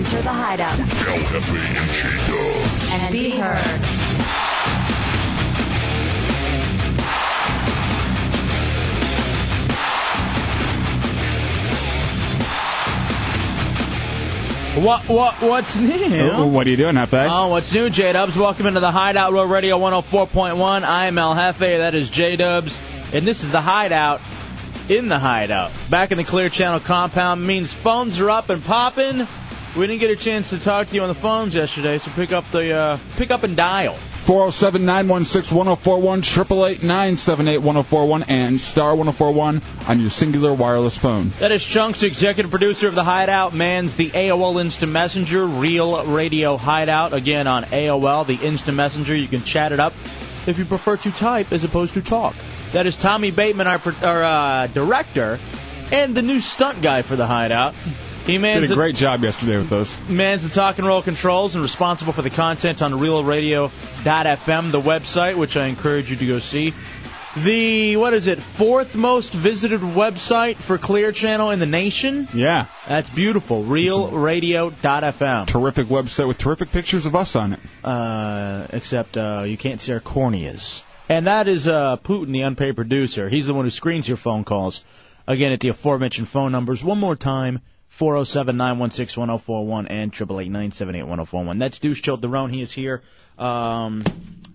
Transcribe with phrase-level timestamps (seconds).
[0.00, 2.90] Enter the hideout El Jefe and J-Dubs.
[2.92, 3.80] and be heard.
[14.76, 16.30] What what what's new?
[16.30, 17.12] Oh, what are you doing, Jefe?
[17.14, 18.36] Oh, what's new, J Dubs?
[18.36, 20.84] Welcome into the Hideout Real Radio 104.1.
[20.84, 21.58] I'm El Jefe.
[21.58, 22.80] That is J Dubs,
[23.12, 24.20] and this is the Hideout
[24.90, 25.70] in the Hideout.
[25.88, 29.26] Back in the Clear Channel compound means phones are up and popping.
[29.76, 32.32] We didn't get a chance to talk to you on the phones yesterday, so pick
[32.32, 33.94] up the uh, pick up and dial.
[33.94, 41.30] 407 916 1041, 888 978 1041, and star 1041 on your Cingular wireless phone.
[41.38, 46.56] That is Chunks, executive producer of the Hideout, mans the AOL Instant Messenger, Real Radio
[46.56, 47.14] Hideout.
[47.14, 49.16] Again on AOL, the Instant Messenger.
[49.16, 49.94] You can chat it up
[50.48, 52.34] if you prefer to type as opposed to talk.
[52.72, 55.40] That is Tommy Bateman, our, our uh, director,
[55.90, 57.74] and the new stunt guy for the Hideout.
[58.26, 59.98] He mans Did a great job yesterday with those.
[60.08, 65.36] Man's the talk and roll controls and responsible for the content on realradio.fm, the website,
[65.36, 66.72] which I encourage you to go see.
[67.36, 72.28] The, what is it, fourth most visited website for Clear Channel in the nation?
[72.34, 72.66] Yeah.
[72.88, 73.64] That's beautiful.
[73.64, 75.46] Realradio.fm.
[75.46, 77.60] Terrific website with terrific pictures of us on it.
[77.84, 80.84] Uh, except uh, you can't see our corneas.
[81.10, 83.28] And that is uh, Putin, the unpaid producer.
[83.28, 84.84] He's the one who screens your phone calls.
[85.26, 86.84] Again, at the aforementioned phone numbers.
[86.84, 87.62] One more time.
[87.88, 91.58] 407 916 1041 and 888 978 1041.
[91.58, 92.52] That's Deuce Childerone.
[92.52, 93.02] He is here
[93.36, 94.04] um,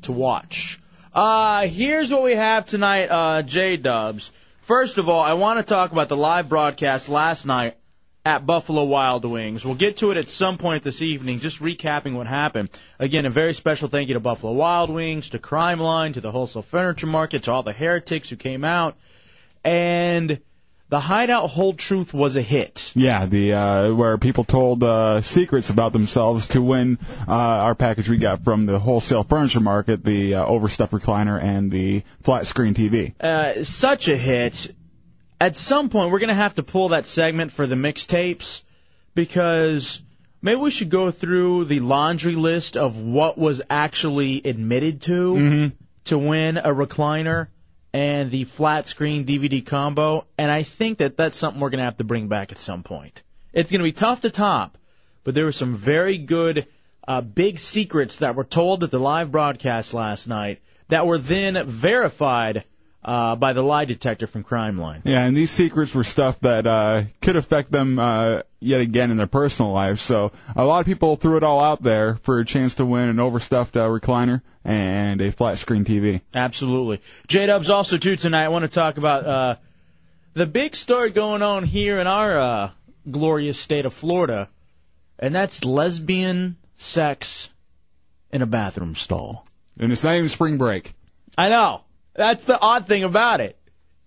[0.04, 0.80] to watch.
[1.14, 4.32] Uh, here's what we have tonight, uh, J Dubs.
[4.62, 7.76] First of all, I want to talk about the live broadcast last night
[8.26, 9.64] at Buffalo Wild Wings.
[9.64, 12.70] We'll get to it at some point this evening, just recapping what happened.
[12.98, 16.32] Again, a very special thank you to Buffalo Wild Wings, to Crime Line, to the
[16.32, 18.98] Wholesale Furniture Market, to all the heretics who came out.
[19.64, 20.40] And
[20.90, 22.94] the Hideout Whole Truth was a hit.
[22.96, 26.98] Yeah, the uh, where people told uh, secrets about themselves to win
[27.28, 31.72] uh, our package we got from the wholesale furniture market, the uh, overstuffed recliner and
[31.72, 33.20] the flat screen TV.
[33.22, 34.74] uh, such a hit.
[35.40, 38.64] At some point, we're going to have to pull that segment for the mixtapes
[39.14, 40.02] because
[40.42, 45.72] maybe we should go through the laundry list of what was actually admitted to
[46.06, 47.48] to win a recliner
[47.94, 50.26] and the flat screen DVD combo.
[50.38, 52.84] And I think that that's something we're going to have to bring back at some
[52.84, 53.24] point.
[53.54, 54.78] It's going to be tough to top,
[55.24, 56.68] but there were some very good
[57.08, 61.66] uh, big secrets that were told at the live broadcast last night that were then
[61.68, 62.66] verified
[63.06, 65.04] uh, by the lie detector from Crime Line.
[65.06, 69.18] Yeah, and these secrets were stuff that uh, could affect them uh, yet again in
[69.18, 70.02] their personal lives.
[70.02, 73.08] So a lot of people threw it all out there for a chance to win
[73.08, 76.22] an overstuffed uh, recliner and a flat screen TV.
[76.34, 77.00] Absolutely.
[77.28, 78.46] J Dubs also too tonight.
[78.46, 79.56] I want to talk about uh,
[80.34, 82.72] the big story going on here in our uh,
[83.10, 84.50] glorious state of Florida,
[85.20, 87.50] and that's lesbian sex
[88.32, 89.46] in a bathroom stall.
[89.78, 90.94] And it's not even spring break.
[91.38, 91.85] I know.
[92.16, 93.58] That's the odd thing about it.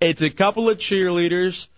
[0.00, 1.68] It's a couple of cheerleaders.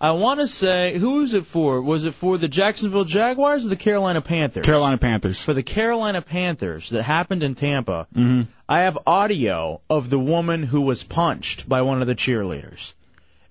[0.00, 1.82] I want to say, who was it for?
[1.82, 4.64] Was it for the Jacksonville Jaguars or the Carolina Panthers?
[4.64, 5.44] Carolina Panthers.
[5.44, 8.06] For the Carolina Panthers that happened in Tampa.
[8.14, 12.92] hmm I have audio of the woman who was punched by one of the cheerleaders.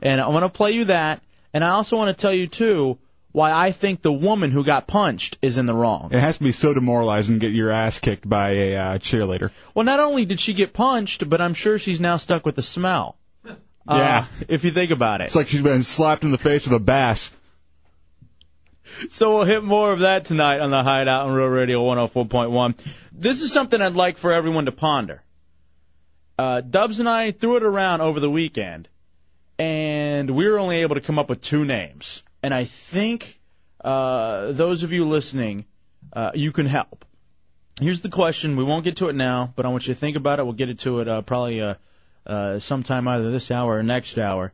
[0.01, 1.21] And I want to play you that.
[1.53, 2.99] And I also want to tell you, too,
[3.37, 6.09] why I think the woman who got punched is in the wrong.
[6.11, 9.51] It has to be so demoralizing to get your ass kicked by a uh, cheerleader.
[9.75, 12.63] Well, not only did she get punched, but I'm sure she's now stuck with the
[12.63, 13.15] smell.
[13.89, 14.25] Yeah.
[14.29, 15.25] Uh, if you think about it.
[15.25, 17.31] It's like she's been slapped in the face with a bass.
[19.07, 22.75] So we'll hit more of that tonight on the Hideout on Real Radio 104.1.
[23.13, 25.23] This is something I'd like for everyone to ponder.
[26.37, 28.89] Uh, Dubs and I threw it around over the weekend,
[29.57, 32.25] and we were only able to come up with two names.
[32.43, 33.36] And I think
[33.87, 35.65] uh, those of you listening,
[36.11, 37.05] uh, you can help.
[37.79, 38.57] Here's the question.
[38.57, 40.43] We won't get to it now, but I want you to think about it.
[40.43, 41.75] We'll get to it uh, probably uh,
[42.25, 44.51] uh, sometime either this hour or next hour.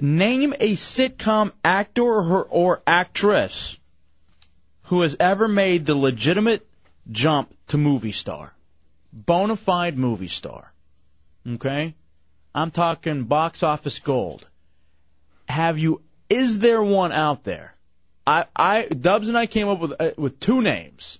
[0.00, 3.78] Name a sitcom actor or, or actress
[4.84, 6.66] who has ever made the legitimate
[7.10, 8.54] jump to movie star.
[9.12, 10.72] Bona fide movie star.
[11.46, 11.94] Okay?
[12.54, 14.46] I'm talking box office gold.
[15.48, 16.00] Have you,
[16.30, 17.74] is there one out there?
[18.28, 21.18] I, I Dubs and I came up with uh, with two names,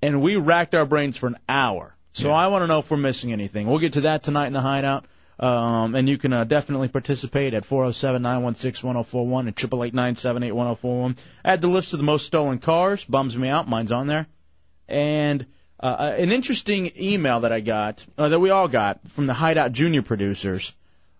[0.00, 1.94] and we racked our brains for an hour.
[2.14, 3.66] So I want to know if we're missing anything.
[3.66, 5.04] We'll get to that tonight in the hideout.
[5.38, 11.18] Um, and you can uh, definitely participate at 407-916-1041 and 888-978-1041.
[11.44, 13.04] Add the list of the most stolen cars.
[13.04, 13.68] Bums me out.
[13.68, 14.26] Mine's on there.
[14.88, 15.44] And
[15.78, 19.72] uh, an interesting email that I got, uh, that we all got from the Hideout
[19.72, 20.72] Junior producers,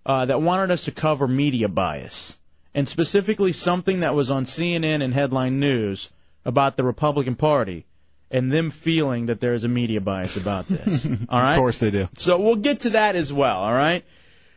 [0.06, 2.38] uh, that wanted us to cover media bias,
[2.76, 6.11] and specifically something that was on CNN and headline news
[6.44, 7.87] about the Republican Party,
[8.31, 11.06] and them feeling that there is a media bias about this.
[11.31, 11.55] all right.
[11.55, 12.08] Of course they do.
[12.19, 14.05] So we'll get to that as well, all right?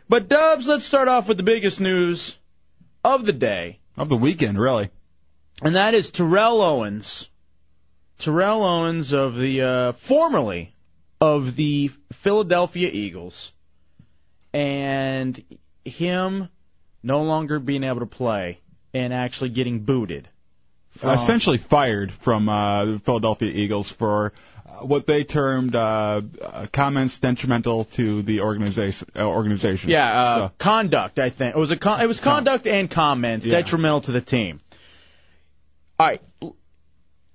[0.10, 2.38] But Dubs, let's start off with the biggest news
[3.06, 4.89] of the day, Of the weekend, really.
[5.62, 7.30] and that is Terrell Owens.
[8.18, 10.75] Terrell Owens of the uh, formerly
[11.21, 13.54] of the Philadelphia Eagles,
[14.54, 15.42] and
[15.86, 16.50] him
[17.04, 18.60] no longer being able to play
[18.94, 20.28] and actually getting booted.
[20.92, 24.34] from- Essentially fired from uh, the Philadelphia Eagles for
[24.66, 29.07] uh, what they termed uh, uh, comments detrimental to the organization.
[29.16, 29.90] Uh, organization.
[29.90, 31.19] Yeah, uh, So- conduct.
[31.19, 33.57] I think it was a con- it was conduct and comments Yeah.
[33.57, 34.60] detrimental to the team.
[36.00, 36.22] All right,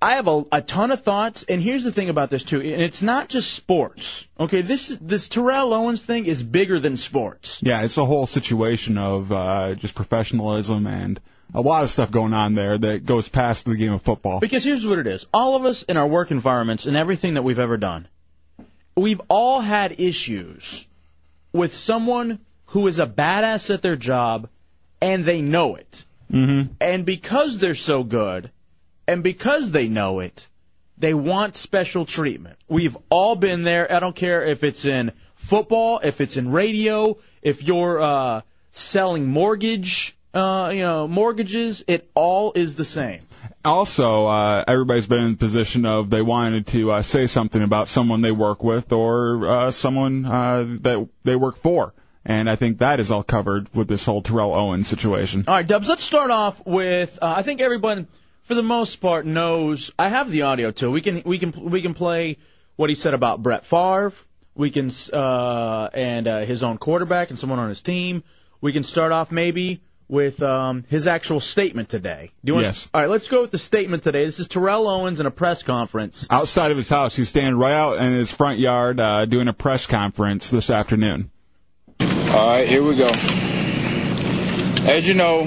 [0.05, 2.79] I have a, a ton of thoughts, and here's the thing about this too, and
[2.79, 4.27] it's not just sports.
[4.39, 7.59] Okay, this this Terrell Owens thing is bigger than sports.
[7.63, 11.19] Yeah, it's a whole situation of uh, just professionalism and
[11.55, 14.39] a lot of stuff going on there that goes past the game of football.
[14.39, 17.41] Because here's what it is: all of us in our work environments and everything that
[17.41, 18.07] we've ever done,
[18.95, 20.85] we've all had issues
[21.51, 24.49] with someone who is a badass at their job,
[25.01, 26.05] and they know it.
[26.31, 26.73] Mm-hmm.
[26.79, 28.51] And because they're so good,
[29.07, 30.47] and because they know it,
[30.97, 32.57] they want special treatment.
[32.67, 33.91] We've all been there.
[33.91, 38.41] I don't care if it's in football, if it's in radio, if you're uh,
[38.71, 41.83] selling mortgage, uh, you know, mortgages.
[41.87, 43.21] It all is the same.
[43.63, 47.87] Also, uh, everybody's been in the position of they wanted to uh, say something about
[47.87, 51.93] someone they work with or uh, someone uh, that they work for.
[52.23, 55.45] And I think that is all covered with this whole Terrell Owens situation.
[55.47, 55.87] All right, Dubs.
[55.87, 57.19] Let's start off with.
[57.21, 58.07] Uh, I think everyone,
[58.45, 59.91] for the most part, knows.
[59.99, 60.91] I have the audio too.
[60.91, 62.37] We can we can we can play
[62.75, 64.13] what he said about Brett Favre.
[64.55, 68.23] We can uh, and uh, his own quarterback and someone on his team.
[68.61, 72.31] We can start off maybe with um, his actual statement today.
[72.43, 72.87] Do you want Yes.
[72.93, 74.25] All right, let's go with the statement today.
[74.25, 76.27] This is Terrell Owens in a press conference.
[76.29, 79.53] Outside of his house, He's standing right out in his front yard uh, doing a
[79.53, 81.31] press conference this afternoon.
[81.99, 83.09] All right, here we go.
[84.87, 85.45] As you know,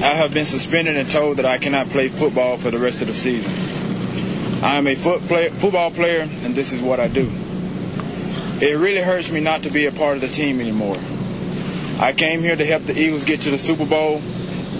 [0.00, 3.08] I have been suspended and told that I cannot play football for the rest of
[3.08, 3.50] the season.
[4.62, 7.28] I am a foot play, football player, and this is what I do.
[8.60, 10.98] It really hurts me not to be a part of the team anymore.
[11.98, 14.22] I came here to help the Eagles get to the Super Bowl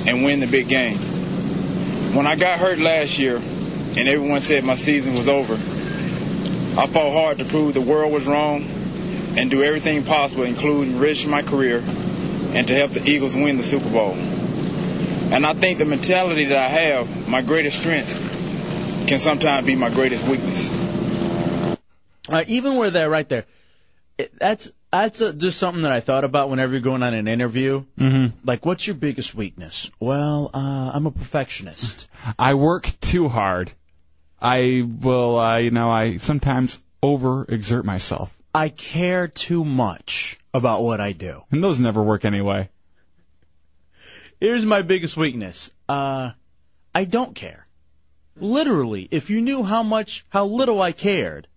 [0.06, 0.98] and win the big game.
[2.14, 7.12] When I got hurt last year, and everyone said my season was over, I fought
[7.12, 8.62] hard to prove the world was wrong
[9.36, 13.64] and do everything possible, including risk my career, and to help the Eagles win the
[13.64, 14.16] Super Bowl.
[15.30, 18.14] And I think the mentality that I have, my greatest strength,
[19.06, 20.70] can sometimes be my greatest weakness.
[22.28, 23.44] All right, even where they're right there,
[24.16, 27.28] it, that's that's uh just something that I thought about whenever you're going on an
[27.28, 27.84] interview.
[27.98, 28.46] Mm-hmm.
[28.48, 29.90] Like, what's your biggest weakness?
[30.00, 32.08] Well, uh, I'm a perfectionist.
[32.38, 33.72] I work too hard.
[34.40, 38.30] I will, uh, you know, I sometimes overexert myself.
[38.54, 41.42] I care too much about what I do.
[41.50, 42.70] And those never work anyway.
[44.40, 45.70] Here's my biggest weakness.
[45.88, 46.30] Uh,
[46.94, 47.66] I don't care.
[48.36, 51.48] Literally, if you knew how much, how little I cared,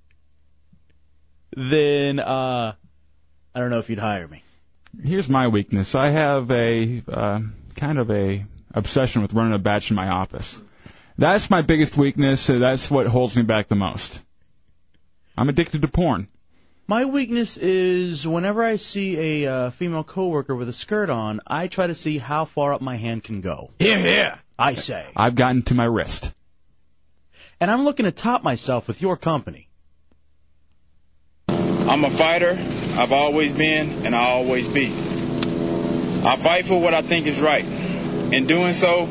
[1.55, 2.73] then, uh,
[3.53, 4.43] I don't know if you'd hire me.
[5.03, 5.93] Here's my weakness.
[5.93, 7.39] I have a uh,
[7.75, 10.61] kind of a obsession with running a batch in my office.
[11.17, 12.41] That's my biggest weakness.
[12.41, 14.19] So that's what holds me back the most.
[15.37, 16.27] I'm addicted to porn.
[16.91, 21.67] My weakness is whenever I see a uh, female coworker with a skirt on, I
[21.67, 23.69] try to see how far up my hand can go.
[23.79, 25.07] Here, here, I say.
[25.15, 26.33] I've gotten to my wrist.
[27.61, 29.69] And I'm looking to top myself with your company.
[31.47, 32.57] I'm a fighter.
[32.97, 34.87] I've always been, and I'll always be.
[34.87, 37.63] I fight for what I think is right.
[38.33, 39.07] In doing so,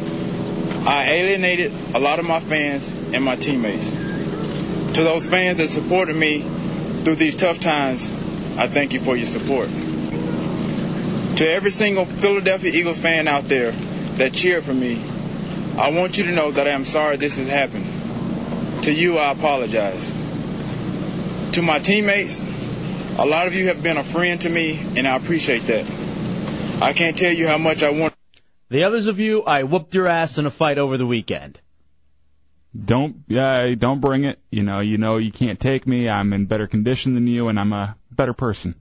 [0.87, 3.91] I alienated a lot of my fans and my teammates.
[3.91, 6.60] To those fans that supported me
[7.05, 8.11] through these tough times,
[8.59, 9.69] I thank you for your support.
[11.37, 13.73] To every single Philadelphia Eagles fan out there
[14.19, 15.03] that cheered for me,
[15.79, 18.85] I want you to know that I am sorry this has happened.
[18.85, 20.13] To you, I apologize.
[21.53, 22.41] To my teammates,
[23.19, 25.87] a lot of you have been a friend to me, and I appreciate that.
[26.83, 28.15] I can't tell you how much I want.
[28.69, 31.61] The others of you, I whooped your ass in a fight over the weekend.
[32.73, 34.39] Don't yeah, don't bring it.
[34.51, 36.09] You know, you know you can't take me.
[36.09, 38.75] I'm in better condition than you, and I'm a better person.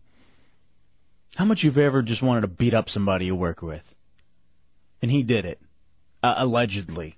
[1.36, 3.96] How much you've ever just wanted to beat up somebody you work with?
[5.02, 5.60] And he did it,
[6.22, 7.16] uh, allegedly.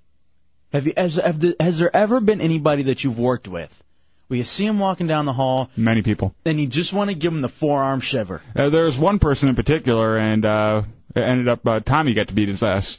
[0.72, 0.94] Have you?
[0.96, 3.82] Has, have the, has there ever been anybody that you've worked with
[4.28, 6.34] where you see him walking down the hall Many people.
[6.46, 8.40] and you just want to give him the forearm shiver?
[8.56, 10.82] Uh, there's one person in particular, and uh,
[11.14, 12.98] it ended up uh, Tommy got to beat his ass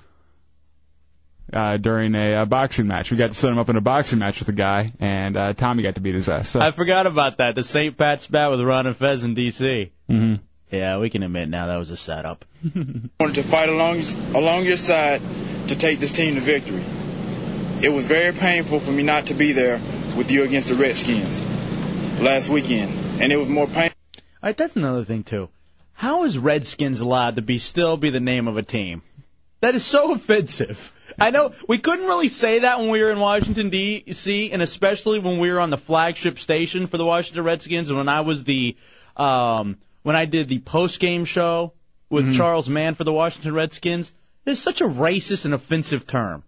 [1.53, 3.12] uh, during a uh, boxing match.
[3.12, 5.53] We got to set him up in a boxing match with a guy, and uh,
[5.53, 6.50] Tommy got to beat his ass.
[6.50, 7.55] So, I forgot about that.
[7.55, 7.98] The St.
[7.98, 9.91] Pat's spat with Ron and Fez in D.C.
[10.10, 10.39] Mhm.
[10.72, 12.45] Yeah, we can admit now that was a setup.
[13.19, 14.01] wanted to fight along
[14.33, 15.22] along your side
[15.67, 16.83] to take this team to victory.
[17.83, 19.79] It was very painful for me not to be there
[20.17, 21.43] with you against the Redskins
[22.19, 23.98] last weekend, and it was more painful.
[24.15, 25.50] All right, that's another thing too.
[25.93, 29.03] How is Redskins allowed to be still be the name of a team?
[29.60, 30.91] That is so offensive.
[31.20, 34.51] I know we couldn't really say that when we were in Washington D.C.
[34.51, 38.10] and especially when we were on the flagship station for the Washington Redskins and when
[38.10, 38.75] I was the
[39.15, 41.74] um when I did the post game show
[42.10, 44.12] with Charles Mann for the Washington Redskins.
[44.46, 46.43] It's such a racist and offensive term.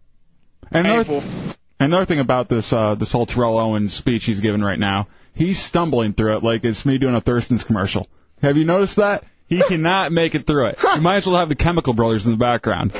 [0.71, 1.55] And another, Painful.
[1.79, 5.59] another thing about this uh, this whole Terrell Owens speech he's giving right now, he's
[5.59, 8.07] stumbling through it like it's me doing a Thurston's commercial.
[8.41, 9.23] Have you noticed that?
[9.47, 10.79] He cannot make it through it.
[10.83, 12.93] You might as well have the Chemical Brothers in the background.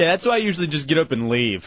[0.00, 1.62] Yeah, that's why I usually just get up and leave.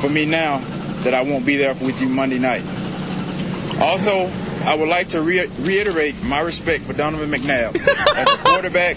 [0.00, 0.60] for me now
[1.02, 2.64] that I won't be there with you Monday night.
[3.78, 4.32] Also,
[4.64, 7.76] I would like to re- reiterate my respect for Donovan McNabb
[8.16, 8.96] as a quarterback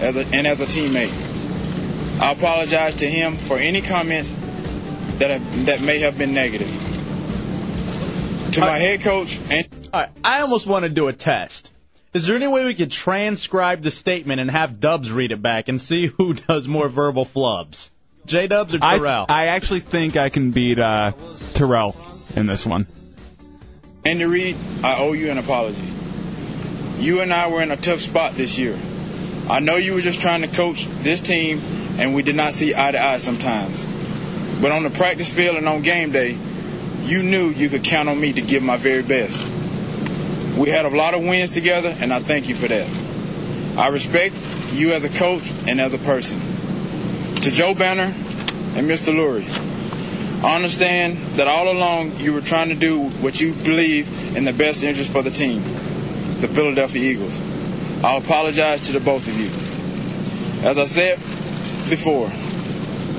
[0.00, 1.12] as a, and as a teammate.
[2.18, 4.32] I apologize to him for any comments
[5.18, 6.70] that have, that may have been negative.
[8.52, 11.70] To my head coach and All right, I almost want to do a test.
[12.14, 15.68] Is there any way we could transcribe the statement and have Dubs read it back
[15.68, 17.90] and see who does more verbal flubs?
[18.24, 19.26] J Dubs or I, Terrell?
[19.28, 21.12] I actually think I can beat uh,
[21.54, 21.94] Terrell
[22.34, 22.86] in this one.
[24.04, 25.86] Andy Reid, I owe you an apology.
[26.98, 28.76] You and I were in a tough spot this year.
[29.50, 31.60] I know you were just trying to coach this team,
[31.98, 33.84] and we did not see eye to eye sometimes.
[34.60, 36.36] But on the practice field and on game day,
[37.04, 39.46] you knew you could count on me to give my very best.
[40.58, 42.88] We had a lot of wins together, and I thank you for that.
[43.78, 44.34] I respect
[44.72, 46.40] you as a coach and as a person.
[47.42, 48.12] To Joe Banner
[48.76, 49.14] and Mr.
[49.14, 49.48] Lurie,
[50.42, 54.52] I understand that all along you were trying to do what you believe in the
[54.52, 55.62] best interest for the team,
[56.40, 57.40] the Philadelphia Eagles.
[58.02, 59.50] I apologize to the both of you.
[60.68, 61.18] As I said
[61.88, 62.28] before,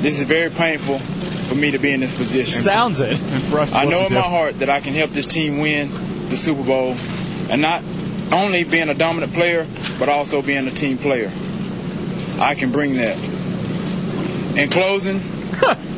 [0.01, 2.61] this is very painful for me to be in this position.
[2.61, 3.19] Sounds it.
[3.31, 5.59] And for us to I know in my heart that I can help this team
[5.59, 5.89] win
[6.29, 6.95] the Super Bowl,
[7.49, 7.83] and not
[8.31, 9.65] only being a dominant player,
[9.97, 11.31] but also being a team player.
[12.39, 13.17] I can bring that.
[14.55, 15.21] In closing,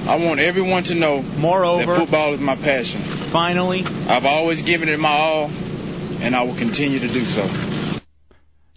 [0.08, 3.02] I want everyone to know that football is my passion.
[3.02, 5.52] finally, I've always given it my all,
[6.22, 7.50] and I will continue to do so.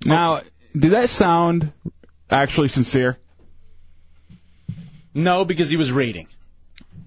[0.05, 0.43] Now,
[0.77, 1.73] did that sound
[2.31, 3.19] actually sincere?
[5.15, 6.27] no, because he was reading.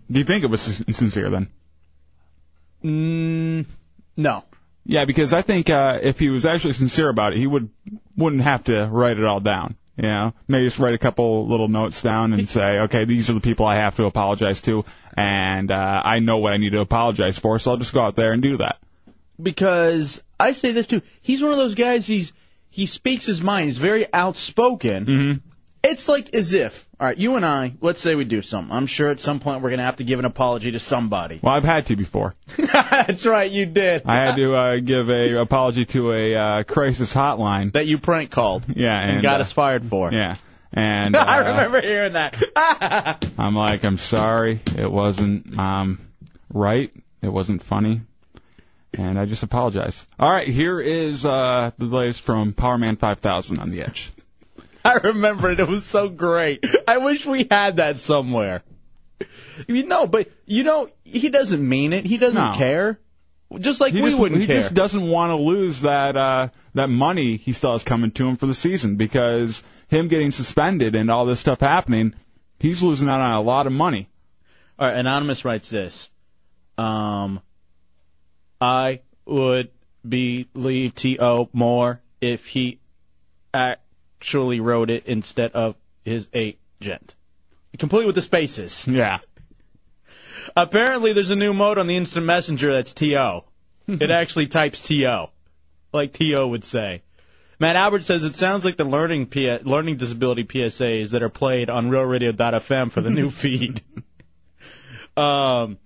[0.10, 1.50] Do you think it was sincere then?
[2.84, 3.66] Mm,
[4.16, 4.44] no.
[4.90, 7.70] Yeah, because I think uh, if he was actually sincere about it, he would
[8.16, 9.76] wouldn't have to write it all down.
[9.98, 13.34] You know, maybe just write a couple little notes down and say, okay, these are
[13.34, 16.82] the people I have to apologize to, and uh, I know what I need to
[16.82, 18.78] apologize for, so I'll just go out there and do that.
[19.42, 21.02] Because I say this too.
[21.22, 22.08] He's one of those guys.
[22.08, 22.32] He's
[22.70, 23.66] he speaks his mind.
[23.66, 25.42] He's very outspoken.
[25.88, 28.76] It's like as if, all right, you and I, let's say we do something.
[28.76, 31.40] I'm sure at some point we're gonna have to give an apology to somebody.
[31.42, 32.36] Well, I've had to before.
[32.58, 34.02] That's right, you did.
[34.06, 37.72] I had to uh, give a apology to a uh, crisis hotline.
[37.72, 40.12] that you prank called Yeah, and, and got uh, us fired for.
[40.12, 40.36] Yeah,
[40.74, 42.36] and uh, I remember hearing that.
[43.38, 46.00] I'm like, I'm sorry, it wasn't um,
[46.52, 48.02] right, it wasn't funny,
[48.94, 50.06] and I just apologize.
[50.20, 54.12] All right, here is uh, the latest from Powerman 5000 on the edge.
[54.88, 55.60] I remember it.
[55.60, 56.66] It was so great.
[56.88, 58.64] I wish we had that somewhere.
[59.68, 62.06] You know, but you know, he doesn't mean it.
[62.06, 62.54] He doesn't No.
[62.56, 63.00] care.
[63.60, 64.58] Just like He we just, wouldn't he care.
[64.58, 68.36] just doesn't want to lose that uh, that money he still has coming to him
[68.36, 72.14] for the season because him getting suspended and all this stuff happening,
[72.60, 74.10] he's losing out on a lot of money.
[74.78, 76.12] All right, anonymous writes this.
[76.78, 77.40] Um,
[78.62, 79.72] I would
[80.08, 81.50] believe T.O.
[81.54, 82.80] more if he
[84.20, 87.16] actually wrote it instead of his agent.
[87.78, 88.88] Complete with the spaces.
[88.98, 89.20] Yeah.
[90.56, 93.44] Apparently, there's a new mode on the instant messenger that's T.O.
[93.88, 95.30] it actually types T.O.
[95.94, 96.48] Like T.O.
[96.48, 97.04] would say.
[97.60, 101.70] Matt Albert says it sounds like the learning P- learning disability PSAs that are played
[101.70, 103.82] on RealRadio.fm for the new feed.
[105.18, 105.78] um,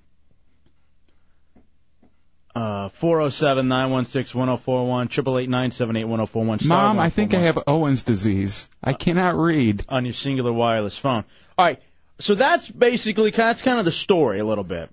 [2.54, 8.70] Uh, 407 916 1041, 888 Mom, I think I have Owen's disease.
[8.84, 9.86] I cannot read.
[9.88, 11.24] on your Cingular wireless phone.
[11.58, 11.82] All right,
[12.20, 14.90] so that's basically that's kind of the story a little bit.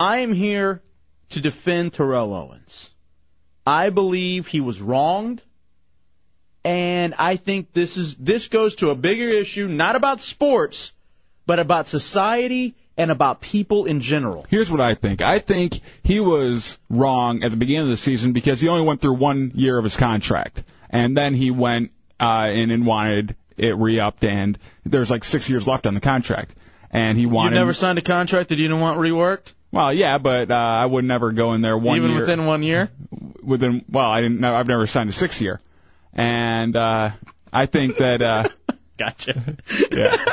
[0.00, 0.82] I am here
[1.30, 2.90] to defend Terrell Owens.
[3.64, 5.40] I believe he was wronged,
[6.64, 10.92] and I think this is this goes to a bigger issue, not about sports,
[11.46, 14.46] but about society and about people in general.
[14.48, 15.22] Here's what I think.
[15.22, 19.00] I think he was wrong at the beginning of the season because he only went
[19.00, 23.76] through one year of his contract, and then he went uh, in and wanted it
[23.76, 26.54] re-upped, and there's like six years left on the contract,
[26.90, 27.54] and he wanted.
[27.54, 30.86] You never signed a contract that you didn't want reworked, Well, yeah, but uh, I
[30.86, 32.04] would never go in there one year.
[32.04, 32.20] even year.
[32.20, 32.90] within one year.
[33.42, 35.60] within well, I didn't know I've never signed a six year.
[36.14, 37.10] And uh
[37.52, 38.48] I think that uh
[38.98, 39.56] Gotcha.
[39.90, 40.24] yeah.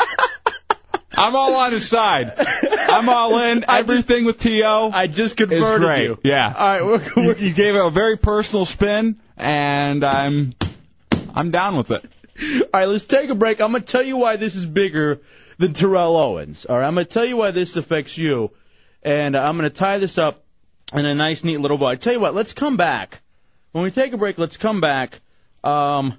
[1.20, 2.34] I'm all on his side.
[2.38, 3.66] I'm all in.
[3.70, 4.92] Everything with T.O.
[4.92, 6.04] I just is converted great.
[6.04, 6.20] you.
[6.24, 6.54] Yeah.
[6.56, 6.86] All right,
[7.16, 10.56] we're, You, you gave it a very personal spin, and I'm
[11.36, 12.06] I'm down with it.
[12.42, 13.60] All right, let's take a break.
[13.60, 15.20] I'm going to tell you why this is bigger
[15.58, 16.66] than Terrell Owens.
[16.66, 18.52] All right, I'm going to tell you why this affects you,
[19.04, 20.44] and I'm going to tie this up
[20.94, 21.88] in a nice, neat little bow.
[21.88, 23.22] I tell you what, let's come back.
[23.74, 25.20] When we take a break, let's come back.
[25.64, 26.16] Um,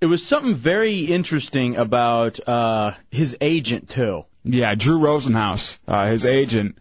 [0.00, 4.24] it was something very interesting about uh, his agent too.
[4.44, 6.78] Yeah, Drew Rosenhaus, uh, his agent,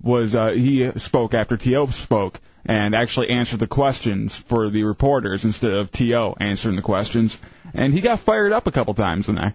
[0.00, 1.86] was uh, he spoke after T.O.
[1.86, 6.36] spoke and actually answered the questions for the reporters instead of T.O.
[6.38, 7.40] answering the questions,
[7.74, 9.54] and he got fired up a couple times in there.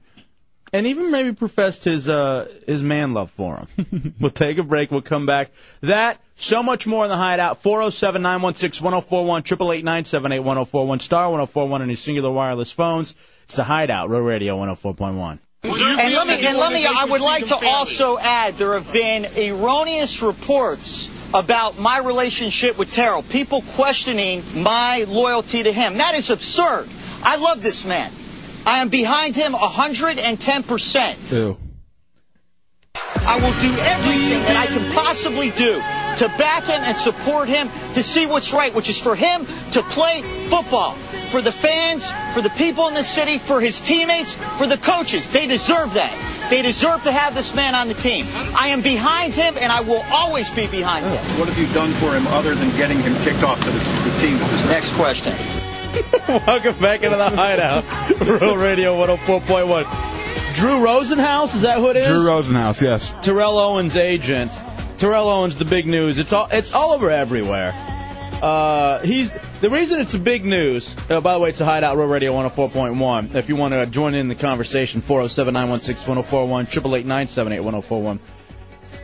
[0.73, 4.15] And even maybe professed his uh his man love for him.
[4.19, 4.89] we'll take a break.
[4.89, 5.51] We'll come back.
[5.81, 7.61] That so much more in the hideout.
[7.61, 13.15] 407 916 1041 888 star one zero four one on your Cingular wireless phones.
[13.45, 14.09] It's the hideout.
[14.09, 15.39] Row Radio one zero four point one.
[15.63, 19.25] And let me, and let me, I would like to also add, there have been
[19.37, 23.23] erroneous reports about my relationship with Terrell.
[23.23, 25.99] People questioning my loyalty to him.
[25.99, 26.89] That is absurd.
[27.23, 28.11] I love this man.
[28.65, 31.31] I am behind him 110%.
[31.31, 31.57] Ew.
[33.25, 35.75] I will do everything that I can possibly do
[36.17, 39.81] to back him and support him to see what's right, which is for him to
[39.81, 40.93] play football.
[41.31, 45.29] For the fans, for the people in the city, for his teammates, for the coaches.
[45.31, 46.13] They deserve that.
[46.51, 48.27] They deserve to have this man on the team.
[48.55, 51.39] I am behind him, and I will always be behind him.
[51.39, 54.37] What have you done for him other than getting him kicked off the, the team?
[54.69, 55.33] Next question.
[56.27, 57.83] Welcome back into the hideout.
[58.19, 59.83] Real Radio one zero four point one.
[60.55, 62.07] Drew Rosenhaus, is that who it is?
[62.07, 63.13] Drew Rosenhaus, yes.
[63.21, 64.51] Terrell Owens' agent.
[64.97, 66.17] Terrell Owens, the big news.
[66.17, 67.73] It's all it's all over everywhere.
[68.41, 70.95] Uh, he's the reason it's a big news.
[71.09, 73.35] Uh, by the way, it's a Hideout Real Radio 104.1.
[73.35, 77.73] If you want to join in the conversation, 407-916-1041, triple eight nine seven eight one
[77.73, 78.19] zero four one.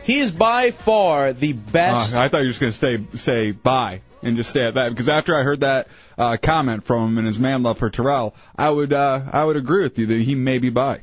[0.02, 2.14] He is by far the best.
[2.14, 4.74] Uh, I thought you were just going to stay say bye and just stay at
[4.74, 7.90] that because after I heard that uh, comment from him and his man love for
[7.90, 11.00] Terrell, I would uh, I would agree with you that he may be by.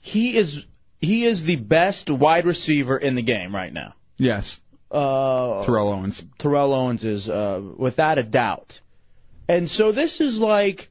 [0.00, 0.64] he is
[1.00, 3.94] he is the best wide receiver in the game right now.
[4.18, 6.24] Yes, Uh, Terrell Owens.
[6.38, 8.80] Terrell Owens is uh, without a doubt.
[9.48, 10.88] And so this is like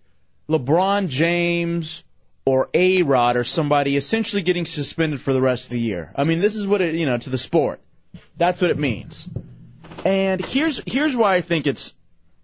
[0.50, 2.04] LeBron James
[2.46, 6.12] or A Rod or somebody essentially getting suspended for the rest of the year.
[6.16, 7.80] I mean, this is what it, you know, to the sport.
[8.38, 9.30] That's what it means.
[10.06, 11.94] And here's here's why I think it's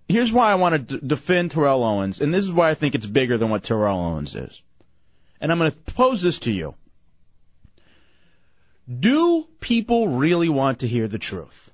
[0.07, 2.95] here's why I want to d- defend Terrell Owens, and this is why I think
[2.95, 4.61] it's bigger than what Terrell Owens is.
[5.41, 6.75] And I'm going to pose this to you.
[8.87, 11.71] Do people really want to hear the truth?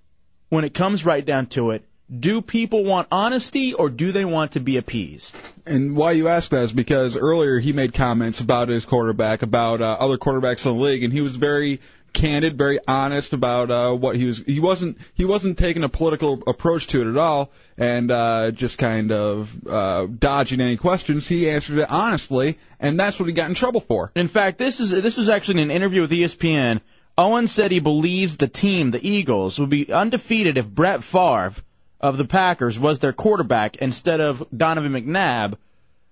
[0.50, 1.86] When it comes right down to it,
[2.20, 5.36] do people want honesty or do they want to be appeased?
[5.65, 9.82] And why you ask that is because earlier he made comments about his quarterback, about
[9.82, 11.80] uh, other quarterbacks in the league, and he was very
[12.13, 14.39] candid, very honest about uh, what he was.
[14.39, 18.78] He wasn't he wasn't taking a political approach to it at all, and uh, just
[18.78, 21.28] kind of uh, dodging any questions.
[21.28, 24.12] He answered it honestly, and that's what he got in trouble for.
[24.15, 26.82] In fact, this is this was actually in an interview with ESPN.
[27.17, 31.62] Owen said he believes the team, the Eagles, would be undefeated if Brett Favre
[32.00, 35.56] of the Packers was their quarterback instead of Donovan McNabb,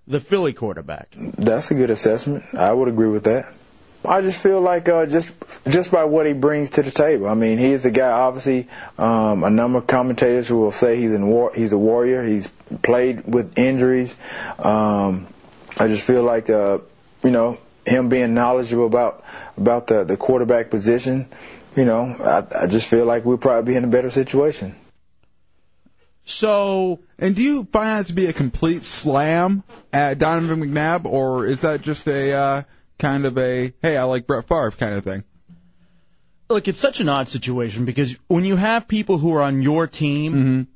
[0.06, 1.14] the Philly quarterback.
[1.16, 2.44] That's a good assessment.
[2.54, 3.52] I would agree with that.
[4.04, 5.32] I just feel like uh, just
[5.68, 7.28] just by what he brings to the table.
[7.28, 8.10] I mean, he's a guy.
[8.10, 11.52] Obviously, um, a number of commentators who will say he's in war.
[11.54, 12.24] He's a warrior.
[12.24, 12.48] He's
[12.82, 14.16] played with injuries.
[14.58, 15.26] Um,
[15.76, 16.78] I just feel like uh,
[17.22, 19.22] you know him being knowledgeable about
[19.58, 21.26] about the the quarterback position.
[21.76, 24.74] You know, I, I just feel like we'll probably be in a better situation.
[26.24, 27.00] So.
[27.18, 31.60] And do you find that to be a complete slam at Donovan McNabb, or is
[31.60, 32.62] that just a uh,
[33.00, 35.24] kind of a hey, I like Brett Favre kind of thing?
[36.48, 39.86] Look, it's such an odd situation because when you have people who are on your
[39.86, 40.68] team,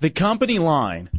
[0.00, 1.10] the company line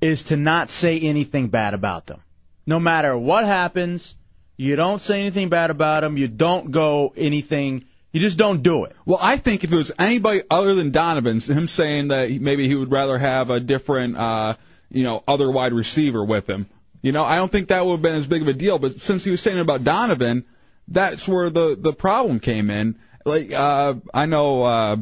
[0.00, 2.20] is to not say anything bad about them.
[2.66, 4.14] No matter what happens,
[4.56, 6.16] you don't say anything bad about them.
[6.16, 7.84] You don't go anything.
[8.12, 8.94] You just don't do it.
[9.04, 12.66] Well, I think if it was anybody other than Donovan's, him saying that he- maybe
[12.68, 14.54] he would rather have a different, uh,
[14.90, 16.66] you know, other wide receiver with him,
[17.02, 18.78] you know, I don't think that would have been as big of a deal.
[18.78, 20.44] But since he was saying about Donovan,
[20.88, 22.98] that's where the the problem came in.
[23.24, 24.96] Like, uh, I know uh,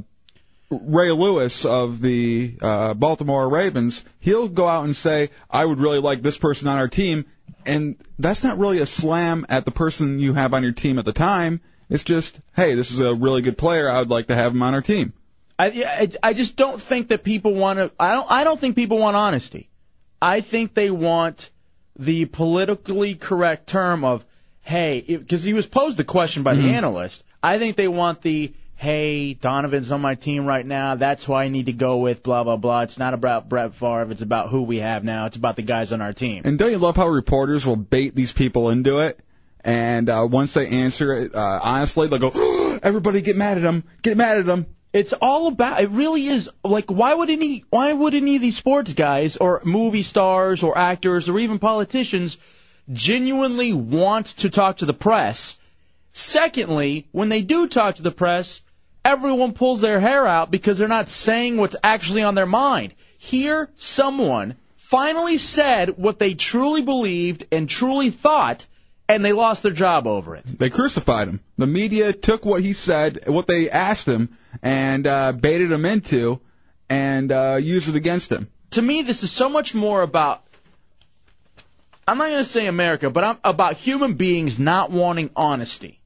[0.71, 6.01] Ray Lewis of the uh, Baltimore Ravens, he'll go out and say, "I would really
[6.01, 7.27] like this person on our team,"
[7.65, 11.05] and that's not really a slam at the person you have on your team at
[11.05, 11.61] the time.
[11.89, 13.91] It's just, hey, this is a really good player.
[13.91, 15.15] I would like to have him on our team.
[15.59, 17.91] I, I, I just don't think that people want to.
[17.99, 18.31] I don't.
[18.31, 19.71] I don't think people want honesty.
[20.21, 21.51] I think they want
[21.99, 24.25] the politically correct term of,
[24.63, 26.63] hey, because he was posed the question by Mm-hmm.
[26.67, 27.25] the analyst.
[27.43, 30.95] I think they want the, hey, Donovan's on my team right now.
[30.97, 32.23] That's who I need to go with.
[32.23, 32.81] Blah blah blah.
[32.83, 34.11] It's not about Brett Favre.
[34.11, 35.27] It's about who we have now.
[35.27, 36.43] It's about the guys on our team.
[36.45, 39.21] And don't you love how reporters will bait these people into it?
[39.65, 43.85] And uh, once they answer it uh, honestly, they'll go, "Everybody get mad at him!
[44.03, 44.67] Get mad at him!"
[44.99, 45.81] It's all about.
[45.81, 46.51] It really is.
[46.65, 47.65] Like, why would any?
[47.71, 52.37] Why would any of these sports guys, or movie stars, or actors, or even politicians,
[52.93, 55.57] genuinely want to talk to the press?
[56.11, 58.61] Secondly, when they do talk to the press,
[59.05, 62.93] everyone pulls their hair out because they're not saying what's actually on their mind.
[63.19, 68.67] Here, someone finally said what they truly believed and truly thought,
[69.09, 70.45] and they lost their job over it.
[70.47, 71.41] They crucified him.
[71.57, 76.41] The media took what he said, what they asked him, and uh, baited him into,
[76.89, 78.49] and uh, used it against him.
[78.73, 80.45] to me, this is so much more about.
[82.07, 86.01] I'm not going to say America, but I'm about human beings not wanting honesty.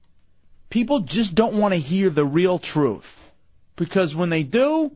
[0.69, 3.19] People just don't want to hear the real truth,
[3.77, 4.91] because when they do,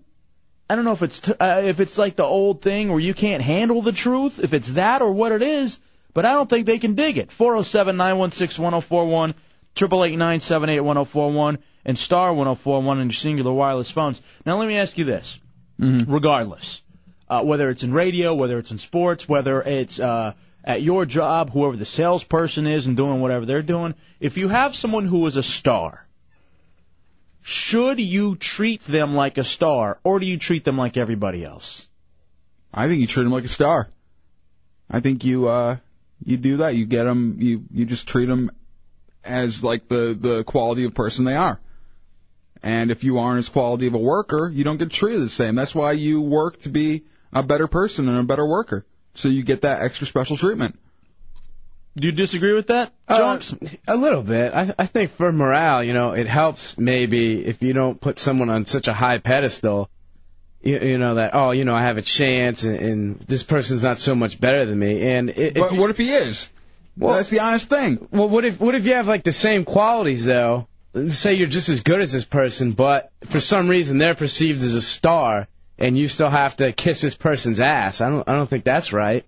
[0.68, 3.14] I don't know if it's t- uh, if it's like the old thing where you
[3.14, 5.78] can't handle the truth, if it's that or what it is,
[6.16, 7.28] but I don't think they can dig it.
[7.28, 9.34] 407-916-1041,
[9.74, 13.54] triple eight nine seven eight one zero four one, and star 1041 on your Cingular
[13.54, 14.22] wireless phones.
[14.46, 15.38] Now let me ask you this
[15.78, 16.80] regardless.
[17.28, 20.32] Uh, whether it's in radio, whether it's in sports, whether it's uh,
[20.64, 24.74] at your job, whoever the salesperson is and doing whatever they're doing, if you have
[24.74, 26.06] someone who is a star,
[27.42, 31.86] should you treat them like a star or do you treat them like everybody else?
[32.72, 33.90] I think you treat them like a star.
[34.88, 35.76] I think you uh,
[36.24, 36.74] you do that.
[36.74, 37.36] You get them.
[37.38, 38.50] You you just treat them
[39.24, 41.60] as like the the quality of person they are.
[42.62, 45.54] And if you aren't as quality of a worker, you don't get treated the same.
[45.54, 49.42] That's why you work to be a better person and a better worker, so you
[49.42, 50.78] get that extra special treatment.
[51.96, 53.54] Do you disagree with that, uh, Jones?
[53.88, 54.52] A little bit.
[54.52, 58.50] I, I think for morale, you know, it helps maybe if you don't put someone
[58.50, 59.88] on such a high pedestal.
[60.62, 63.82] You, you know that oh, you know, I have a chance, and, and this person's
[63.82, 65.02] not so much better than me.
[65.02, 66.50] And it, But what if he is?
[66.96, 68.08] Well, That's the honest thing.
[68.10, 70.66] Well, what if what if you have like the same qualities though?
[71.08, 74.74] Say you're just as good as this person, but for some reason they're perceived as
[74.74, 75.46] a star,
[75.78, 78.00] and you still have to kiss this person's ass.
[78.00, 79.26] I don't I don't think that's right.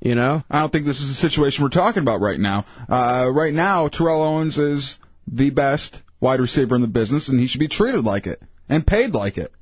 [0.00, 0.44] You know?
[0.50, 2.66] I don't think this is the situation we're talking about right now.
[2.88, 7.46] Uh, right now, Terrell Owens is the best wide receiver in the business, and he
[7.46, 9.52] should be treated like it and paid like it.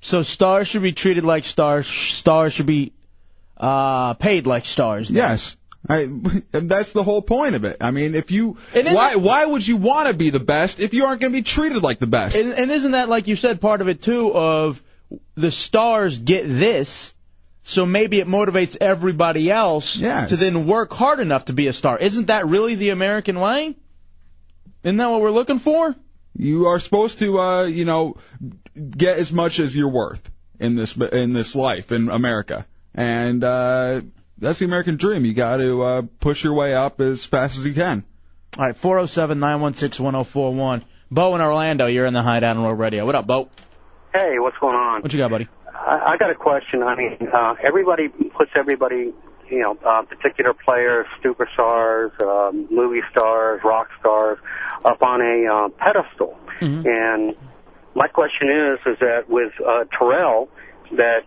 [0.00, 1.86] So stars should be treated like stars.
[1.86, 2.92] Stars should be
[3.56, 5.08] uh, paid like stars.
[5.08, 5.16] then.
[5.16, 5.56] Yes.
[5.88, 6.00] I,
[6.52, 7.78] and that's the whole point of it.
[7.80, 10.80] I mean, if you And isn't why why would you want to be the best
[10.80, 12.36] if you aren't going to be treated like the best?
[12.36, 14.32] And, and isn't that like you said part of it too?
[14.32, 14.82] Of
[15.34, 17.14] the stars get this,
[17.62, 21.98] so maybe it motivates everybody else to then work hard enough to be a star.
[21.98, 23.74] Isn't that really the American way?
[24.82, 25.94] Isn't that what we're looking for?
[26.36, 28.16] You are supposed to, uh, you know,
[28.90, 34.02] get as much as you're worth in this in this life in America, and uh,
[34.38, 35.24] that's the American dream.
[35.24, 38.04] You got to uh, push your way up as fast as you can.
[38.58, 40.84] All right, four zero seven nine one six one zero four one.
[41.10, 43.04] Bo in Orlando, you're in the Hideout on Real Radio.
[43.04, 43.48] What up, Bo?
[44.14, 45.02] Hey, what's going on?
[45.02, 45.48] What you got, buddy?
[45.74, 46.82] I, I got a question.
[46.82, 49.12] I mean, uh, everybody puts everybody,
[49.50, 54.38] you know, uh, particular players, superstars, um, movie stars, rock stars,
[54.84, 56.38] up on a uh, pedestal.
[56.86, 57.34] And
[57.94, 60.48] my question is, is that with uh, Terrell,
[60.92, 61.20] that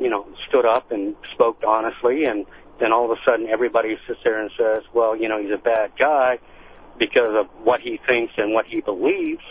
[0.00, 2.46] you know stood up and spoke honestly, and
[2.80, 5.62] then all of a sudden everybody sits there and says, well, you know, he's a
[5.62, 6.38] bad guy
[6.98, 9.42] because of what he thinks and what he believes.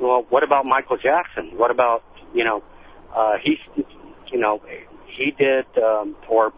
[0.00, 1.56] Well, what about Michael Jackson?
[1.56, 2.02] What about
[2.34, 2.62] you know?
[3.16, 3.58] uh, he,
[4.30, 4.60] you know,
[5.06, 6.52] he did, um, or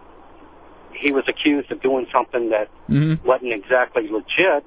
[1.00, 3.26] he was accused of doing something that Mm-hmm.
[3.26, 4.64] wasn't exactly legit,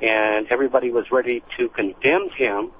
[0.00, 2.70] and everybody was ready to condemn him.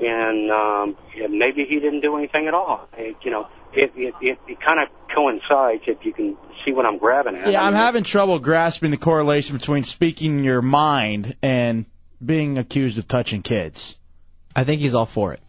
[0.00, 2.88] And um, and maybe he didn't do anything at all.
[2.96, 5.82] It, you know, it it it, it kind of coincides.
[5.86, 7.52] If you can see what I'm grabbing at.
[7.52, 11.84] Yeah, I I'm having trouble grasping the correlation between speaking your mind and
[12.24, 13.96] being accused of touching kids.
[14.56, 15.40] I think he's all for it.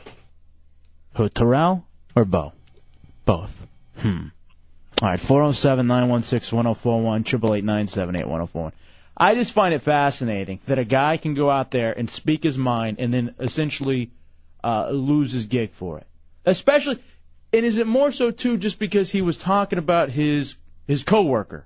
[1.16, 2.52] Who, Terrell or Bo?
[3.26, 3.56] Both.
[3.98, 4.28] Hmm.
[5.02, 8.72] All right, 407 916 1041, 888 978 1041.
[9.18, 12.58] I just find it fascinating that a guy can go out there and speak his
[12.58, 14.12] mind and then essentially
[14.64, 16.08] uh, lose his gig for it.
[16.46, 16.98] Especially,
[17.52, 20.56] and is it more so too just because he was talking about his
[20.88, 21.66] his coworker?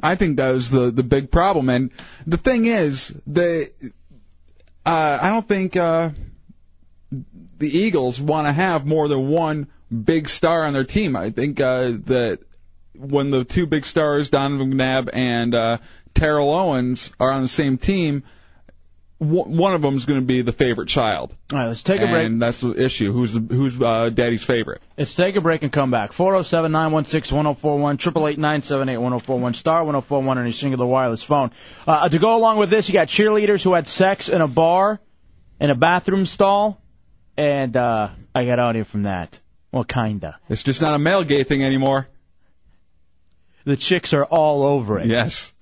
[0.00, 1.68] I think that was the the big problem.
[1.68, 1.90] And
[2.26, 3.70] the thing is, the
[4.86, 6.10] uh, I don't think uh,
[7.58, 11.16] the Eagles want to have more than one big star on their team.
[11.16, 12.40] I think uh, that
[12.98, 15.78] when the two big stars, Donovan McNabb and uh,
[16.14, 18.24] Terrell Owens, are on the same team,
[19.20, 21.34] w- one of them is going to be the favorite child.
[21.52, 22.26] All right, let's take a break.
[22.26, 23.12] And that's the issue.
[23.12, 24.82] Who's the, who's uh, daddy's favorite?
[24.96, 26.12] Let's take a break and come back.
[26.12, 31.50] 407 916 1041, 888 978 1041, star 1041 on your Cingular wireless phone.
[31.86, 35.00] Uh, to go along with this, you got cheerleaders who had sex in a bar,
[35.60, 36.80] in a bathroom stall,
[37.36, 39.38] and uh, I got audio from that.
[39.72, 40.38] Well, kinda.
[40.48, 42.08] It's just not a male gay thing anymore.
[43.68, 45.08] The chicks are all over it.
[45.08, 45.52] Yes.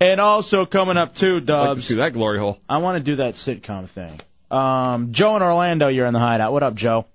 [0.00, 2.60] And also coming up too, I'd like to see that glory hole.
[2.68, 4.20] I want to do that sitcom thing.
[4.52, 6.52] Um, Joe in Orlando, you're in the hideout.
[6.52, 7.06] What up, Joe?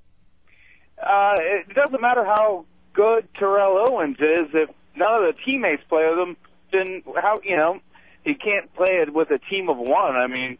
[1.02, 6.10] Uh, it doesn't matter how good Terrell Owens is if none of the teammates play
[6.10, 6.38] with him.
[6.74, 7.80] Then how you know
[8.26, 10.18] he can't play it with a team of one.
[10.18, 10.58] I mean,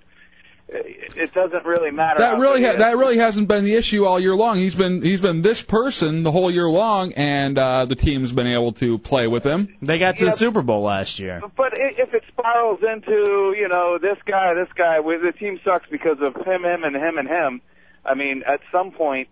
[0.72, 2.20] it it doesn't really matter.
[2.20, 4.58] That really ha- that really hasn't been the issue all year long.
[4.58, 8.48] He's been he's been this person the whole year long, and uh, the team's been
[8.48, 9.76] able to play with him.
[9.82, 10.32] They got to Yeah.
[10.32, 11.42] the Super Bowl last year.
[11.58, 15.90] But i- if it spirals into you know this guy, this guy, the team sucks
[15.90, 17.62] because of him, him, and him and him.
[18.06, 19.28] I mean, at some point,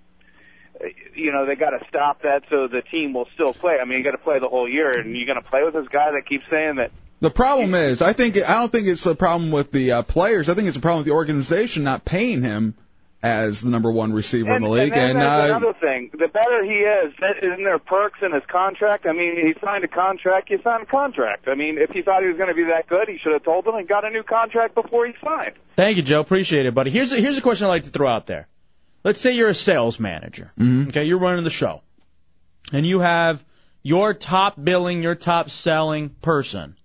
[0.84, 3.78] uh, you know they got to stop that so the team will still play.
[3.80, 5.73] I mean, you got to play the whole year, and you're going to play with
[5.73, 9.06] this guy that keeps saying that The problem is, I think I don't think it's
[9.06, 10.50] a problem with the uh, players.
[10.50, 12.76] I think it's a problem with the organization not paying him
[13.24, 14.94] as the number one receiver in the league.
[14.94, 16.12] And, then there's uh, another thing.
[16.12, 19.08] The better he is, isn't there perks in his contract?
[19.08, 20.52] I mean, he signed a contract.
[20.52, 21.48] You signed a contract.
[21.48, 23.44] I mean, if he thought he was going to be that good, he should have
[23.44, 25.54] told them and got a new contract before he signed.
[25.76, 26.20] Thank you, Joe.
[26.20, 26.92] Appreciate it, buddy.
[26.92, 28.48] Here's a, here's a question I'd like to throw out there.
[29.04, 30.52] Let's say you're a sales manager.
[30.60, 31.82] Okay, you're running the show,
[32.74, 33.44] and you have
[33.82, 36.76] your top billing, your top selling person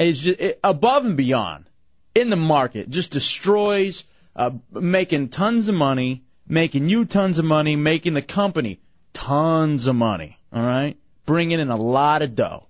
[0.00, 1.66] is just, above and beyond
[2.14, 7.76] in the market, just destroys, uh, making tons of money, making you tons of money,
[7.76, 8.80] making the company
[9.12, 10.38] tons of money.
[10.52, 12.66] All right, bringing in a lot of dough,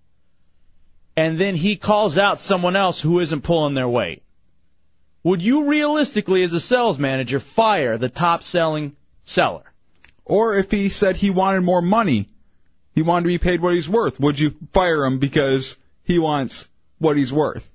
[1.16, 4.22] and then he calls out someone else who isn't pulling their weight.
[5.22, 9.70] Would you realistically, as a sales manager, fire the top selling seller?
[10.30, 12.28] or if he said he wanted more money,
[12.94, 16.68] he wanted to be paid what he's worth, would you fire him because he wants
[17.00, 17.68] what he's worth?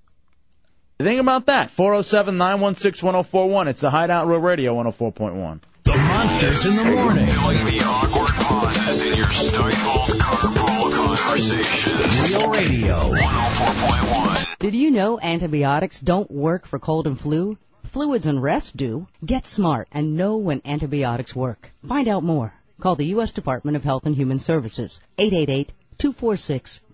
[0.98, 1.72] Think about that.
[1.72, 3.68] 407 916 1041.
[3.68, 5.60] It's the Hideout Real Radio 104.1.
[5.84, 7.26] The monsters in the morning.
[7.28, 12.34] Filling the awkward pauses in your stifled carpool conversations.
[12.34, 13.12] Real Radio.
[13.12, 14.58] 104.1.
[14.60, 17.58] Did you know antibiotics don't work for cold and flu?
[17.84, 19.08] Fluids and rest do.
[19.26, 21.72] Get smart and know when antibiotics work.
[21.86, 22.54] Find out more.
[22.80, 23.34] Call the U.S.
[23.34, 25.02] Department of Health and Human Services.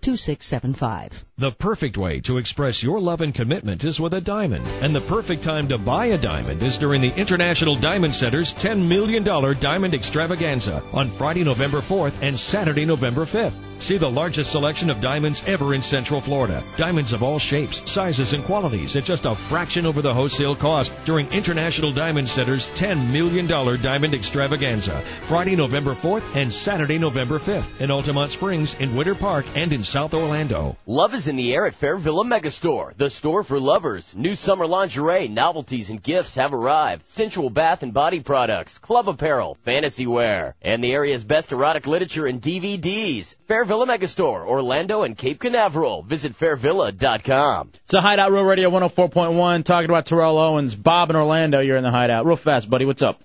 [0.02, 1.12] 888-246-2675.
[1.38, 4.66] The perfect way to express your love and commitment is with a diamond.
[4.80, 8.86] And the perfect time to buy a diamond is during the International Diamond Center's $10
[8.86, 13.54] million Diamond Extravaganza on Friday, November 4th and Saturday, November 5th.
[13.80, 16.62] See the largest selection of diamonds ever in Central Florida.
[16.76, 20.94] Diamonds of all shapes, sizes, and qualities at just a fraction over the wholesale cost
[21.04, 25.00] during International Diamond Center's $10 million Diamond Extravaganza.
[25.22, 29.82] Friday, November 4th and Saturday, November 5th in Altamonte Springs, in Winter Park, and in
[29.92, 30.78] South Orlando.
[30.86, 34.16] Love is in the air at Fairvilla Megastore, the store for lovers.
[34.16, 37.06] New summer lingerie, novelties, and gifts have arrived.
[37.06, 42.26] Sensual bath and body products, club apparel, fantasy wear, and the area's best erotic literature
[42.26, 43.34] and DVDs.
[43.46, 46.02] Fairvilla Megastore, Orlando and Cape Canaveral.
[46.02, 47.72] Visit fairvilla.com.
[47.74, 49.62] It's the Hideout Real Radio 104.1.
[49.62, 50.74] Talking about Terrell Owens.
[50.74, 52.24] Bob in Orlando, you're in the Hideout.
[52.24, 52.86] Real fast, buddy.
[52.86, 53.20] What's up?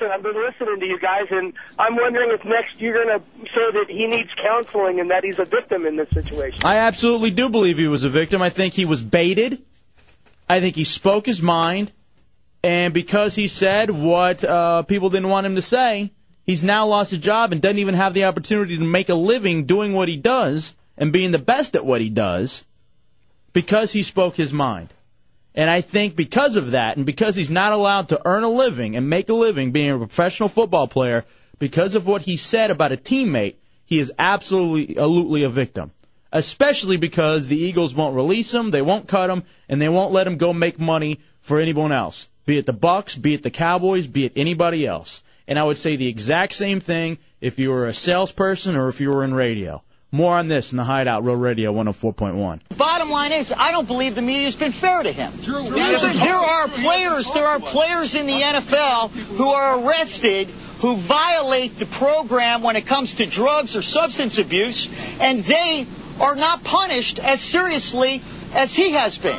[0.00, 3.24] Listen, I've been listening to you guys, and I'm wondering if next you're going to
[3.44, 6.60] say that he needs counseling and that he's a victim in this situation.
[6.64, 8.40] I absolutely do believe he was a victim.
[8.40, 9.62] I think he was baited.
[10.48, 11.92] I think he spoke his mind.
[12.62, 16.12] And because he said what uh, people didn't want him to say,
[16.46, 19.66] He's now lost his job and doesn't even have the opportunity to make a living
[19.66, 22.64] doing what he does and being the best at what he does
[23.52, 24.88] because he spoke his mind.
[25.54, 28.96] And I think because of that, and because he's not allowed to earn a living
[28.96, 31.24] and make a living being a professional football player,
[31.58, 35.90] because of what he said about a teammate, he is absolutely, absolutely a victim.
[36.32, 40.28] Especially because the Eagles won't release him, they won't cut him, and they won't let
[40.28, 42.28] him go make money for anyone else.
[42.46, 45.24] Be it the Bucs, be it the Cowboys, be it anybody else.
[45.48, 49.00] And I would say the exact same thing if you were a salesperson or if
[49.00, 49.82] you were in radio.
[50.12, 52.60] More on this in the Hideout Real Radio 104.1.
[52.76, 55.32] Bottom line is, I don't believe the media's been fair to him.
[55.42, 60.48] There are players, there are players in the NFL who are arrested
[60.80, 64.88] who violate the program when it comes to drugs or substance abuse,
[65.20, 65.86] and they
[66.18, 68.22] are not punished as seriously
[68.54, 69.38] as he has been.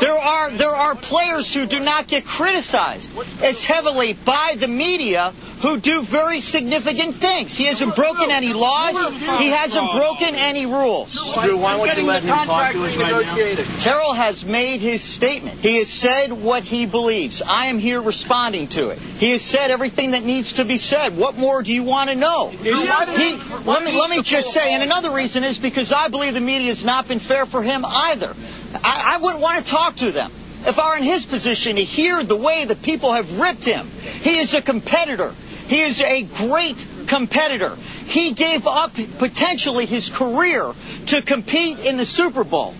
[0.00, 3.10] There are there are players who do not get criticized
[3.42, 7.56] as heavily by the media who do very significant things.
[7.56, 8.96] He hasn't broken any laws.
[9.38, 11.14] He hasn't broken any rules.
[11.34, 13.78] Drew, why won't you let him talk to us right now?
[13.78, 15.60] Terrell has made his statement.
[15.60, 17.42] He has said what he believes.
[17.42, 18.98] I am here responding to it.
[18.98, 21.16] He has said everything that needs to be said.
[21.16, 22.48] What more do you want to know?
[22.48, 26.40] He, let me let me just say, and another reason is because I believe the
[26.40, 28.34] media has not been fair for him either.
[28.74, 30.30] I, I wouldn't want to talk to them.
[30.64, 33.88] If I were in his position to hear the way that people have ripped him,
[33.88, 35.34] he is a competitor.
[35.66, 37.76] He is a great competitor.
[38.06, 40.72] He gave up potentially his career
[41.06, 42.74] to compete in the Super Bowl.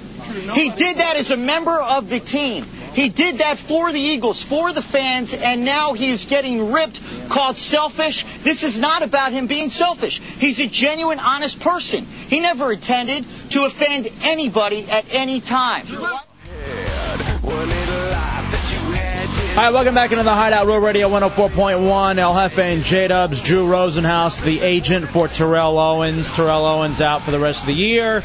[0.55, 2.65] He did that as a member of the team.
[2.95, 7.01] He did that for the Eagles, for the fans, and now he is getting ripped,
[7.31, 8.25] called selfish.
[8.43, 10.21] This is not about him being selfish.
[10.21, 12.05] He's a genuine, honest person.
[12.05, 15.87] He never intended to offend anybody at any time.
[19.55, 22.17] All right, welcome back into the Hideout Real Radio 104.1.
[22.17, 26.33] El Jefe and J Dubs, Drew Rosenhaus, the agent for Terrell Owens.
[26.33, 28.25] Terrell Owens out for the rest of the year.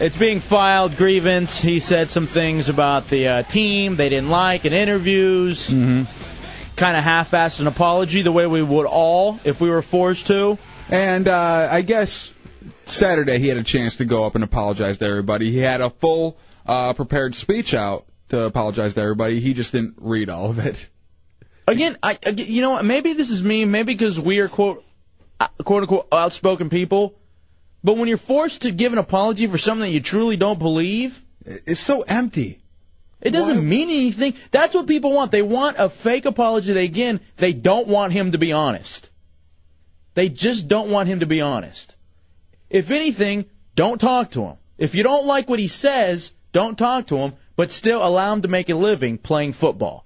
[0.00, 1.60] It's being filed grievance.
[1.60, 5.70] He said some things about the uh, team they didn't like in interviews.
[5.70, 6.10] Mm-hmm.
[6.74, 10.58] Kind of half-assed an apology, the way we would all if we were forced to.
[10.88, 12.34] And uh, I guess
[12.86, 15.50] Saturday he had a chance to go up and apologize to everybody.
[15.50, 19.40] He had a full uh, prepared speech out to apologize to everybody.
[19.40, 20.88] He just didn't read all of it.
[21.66, 22.84] Again, I, I- you know what?
[22.84, 23.64] Maybe this is me.
[23.64, 24.84] Maybe because we are quote,
[25.38, 27.14] uh, quote unquote outspoken people.
[27.82, 31.22] But when you're forced to give an apology for something that you truly don't believe,
[31.46, 32.60] it's so empty.
[33.22, 34.34] It doesn't mean anything.
[34.50, 35.30] That's what people want.
[35.30, 36.72] They want a fake apology.
[36.72, 39.08] They again, they don't want him to be honest.
[40.14, 41.94] They just don't want him to be honest.
[42.70, 44.56] If anything, don't talk to him.
[44.78, 48.42] If you don't like what he says, don't talk to him, but still allow him
[48.42, 50.04] to make a living playing football.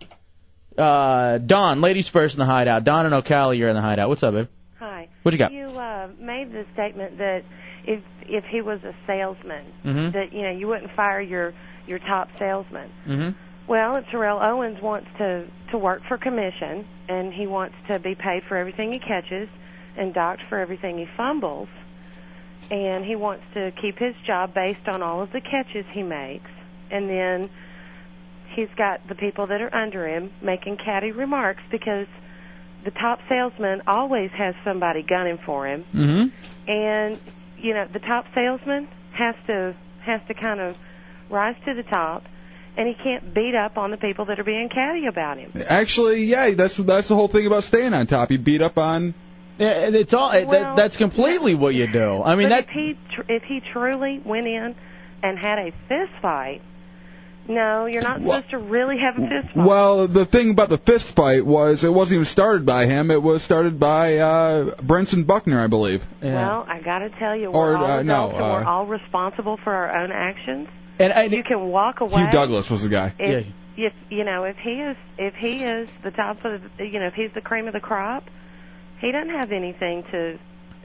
[0.77, 2.83] Uh, Don, ladies first in the hideout.
[2.83, 4.09] Don and O'Callaghan, you're in the hideout.
[4.09, 4.49] What's up, babe?
[4.81, 5.09] Hi.
[5.23, 5.53] What you got?
[5.53, 7.45] You uh, made the statement that
[7.87, 10.13] if if he was a salesman, Mhm.
[10.15, 11.53] that you know you wouldn't fire your
[11.87, 12.91] your top salesman.
[13.07, 13.31] Mm-hmm.
[13.69, 18.43] Well, Terrell Owens wants to to work for commission, and he wants to be paid
[18.49, 19.49] for everything he catches,
[19.97, 21.69] and docked for everything he fumbles,
[22.71, 26.51] and he wants to keep his job based on all of the catches he makes,
[26.91, 27.51] and then
[28.55, 32.07] he's got the people that are under him making catty remarks because
[32.85, 36.71] the top salesman always has somebody gunning for him Mm-hmm.
[36.71, 37.21] and
[37.59, 40.77] you know the top salesman has to has to kind of
[41.31, 42.25] rise to the top
[42.77, 46.25] and he can't beat up on the people that are being catty about him Actually,
[46.25, 48.31] yeah, that's that's the whole thing about staying on top.
[48.31, 49.15] You beat up on.
[49.59, 52.23] Yeah, it's all Well, that, that's completely what you do.
[52.23, 54.75] I mean but that if he tr- if he truly went in
[55.23, 56.63] and had a fist fight
[57.47, 60.79] no you're not supposed to really have a fist fight Well, the thing about the
[60.79, 63.11] fist fight was it wasn't even started by him.
[63.11, 66.07] It was started by uh, Brentson Buckner, I believe.
[66.23, 68.71] well i got to tell you Or, we're all uh, no, adults and we're uh,
[68.71, 72.89] all responsible for our own actions and you can walk away Hugh Douglas was the
[72.89, 73.15] guy.
[73.19, 77.01] if if you know if he is if he is the top of the, you
[77.01, 78.25] know if he's the cream of the crop
[79.05, 80.39] he doesn't have anything to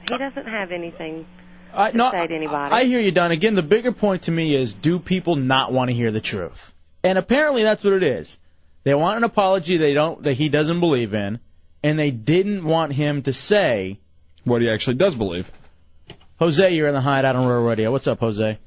[0.08, 1.26] he doesn't have anything
[1.72, 3.30] I, to no, say to anybody I hear you, Don.
[3.30, 6.74] Again, the bigger point to me is do people not want to hear the truth?
[7.02, 8.36] And apparently that's what it is.
[8.82, 11.38] They want an apology they don't that he doesn't believe in,
[11.82, 14.00] and they didn't want him to say
[14.44, 15.50] what he actually does believe.
[16.38, 17.92] Jose, you're in the hideout on Real Radio.
[17.92, 18.58] What's up, Jose?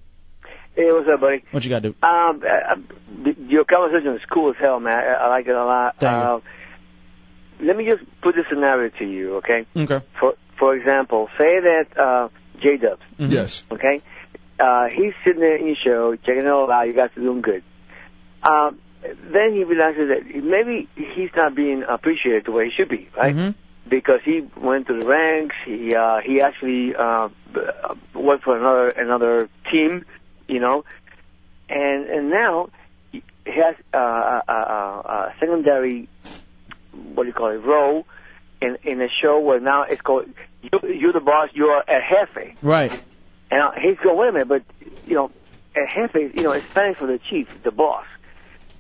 [0.76, 1.44] Hey, what's up, buddy?
[1.52, 1.96] What you got to do?
[2.08, 4.94] Um, uh, uh, your conversation is cool as hell, man.
[4.94, 5.96] I, I like it a lot.
[6.00, 6.50] Thank you.
[7.64, 9.66] Uh, let me just put this scenario to you, okay?
[9.76, 10.00] Okay.
[10.20, 12.30] For for example, say that uh,
[12.62, 13.32] J Dubs, Mm-hmm.
[13.32, 13.64] Yes.
[13.72, 14.02] okay?
[14.60, 16.88] Uh, he's sitting there in your show, checking it all out.
[16.88, 17.64] You guys are doing good.
[18.44, 23.10] Um, then he realizes that maybe he's not being appreciated the way he should be,
[23.18, 23.36] right?
[23.36, 23.56] Mhm.
[23.90, 25.56] because he went to the ranks.
[25.66, 30.06] He uh, he actually uh, uh, worked for another another team,
[30.48, 30.86] you know,
[31.70, 32.70] and and now
[33.12, 36.08] he has uh, a, a, a a secondary
[37.14, 38.06] what do you call it role
[38.62, 40.28] in in a show where now it's called
[40.62, 42.56] you you're the boss, you're a jefe.
[42.62, 42.92] Right.
[43.52, 44.64] And uh, he's going, wait a minute, but
[45.06, 45.32] you know,
[45.76, 48.06] a jefe, you know, it's Spanish for the chief, the boss.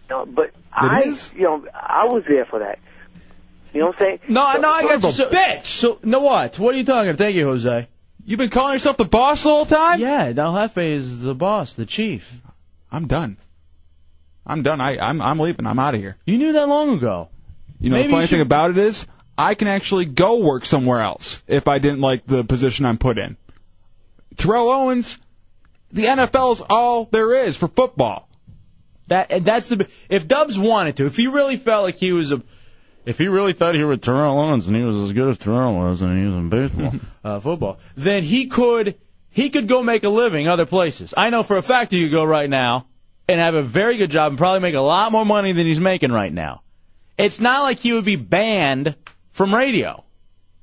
[0.09, 1.03] You know, but I,
[1.35, 2.79] you know, I was there for that.
[3.73, 4.19] You know what I'm saying?
[4.27, 5.11] No, no, I So- got you.
[5.11, 5.65] So, bitch.
[5.65, 6.59] So, no what?
[6.59, 7.09] What are you talking?
[7.09, 7.87] About thank you, Jose.
[8.25, 9.99] You've been calling yourself the boss the whole time?
[9.99, 12.31] Yeah, Del Jefe is the boss, the chief.
[12.91, 13.37] I'm done.
[14.45, 14.79] I'm done.
[14.79, 15.65] I, I'm I'm leaving.
[15.65, 16.17] I'm out of here.
[16.25, 17.29] You knew that long ago.
[17.83, 19.05] You know Maybe the you funny thing about it is,
[19.37, 23.17] I can actually go work somewhere else if I didn't like the position I'm put
[23.17, 23.35] in.
[24.37, 25.19] Terrell Owens,
[25.91, 28.29] the NFL is all there is for football.
[29.07, 32.41] That that's the if Dubs wanted to, if he really felt like he was a,
[33.05, 35.75] if he really thought he was Terrell Owens and he was as good as Terrell
[35.75, 36.93] was and he was in baseball,
[37.25, 38.95] uh, football, then he could
[39.29, 41.13] he could go make a living other places.
[41.17, 42.87] I know for a fact he could go right now
[43.27, 45.81] and have a very good job and probably make a lot more money than he's
[45.81, 46.61] making right now.
[47.17, 48.95] It's not like he would be banned
[49.31, 50.03] from radio.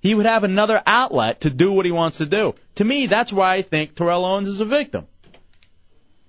[0.00, 2.54] He would have another outlet to do what he wants to do.
[2.76, 5.06] To me, that's why I think Terrell Owens is a victim.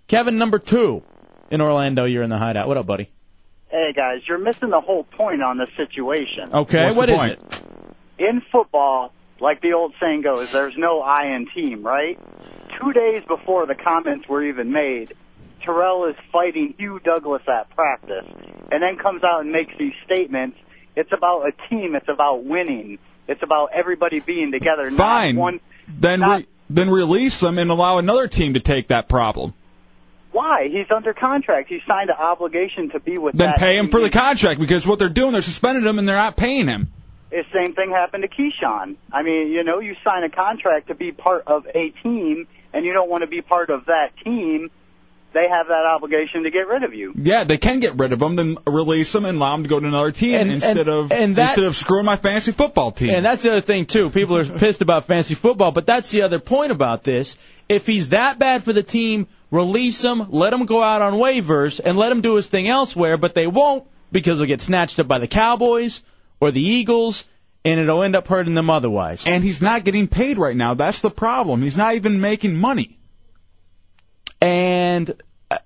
[0.07, 1.03] Kevin, number two
[1.49, 2.67] in Orlando, you're in the hideout.
[2.67, 3.09] What up, buddy?
[3.69, 6.53] Hey guys, you're missing the whole point on this situation.
[6.53, 7.39] Okay, What's what the is point?
[8.19, 8.27] it?
[8.29, 12.19] In football, like the old saying goes, there's no I in team, right?
[12.81, 15.13] Two days before the comments were even made,
[15.63, 18.25] Terrell is fighting Hugh Douglas at practice,
[18.71, 20.57] and then comes out and makes these statements.
[20.95, 21.95] It's about a team.
[21.95, 22.99] It's about winning.
[23.27, 24.89] It's about everybody being together.
[24.91, 25.35] Fine.
[25.35, 25.59] Not one.
[25.87, 29.53] Then re- then release them and allow another team to take that problem.
[30.31, 30.69] Why?
[30.69, 31.69] He's under contract.
[31.69, 33.49] He signed an obligation to be with them.
[33.49, 33.91] Then pay him team.
[33.91, 36.91] for the contract because what they're doing, they're suspending him and they're not paying him.
[37.29, 38.95] The same thing happened to Keyshawn.
[39.11, 42.85] I mean, you know, you sign a contract to be part of a team, and
[42.85, 44.69] you don't want to be part of that team.
[45.33, 47.13] They have that obligation to get rid of you.
[47.15, 49.79] Yeah, they can get rid of them, then release them and allow them to go
[49.79, 52.91] to another team And- instead and- of and that- instead of screwing my fantasy football
[52.91, 53.11] team.
[53.11, 54.09] And that's the other thing too.
[54.09, 57.37] People are pissed about fantasy football, but that's the other point about this.
[57.69, 61.79] If he's that bad for the team, release him, let him go out on waivers,
[61.83, 63.15] and let him do his thing elsewhere.
[63.15, 66.03] But they won't because he'll get snatched up by the Cowboys
[66.41, 67.23] or the Eagles,
[67.63, 69.25] and it'll end up hurting them otherwise.
[69.25, 70.73] And he's not getting paid right now.
[70.73, 71.61] That's the problem.
[71.61, 72.97] He's not even making money.
[74.41, 75.13] And
[75.49, 75.57] uh,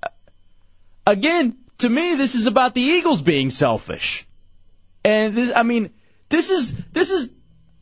[1.08, 4.28] again, to me, this is about the Eagles being selfish.
[5.04, 5.92] And this, I mean,
[6.30, 7.30] this is this is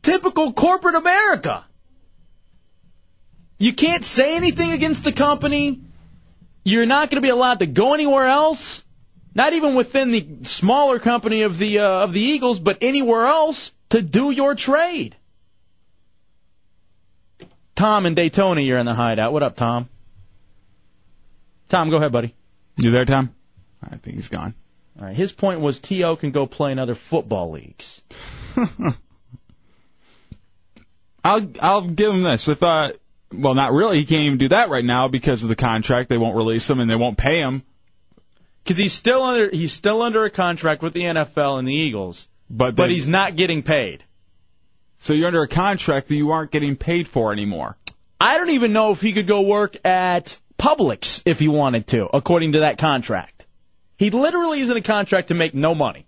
[0.02, 1.64] typical corporate America.
[3.58, 5.80] You can't say anything against the company.
[6.64, 8.84] You're not going to be allowed to go anywhere else.
[9.34, 13.72] Not even within the smaller company of the uh, of the Eagles, but anywhere else
[13.90, 15.16] to do your trade.
[17.74, 19.32] Tom in Daytona, you're in the hideout.
[19.32, 19.88] What up, Tom?
[21.74, 22.32] Tom, go ahead, buddy.
[22.76, 23.34] You there, Tom?
[23.82, 24.54] I think he's gone.
[24.96, 25.16] All right.
[25.16, 26.14] His point was T.O.
[26.14, 28.00] can go play in other football leagues.
[31.24, 32.46] I'll I'll give him this.
[32.46, 32.92] If uh,
[33.32, 33.98] well, not really.
[33.98, 36.08] He can't even do that right now because of the contract.
[36.10, 37.64] They won't release him and they won't pay him.
[38.62, 42.28] Because he's still under he's still under a contract with the NFL and the Eagles,
[42.48, 44.04] But but he's not getting paid.
[44.98, 47.76] So you're under a contract that you aren't getting paid for anymore.
[48.20, 52.06] I don't even know if he could go work at Publix if he wanted to,
[52.06, 53.44] according to that contract.
[53.98, 56.06] He literally is in a contract to make no money.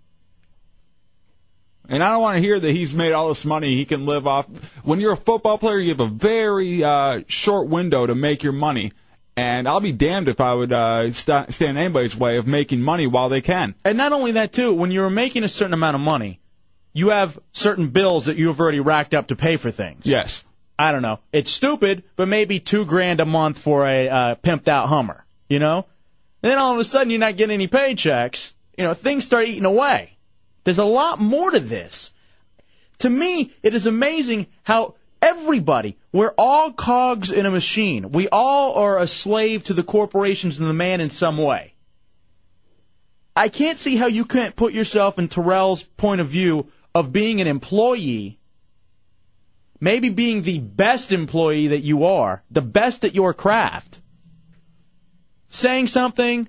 [1.87, 3.75] And I don't want to hear that he's made all this money.
[3.75, 4.47] He can live off.
[4.83, 8.51] When you're a football player, you have a very uh, short window to make your
[8.51, 8.93] money.
[9.35, 12.81] And I'll be damned if I would uh, st- stand in anybody's way of making
[12.81, 13.75] money while they can.
[13.85, 16.39] And not only that too, when you're making a certain amount of money,
[16.93, 20.07] you have certain bills that you have already racked up to pay for things.
[20.07, 20.43] Yes.
[20.79, 21.19] I don't know.
[21.31, 25.25] It's stupid, but maybe two grand a month for a uh, pimped out Hummer.
[25.49, 25.85] You know?
[26.43, 28.53] And then all of a sudden you're not getting any paychecks.
[28.77, 30.17] You know, things start eating away.
[30.63, 32.11] There's a lot more to this.
[32.99, 38.11] To me, it is amazing how everybody, we're all cogs in a machine.
[38.11, 41.73] We all are a slave to the corporations and the man in some way.
[43.35, 47.39] I can't see how you can't put yourself in Terrell's point of view of being
[47.39, 48.36] an employee,
[49.79, 53.99] maybe being the best employee that you are, the best at your craft,
[55.47, 56.47] saying something,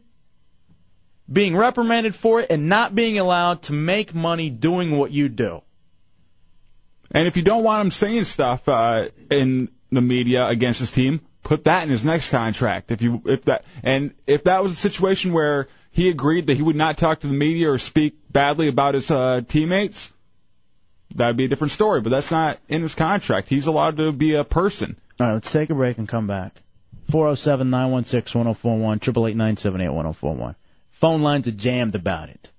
[1.30, 5.62] being reprimanded for it, and not being allowed to make money doing what you do.
[7.10, 11.20] And if you don't want him saying stuff uh, in the media against his team,
[11.42, 12.90] put that in his next contract.
[12.90, 16.62] If you if that and if that was a situation where he agreed that he
[16.62, 20.12] would not talk to the media or speak badly about his uh, teammates,
[21.14, 22.00] that'd be a different story.
[22.00, 23.48] But that's not in his contract.
[23.48, 24.96] He's allowed to be a person.
[25.20, 26.54] All right, let's take a break and come back.
[27.10, 30.54] 407 916 1041, 888 978 1041.
[30.90, 32.50] Phone lines are jammed about it.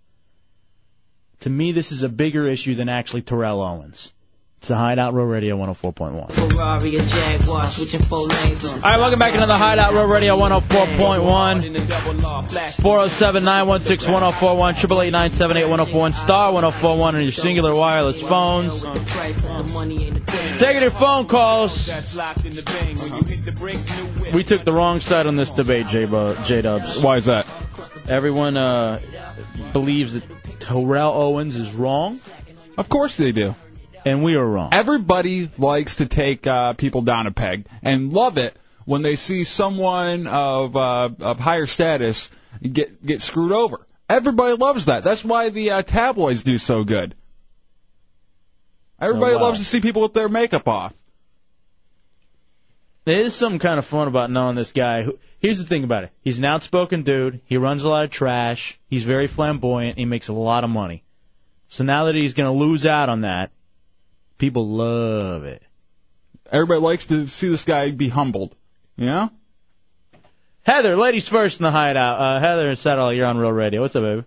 [1.41, 4.13] To me, this is a bigger issue than actually Terrell Owens.
[4.59, 6.33] It's the Hideout Real Radio 104.1.
[6.33, 8.73] Ferrari or Jaguar, switching full lanes on.
[8.73, 12.81] All right, welcome back into the Hideout Real Radio 104.1.
[12.81, 18.81] 407 916 1041, 888 978 1041, star 1041 on your Cingular wireless phones.
[20.59, 21.87] Taking your phone calls.
[24.33, 26.99] We took the wrong side on this debate, J Dubs.
[26.99, 27.47] Why is that?
[28.09, 28.99] Everyone uh,
[29.71, 30.23] believes that
[30.59, 32.19] Terrell Owens is wrong.
[32.77, 33.55] Of course they do.
[34.05, 34.69] And we are wrong.
[34.71, 39.43] Everybody likes to take uh, people down a peg and love it when they see
[39.43, 42.31] someone of uh, of higher status
[42.61, 43.85] get get screwed over.
[44.09, 45.03] Everybody loves that.
[45.03, 47.13] That's why the uh, tabloids do so good.
[48.99, 50.93] Everybody uh, loves to see people with their makeup off.
[53.05, 55.03] There is something kind of fun about knowing this guy.
[55.03, 56.11] Who, here's the thing about it.
[56.21, 57.41] He's an outspoken dude.
[57.45, 58.79] He runs a lot of trash.
[58.87, 59.97] He's very flamboyant.
[59.97, 61.03] He makes a lot of money.
[61.67, 63.51] So now that he's going to lose out on that,
[64.39, 65.61] people love it.
[66.51, 68.55] Everybody likes to see this guy be humbled.
[68.97, 69.29] You know?
[70.63, 72.19] Heather, ladies first in the hideout.
[72.19, 73.81] Uh, Heather and Settle, you're on Real Radio.
[73.81, 74.23] What's up, baby?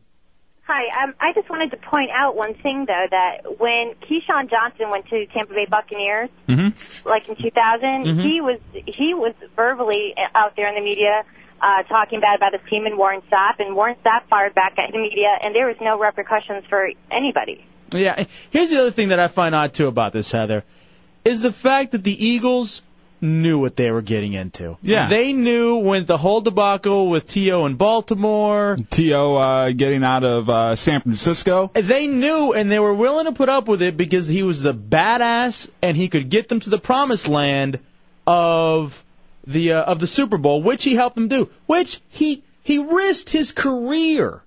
[0.68, 4.90] Hi, um, I just wanted to point out one thing though that when Keyshawn Johnson
[4.90, 7.08] went to Tampa Bay Buccaneers, Mm-hmm.
[7.08, 8.22] like in 2000, Mhm.
[8.22, 11.24] he was he was verbally out there in the media
[11.60, 14.90] uh, talking bad about his team and Warren Sapp, and Warren Sapp fired back at
[14.92, 17.64] the media, and there was no repercussions for anybody.
[17.92, 18.24] Yeah.
[18.50, 20.64] Here's the other thing that I find odd too about this, Heather,
[21.24, 22.82] is the fact that the Eagles
[23.20, 24.76] knew what they were getting into.
[24.82, 25.08] Yeah.
[25.08, 27.66] They knew when the whole debacle with T.O.
[27.66, 28.76] in Baltimore.
[28.90, 29.36] T.O.
[29.36, 31.70] Uh, getting out of uh, San Francisco.
[31.72, 34.74] They knew and they were willing to put up with it because he was the
[34.74, 37.78] badass and he could get them to the promised land
[38.26, 39.04] of
[39.46, 41.48] the uh, of the Super Bowl, which he helped them do.
[41.66, 44.42] Which he he risked his career.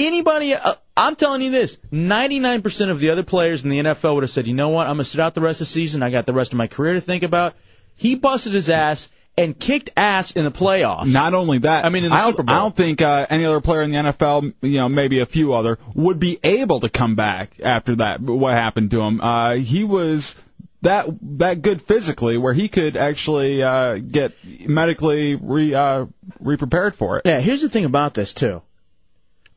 [0.00, 4.22] Anybody, uh, I'm telling you this: 99% of the other players in the NFL would
[4.22, 4.86] have said, "You know what?
[4.86, 6.02] I'm gonna sit out the rest of the season.
[6.02, 7.54] I got the rest of my career to think about."
[7.96, 11.06] He busted his ass and kicked ass in the playoffs.
[11.06, 12.56] Not only that, I mean, in the I don't, Super Bowl.
[12.56, 15.52] I don't think uh, any other player in the NFL, you know, maybe a few
[15.52, 18.20] other, would be able to come back after that.
[18.20, 19.20] What happened to him?
[19.20, 20.34] Uh, he was
[20.80, 21.06] that
[21.38, 24.32] that good physically, where he could actually uh, get
[24.66, 26.06] medically re uh,
[26.38, 27.26] re prepared for it.
[27.26, 28.62] Yeah, here's the thing about this too.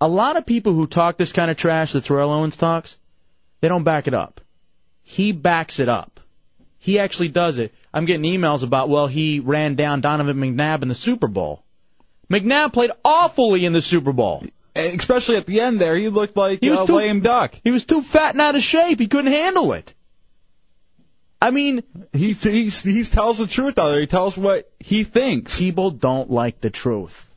[0.03, 2.97] A lot of people who talk this kind of trash that Terrell Owens talks,
[3.61, 4.41] they don't back it up.
[5.01, 6.19] He backs it up.
[6.77, 7.73] He actually does it.
[7.93, 11.63] I'm getting emails about, well, he ran down Donovan McNabb in the Super Bowl.
[12.29, 14.43] McNabb played awfully in the Super Bowl.
[14.75, 17.57] Especially at the end there, he looked like He was a too- lame duck.
[17.63, 18.99] He was too fat and out of shape.
[18.99, 19.93] He couldn't handle it.
[21.41, 21.81] I mean,
[22.11, 24.01] he he he tells the truth out there.
[24.01, 25.57] He tells what he thinks.
[25.57, 27.29] People don't like the truth.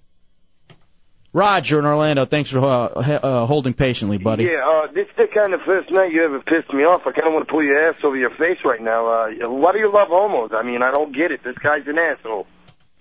[1.37, 4.45] Roger in Orlando, thanks for uh, he- uh, holding patiently, buddy.
[4.45, 7.03] Yeah, uh, this is the kind of first night you ever pissed me off.
[7.03, 9.07] I kind of want to pull your ass over your face right now.
[9.07, 10.53] Uh, why do you love homos?
[10.55, 11.45] I mean, I don't get it.
[11.45, 12.47] This guy's an asshole.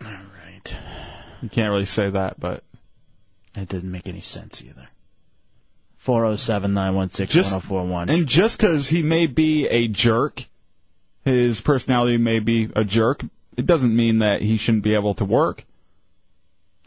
[0.04, 0.78] All right.
[1.42, 2.66] You can't really say that, but
[3.56, 4.86] it didn't make any sense either.
[5.96, 8.10] Four zero seven nine one six one zero four one.
[8.10, 10.44] And just because he may be a jerk,
[11.24, 13.24] his personality may be a jerk,
[13.56, 15.64] it doesn't mean that he shouldn't be able to work.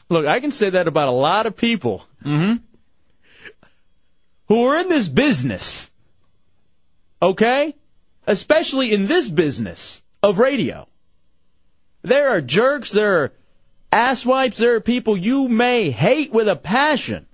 [0.09, 2.57] Look, I can say that about a lot of people mm-hmm.
[4.47, 5.91] who are in this business.
[7.21, 7.75] Okay?
[8.27, 10.87] Especially in this business of radio.
[12.03, 13.33] There are jerks, there are
[13.93, 17.27] asswipes, there are people you may hate with a passion.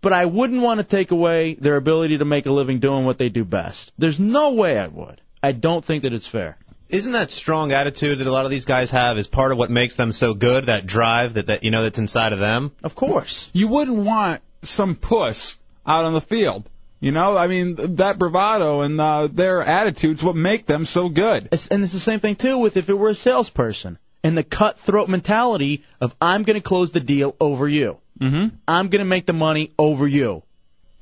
[0.00, 3.18] But I wouldn't want to take away their ability to make a living doing what
[3.18, 3.92] they do best.
[3.98, 5.20] There's no way I would.
[5.42, 6.56] I don't think that it's fair.
[6.90, 9.70] Isn't that strong attitude that a lot of these guys have is part of what
[9.70, 10.66] makes them so good?
[10.66, 12.72] That drive that, that you know that's inside of them.
[12.82, 13.50] Of course.
[13.52, 16.68] You wouldn't want some puss out on the field.
[17.00, 21.48] You know, I mean, that bravado and uh, their attitudes what make them so good.
[21.50, 24.44] It's, and it's the same thing too with if it were a salesperson and the
[24.44, 27.96] cutthroat mentality of I'm going to close the deal over you.
[28.20, 28.54] Mm-hmm.
[28.68, 30.42] I'm going to make the money over you.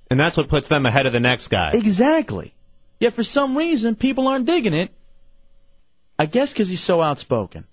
[0.08, 1.72] And that's what puts them ahead of the next guy.
[1.74, 2.54] Exactly.
[3.00, 4.90] Yet for some reason people aren't digging it.
[6.18, 7.64] I guess 'cause he's so outspoken.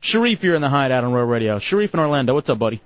[0.00, 1.58] Sharif, you're in the hideout on Real Radio.
[1.58, 2.80] Sharif in Orlando, what's up, buddy?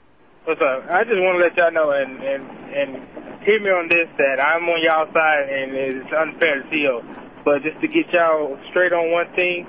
[0.44, 0.90] What's up?
[0.90, 2.42] I just want to let y'all know and and
[2.74, 7.02] and hear me on this that I'm on y'all side and it's unfair to Theo.
[7.44, 9.66] But just to get y'all straight on one thing,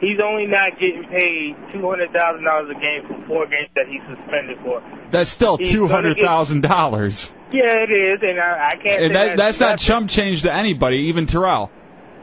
[0.00, 3.86] He's only not getting paid two hundred thousand dollars a game for four games that
[3.88, 4.82] he's suspended for.
[5.10, 8.70] That's still He's two gonna hundred get- thousand dollars, Yeah, it is, and I, I
[8.72, 8.82] can't.
[8.98, 11.70] say and that, that's not chump change to anybody, even Terrell.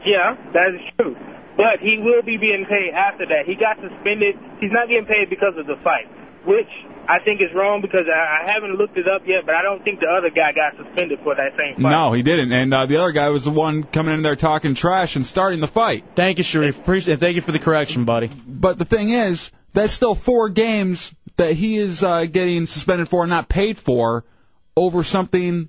[0.04, 1.16] Yeah, that is true.
[1.56, 3.44] But he will be being paid after that.
[3.46, 4.38] He got suspended.
[4.60, 6.08] He's not getting paid because of the fight,
[6.46, 6.70] which
[7.08, 9.44] I think is wrong because I, I haven't looked it up yet.
[9.44, 11.90] But I don't think the other guy got suspended for that same fight.
[11.90, 14.74] No, he didn't, and uh, the other guy was the one coming in there talking
[14.74, 16.04] trash and starting the fight.
[16.14, 16.78] Thank you, Sharif.
[16.78, 17.14] Appreciate.
[17.14, 17.20] It.
[17.20, 18.28] Thank you for the correction, buddy.
[18.28, 23.24] But the thing is, that's still four games that he is uh, getting suspended for
[23.24, 24.24] and not paid for
[24.76, 25.68] over something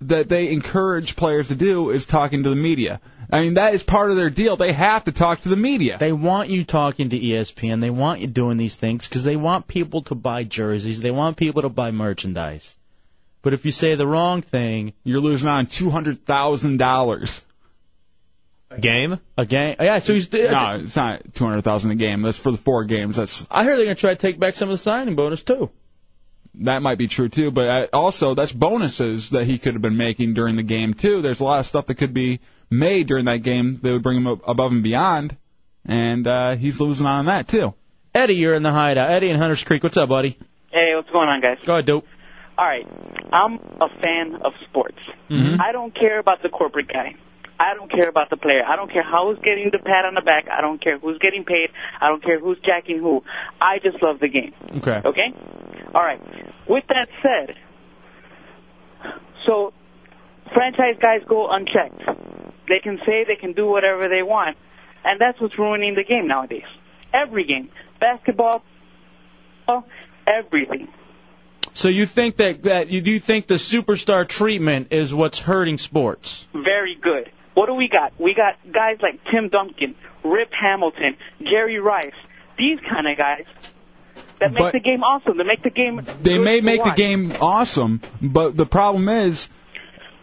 [0.00, 3.00] that they encourage players to do is talking to the media.
[3.30, 4.56] I mean, that is part of their deal.
[4.56, 5.98] They have to talk to the media.
[5.98, 7.80] They want you talking to ESPN.
[7.80, 11.00] They want you doing these things because they want people to buy jerseys.
[11.00, 12.76] They want people to buy merchandise.
[13.42, 17.42] But if you say the wrong thing, you're losing on two hundred thousand dollars.
[18.70, 19.18] A game?
[19.36, 19.76] A game?
[19.80, 19.98] Yeah.
[19.98, 20.30] So he's.
[20.32, 22.22] No, it's not two hundred thousand a game.
[22.22, 23.16] That's for the four games.
[23.16, 25.70] That's I hear they're gonna try to take back some of the signing bonus too.
[26.58, 27.50] That might be true too.
[27.50, 31.22] But uh, also, that's bonuses that he could have been making during the game too.
[31.22, 32.40] There's a lot of stuff that could be
[32.70, 35.36] made during that game that would bring him up above and beyond,
[35.84, 37.74] and uh, he's losing on that too.
[38.14, 39.10] Eddie, you're in the hideout.
[39.10, 39.82] Eddie in Hunters Creek.
[39.82, 40.38] What's up, buddy?
[40.70, 41.58] Hey, what's going on, guys?
[41.64, 42.06] Go ahead, dope.
[42.56, 42.86] All right,
[43.32, 44.98] I'm a fan of sports.
[45.30, 45.60] Mhm.
[45.60, 47.14] I don't care about the corporate guy.
[47.60, 48.62] I don't care about the player.
[48.64, 50.46] I don't care how who's getting the pat on the back.
[50.50, 51.70] I don't care who's getting paid.
[52.00, 53.24] I don't care who's jacking who.
[53.60, 54.52] I just love the game.
[54.76, 55.00] Okay.
[55.04, 55.34] Okay?
[55.94, 56.20] All right.
[56.68, 57.56] With that said,
[59.46, 59.72] so
[60.52, 62.02] franchise guys go unchecked.
[62.68, 64.56] They can say they can do whatever they want,
[65.04, 66.68] and that's what's ruining the game nowadays.
[67.14, 68.62] Every game, basketball,
[70.26, 70.88] everything.
[71.72, 76.46] So you think that that you do think the superstar treatment is what's hurting sports?
[76.52, 77.30] Very good.
[77.54, 78.12] What do we got?
[78.20, 79.94] We got guys like Tim Duncan,
[80.24, 82.12] Rip Hamilton, Jerry Rice.
[82.58, 83.44] These kind of guys
[84.40, 85.36] that make But- the game awesome.
[85.38, 86.02] That make the game.
[86.22, 89.48] They may make the game awesome, but the problem is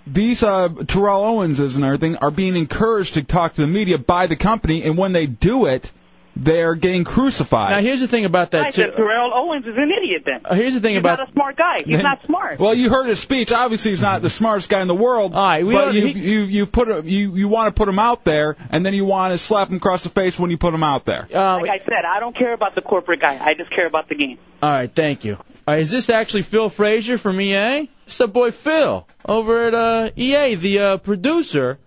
[0.07, 4.27] these uh, Terrell Owenses and everything are being encouraged to talk to the media by
[4.27, 5.91] the company, and when they do it,
[6.35, 7.71] they're getting crucified.
[7.71, 8.81] Now here's the thing about that Right, too.
[8.81, 10.23] then Terrell Owens is an idiot.
[10.25, 11.83] Then Uh, here's the thing he's about not a smart guy.
[11.85, 12.59] He's not smart.
[12.59, 13.51] Well, you heard his speech.
[13.51, 15.33] Obviously, he's not the smartest guy in the world.
[15.35, 17.87] All right, we but you, he- you you put a, you you want to put
[17.87, 20.57] him out there, and then you want to slap him across the face when you
[20.57, 21.27] put him out there.
[21.31, 23.37] like I said, I don't care about the corporate guy.
[23.41, 24.37] I just care about the game.
[24.61, 25.35] All right, thank you.
[25.35, 27.89] All right, is this actually Phil Frazier from EA?
[28.07, 31.79] It's the boy Phil over at uh, EA, the uh, producer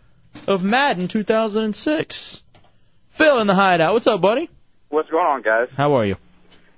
[0.46, 2.42] of Madden 2006.
[3.18, 3.94] Phil in the hideout.
[3.94, 4.48] What's up, buddy?
[4.90, 5.68] What's going on, guys?
[5.76, 6.16] How are you?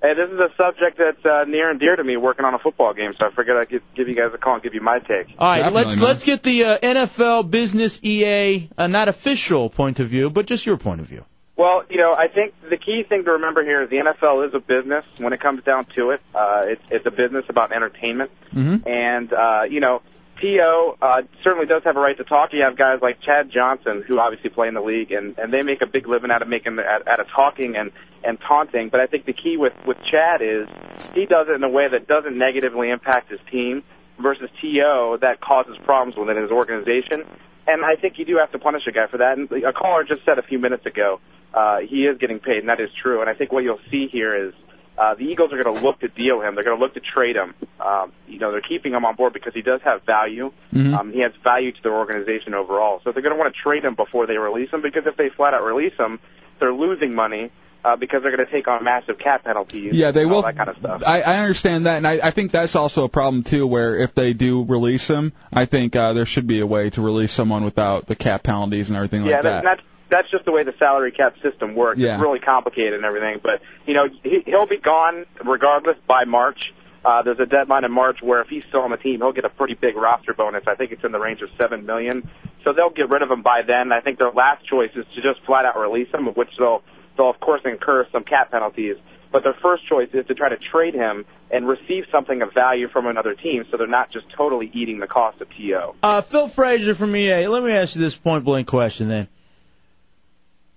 [0.00, 2.58] Hey, this is a subject that's uh, near and dear to me, working on a
[2.58, 3.12] football game.
[3.18, 5.34] So I figured I'd give, give you guys a call and give you my take.
[5.38, 10.08] All right, let's let's get the uh, NFL business EA, uh, not official point of
[10.08, 11.26] view, but just your point of view.
[11.56, 14.54] Well, you know, I think the key thing to remember here is the NFL is
[14.54, 15.04] a business.
[15.18, 18.30] When it comes down to it, uh, it's it's a business about entertainment.
[18.54, 18.88] Mm-hmm.
[18.88, 20.00] And uh, you know,
[20.40, 20.96] T.O.
[21.02, 22.52] uh, certainly does have a right to talk.
[22.52, 25.62] You have guys like Chad Johnson who obviously play in the league, and and they
[25.62, 27.90] make a big living out of making out, out of talking and
[28.24, 28.88] and taunting.
[28.88, 30.66] But I think the key with with Chad is
[31.14, 33.82] he does it in a way that doesn't negatively impact his team
[34.18, 35.18] versus T.O.
[35.20, 37.24] that causes problems within his organization.
[37.66, 39.38] And I think you do have to punish a guy for that.
[39.38, 41.20] And a caller just said a few minutes ago
[41.54, 43.20] uh, he is getting paid, and that is true.
[43.20, 44.54] And I think what you'll see here is
[45.00, 46.54] uh, the Eagles are going to look to deal him.
[46.54, 47.54] They're going to look to trade him.
[47.80, 50.52] Um, you know, they're keeping him on board because he does have value.
[50.74, 50.94] Mhm.
[50.94, 53.00] Um, he has value to their organization overall.
[53.02, 55.30] So they're going to want to trade him before they release him because if they
[55.30, 56.20] flat out release him,
[56.58, 57.50] they're losing money
[57.82, 59.94] uh, because they're going to take on massive cap penalties.
[59.94, 60.42] Yeah, they and will.
[60.42, 61.02] That kind of stuff.
[61.06, 63.66] I, I understand that, and I, I think that's also a problem too.
[63.66, 67.00] Where if they do release him, I think uh, there should be a way to
[67.00, 69.62] release someone without the cap penalties and everything yeah, like that.
[69.64, 71.98] that's that's just the way the salary cap system works.
[71.98, 72.14] Yeah.
[72.14, 76.72] It's really complicated and everything, but you know he, he'll be gone regardless by March.
[77.02, 79.46] Uh, there's a deadline in March where if he's still on the team, he'll get
[79.46, 80.64] a pretty big roster bonus.
[80.66, 82.28] I think it's in the range of seven million.
[82.62, 83.90] So they'll get rid of him by then.
[83.90, 86.82] I think their last choice is to just flat out release him, which they'll
[87.16, 88.96] they'll of course incur some cap penalties.
[89.32, 92.88] But their first choice is to try to trade him and receive something of value
[92.88, 95.94] from another team, so they're not just totally eating the cost of To.
[96.02, 97.46] Uh, Phil Frazier from EA.
[97.46, 99.28] Let me ask you this point blank question then.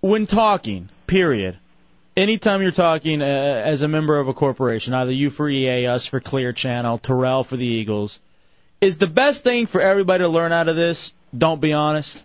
[0.04, 1.58] When talking, period,
[2.18, 6.06] anytime you're talking uh, as a member of a corporation, either you for EA, us
[6.06, 8.20] for Clear Channel, Terrell for the Eagles,
[8.82, 11.14] is the best thing for everybody to learn out of this?
[11.36, 12.22] Don't be honest.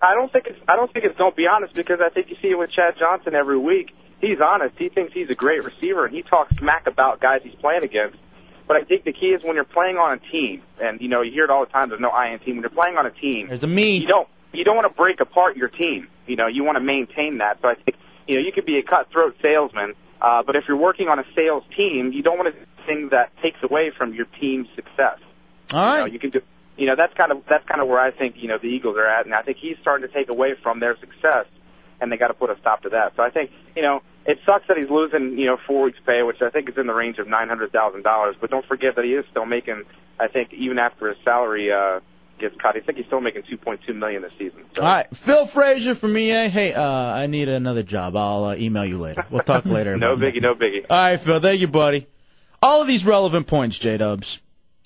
[0.00, 2.36] I don't think it's I don't think it's don't be honest because I think you
[2.40, 3.90] see it with Chad Johnson every week.
[4.20, 4.76] He's honest.
[4.78, 8.16] He thinks he's a great receiver and he talks smack about guys he's playing against.
[8.68, 11.22] But I think the key is when you're playing on a team, and you know
[11.22, 11.88] you hear it all the time.
[11.88, 12.58] There's no I in team.
[12.58, 13.96] When you're playing on a team, there's a me.
[13.96, 16.06] You don't you don't want to break apart your team.
[16.32, 17.58] You know you want to maintain that.
[17.60, 20.78] So I think you know, you could be a cutthroat salesman, uh, but if you're
[20.78, 24.14] working on a sales team, you don't want to do things that takes away from
[24.14, 25.18] your team's success.
[25.74, 25.98] All right.
[25.98, 26.40] You know, you can do.
[26.78, 28.96] You know, that's kind of that's kind of where I think you know the Eagles
[28.96, 31.44] are at, and I think he's starting to take away from their success,
[32.00, 33.12] and they got to put a stop to that.
[33.16, 36.22] So I think you know it sucks that he's losing you know four weeks' pay,
[36.22, 38.36] which I think is in the range of nine hundred thousand dollars.
[38.40, 39.82] But don't forget that he is still making.
[40.18, 42.00] I think even after his salary uh,
[42.42, 44.64] gets cut, I think he's still making two point two million this season.
[44.74, 44.82] So.
[44.82, 46.48] All right, Phil Frazier from EA.
[46.50, 48.14] Hey, uh, I need another job.
[48.16, 49.24] I'll uh, email you later.
[49.30, 49.96] We'll talk later.
[49.96, 50.34] no about that.
[50.34, 50.84] biggie, no biggie.
[50.90, 51.40] All right, Phil.
[51.40, 52.06] Thank you, buddy.
[52.60, 54.40] All of these relevant points, J Dubs.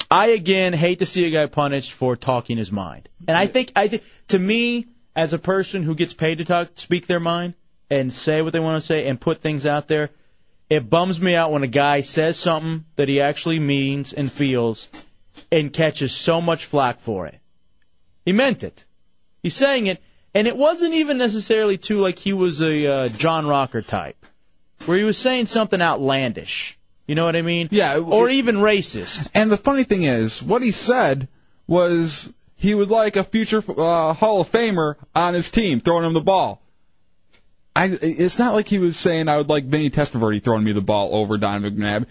[0.09, 3.73] I again hate to see a guy punished for talking his mind, and I think
[3.75, 4.87] I think to me
[5.17, 7.55] as a person who gets paid to talk, speak their mind,
[7.91, 10.11] and say what they want to say and put things out there,
[10.69, 14.89] it bums me out when a guy says something that he actually means and feels,
[15.51, 17.39] and catches so much flack for it.
[18.27, 18.85] He meant it.
[19.43, 20.03] He's saying it,
[20.35, 24.27] and it wasn't even necessarily too like he was a uh, John Rocker type,
[24.85, 26.77] where he was saying something outlandish.
[27.07, 27.69] You know what I mean?
[27.71, 27.99] Yeah.
[27.99, 29.31] Or even racist.
[29.33, 31.29] And the funny thing is, what he said
[31.69, 36.15] was he would like a future uh, Hall of Famer on his team throwing him
[36.15, 36.61] the ball.
[37.77, 40.81] I, it's not like he was saying I would like Vinny Testaverde throwing me the
[40.81, 42.07] ball over Don McNabb.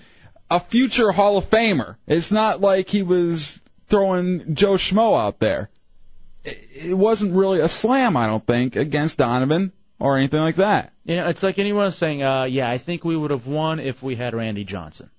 [0.49, 1.97] A future Hall of Famer.
[2.07, 5.69] It's not like he was throwing Joe Schmo out there.
[6.45, 10.93] It, it wasn't really a slam, I don't think, against Donovan or anything like that.
[11.03, 14.01] You know, it's like anyone saying, uh, "Yeah, I think we would have won if
[14.03, 15.09] we had Randy Johnson."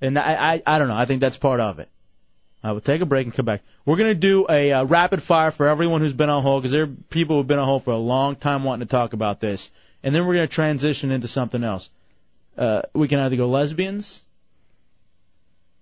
[0.00, 0.96] And I, I, I don't know.
[0.96, 1.88] I think that's part of it.
[2.64, 3.62] I will take a break and come back.
[3.84, 6.84] We're gonna do a uh, rapid fire for everyone who's been on hold because there
[6.84, 9.72] are people who've been on hold for a long time wanting to talk about this,
[10.02, 11.90] and then we're gonna transition into something else.
[12.56, 14.22] Uh, we can either go lesbians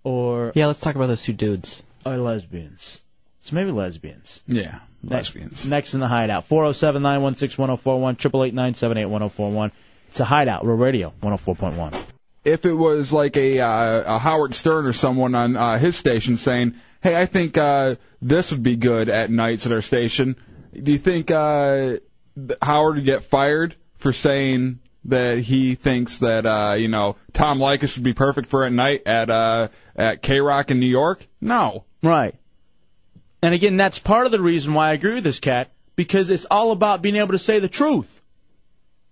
[0.05, 1.83] or Yeah, let's talk about those two dudes.
[2.07, 3.03] or lesbians.
[3.43, 4.43] So maybe lesbians.
[4.47, 5.67] Yeah, lesbians.
[5.67, 6.45] Next in the hideout.
[6.45, 9.73] 407 916 1041, 888 978 1041.
[10.09, 10.67] It's a hideout.
[10.67, 12.03] Real Radio 104.1.
[12.45, 16.37] if it was like a, uh, a Howard Stern or someone on uh, his station
[16.37, 20.37] saying, "Hey, I think uh, this would be good at nights at our station,"
[20.75, 21.97] do you think uh,
[22.63, 27.97] Howard would get fired for saying that he thinks that uh, you know Tom Leykis
[27.97, 31.27] would be perfect for at night at uh, at K Rock in New York?
[31.41, 31.85] No.
[32.03, 32.35] Right.
[33.43, 36.45] And again, that's part of the reason why I agree with this cat because it's
[36.45, 38.23] all about being able to say the truth.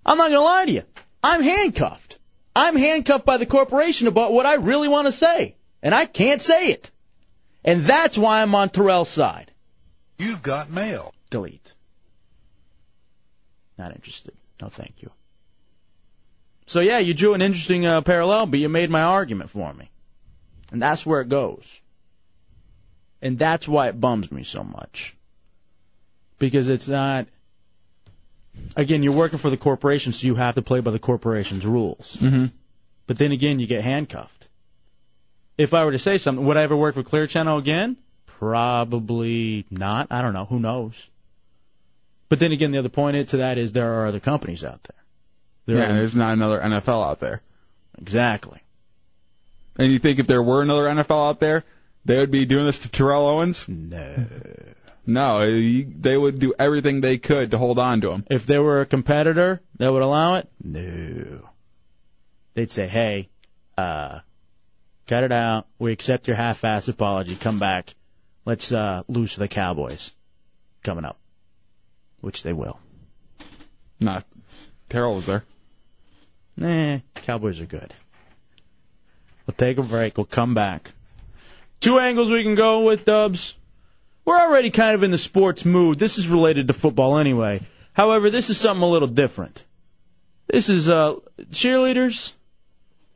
[0.05, 0.83] I'm not going to lie to you.
[1.22, 2.18] I'm handcuffed.
[2.55, 6.43] I'm handcuffed by the corporation about what I really want to say, and I can't
[6.43, 6.91] say it.
[7.64, 9.53] And that's why I'm on Terrell's side.
[10.18, 11.14] You've got mail.
[11.31, 11.74] Delete.
[13.76, 14.35] Not interested.
[14.61, 15.11] No, thank you.
[16.66, 19.91] So yeah, you drew an interesting uh, parallel, but you made my argument for me,
[20.72, 21.81] and that's where it goes.
[23.21, 25.16] And that's why it bums me so much.
[26.39, 27.27] Because it's not.
[28.77, 32.16] Again, you're working for the corporation, so you have to play by the corporation's rules.
[32.16, 32.47] Mm-hmm.
[33.07, 34.49] But then again, you get handcuffed.
[35.57, 37.97] If I were to say something, would I ever work for Clear Channel again?
[38.27, 40.09] Probably not.
[40.11, 40.45] I don't know.
[40.45, 40.95] Who knows?
[42.29, 45.05] But then again, the other point to that is there are other companies out there.
[45.66, 47.43] There yeah, are- there's not another NFL out there.
[48.01, 48.61] Exactly.
[49.77, 51.64] And you think if there were another NFL out there,
[52.09, 53.68] they would be doing this to Terrell Owens?
[53.68, 54.26] No.
[55.06, 58.24] No, you- they would do everything they could to hold on to him.
[58.30, 61.48] If there were a competitor that would allow it, no.
[62.54, 63.28] They'd say, hey,
[63.76, 64.20] uh,
[65.06, 65.66] cut it out.
[65.78, 67.36] We accept your half-assed apology.
[67.36, 67.94] Come back.
[68.44, 70.12] Let's uh, lose to the Cowboys
[70.82, 71.18] coming up,
[72.20, 72.78] which they will.
[74.00, 74.24] Not.
[74.88, 75.44] Terrell was there.
[76.56, 77.92] Nah, Cowboys are good.
[79.46, 80.16] We'll take a break.
[80.16, 80.92] We'll come back.
[81.81, 83.55] Two angles we can go with, Dubs.
[84.24, 85.99] We're already kind of in the sports mood.
[85.99, 87.61] This is related to football anyway.
[87.93, 89.64] However, this is something a little different.
[90.47, 91.16] This is uh,
[91.51, 92.33] cheerleaders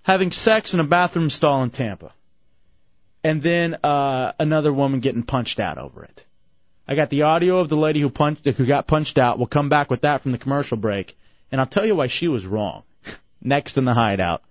[0.03, 2.13] having sex in a bathroom stall in Tampa.
[3.25, 6.25] And then uh, another woman getting punched out over it.
[6.87, 9.39] I got the audio of the lady who punched who got punched out.
[9.39, 11.17] We'll come back with that from the commercial break,
[11.51, 12.83] and I'll tell you why she was wrong.
[13.41, 14.43] Next in the hideout,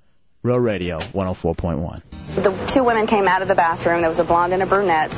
[0.43, 2.01] Real Radio 104.1.
[2.33, 4.01] The two women came out of the bathroom.
[4.01, 5.13] There was a blonde and a brunette.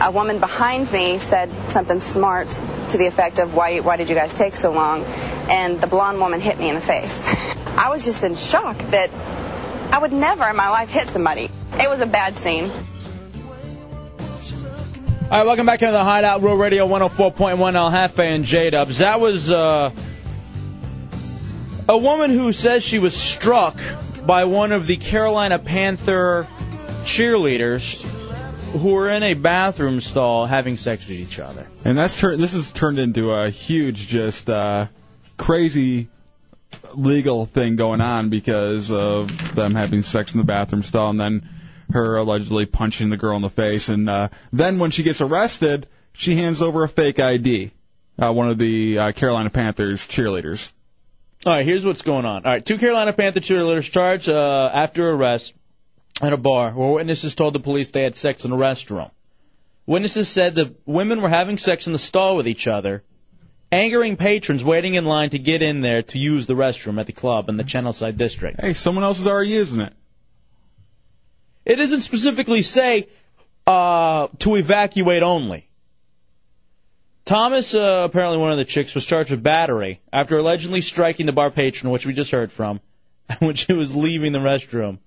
[0.00, 2.48] A woman behind me said something smart
[2.88, 5.04] to the effect of, why, why did you guys take so long?
[5.04, 7.22] And the blonde woman hit me in the face.
[7.76, 9.10] I was just in shock that
[9.92, 11.50] I would never in my life hit somebody.
[11.78, 12.70] It was a bad scene.
[15.24, 18.98] All right, welcome back into the Hideout, Real Radio 104.1 El Jefe and J Dubs.
[18.98, 19.90] That was uh,
[21.90, 23.76] a woman who says she was struck
[24.26, 26.46] by one of the Carolina Panther
[27.04, 28.02] cheerleaders
[28.72, 31.66] who were in a bathroom stall having sex with each other.
[31.84, 32.42] And that's turned.
[32.42, 34.86] This has turned into a huge just uh,
[35.36, 36.08] crazy
[36.94, 41.48] legal thing going on because of them having sex in the bathroom stall and then
[41.92, 43.88] her allegedly punching the girl in the face.
[43.88, 47.72] And uh, then when she gets arrested, she hands over a fake ID.
[48.18, 50.72] Uh, one of the uh, Carolina Panthers cheerleaders.
[51.44, 52.44] All right, here's what's going on.
[52.44, 55.54] All right, two Carolina Panther cheerleaders charged uh, after arrest
[56.20, 59.10] at a bar where witnesses told the police they had sex in a restroom.
[59.84, 63.02] Witnesses said the women were having sex in the stall with each other,
[63.72, 67.12] angering patrons waiting in line to get in there to use the restroom at the
[67.12, 68.60] club in the Channelside district.
[68.60, 69.94] Hey, someone else is already using it.
[71.64, 73.08] It doesn't specifically say
[73.66, 75.68] uh, to evacuate only.
[77.24, 81.32] Thomas, uh, apparently one of the chicks, was charged with battery after allegedly striking the
[81.32, 82.80] bar patron, which we just heard from,
[83.38, 84.98] when she was leaving the restroom.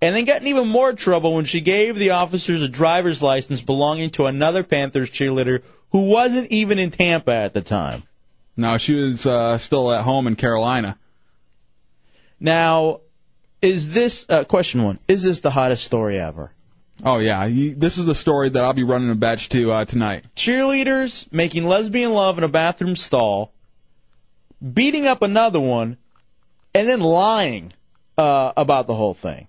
[0.00, 3.62] And then got in even more trouble when she gave the officers a driver's license
[3.62, 8.04] belonging to another Panthers cheerleader who wasn't even in Tampa at the time.
[8.56, 10.98] No, she was uh, still at home in Carolina.
[12.38, 13.00] Now,
[13.60, 14.98] is this uh, question one?
[15.08, 16.52] Is this the hottest story ever?
[17.04, 19.84] Oh yeah, you, this is the story that I'll be running a batch to uh,
[19.84, 20.24] tonight.
[20.34, 23.52] Cheerleaders making lesbian love in a bathroom stall,
[24.60, 25.96] beating up another one,
[26.74, 27.72] and then lying
[28.16, 29.46] uh, about the whole thing.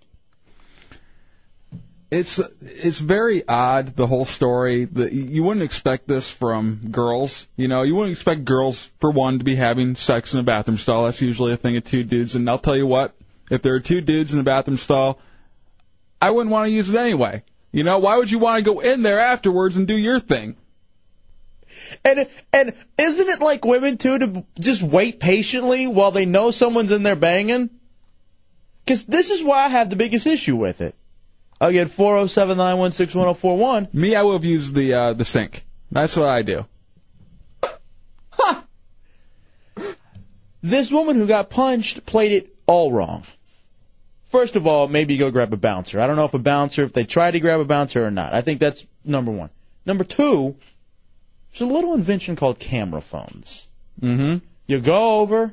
[2.12, 4.86] It's it's very odd the whole story.
[4.86, 7.48] The, you wouldn't expect this from girls.
[7.56, 10.78] You know, you wouldn't expect girls for one to be having sex in a bathroom
[10.78, 11.06] stall.
[11.06, 12.36] That's usually a thing of two dudes.
[12.36, 13.16] And I'll tell you what,
[13.52, 15.20] if there are two dudes in the bathroom stall,
[16.22, 17.44] I wouldn't want to use it anyway.
[17.72, 20.56] You know, why would you want to go in there afterwards and do your thing?
[22.04, 26.92] And and isn't it like women too to just wait patiently while they know someone's
[26.92, 27.70] in there banging?
[28.84, 30.96] Because this is why I have the biggest issue with it.
[31.62, 33.88] Again, four zero seven nine one six one zero four one.
[33.94, 35.66] Me, I would have used the uh, the sink.
[35.92, 36.66] That's what I do.
[40.62, 43.24] This woman who got punched played it all wrong.
[44.30, 46.00] First of all, maybe go grab a bouncer.
[46.00, 48.34] I don't know if a bouncer, if they try to grab a bouncer or not.
[48.34, 49.50] I think that's number one.
[49.88, 50.56] Number two,
[51.52, 53.68] there's a little invention called camera phones.
[54.00, 54.46] Mm-hmm.
[54.68, 55.52] You go over,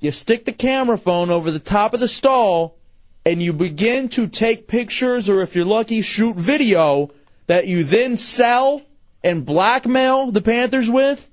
[0.00, 2.76] you stick the camera phone over the top of the stall,
[3.24, 7.12] and you begin to take pictures, or if you're lucky, shoot video
[7.46, 8.82] that you then sell
[9.22, 11.30] and blackmail the Panthers with,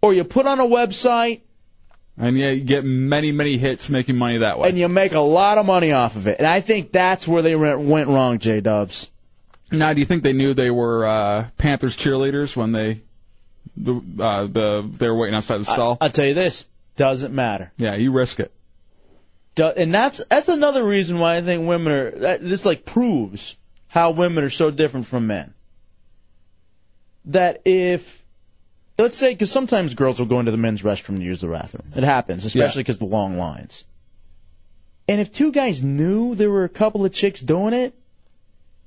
[0.00, 1.42] or you put on a website
[2.20, 4.68] And yeah, you get many many hits making money that way.
[4.68, 6.38] and you make a lot of money off of it.
[6.38, 9.10] And I think that's where they went went wrong, J Dubs.
[9.72, 13.00] Now, do you think they knew they were uh, Panthers cheerleaders when they
[13.76, 15.96] the uh, the they were waiting outside the stall?
[16.00, 16.66] I'll tell you this,
[16.96, 17.72] doesn't matter.
[17.78, 18.52] yeah, you risk it.
[19.54, 22.10] Do- and that's that's another reason why I think women are.
[22.10, 23.56] That, this like proves
[23.88, 25.54] how women are so different from men.
[27.26, 28.19] That if
[29.02, 31.92] let's say, because sometimes girls will go into the men's restroom to use the bathroom.
[31.94, 33.84] It happens, especially because the long lines.
[35.08, 37.94] And if two guys knew there were a couple of chicks doing it,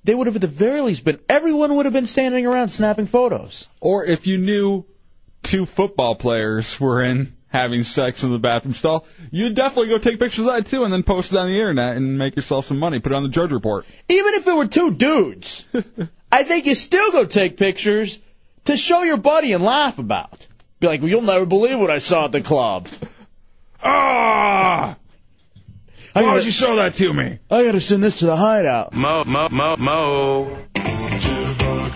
[0.03, 1.19] they would have at the very least been.
[1.29, 3.67] Everyone would have been standing around snapping photos.
[3.79, 4.85] Or if you knew
[5.43, 10.19] two football players were in having sex in the bathroom stall, you'd definitely go take
[10.19, 12.79] pictures of that too, and then post it on the internet and make yourself some
[12.79, 12.99] money.
[12.99, 13.85] Put it on the Drudge Report.
[14.09, 15.65] Even if it were two dudes,
[16.31, 18.19] I think you still go take pictures
[18.65, 20.47] to show your buddy and laugh about.
[20.79, 22.87] Be like, well, you'll never believe what I saw at the club.
[23.83, 24.97] Ah!
[26.13, 27.39] Why would you show that to me?
[27.49, 28.93] I gotta send this to the hideout.
[28.93, 30.57] Mo, mo, mo, mo.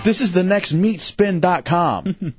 [0.03, 2.15] This is the next meatspin.com.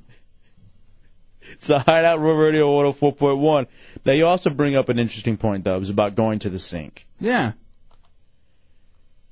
[1.51, 3.67] it's the Hideout Real Radio 104.1.
[4.05, 7.05] Now, you also bring up an interesting point, Dubs, about going to the sink.
[7.19, 7.51] Yeah.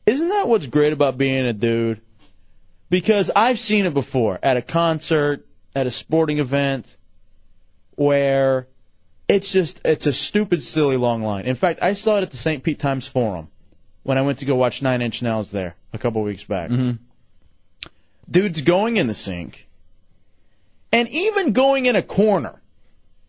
[0.06, 2.00] Isn't that what's great about being a dude?
[2.90, 6.96] Because I've seen it before at a concert, at a sporting event,
[7.96, 8.68] where
[9.28, 11.46] it's just it's a stupid, silly long line.
[11.46, 12.64] In fact, I saw it at the St.
[12.64, 13.50] Pete Times Forum
[14.04, 16.70] when I went to go watch Nine Inch Nails there a couple weeks back.
[16.70, 16.92] Mm-hmm.
[18.30, 19.68] Dude's going in the sink,
[20.92, 22.62] and even going in a corner,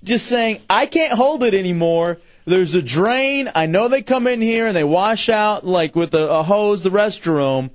[0.05, 2.19] just saying, I can't hold it anymore.
[2.45, 3.51] There's a drain.
[3.55, 6.83] I know they come in here and they wash out like with a, a hose
[6.83, 7.71] the restroom.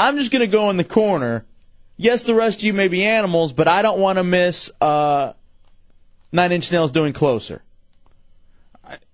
[0.00, 1.44] I'm just gonna go in the corner.
[1.98, 5.34] Yes, the rest of you may be animals, but I don't want to miss uh,
[6.32, 7.62] Nine Inch Nails doing closer.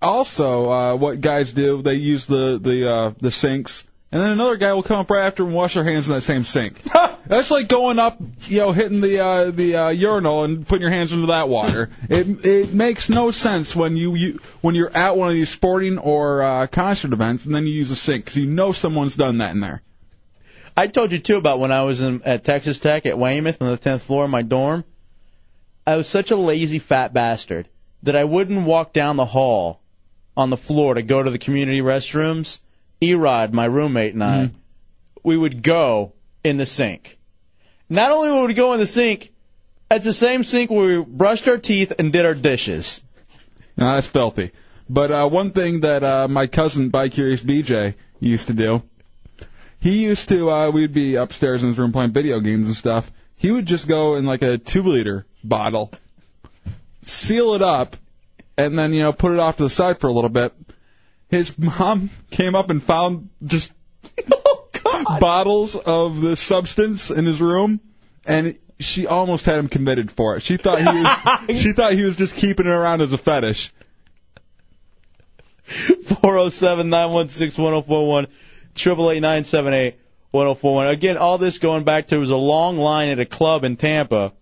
[0.01, 4.55] Also, uh, what guys do, they use the the uh, the sinks, and then another
[4.55, 6.81] guy will come up right after and wash their hands in that same sink.
[7.25, 8.17] That's like going up,
[8.47, 11.89] you know, hitting the uh, the uh, urinal and putting your hands into that water.
[12.09, 15.97] It it makes no sense when you, you when you're at one of these sporting
[15.97, 19.39] or uh, concert events and then you use a sink because you know someone's done
[19.39, 19.81] that in there.
[20.79, 23.71] I told you too about when I was in, at Texas Tech at Weymouth on
[23.71, 24.85] the 10th floor of my dorm.
[25.87, 27.67] I was such a lazy fat bastard
[28.03, 29.81] that I wouldn't walk down the hall
[30.35, 32.59] on the floor to go to the community restrooms,
[33.01, 34.51] Erod, my roommate, and I,
[35.23, 36.13] we would go
[36.43, 37.17] in the sink.
[37.89, 39.33] Not only would we go in the sink,
[39.89, 43.01] it's the same sink where we brushed our teeth and did our dishes.
[43.77, 44.51] No, that's filthy.
[44.87, 48.83] But uh, one thing that uh, my cousin, Bi Curious BJ, used to do,
[49.79, 53.11] he used to, uh, we'd be upstairs in his room playing video games and stuff.
[53.35, 55.91] He would just go in like a two liter bottle,
[57.01, 57.95] seal it up,
[58.57, 60.53] and then, you know, put it off to the side for a little bit.
[61.29, 63.71] His mom came up and found just
[65.19, 67.79] bottles of this substance in his room,
[68.25, 70.43] and she almost had him committed for it.
[70.43, 73.71] She thought he was, she thought he was just keeping it around as a fetish.
[75.65, 78.27] 407 916 1041,
[78.77, 79.99] 888 978
[80.31, 80.87] 1041.
[80.87, 83.77] Again, all this going back to it was a long line at a club in
[83.77, 84.33] Tampa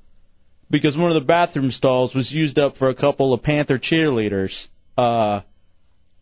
[0.70, 4.68] because one of the bathroom stalls was used up for a couple of Panther cheerleaders,
[4.98, 5.42] uh,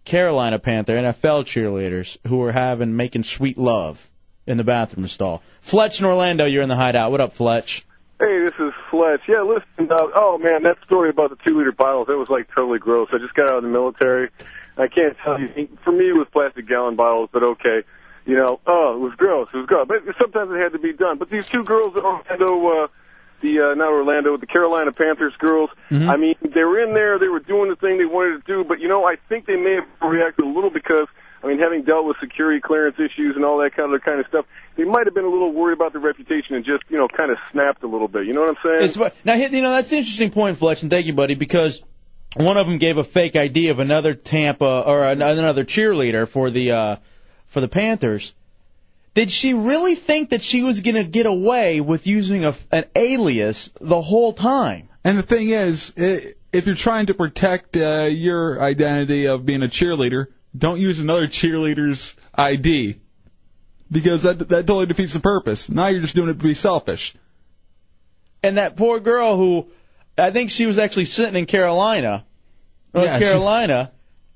[0.05, 4.09] Carolina Panther NFL cheerleaders who were having making sweet love
[4.45, 5.41] in the bathroom stall.
[5.61, 7.11] Fletch in Orlando, you're in the hideout.
[7.11, 7.85] What up, Fletch?
[8.19, 9.21] Hey, this is Fletch.
[9.27, 12.49] Yeah, listen, uh, oh man, that story about the two liter bottles, that was like
[12.53, 13.09] totally gross.
[13.13, 14.29] I just got out of the military.
[14.77, 17.83] I can't tell you, for me it was plastic gallon bottles, but okay.
[18.25, 19.87] You know, oh, it was gross, it was gross.
[19.87, 21.17] But sometimes it had to be done.
[21.17, 22.87] But these two girls Orlando, uh,
[23.41, 25.69] the, uh, not Orlando, the Carolina Panthers girls,
[26.09, 28.63] I mean, they were in there, they were doing the thing they wanted to do,
[28.63, 31.07] but you know, I think they may have reacted a little because,
[31.43, 34.27] I mean, having dealt with security clearance issues and all that kind of kind of
[34.27, 34.45] stuff,
[34.77, 37.31] they might have been a little worried about their reputation and just, you know, kind
[37.31, 38.25] of snapped a little bit.
[38.25, 38.83] You know what I'm saying?
[38.83, 41.83] It's, now, you know, that's an interesting point, Fletch, and thank you, buddy, because
[42.35, 46.71] one of them gave a fake ID of another Tampa or another cheerleader for the
[46.71, 46.95] uh,
[47.53, 48.33] for the Panthers.
[49.13, 52.85] Did she really think that she was going to get away with using a, an
[52.95, 54.89] alias the whole time?
[55.03, 59.67] And the thing is, if you're trying to protect uh, your identity of being a
[59.67, 60.27] cheerleader,
[60.57, 62.95] don't use another cheerleader's ID
[63.91, 65.69] because that that totally defeats the purpose.
[65.69, 67.13] Now you're just doing it to be selfish.
[68.41, 69.67] And that poor girl who,
[70.17, 72.25] I think she was actually sitting in Carolina,
[72.93, 73.91] North Yeah, she- Carolina,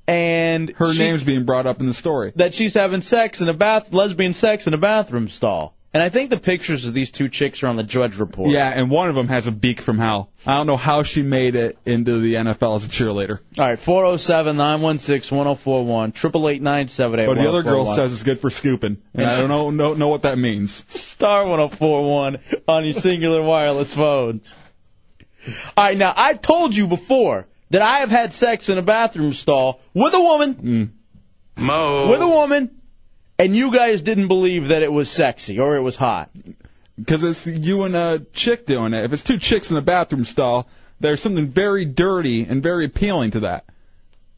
[0.07, 2.31] and Her she- name's being brought up in the story.
[2.35, 5.73] that she's having sex in a bath, lesbian sex in a bathroom stall.
[5.93, 8.49] And I think the pictures of these two chicks are on the Drudge Report.
[8.49, 10.29] Yeah, and one of them has a beak from hell.
[10.45, 13.39] I don't know how she made it into the NFL as a cheerleader.
[13.57, 18.97] All right, 407 916 1041, 888 But the other girl says it's good for scooping,
[19.13, 20.83] and I don't know know, know what that means.
[20.89, 24.53] Star 1041 on your Cingular wireless phones.
[25.77, 29.33] All right, now, I told you before that I have had sex in a bathroom
[29.33, 30.55] stall with a woman.
[30.55, 30.89] Mm.
[31.63, 32.09] Mo.
[32.09, 32.71] With a woman,
[33.39, 36.29] and you guys didn't believe that it was sexy or it was hot.
[36.97, 39.03] Because it's you and a chick doing it.
[39.03, 40.67] If it's two chicks in a bathroom stall,
[40.99, 43.65] there's something very dirty and very appealing to that.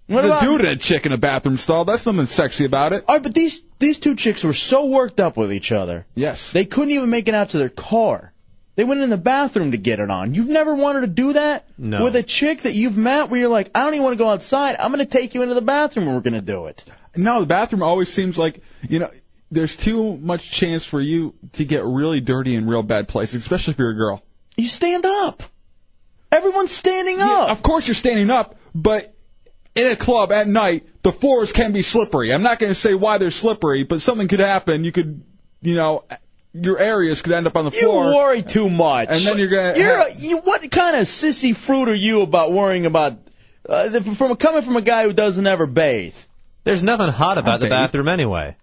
[0.08, 2.94] What the about- dude and a chick in a bathroom stall, that's something sexy about
[2.94, 3.06] it.
[3.08, 6.06] All right, but these these two chicks were so worked up with each other.
[6.16, 6.52] Yes.
[6.52, 8.34] They couldn't even make it out to their car.
[8.80, 10.34] They went in the bathroom to get it on.
[10.34, 12.02] You've never wanted to do that No.
[12.06, 14.30] with a chick that you've met where you're like, I don't even want to go
[14.30, 14.78] outside.
[14.80, 16.82] I'm going to take you into the bathroom and we're going to do it.
[17.18, 19.12] No, the bathroom always seems like you know.
[19.52, 23.74] There's too much chance for you to get really dirty in real bad places, especially
[23.74, 24.24] if you're a girl.
[24.56, 25.44] You stand up.
[26.32, 27.48] Everyone's standing up.
[27.48, 29.14] Yeah, of course you're standing up, but
[29.76, 32.34] in a club at night, the floors can be slippery.
[32.34, 34.86] I'm not going to say why they're slippery, but something could happen.
[34.86, 35.22] You could,
[35.62, 36.06] you know,
[36.54, 38.10] your areas could end up on the floor.
[38.10, 39.10] You worry too much.
[39.12, 42.22] And then you're gonna You're have- a, you, what kind of sissy fruit are you
[42.22, 43.18] about worrying about?
[43.68, 46.16] Uh, from coming from a guy who doesn't ever bathe.
[46.64, 47.72] There's nothing hot about the bathe.
[47.72, 48.56] bathroom anyway.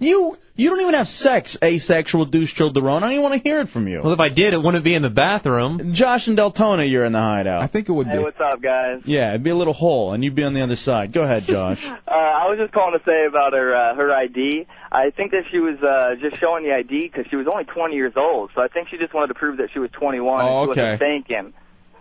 [0.00, 2.96] You you don't even have sex, asexual douche Childerone.
[2.96, 4.00] I don't even want to hear it from you.
[4.02, 5.92] Well, if I did, it wouldn't be in the bathroom.
[5.92, 7.62] Josh and Deltona, you're in the hideout.
[7.62, 8.12] I think it would be.
[8.14, 9.02] Hey, what's up, guys?
[9.04, 11.12] Yeah, it'd be a little hole, and you'd be on the other side.
[11.12, 11.86] Go ahead, Josh.
[12.10, 14.66] Uh, I was just calling to say about her uh, her ID.
[14.90, 17.94] I think that she was uh, just showing the ID because she was only 20
[17.94, 18.50] years old.
[18.54, 20.70] So I think she just wanted to prove that she was 21 Oh, and she
[20.72, 20.82] okay.
[20.82, 21.52] wasn't thinking.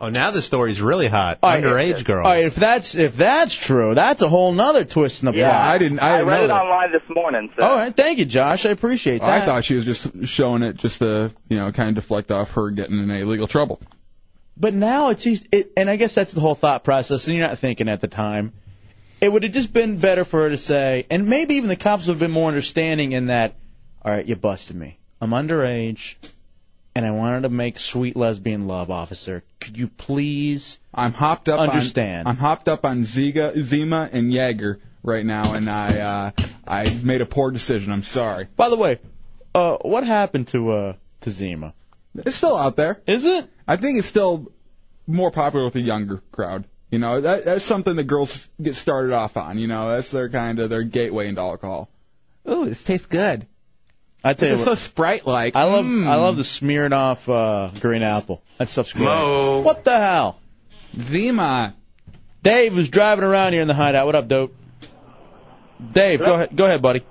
[0.01, 1.39] Oh, now the story's really hot.
[1.43, 2.23] All right, Underage girl.
[2.25, 5.49] All right, if that's if that's true, that's a whole nother twist in the Yeah,
[5.51, 5.61] plot.
[5.75, 6.61] I didn't- I didn't read know it that.
[6.61, 7.49] online this morning.
[7.57, 7.63] So.
[7.63, 8.65] All right, thank you, Josh.
[8.65, 9.29] I appreciate that.
[9.29, 12.53] I thought she was just showing it just to, you know, kind of deflect off
[12.53, 13.81] her getting in any legal trouble.
[14.55, 17.47] But now it's eas- it, and I guess that's the whole thought process, and you're
[17.47, 18.53] not thinking at the time.
[19.21, 22.07] It would have just been better for her to say, and maybe even the cops
[22.07, 23.55] would have been more understanding in that.
[24.03, 24.97] All right, you busted me.
[25.19, 26.15] I'm underage,
[26.95, 29.43] and I wanted to make sweet lesbian love, officer.
[29.59, 30.79] Could you please?
[30.93, 31.59] I'm hopped up.
[31.59, 32.27] Understand.
[32.27, 36.31] On, I'm hopped up on Ziga, Zima and Jaeger right now, and I uh,
[36.67, 37.91] I made a poor decision.
[37.91, 38.47] I'm sorry.
[38.55, 38.99] By the way,
[39.53, 41.73] uh, what happened to uh to Zima?
[42.15, 43.01] It's still out there.
[43.07, 43.49] Is it?
[43.67, 44.51] I think it's still
[45.05, 46.65] more popular with the younger crowd.
[46.91, 49.59] You know, that, that's something that girls get started off on.
[49.59, 51.89] You know, that's their kind of their gateway into alcohol.
[52.49, 53.45] Ooh, this tastes good.
[54.23, 55.55] I tell you It's what, so Sprite like.
[55.55, 56.07] I love Mm.
[56.07, 58.41] I love the Smirnoff uh, green apple.
[58.57, 59.05] That stuff's great.
[59.05, 59.61] Mo.
[59.61, 60.39] What the hell?
[60.99, 61.75] Zima.
[62.43, 64.05] Dave was driving around here in the hideout.
[64.05, 64.55] What up, dope?
[65.91, 66.55] Dave, go ahead.
[66.55, 67.05] Go ahead, buddy.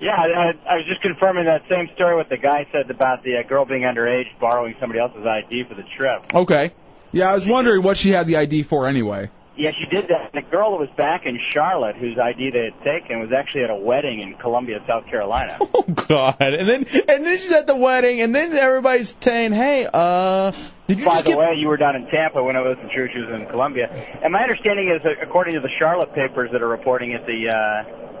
[0.00, 3.36] Yeah, I, I was just confirming that same story what the guy said about the
[3.36, 6.34] uh, girl being underage borrowing somebody else's ID for the trip.
[6.34, 6.72] Okay.
[7.12, 9.30] Yeah, I was wondering what she had the ID for anyway.
[9.56, 10.32] Yeah, she did that.
[10.32, 13.70] The girl that was back in Charlotte, whose ID they had taken, was actually at
[13.70, 15.58] a wedding in Columbia, South Carolina.
[15.74, 16.36] Oh God!
[16.40, 20.52] And then and then she's at the wedding, and then everybody's saying, "Hey, uh,
[20.86, 23.08] did you By the get?" way, you were down in Tampa when it wasn't true
[23.12, 23.88] she was in Columbia.
[24.22, 28.11] And my understanding is, according to the Charlotte papers that are reporting it, the uh,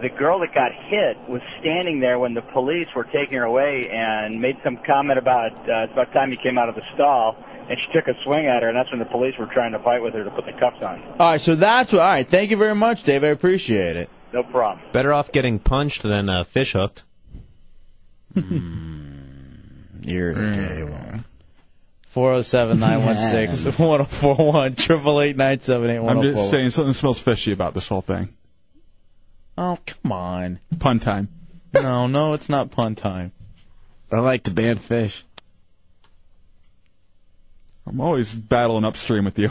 [0.00, 3.88] the girl that got hit was standing there when the police were taking her away
[3.90, 7.36] and made some comment about uh, it's about time you came out of the stall.
[7.66, 9.78] And she took a swing at her, and that's when the police were trying to
[9.78, 11.02] fight with her to put the cuffs on.
[11.18, 12.02] All right, so that's what.
[12.02, 13.24] All right, thank you very much, Dave.
[13.24, 14.10] I appreciate it.
[14.34, 14.84] No problem.
[14.92, 17.04] Better off getting punched than uh, fish hooked.
[18.34, 21.24] You're the gay one.
[22.08, 26.00] Four zero seven nine one six one zero four one triple eight nine seven eight
[26.00, 28.34] one I'm just saying something smells fishy about this whole thing.
[29.56, 30.58] Oh come on.
[30.78, 31.28] Pun time.
[31.74, 33.32] No, no, it's not pun time.
[34.10, 35.24] I like to ban fish.
[37.86, 39.50] I'm always battling upstream with you.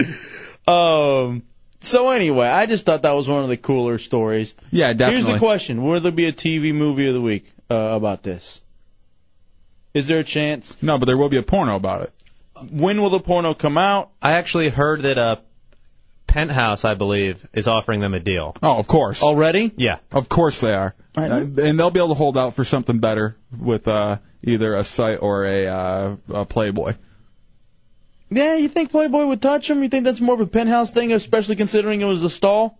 [0.68, 1.44] Um.
[1.80, 4.54] So anyway, I just thought that was one of the cooler stories.
[4.70, 5.22] Yeah, definitely.
[5.22, 8.60] Here's the question: Will there be a TV movie of the week uh, about this?
[9.94, 10.76] Is there a chance?
[10.82, 12.12] No, but there will be a porno about it.
[12.70, 14.10] When will the porno come out?
[14.20, 15.36] I actually heard that uh,
[16.28, 18.54] Penthouse, I believe, is offering them a deal.
[18.62, 19.24] Oh, of course.
[19.24, 19.72] Already?
[19.76, 19.98] Yeah.
[20.12, 20.94] Of course they are.
[21.16, 24.84] Uh, and they'll be able to hold out for something better with uh, either a
[24.84, 26.94] site or a, uh, a Playboy.
[28.30, 29.82] Yeah, you think Playboy would touch him?
[29.82, 32.78] You think that's more of a penthouse thing, especially considering it was a stall?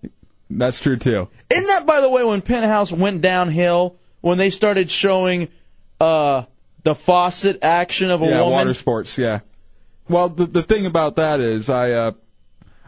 [0.51, 1.29] That's true too.
[1.51, 5.49] Isn't that, by the way, when Penthouse went downhill, when they started showing
[6.01, 6.45] uh
[6.85, 8.53] the faucet action of a yeah, woman?
[8.53, 9.19] water sports.
[9.19, 9.41] Yeah.
[10.09, 12.13] Well, the the thing about that is I uh,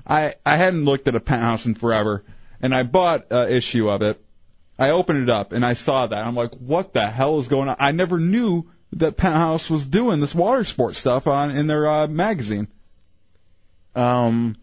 [0.06, 2.24] I I hadn't looked at a penthouse in forever,
[2.60, 4.22] and I bought an issue of it.
[4.78, 6.26] I opened it up and I saw that.
[6.26, 7.76] I'm like, what the hell is going on?
[7.78, 12.06] I never knew that Penthouse was doing this water sports stuff on in their uh,
[12.06, 12.66] magazine.
[13.94, 14.56] Um,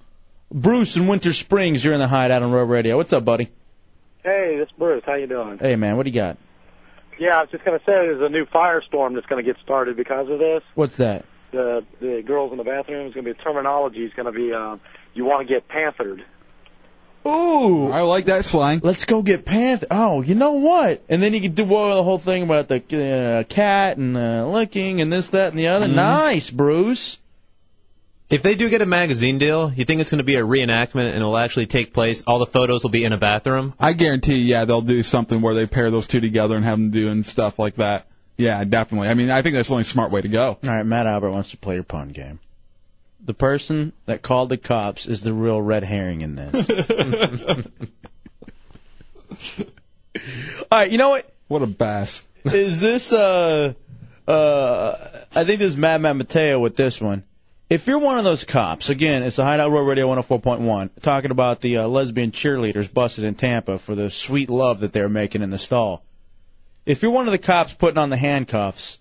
[0.52, 2.98] Bruce in Winter Springs, you're in the hideout on Real Radio.
[2.98, 3.52] What's up, buddy?
[4.24, 5.04] Hey, this is Bruce.
[5.06, 5.60] How you doing?
[5.60, 6.38] Hey, man, what do you got?
[7.20, 9.62] Yeah, I was just going to say there's a new firestorm that's going to get
[9.64, 10.64] started because of this.
[10.76, 11.26] What's that?
[11.52, 14.52] The the girls in the bathroom is going to be terminology is going to be
[14.54, 14.82] um,
[15.18, 16.24] you want to get panthered.
[17.26, 18.80] Ooh, I like that slang.
[18.82, 19.88] Let's go get Panther.
[19.92, 21.04] Oh, you know what?
[21.10, 24.48] And then you could do well, the whole thing about the uh, cat and uh,
[24.48, 25.88] licking and this, that, and the other.
[25.88, 25.96] Mhm.
[25.96, 27.20] Nice, Bruce.
[28.30, 31.08] If they do get a magazine deal, you think it's going to be a reenactment
[31.08, 32.24] and it'll actually take place?
[32.28, 33.74] All the photos will be in a bathroom?
[33.80, 36.92] I guarantee, yeah, they'll do something where they pair those two together and have them
[36.92, 38.06] doing stuff like that.
[38.38, 39.08] Yeah, definitely.
[39.10, 40.58] I mean, I think that's the only smart way to go.
[40.62, 42.40] All right, Matt Albert wants to play your pun game.
[43.24, 46.70] The person that called the cops is the real red herring in this.
[50.72, 51.30] All right, you know what?
[51.48, 52.24] What a bass.
[52.46, 53.74] Is this uh
[54.28, 57.24] uh I think this is Mad Matt Mateo with this one.
[57.70, 61.60] If you're one of those cops, again, it's a Hideout Real Radio 104.1, talking about
[61.60, 65.50] the uh, lesbian cheerleaders busted in Tampa for the sweet love that they're making in
[65.50, 66.02] the stall.
[66.86, 69.00] If you're one of the cops putting on the handcuffs,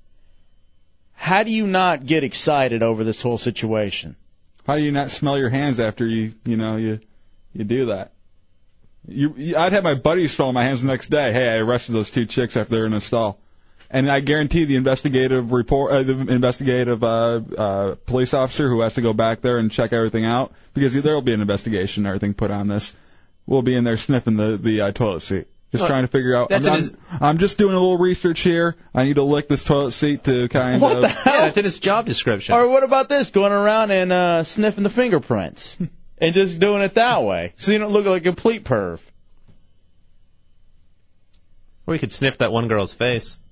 [1.16, 4.14] how do you not get excited over this whole situation?
[4.66, 7.00] How do you not smell your hands after you, you know, you
[7.52, 8.12] you do that?
[9.08, 11.32] You, you I'd have my buddies smell my hands the next day.
[11.32, 13.38] Hey, I arrested those two chicks after they're in a stall,
[13.90, 18.94] and I guarantee the investigative report, uh, the investigative uh, uh, police officer who has
[18.94, 22.08] to go back there and check everything out because there will be an investigation and
[22.08, 22.94] everything put on this.
[23.46, 25.48] We'll be in there sniffing the the uh, toilet seat.
[25.76, 26.52] Just Look, trying to figure out.
[26.52, 28.76] I'm, that's I'm- his- I'm just doing a little research here.
[28.94, 31.02] I need to lick this toilet seat to kind What of.
[31.02, 31.34] the hell?
[31.34, 32.54] Yeah, that's in his job description.
[32.54, 35.76] Or what about this, going around and uh, sniffing the fingerprints
[36.18, 39.00] and just doing it that way, so you don't look like a complete perv.
[41.86, 43.38] Or you could sniff that one girl's face.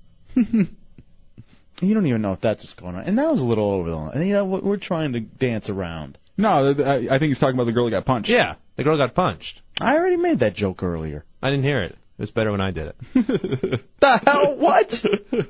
[1.81, 3.89] You don't even know if that's what's going on, and that was a little over
[3.89, 4.11] the line.
[4.13, 6.17] And, you know, we're trying to dance around.
[6.37, 8.29] No, I I think he's talking about the girl that got punched.
[8.29, 9.61] Yeah, the girl got punched.
[9.81, 11.25] I already made that joke earlier.
[11.43, 11.97] I didn't hear it.
[12.17, 13.81] It was better when I did it.
[13.99, 14.55] The hell?
[14.55, 15.03] What?
[15.33, 15.43] All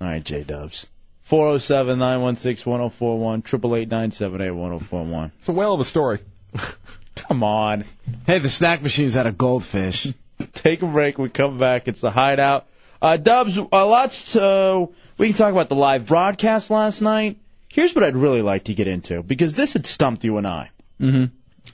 [0.00, 0.86] right, J Dubs.
[1.22, 4.50] Four zero seven nine one six one zero four one triple eight nine seven eight
[4.50, 5.32] one zero four one.
[5.38, 6.18] It's a whale of a story.
[7.14, 7.84] Come on.
[8.26, 10.12] Hey, the snack machine's out of goldfish.
[10.52, 11.16] Take a break.
[11.16, 11.88] We come back.
[11.88, 12.66] It's the Hideout.
[13.00, 14.34] Uh, Dubs, uh, lots.
[14.36, 14.86] Uh,
[15.16, 17.38] we can talk about the live broadcast last night.
[17.68, 20.70] Here's what I'd really like to get into because this had stumped you and I.
[21.00, 21.24] Mm-hmm.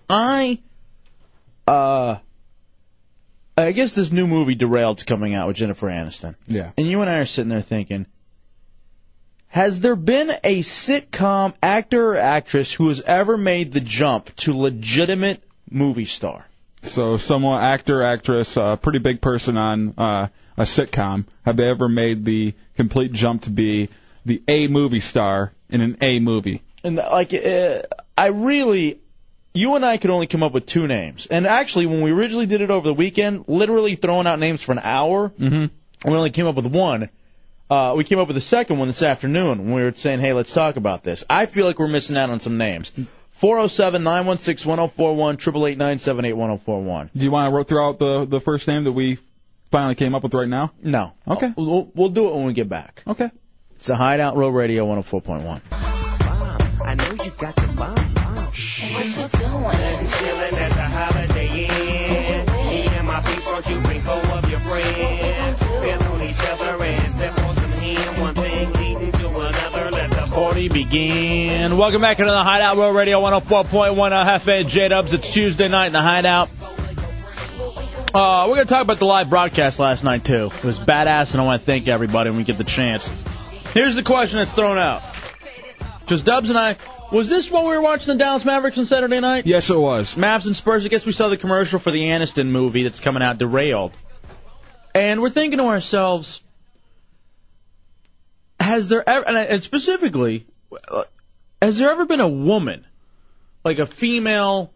[0.08, 0.60] I,
[1.66, 2.16] uh,
[3.66, 6.34] I guess this new movie Derailed's coming out with Jennifer Aniston.
[6.46, 6.70] Yeah.
[6.76, 8.06] And you and I are sitting there thinking,
[9.48, 14.56] has there been a sitcom actor or actress who has ever made the jump to
[14.56, 16.46] legitimate movie star?
[16.82, 21.88] So, someone, actor, actress, uh, pretty big person on uh, a sitcom, have they ever
[21.88, 23.88] made the complete jump to be
[24.24, 26.62] the A movie star in an A movie?
[26.82, 27.82] And like, uh,
[28.16, 29.00] I really,
[29.52, 31.26] you and I could only come up with two names.
[31.26, 34.72] And actually, when we originally did it over the weekend, literally throwing out names for
[34.72, 36.08] an hour, mm-hmm.
[36.08, 37.10] we only came up with one.
[37.68, 40.32] Uh, we came up with a second one this afternoon when we were saying, hey,
[40.32, 41.24] let's talk about this.
[41.30, 42.90] I feel like we're missing out on some names.
[43.32, 47.10] 407 916 1041, 888 978 1041.
[47.16, 49.18] Do you want to throw out the, the first name that we
[49.70, 50.72] finally came up with right now?
[50.82, 51.14] No.
[51.26, 51.52] Okay.
[51.56, 53.02] We'll, we'll do it when we get back.
[53.06, 53.30] Okay.
[53.76, 55.62] It's a Hideout Real Radio 104.1.
[56.84, 56.94] I
[70.90, 71.76] Begin.
[71.76, 75.12] Welcome back into the Hideout Real Radio 104.1 uh, Jefe J Dubs.
[75.12, 76.50] It's Tuesday night in the Hideout.
[78.12, 80.46] Uh, we're going to talk about the live broadcast last night, too.
[80.46, 83.12] It was badass, and I want to thank everybody when we get the chance.
[83.72, 85.02] Here's the question that's thrown out.
[86.00, 86.76] Because Dubs and I,
[87.12, 89.46] was this when we were watching the Dallas Mavericks on Saturday night?
[89.46, 90.16] Yes, it was.
[90.16, 90.84] Mavs and Spurs.
[90.84, 93.92] I guess we saw the commercial for the Aniston movie that's coming out, Derailed.
[94.92, 96.42] And we're thinking to ourselves,
[98.58, 100.49] has there ever, and, specifically, uh,
[101.60, 102.86] has there ever been a woman,
[103.64, 104.72] like a female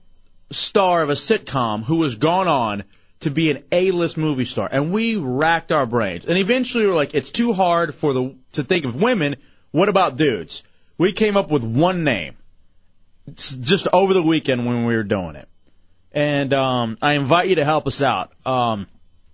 [0.51, 2.85] star of a sitcom, who has gone on
[3.21, 4.69] to be an A-list movie star?
[4.71, 8.35] And we racked our brains, and eventually we were like, it's too hard for the
[8.53, 9.37] to think of women.
[9.71, 10.63] What about dudes?
[10.99, 12.37] We came up with one name,
[13.27, 15.49] It's just over the weekend when we were doing it,
[16.13, 18.33] and um, I invite you to help us out.
[18.45, 18.87] Um,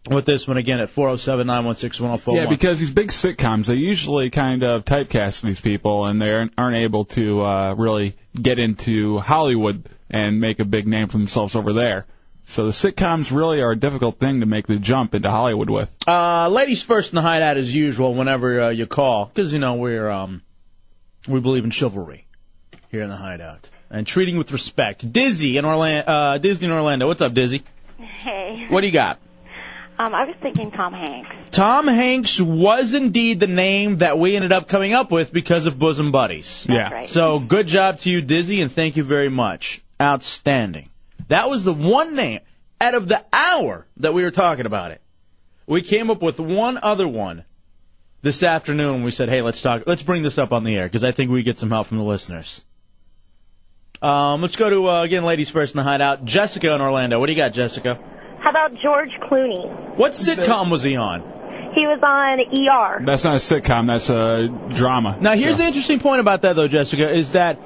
[0.09, 2.45] with this one again at 407 916 1041.
[2.45, 6.53] Yeah, because these big sitcoms, they usually kind of typecast these people, and they aren't
[6.57, 11.55] aren't able to uh, really get into Hollywood and make a big name for themselves
[11.55, 12.07] over there.
[12.47, 15.95] So the sitcoms really are a difficult thing to make the jump into Hollywood with.
[16.09, 18.15] Uh, ladies first in the hideout as usual.
[18.15, 20.43] Whenever uh, you call, because you know we're um,
[21.29, 22.27] we believe in chivalry
[22.89, 25.11] here in the hideout and treating with respect.
[25.13, 27.07] Dizzy in Orlando, uh, Disney in Orlando.
[27.07, 27.63] What's up, Dizzy?
[27.99, 28.67] Hey.
[28.69, 29.21] What do you got?
[30.01, 31.29] Um, I was thinking Tom Hanks.
[31.51, 35.79] Tom Hanks was indeed the name that we ended up coming up with because of
[35.79, 36.65] bosom buddies.
[36.67, 36.91] That's Yeah.
[36.91, 37.09] right.
[37.09, 39.83] So good job to you, Dizzy, and thank you very much.
[40.01, 40.89] Outstanding.
[41.29, 42.41] That was the one name
[42.81, 45.03] out of the hour that we were talking about it.
[45.67, 47.45] We came up with one other one
[48.23, 49.03] this afternoon.
[49.03, 49.83] We said, hey, let's talk.
[49.87, 51.99] Let's bring this up on the air because I think we get some help from
[51.99, 52.63] the listeners.
[54.01, 56.25] Um, let's go to uh, again, ladies first in the hideout.
[56.25, 57.21] Jessica in Orlando.
[57.21, 57.99] What do you got, Jessica?
[58.41, 59.97] How about George Clooney?
[59.97, 61.21] What sitcom was he on?
[61.75, 63.05] He was on ER.
[63.05, 65.19] That's not a sitcom, that's a drama.
[65.21, 67.59] Now, here's the interesting point about that, though, Jessica, is that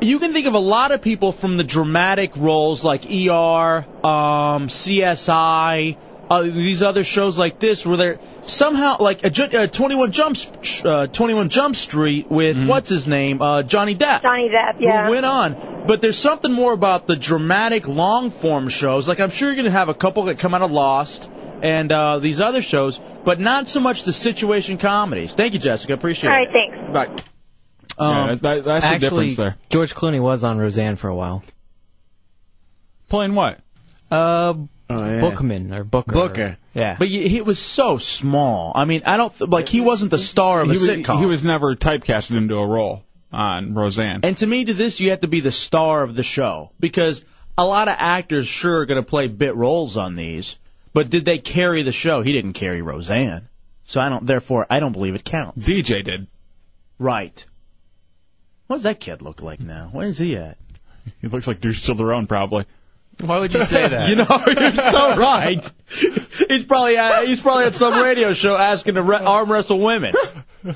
[0.00, 4.68] you can think of a lot of people from the dramatic roles like ER, um,
[4.68, 5.96] CSI,
[6.32, 10.36] uh, these other shows like this, where they're somehow like a, Ju- uh, 21 Jump,
[10.84, 14.22] uh, 21 Jump Street with what's his name, uh, Johnny Depp.
[14.22, 15.04] Johnny Depp, yeah.
[15.04, 15.84] Who went on.
[15.86, 19.06] But there's something more about the dramatic long form shows.
[19.06, 21.30] Like I'm sure you're going to have a couple that come out of Lost
[21.62, 25.34] and uh, these other shows, but not so much the situation comedies.
[25.34, 25.92] Thank you, Jessica.
[25.92, 26.46] Appreciate All it.
[26.46, 27.18] right, thanks.
[27.18, 27.24] Bye.
[28.00, 29.56] Yeah, that's, that, that's the difference there.
[29.68, 31.44] George Clooney was on Roseanne for a while.
[33.10, 33.60] Playing what?
[34.10, 34.54] Uh,
[34.92, 35.20] Oh, yeah.
[35.20, 36.12] Bookman or Booker.
[36.12, 36.56] Booker.
[36.74, 36.96] Yeah.
[36.98, 38.72] But y- he was so small.
[38.74, 41.20] I mean, I don't th- like he wasn't the star of a he was, sitcom.
[41.20, 44.20] He was never typecasted into a role on Roseanne.
[44.22, 47.24] And to me, to this, you have to be the star of the show because
[47.56, 50.58] a lot of actors sure are going to play bit roles on these,
[50.92, 52.22] but did they carry the show?
[52.22, 53.48] He didn't carry Roseanne,
[53.84, 54.26] so I don't.
[54.26, 55.66] Therefore, I don't believe it counts.
[55.66, 56.26] DJ did.
[56.98, 57.44] Right.
[58.66, 59.88] What does that kid look like now?
[59.92, 60.56] Where's he at?
[61.20, 62.64] He looks like Deuce Childerone, probably.
[63.22, 64.08] Why would you say that?
[64.10, 65.70] you know, you're so right.
[66.48, 70.14] He's probably uh, he's probably at some radio show asking to re- arm wrestle women.
[70.66, 70.74] All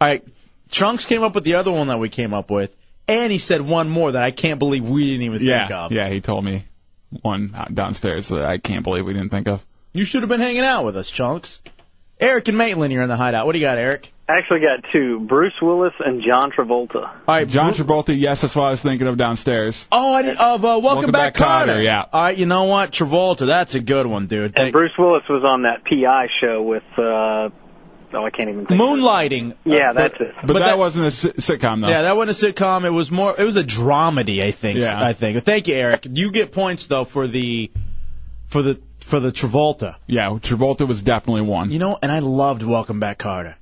[0.00, 0.22] right,
[0.70, 2.74] Chunks came up with the other one that we came up with,
[3.06, 5.92] and he said one more that I can't believe we didn't even think Yeah, of.
[5.92, 6.64] yeah, he told me
[7.22, 9.64] one downstairs that I can't believe we didn't think of.
[9.92, 11.60] You should have been hanging out with us, Chunks.
[12.20, 13.46] Eric and Maitland, you're in the hideout.
[13.46, 14.12] What do you got, Eric?
[14.28, 16.96] I actually got two: Bruce Willis and John Travolta.
[17.06, 19.88] All right, John Travolta, yes, that's what I was thinking of downstairs.
[19.90, 21.84] Oh, I did, of uh, Welcome, Welcome Back, Back, Kotter, Kotter.
[21.84, 22.04] yeah.
[22.12, 22.92] All right, you know what?
[22.92, 24.58] Travolta, that's a good one, dude.
[24.58, 27.48] And Bruce Willis was on that PI show with uh
[28.10, 28.80] Oh, I can't even think.
[28.80, 29.54] Moonlighting.
[29.66, 30.34] Yeah, Uh, that's but- it.
[30.46, 31.90] But, that, wasn't a si- sitcom though.
[31.90, 32.84] Yeah, that wasn't a sitcom.
[32.86, 33.34] It was more.
[33.38, 34.78] It was a dramedy, I think.
[34.78, 34.98] Yeah.
[34.98, 35.44] I think.
[35.44, 36.06] Thank you, Eric.
[36.10, 37.70] You get points though for the,
[38.46, 39.96] for the for the Travolta.
[40.06, 41.70] Yeah, Travolta was definitely one.
[41.70, 43.56] You know, and I loved Welcome Back, Kotter.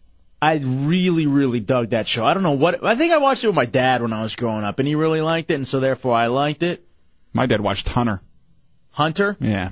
[0.46, 2.24] I really, really dug that show.
[2.24, 2.84] I don't know what.
[2.84, 4.94] I think I watched it with my dad when I was growing up, and he
[4.94, 6.86] really liked it, and so therefore I liked it.
[7.32, 8.20] My dad watched Hunter.
[8.92, 9.36] Hunter.
[9.40, 9.70] Yeah.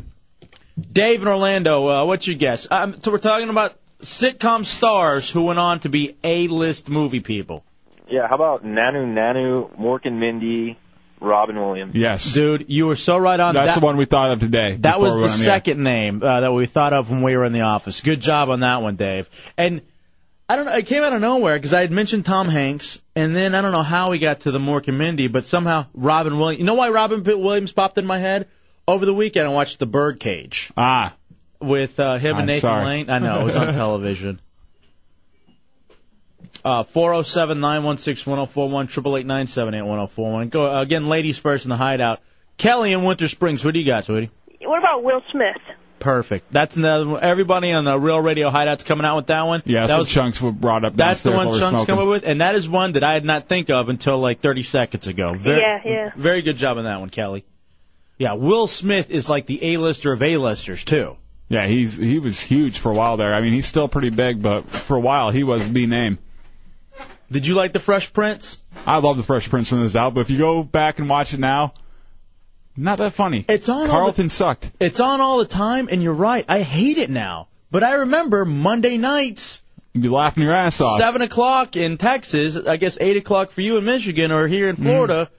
[0.76, 2.66] Dave in Orlando, uh, what's your guess?
[2.68, 7.64] Um, so we're talking about sitcom stars who went on to be A-list movie people.
[8.10, 10.76] Yeah, how about Nanu Nanu, Mork and Mindy,
[11.20, 11.94] Robin Williams?
[11.94, 12.34] Yes.
[12.34, 13.54] Dude, you were so right on.
[13.54, 14.76] That's that, the one we thought of today.
[14.80, 17.36] That was we the went the second name uh, that we thought of when we
[17.36, 18.00] were in the office.
[18.00, 19.30] Good job on that one, Dave.
[19.56, 19.82] And
[20.48, 23.34] I don't know, it came out of nowhere because I had mentioned Tom Hanks, and
[23.34, 26.38] then I don't know how we got to the Mork and Mindy, but somehow Robin
[26.38, 26.58] Williams.
[26.60, 28.48] You know why Robin Williams popped in my head?
[28.86, 31.14] Over the weekend, I watched The Birdcage Ah.
[31.60, 32.84] with uh, him I'm and Nathan sorry.
[32.84, 33.08] Lane.
[33.10, 34.40] I know it was on television.
[36.62, 40.48] Uh, 407 916 1041, 888 1041.
[40.50, 42.20] Go uh, again, ladies first in the hideout.
[42.58, 44.30] Kelly in Winter Springs, What do you got, sweetie?
[44.60, 45.56] What about Will Smith?
[45.98, 46.50] Perfect.
[46.52, 47.22] That's another one.
[47.22, 49.62] Everybody on the Real Radio Hideout's coming out with that one.
[49.64, 50.96] Yeah, that that's was what Chunks were brought up.
[50.96, 51.86] that's the one while we were Chunks smoking.
[51.94, 54.40] come up with, and that is one that I did not think of until like
[54.40, 55.34] 30 seconds ago.
[55.34, 56.10] Very, Yeah, yeah.
[56.16, 57.44] Very good job on that one, Kelly.
[58.18, 61.16] Yeah, Will Smith is like the A-lister of A-listers too.
[61.48, 63.34] Yeah, he's he was huge for a while there.
[63.34, 66.18] I mean, he's still pretty big, but for a while he was the name.
[67.30, 68.60] Did you like the Fresh Prince?
[68.86, 71.08] I love the Fresh Prince when it was out, but if you go back and
[71.08, 71.72] watch it now,
[72.76, 73.44] not that funny.
[73.48, 73.90] It's on.
[73.90, 74.70] all the- sucked.
[74.80, 76.44] It's on all the time, and you're right.
[76.48, 77.48] I hate it now.
[77.70, 80.98] But I remember Monday nights, You'd be laughing your ass off.
[80.98, 82.56] seven o'clock in Texas.
[82.56, 85.30] I guess eight o'clock for you in Michigan or here in Florida.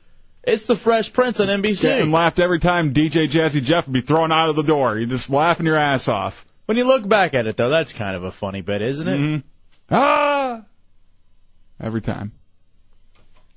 [0.43, 1.81] It's the Fresh Prince on NBC.
[1.81, 4.97] Getting laughed every time DJ Jazzy Jeff would be thrown out of the door.
[4.97, 6.45] You're just laughing your ass off.
[6.67, 9.19] When you look back at it, though, that's kind of a funny bit, isn't it?
[9.19, 9.43] Mhm.
[9.91, 10.61] Ah!
[11.81, 12.31] Every time.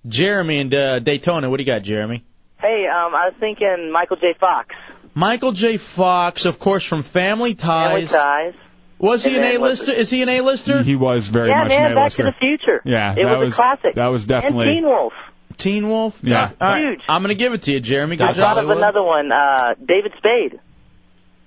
[0.07, 1.51] Jeremy and uh, Daytona.
[1.51, 2.25] What do you got, Jeremy?
[2.61, 4.35] Hey, um, I was thinking Michael J.
[4.39, 4.75] Fox.
[5.15, 5.77] Michael J.
[5.77, 8.11] Fox, of course, from Family Ties.
[8.11, 8.55] Family Ties.
[8.99, 9.93] Was he And an A-lister?
[9.93, 10.83] Is he an A-lister?
[10.83, 12.23] He was very yeah, much man, an Back A-lister.
[12.25, 12.83] to the Future.
[12.85, 13.95] Yeah, it that was, was a classic.
[13.95, 15.13] that was definitely And Teen Wolf.
[15.57, 16.21] Teen Wolf.
[16.23, 16.51] Yeah.
[16.61, 16.83] All right.
[16.83, 17.01] Huge.
[17.09, 18.17] I'm going to give it to you, Jeremy.
[18.17, 18.37] Good I job.
[18.57, 20.61] thought of another one, uh, David Spade.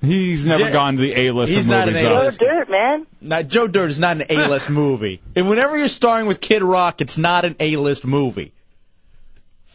[0.02, 2.02] He's never Ja- gone to the A-list He's of not movies.
[2.04, 2.16] an though.
[2.16, 2.40] Joe A-list.
[2.40, 3.06] Dirt, man.
[3.22, 5.22] Now, Joe Dirt is not an A-list movie.
[5.36, 8.54] And whenever you're starring with Kid Rock, it's not an A-list movie.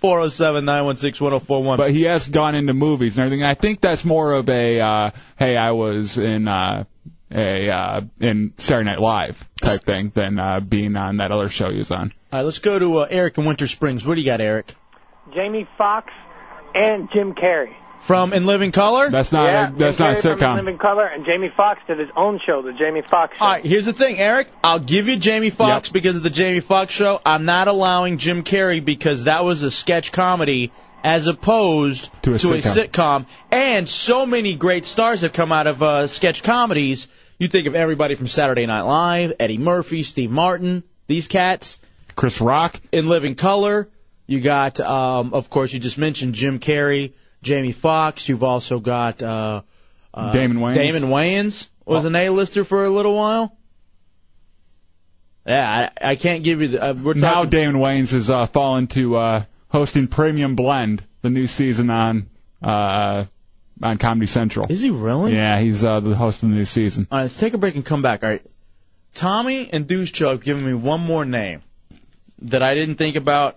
[0.01, 1.79] 407 916 1041.
[1.79, 3.45] But he has gone into movies and everything.
[3.45, 6.85] I think that's more of a uh, hey, I was in uh,
[7.31, 11.71] a uh, in Saturday Night Live type thing than uh, being on that other show
[11.71, 12.13] he was on.
[12.33, 14.05] All right, let's go to uh, Eric in Winter Springs.
[14.05, 14.75] What do you got, Eric?
[15.35, 16.13] Jamie Foxx
[16.75, 17.75] and Jim Carrey.
[18.07, 19.11] From In Living Color?
[19.11, 20.57] That's not yeah, a, that's Jim not a Carrey from sitcom.
[20.59, 23.45] Living Color, and Jamie Foxx did his own show, the Jamie Foxx Show.
[23.45, 24.49] All right, here's the thing, Eric.
[24.63, 27.21] I'll give you Jamie Foxx because of the Jamie Foxx show.
[27.27, 30.71] I'm not allowing Jim Carrey because that was a sketch comedy
[31.03, 32.55] as opposed To a sitcom.
[32.55, 33.27] a sitcom.
[33.51, 37.09] And so many great stars have come out of uh, sketch comedies.
[37.39, 41.81] You think of everybody from Saturday Night Live, Eddie Murphy, Steve Martin, these cats.
[42.15, 42.81] Chris Rock.
[42.93, 43.89] In Living Color,
[44.29, 47.13] you got, um, of course, you just mentioned Jim Carrey,
[47.47, 48.29] Jamie Foxx.
[48.29, 49.63] You've also got uh,
[50.13, 50.75] uh, Damon Wayans.
[50.75, 53.57] Damon Wayans was an A-lister for a little while.
[55.47, 56.91] Yeah, I, I can't give you the.
[56.91, 57.51] Uh, we're Now talking.
[57.51, 62.29] Damon Wayans has uh, fallen to uh, hosting Premium Blend, the new season on
[62.61, 63.27] uh,
[63.81, 64.67] on Comedy Central.
[64.69, 65.37] Is he really?
[65.37, 67.07] Yeah, he's uh, the host of the new season.
[67.13, 68.25] All right, let's take a break and come back.
[68.25, 68.43] All right,
[69.15, 71.63] Tommy and Deuce have given me one more name
[72.43, 73.57] that I didn't think about.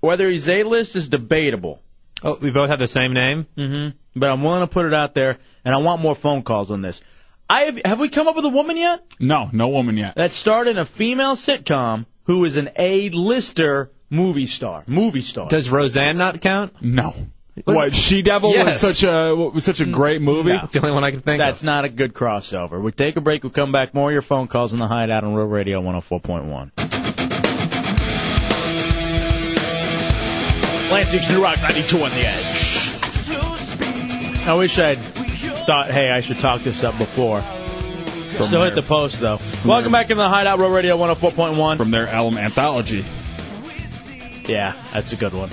[0.00, 1.82] Whether he's A-list is debatable.
[2.22, 3.46] Oh, we both have the same name.
[3.56, 3.96] Mm-hmm.
[4.18, 6.80] But I'm willing to put it out there, and I want more phone calls on
[6.80, 7.02] this.
[7.48, 9.04] I have, have we come up with a woman yet?
[9.20, 10.14] No, no woman yet.
[10.16, 14.82] That starred in a female sitcom who is an A-lister movie star.
[14.86, 15.48] Movie star.
[15.48, 16.82] Does Roseanne not count?
[16.82, 17.14] No.
[17.64, 18.82] What She Devil Yes.
[18.82, 20.52] was such a was such a great movie.
[20.52, 20.60] No.
[20.64, 21.46] It's the only one I can think of.
[21.46, 22.82] That's not a good crossover.
[22.82, 23.44] We take a break.
[23.44, 23.94] We come back.
[23.94, 27.05] More of your phone calls in the Hideout on Real Radio 104.1.
[30.90, 32.92] Lansing's New Rock 92 on the edge.
[34.46, 34.98] I wish I'd
[35.66, 37.42] thought, hey, I should talk this up before.
[38.30, 39.40] Still hit the post, though.
[39.64, 41.76] Welcome back in the Hideout Real Radio 104.1.
[41.76, 43.04] From their album Anthology.
[44.46, 45.50] Yeah, that's a good one.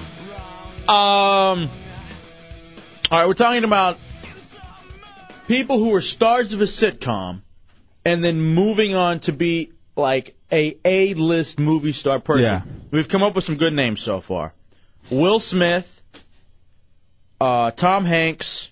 [0.87, 1.69] Um,
[3.09, 3.97] all right, we're talking about
[5.47, 7.41] people who were stars of a sitcom
[8.05, 12.43] and then moving on to be like a A-list movie star person.
[12.43, 12.61] Yeah.
[12.91, 14.53] We've come up with some good names so far.
[15.13, 16.01] Will Smith,
[17.39, 18.71] uh, Tom Hanks,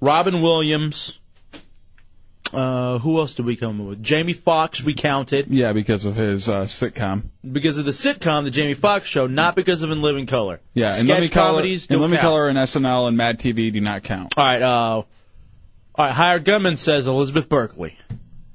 [0.00, 1.18] Robin Williams,
[2.52, 4.02] Uh, who else did we come up with?
[4.02, 5.46] Jamie Foxx, we counted.
[5.48, 7.22] Yeah, because of his uh, sitcom.
[7.50, 10.60] Because of the sitcom, the Jamie Foxx show, not because of In Living Color.
[10.74, 12.28] Yeah, and Sketch Living Color, comedies and don't Living count.
[12.28, 14.34] Color and SNL and Mad TV do not count.
[14.36, 15.06] All right, uh, all
[15.96, 16.12] right.
[16.12, 17.96] Hired Gunman says Elizabeth Berkley.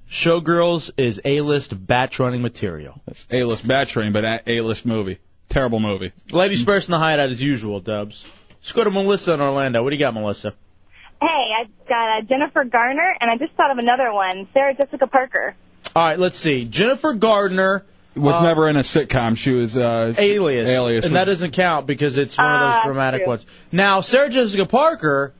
[0.08, 3.02] Showgirls is A-list batch running material.
[3.08, 5.18] That's A-list batch running, but a- A-list movie.
[5.50, 6.12] Terrible movie.
[6.32, 8.26] Ladies first in the hideout as usual, Dubs.
[8.60, 9.82] Let's go to Melissa in Orlando.
[9.84, 10.54] What do you got, Melissa?
[11.22, 15.08] Hey, I got uh, Jennifer Garner, and I just thought of another one, Sarah Jessica
[15.08, 15.56] Parker.
[15.96, 16.66] All right, let's see.
[16.66, 17.84] Jennifer Gardner
[18.16, 19.36] Was uh, never in a sitcom.
[19.38, 21.06] She was uh, Alias, Alias.
[21.06, 23.28] and that doesn't count because it's one of Ah, those dramatic true.
[23.30, 23.46] ones.
[23.72, 25.34] Now, Sarah Jessica Parker,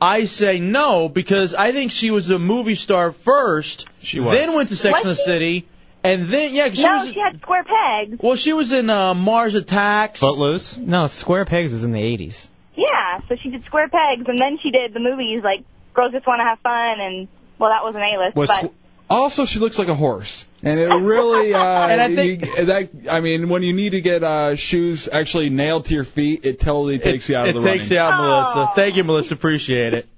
[0.00, 3.86] I say no because I think she was a movie star first.
[4.00, 4.36] She was.
[4.36, 5.22] Then went to Sex Was and the she?
[5.22, 5.68] City,
[6.04, 7.12] and then yeah, she no, was.
[7.12, 8.20] she had square pegs.
[8.22, 10.20] Well, she was in uh, Mars Attacks.
[10.20, 10.76] Footloose.
[10.76, 12.48] No, Square Pegs was in the 80s.
[12.76, 15.64] Yeah, so she did square pegs, and then she did the movies like
[15.94, 17.28] Girls Just Want to Have Fun, and
[17.58, 18.72] well, that was an A-list, Was but
[19.08, 21.52] also she looks like a horse, and it really.
[21.54, 25.08] Uh, And I think- you- that I mean, when you need to get uh, shoes
[25.08, 27.96] actually nailed to your feet, it totally takes you out of the It takes running.
[27.96, 28.54] you out.
[28.56, 28.72] Melissa.
[28.74, 29.34] Thank you, Melissa.
[29.34, 30.08] Appreciate it.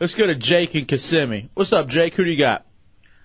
[0.00, 1.50] Let's go to Jake and Kissimmee.
[1.52, 2.14] What's up, Jake?
[2.14, 2.64] Who do you got?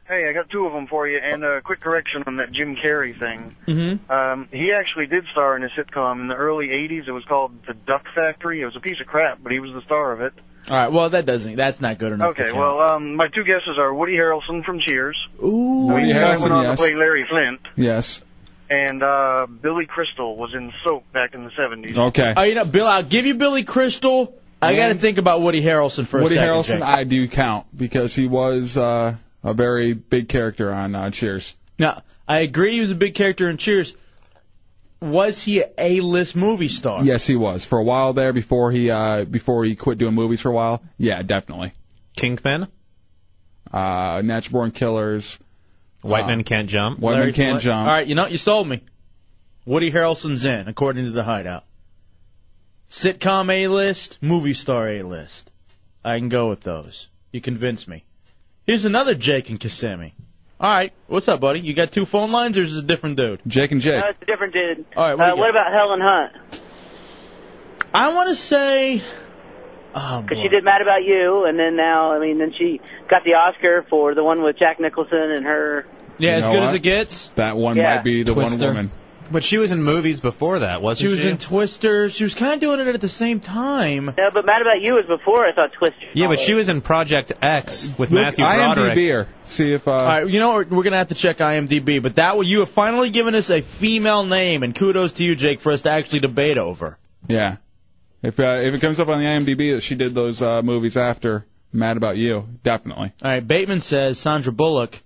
[0.08, 2.76] Hey, I got two of them for you, and a quick correction on that Jim
[2.76, 3.56] Carrey thing.
[3.68, 4.12] Mm-hmm.
[4.12, 7.08] Um, he actually did star in a sitcom in the early '80s.
[7.08, 8.62] It was called The Duck Factory.
[8.62, 10.34] It was a piece of crap, but he was the star of it.
[10.70, 10.92] All right.
[10.92, 11.56] Well, that doesn't.
[11.56, 12.40] That's not good enough.
[12.40, 15.18] Okay, well, um, my two guesses are Woody Harrelson from Cheers.
[15.44, 15.88] Ooh.
[15.88, 16.78] Woody Harrelson, went on yes.
[16.78, 18.22] to play Larry Flynt, Yes.
[18.70, 21.98] and uh, Billy Crystal was in Soap back in the '70s.
[22.10, 22.34] Okay.
[22.38, 24.36] Oh, you know, Bill, I'll give you Billy Crystal.
[24.62, 26.50] I got to think about Woody Harrelson for Woody a second.
[26.54, 26.84] Harrelson, Jake.
[26.84, 29.16] I do count because he was uh,
[29.46, 31.56] a very big character on uh, Cheers.
[31.78, 33.96] Now, I agree he was a big character in Cheers.
[35.02, 37.04] Was he a A-list movie star?
[37.04, 40.42] Yes, he was for a while there before he uh, before he quit doing movies
[40.42, 40.82] for a while.
[40.98, 41.74] Yeah, definitely.
[42.16, 42.68] Kingpin.
[43.72, 45.38] Uh, Natural Born Killers.
[46.02, 47.00] White uh, Men Can't Jump.
[47.00, 47.62] White Men Can't Flint.
[47.62, 47.88] Jump.
[47.88, 48.82] All right, you know, you sold me.
[49.66, 51.66] Woody Harrelson's in, according to the Hideout.
[52.90, 55.52] Sitcom A-list, movie star A-list.
[56.04, 57.10] I can go with those.
[57.32, 58.06] You convince me.
[58.66, 60.14] Here's another Jake and Kissimmee.
[60.60, 61.60] All right, what's up, buddy?
[61.60, 63.42] You got two phone lines, or is this a different dude?
[63.46, 64.02] Jake and Jake.
[64.04, 64.86] Uh, it's a different dude.
[64.96, 65.68] All right, what, uh, you what got?
[65.68, 66.62] about Helen Hunt?
[67.94, 69.02] I want to say.
[69.94, 70.44] Oh, Because boy.
[70.44, 72.80] she did Mad About You, and then now, I mean, then she
[73.10, 75.86] got the Oscar for the one with Jack Nicholson and her.
[76.18, 76.76] Yeah, You as know good as what?
[76.76, 77.28] it gets.
[77.30, 77.96] That one Yeah.
[77.96, 78.68] might be the one Twister.
[78.68, 78.92] woman.
[79.32, 81.18] But she was in movies before that, wasn't she?
[81.18, 82.10] She was in Twister.
[82.10, 84.06] She was kind of doing it at the same time.
[84.06, 86.06] No, but Mad About You was before I thought Twister.
[86.14, 88.98] yeah, but she was in Project X with Look, Matthew Broderick.
[88.98, 89.28] IMDb her.
[89.46, 90.70] See if uh, All right, you know what?
[90.70, 94.24] We're gonna have to check IMDb, but that you have finally given us a female
[94.26, 96.98] name, and kudos to you, Jake, for us to actually debate over.
[97.28, 97.58] yeah.
[98.22, 100.98] If uh, if it comes up on the IMDb that she did those uh, movies
[100.98, 103.14] after Mad About You, definitely.
[103.24, 105.00] All right, Bateman says Sandra Bullock.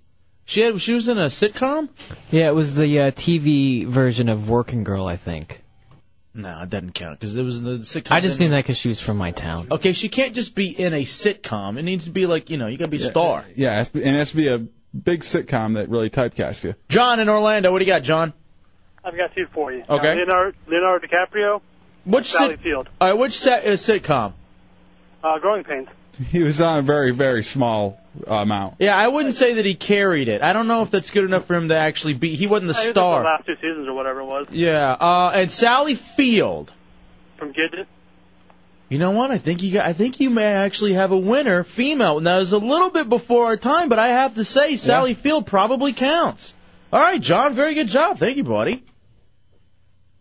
[0.44, 1.88] She had, she was in a sitcom.
[2.30, 5.62] Yeah, it was the uh, TV version of Working Girl, I think.
[6.34, 8.12] No, it doesn't count because it was in the sitcom.
[8.12, 9.68] I just knew that because she was from my town.
[9.70, 11.76] Okay, she can't just be in a sitcom.
[11.78, 13.44] It needs to be like you know, you gotta be a star.
[13.56, 14.58] Yeah, it has to- and it has to be a
[14.96, 16.74] big sitcom that really typecasts you.
[16.88, 18.32] John in Orlando, what do you got, John?
[19.04, 19.82] I've got two for you.
[19.88, 20.08] Okay.
[20.08, 21.60] Uh, Leonardo, Leonardo DiCaprio,
[22.04, 24.32] Which Sally sit- Field, All right, which set, uh, sitcom?
[25.24, 25.88] uh, Growing Pains.
[26.30, 27.98] He was on a very very small
[28.28, 28.76] uh, amount.
[28.78, 30.42] Yeah, I wouldn't say that he carried it.
[30.42, 32.34] I don't know if that's good enough for him to actually be.
[32.34, 33.20] He wasn't the I think star.
[33.20, 36.72] The last two seasons or whatever it was Yeah, uh, and Sally Field.
[37.36, 37.86] from Gidget.
[38.90, 39.30] You know what?
[39.30, 42.18] I think you got, I think you may actually have a winner, female.
[42.18, 45.46] Now it's a little bit before our time, but I have to say Sally Field
[45.46, 46.52] probably counts.
[46.92, 48.18] All right, John, very good job.
[48.18, 48.82] Thank you, buddy.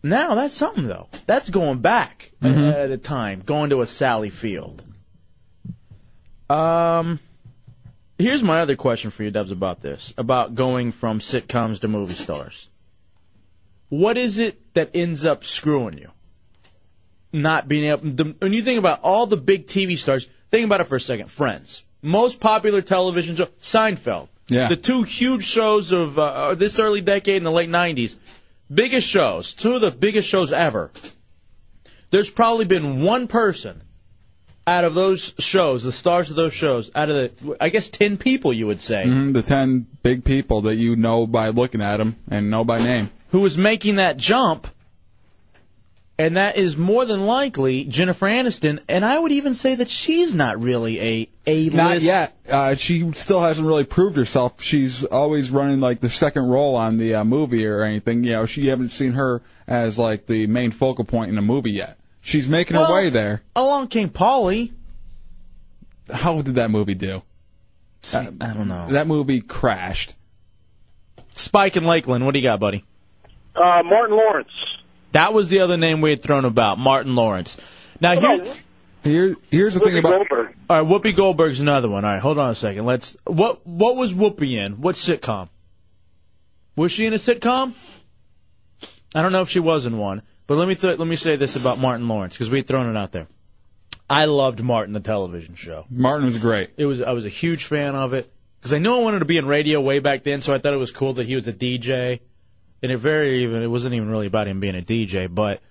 [0.03, 1.07] Now that's something though.
[1.25, 4.83] That's going back at a time, going to a Sally Field.
[6.49, 7.19] Um,
[8.17, 12.15] here's my other question for you, Dubs, about this, about going from sitcoms to movie
[12.15, 12.67] stars.
[13.89, 16.11] What is it that ends up screwing you?
[17.31, 18.09] not being able.
[18.09, 21.01] The, when you think about all the big TV stars, think about it for a
[21.01, 21.29] second.
[21.29, 24.27] Friends, most popular television show, Seinfeld.
[24.47, 24.69] Yeah.
[24.69, 28.15] The two huge shows of uh, this early decade in the late '90s,
[28.73, 30.91] biggest shows, two of the biggest shows ever.
[32.09, 33.83] There's probably been one person
[34.69, 38.17] out of those shows, the stars of those shows, out of the, I guess, ten
[38.17, 41.97] people, you would say, hmm the ten big people that you know by looking at
[41.97, 43.09] them and know by name.
[43.31, 44.67] who was making that jump.
[46.19, 50.35] And that is more than likely Jennifer Aniston, and I would even say that she's
[50.35, 52.35] not really a a Not yet.
[52.47, 54.61] Uh, she still hasn't really proved herself.
[54.61, 58.25] She's always running like the second role on the uh, movie or anything.
[58.25, 61.41] You know, she you haven't seen her as like the main focal point in a
[61.41, 61.97] movie yet.
[62.21, 63.41] She's making her way there.
[63.55, 64.73] Along came Polly.
[66.11, 67.21] How did that movie do?
[68.13, 68.87] I don't know.
[68.89, 70.15] That movie crashed.
[71.33, 72.83] Spike and Lakeland, what do you got, buddy?
[73.55, 74.51] Uh, Martin Lawrence.
[75.11, 77.57] That was the other name we had thrown about, Martin Lawrence.
[77.99, 78.43] Now here,
[79.03, 80.27] Here, here's the thing about
[80.69, 82.03] all right, Whoopi Goldberg's another one.
[82.03, 82.85] All right, hold on a second.
[82.85, 83.15] Let's.
[83.25, 84.81] What what was Whoopi in?
[84.81, 85.49] What sitcom?
[86.75, 87.73] Was she in a sitcom?
[89.15, 91.35] I don't know if she was in one, but let me th- let me say
[91.35, 93.27] this about Martin Lawrence because we had thrown it out there.
[94.09, 95.85] I loved Martin the television show.
[95.91, 96.71] Martin was great.
[96.75, 99.25] It was I was a huge fan of it because I knew I wanted to
[99.25, 101.47] be in radio way back then, so I thought it was cool that he was
[101.47, 102.21] a DJ.
[102.81, 105.61] And it very even it wasn't even really about him being a DJ, but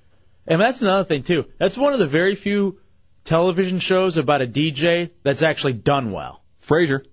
[0.46, 1.46] and that's another thing too.
[1.58, 2.78] That's one of the very few
[3.24, 6.40] television shows about a DJ that's actually done well.
[6.62, 7.04] Frasier.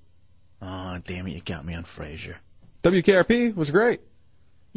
[0.61, 2.35] Oh damn it, you got me on Frasier.
[2.83, 4.01] WKRP was great.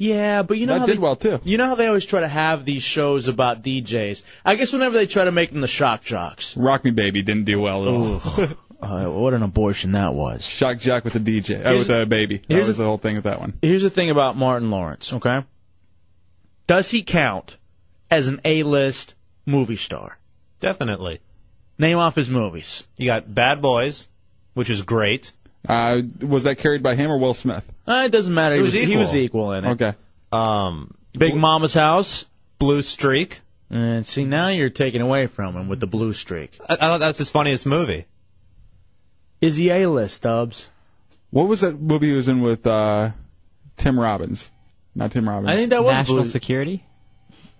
[0.00, 1.40] Yeah, but you know That how did they, well too.
[1.42, 4.22] You know how they always try to have these shows about DJs.
[4.44, 6.56] I guess whenever they try to make them the shock jocks.
[6.56, 8.48] Rock Me Baby didn't do well at all.
[8.80, 10.46] Uh, what an abortion that was.
[10.46, 12.36] Shock Jock with the DJ, uh, Here's- with the baby.
[12.38, 13.54] That here's was the- the whole thing with that one.
[13.60, 15.40] Here's the thing about Martin Lawrence, okay?
[16.68, 17.56] Does he count
[18.08, 19.14] as an A-list
[19.46, 20.16] movie star?
[20.60, 21.18] Definitely.
[21.76, 22.84] Name off his movies.
[22.96, 24.08] You got Bad Boys,
[24.54, 25.32] which is great.
[25.66, 27.66] Uh, was that carried by him or Will Smith?
[27.86, 28.54] Uh, it doesn't matter.
[28.54, 28.98] It He was was, he equal.
[29.00, 29.70] was equal in it.
[29.72, 29.94] Okay.
[30.30, 32.26] Um, Big Mama's House.
[32.58, 33.40] Blue Streak.
[33.70, 36.58] And see, now you're taking away from him with the blue streak.
[36.68, 38.06] I, I thought that's his funniest movie.
[39.40, 40.66] Is he A-list, Dubs?
[41.30, 43.10] What was that movie he was in with uh,
[43.76, 44.50] Tim Robbins?
[44.94, 45.52] Not Tim Robbins.
[45.52, 46.82] I think that was National Blue- Security.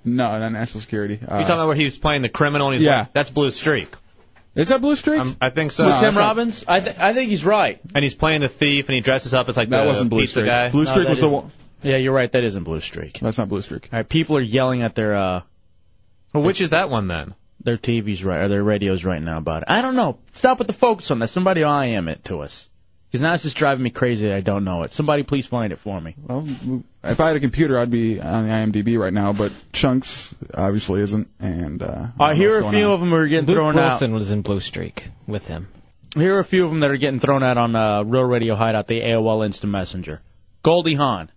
[0.04, 1.14] No, not National Security.
[1.20, 3.00] Uh, you talking about where he was playing the criminal and he's Yeah.
[3.00, 3.88] like, that's Blue Streak.
[4.58, 5.20] Is that Blue Streak?
[5.20, 5.84] Um, I think so.
[5.86, 6.64] With No, Tim that's not- Robbins?
[6.68, 7.80] I, th- I think he's right.
[7.94, 10.20] And he's playing the thief and he dresses up as like that the wasn't Blue
[10.22, 10.46] pizza Streak.
[10.46, 10.68] guy.
[10.70, 11.32] Blue Streak that was the isn't.
[11.42, 11.52] one.
[11.82, 12.30] Yeah, you're right.
[12.30, 13.20] That isn't Blue Streak.
[13.20, 13.88] That's not Blue Streak.
[13.92, 15.42] All right, people are yelling at their uh
[16.32, 17.34] Well, which is that one then?
[17.62, 19.68] their TVs right or their radios right now about it.
[19.68, 20.18] I don't know.
[20.32, 21.28] Stop with the focus on that.
[21.28, 22.68] Somebody IM it to us.
[23.08, 24.92] Because now it's just driving me crazy that I don't know it.
[24.92, 26.14] Somebody please find it for me.
[26.22, 26.46] Well,
[27.02, 31.00] if I had a computer, I'd be on the IMDb right now, but Chunks obviously
[31.00, 31.28] isn't.
[31.40, 34.42] And uh, I hear a few of them are getting Luke thrown Wilson was in
[34.42, 35.68] Blue Streak with him.
[35.72, 36.20] out.
[36.20, 38.54] Here are a few of them that are getting thrown out on uh, Real Radio
[38.54, 40.20] Hideout, the AOL Instant Messenger.
[40.62, 41.30] Goldie Hawn,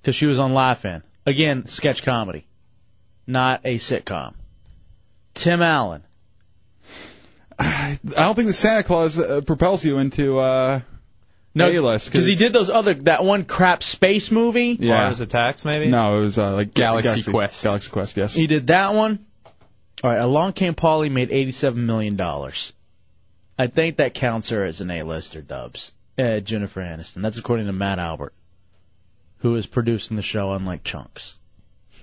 [0.00, 1.02] because she was on Laugh-In.
[1.26, 2.46] Again, sketch comedy,
[3.26, 4.34] not a sitcom.
[5.34, 6.04] Tim Allen.
[7.58, 10.80] I don't think the Santa Claus uh, propels you into uh,
[11.54, 14.76] No, A-list because he did those other that one crap space movie.
[14.78, 15.04] Yeah.
[15.04, 15.88] Mars Attacks, maybe?
[15.88, 17.64] No, it was uh, like Galaxy Quest.
[17.64, 18.34] Galaxy Quest, yes.
[18.34, 19.26] He did that one.
[20.04, 22.72] All right, Along Came Polly made eighty-seven million dollars.
[23.58, 25.92] I think that counts her as an A-lister, Dubs.
[26.16, 27.22] Uh, Jennifer Aniston.
[27.22, 28.32] That's according to Matt Albert,
[29.38, 31.34] who is producing the show, unlike Chunks.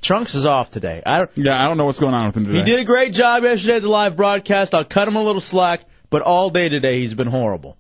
[0.06, 1.02] Chunks is off today.
[1.04, 2.60] I, Yeah, I don't know what's going on with him today.
[2.60, 4.76] he did a great job yesterday at the live broadcast.
[4.76, 7.76] I'll cut him a little slack, but all day today he's been horrible.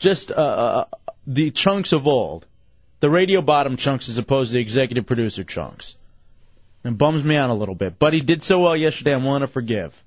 [0.00, 0.84] Just uh, uh,
[1.26, 2.46] the Chunks of old,
[2.98, 5.94] the radio bottom Chunks as opposed to the executive producer Chunks.
[6.84, 9.14] It bums me out a little bit, but he did so well yesterday.
[9.14, 10.02] I'm willing to forgive.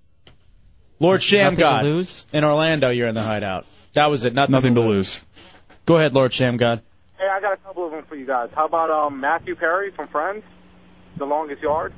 [0.99, 2.25] Lord Sham Nothing to God lose?
[2.33, 3.65] in Orlando, you're in the hideout.
[3.93, 4.33] That was it.
[4.33, 5.23] Nothing, Nothing to lose.
[5.85, 6.81] Go ahead, Lord Sham God.
[7.17, 8.49] Hey, I got a couple of them for you guys.
[8.53, 10.43] How about um Matthew Perry from Friends,
[11.19, 11.93] The Longest Yard?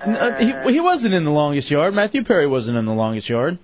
[0.00, 1.94] Uh, he, he wasn't in the longest yard.
[1.94, 3.58] Matthew Perry wasn't in the longest yard.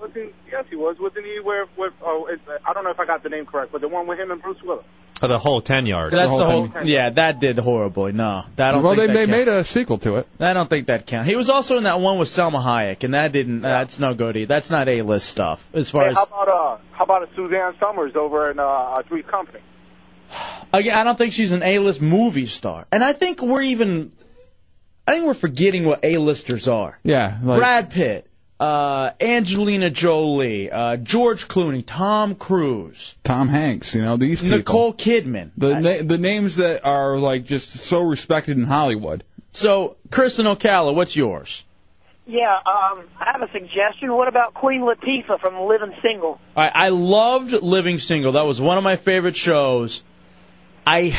[0.00, 0.96] Wasn't, yes, he was.
[0.98, 1.66] Wasn't he where?
[1.76, 4.06] where oh, it's, I don't know if I got the name correct, but the one
[4.06, 4.84] with him and Bruce Willis.
[5.14, 6.12] For the whole 10 yard.
[6.12, 6.68] That's the whole.
[6.84, 8.10] Yeah, that did horribly.
[8.10, 10.26] No, that don't well, think they, that they made a sequel to it.
[10.40, 11.28] I don't think that counts.
[11.28, 13.60] He was also in that one with Salma Hayek, and that didn't.
[13.60, 14.36] That's no good.
[14.36, 14.46] either.
[14.46, 16.16] That's not A-list stuff as far Hey, as.
[16.16, 19.60] how about uh, how about a Suzanne Somers over in uh, uh Three's Company?
[20.72, 24.12] Again, I don't think she's an A-list movie star, and I think we're even.
[25.06, 26.98] I think we're forgetting what A-listers are.
[27.02, 28.28] Yeah, like Brad Pitt,
[28.60, 33.94] uh, Angelina Jolie, uh, George Clooney, Tom Cruise, Tom Hanks.
[33.94, 34.58] You know these people.
[34.58, 35.50] Nicole Kidman.
[35.56, 39.24] The na- the names that are like just so respected in Hollywood.
[39.52, 41.64] So, Kristen Ocala, what's yours?
[42.24, 44.12] Yeah, um, I have a suggestion.
[44.14, 46.40] What about Queen Latifah from Living Single?
[46.56, 48.32] I, I loved Living Single.
[48.32, 50.04] That was one of my favorite shows.
[50.86, 51.16] I.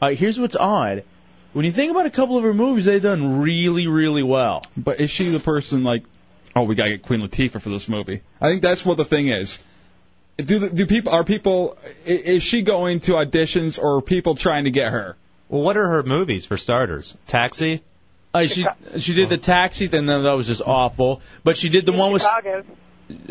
[0.00, 1.04] Uh, here's what's odd.
[1.52, 4.64] When you think about a couple of her movies, they've done really, really well.
[4.76, 6.04] But is she the person like,
[6.54, 8.20] oh, we gotta get Queen Latifah for this movie?
[8.40, 9.58] I think that's what the thing is.
[10.36, 11.76] Do do people are people
[12.06, 15.16] i- is she going to auditions or are people trying to get her?
[15.48, 17.16] Well, what are her movies for starters?
[17.26, 17.82] Taxi?
[18.32, 18.64] Uh, she
[18.98, 21.22] she did the Taxi, then that was just awful.
[21.42, 22.64] But she did the one with Chicago.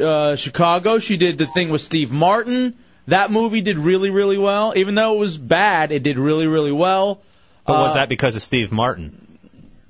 [0.03, 0.99] uh, Chicago.
[0.99, 2.73] She did the thing with Steve Martin.
[3.07, 4.73] That movie did really, really well.
[4.75, 7.21] Even though it was bad, it did really, really well.
[7.65, 9.39] But was Uh, that because of Steve Martin?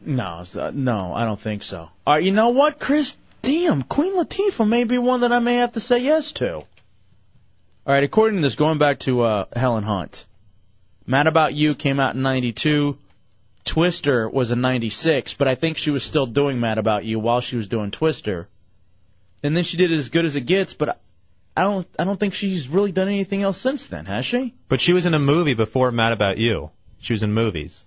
[0.05, 1.89] No, it's, uh, no, I don't think so.
[2.05, 3.17] All right, you know what, Chris?
[3.41, 6.55] Damn, Queen Latifah may be one that I may have to say yes to.
[6.55, 6.65] All
[7.85, 10.25] right, according to this, going back to uh, Helen Hunt,
[11.05, 12.97] Mad About You came out in '92.
[13.63, 17.41] Twister was in '96, but I think she was still doing Mad About You while
[17.41, 18.47] she was doing Twister,
[19.43, 20.73] and then she did it as good as it gets.
[20.73, 20.99] But
[21.57, 24.53] I don't, I don't think she's really done anything else since then, has she?
[24.69, 26.69] But she was in a movie before Mad About You.
[26.99, 27.83] She was in movies.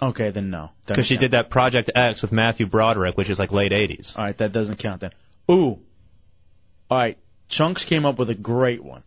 [0.00, 0.70] Okay, then no.
[0.86, 4.16] Because she did that Project X with Matthew Broderick, which is like late 80s.
[4.16, 5.10] All right, that doesn't count then.
[5.50, 5.80] Ooh.
[6.88, 7.18] All right,
[7.48, 9.02] Chunks came up with a great one.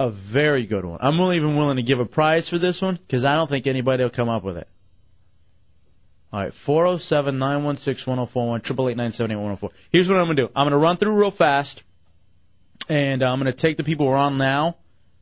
[0.00, 0.98] A very good one.
[1.00, 3.68] I'm not even willing to give a prize for this one because I don't think
[3.68, 4.66] anybody will come up with it.
[6.34, 10.78] All right, 407 916 1041, 888 Here's what I'm going to do I'm going to
[10.78, 11.84] run through real fast,
[12.88, 14.74] and I'm going to take the people who are on now,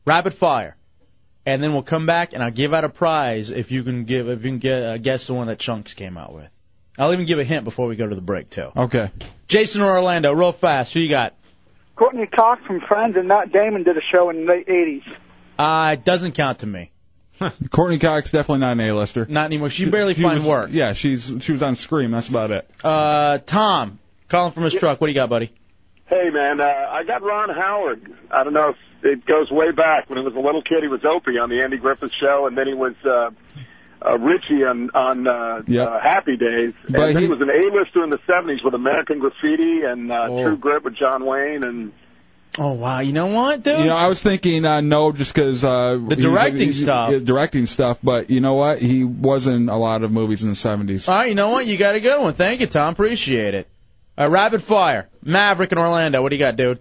[0.06, 0.74] rapid fire,
[1.44, 4.26] and then we'll come back and I'll give out a prize if you can give
[4.30, 6.48] if you can get, uh, guess the one that Chunks came out with.
[6.98, 8.70] I'll even give a hint before we go to the break too.
[8.74, 9.10] Okay.
[9.48, 10.94] Jason or Orlando, real fast.
[10.94, 11.34] Who you got?
[11.94, 15.05] Courtney Cox from Friends and Matt Damon did a show in the late 80s.
[15.59, 16.90] Uh, it doesn't count to me.
[17.70, 19.26] Courtney Cox definitely not an A-lister.
[19.26, 19.70] Not anymore.
[19.70, 20.68] She barely finds was- work.
[20.72, 22.10] Yeah, she's she was on Scream.
[22.10, 22.68] That's about it.
[22.84, 23.98] Uh, Tom,
[24.28, 25.00] calling from his truck.
[25.00, 25.52] What do you got, buddy?
[26.06, 28.12] Hey, man, uh, I got Ron Howard.
[28.30, 30.10] I don't know if it goes way back.
[30.10, 32.56] When he was a little kid, he was Opie on the Andy Griffith Show, and
[32.56, 33.30] then he was uh,
[34.06, 35.88] uh, Richie on, on uh, Yep.
[35.88, 36.74] uh, Happy Days.
[36.90, 40.12] But and then he- he was an A-lister in the 70s with American Graffiti and
[40.12, 40.42] uh, Oh.
[40.42, 41.64] True Grit with John Wayne.
[41.64, 41.92] and
[42.58, 43.78] Oh wow, you know what, dude?
[43.78, 47.10] You know, I was thinking uh, no, just because uh, The directing stuff.
[47.12, 47.98] yeah, directing stuff.
[48.02, 48.78] But you know what?
[48.78, 51.08] He was in a lot of movies in the '70s.
[51.08, 51.64] All right, you know what?
[51.66, 52.34] You got a good one.
[52.34, 52.92] Thank you, Tom.
[52.92, 53.68] Appreciate it.
[54.18, 55.08] Uh, rapid fire.
[55.22, 56.20] Maverick in Orlando.
[56.20, 56.78] What do you got, dude?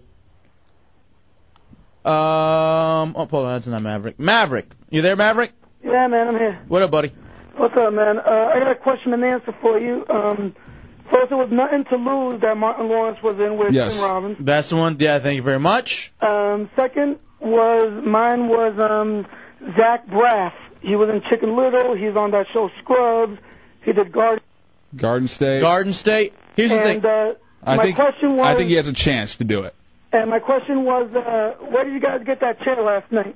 [2.04, 4.20] Um, oh, hold on, that's not Maverick.
[4.20, 5.54] Maverick, you there, Maverick?
[5.84, 6.60] Yeah, man, I'm here.
[6.68, 7.14] What up, buddy?
[7.56, 8.18] What's up, man?
[8.18, 8.24] Uh,
[8.56, 10.04] I got a question and answer for you.
[10.10, 10.56] Um,
[11.12, 14.00] first, it was Nothing to Lose that Martin Lawrence was in with Yes.
[14.00, 14.38] Tim Robbins.
[14.40, 14.98] That's the one.
[15.00, 16.12] Yeah, thank you very much.
[16.22, 19.28] Um, second was mine was um,
[19.78, 20.54] Zach Braff.
[20.82, 21.96] He was in Chicken Little.
[21.96, 23.38] He's on that show Scrubs.
[23.84, 24.42] He did Guard.
[24.96, 25.62] Garden State.
[25.62, 26.34] Garden State.
[26.56, 27.12] Here's the and thing.
[27.12, 27.34] uh,
[27.64, 29.74] I my think question was, I think he has a chance to do it.
[30.12, 33.36] and my question was, uh, where did you guys get that chair last night?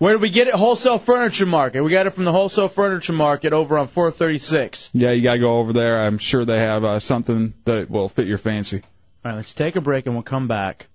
[0.00, 0.54] Where did we get it?
[0.54, 1.82] Wholesale Furniture Market.
[1.82, 4.88] We got it from the Wholesale Furniture Market over on 436.
[4.94, 6.06] Yeah, you gotta go over there.
[6.06, 8.78] I'm sure they have uh, something that will fit your fancy.
[8.78, 10.88] All right, let's take a break and we'll come back.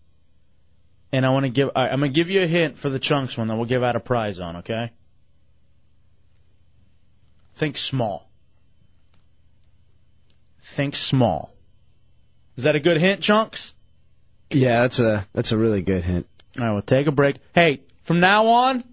[1.12, 1.70] And I want to give.
[1.76, 3.84] All right, I'm gonna give you a hint for the chunks one that we'll give
[3.84, 4.56] out a prize on.
[4.56, 4.92] Okay.
[7.54, 8.28] Think small.
[10.64, 11.54] Think small.
[12.58, 13.76] Is that a good hint, chunks?
[14.50, 16.26] Yeah, that's a that's a really good hint.
[16.60, 17.36] All right, we'll take a break.
[17.54, 18.84] Hey, from now on,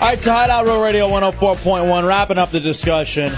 [0.00, 3.32] All right, so Hideout Real Radio 104.1, wrapping up the discussion.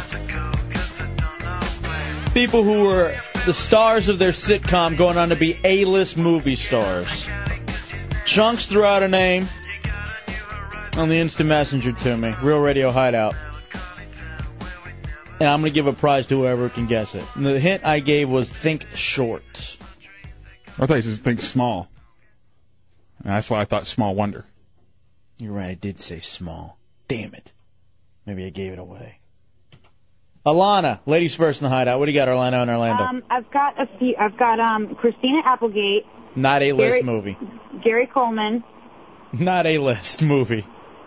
[2.32, 3.14] People who were
[3.44, 7.28] the stars of their sitcom going on to be A-list movie stars.
[8.24, 9.46] Chunks threw out a name
[10.96, 12.34] on the instant messenger to me.
[12.42, 13.36] Real Radio Hideout.
[15.38, 17.24] And I'm going to give a prize to whoever can guess it.
[17.34, 19.76] And the hint I gave was think short.
[20.78, 21.88] I thought you said think small.
[23.22, 24.46] And that's why I thought small wonder.
[25.38, 26.78] You're right, I did say small.
[27.08, 27.52] Damn it.
[28.24, 29.20] Maybe I gave it away.
[30.44, 31.98] Alana, ladies first in the hideout.
[31.98, 33.02] What do you got, Orlando and Orlando?
[33.02, 34.14] Um, I've got a few.
[34.18, 36.06] I've got um Christina Applegate,
[36.36, 37.36] Not a list Gary- movie.
[37.82, 38.62] Gary Coleman.
[39.32, 40.64] Not a list movie.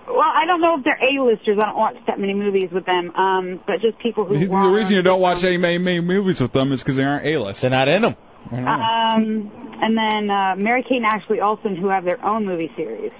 [0.07, 1.57] Well, I don't know if they're A-listers.
[1.61, 3.11] I don't watch that many movies with them.
[3.15, 4.37] Um, but just people who.
[4.39, 7.03] The were- reason you don't watch any many, many movies with them is because they
[7.03, 7.61] aren't A-list.
[7.61, 8.15] They're not in them.
[8.51, 9.51] Um,
[9.81, 13.11] and then uh, Mary Kate and Ashley Olsen, who have their own movie series.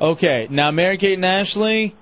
[0.00, 1.94] Okay, now Mary Kate and Ashley,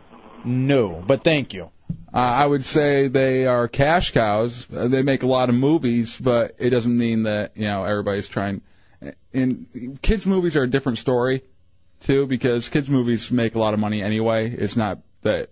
[0.44, 1.70] no, but thank you.
[2.12, 4.66] Uh, I would say they are cash cows.
[4.74, 8.28] Uh, they make a lot of movies, but it doesn't mean that you know everybody's
[8.28, 8.60] trying.
[9.32, 11.42] And kids' movies are a different story,
[12.00, 14.50] too, because kids' movies make a lot of money anyway.
[14.50, 15.50] It's not that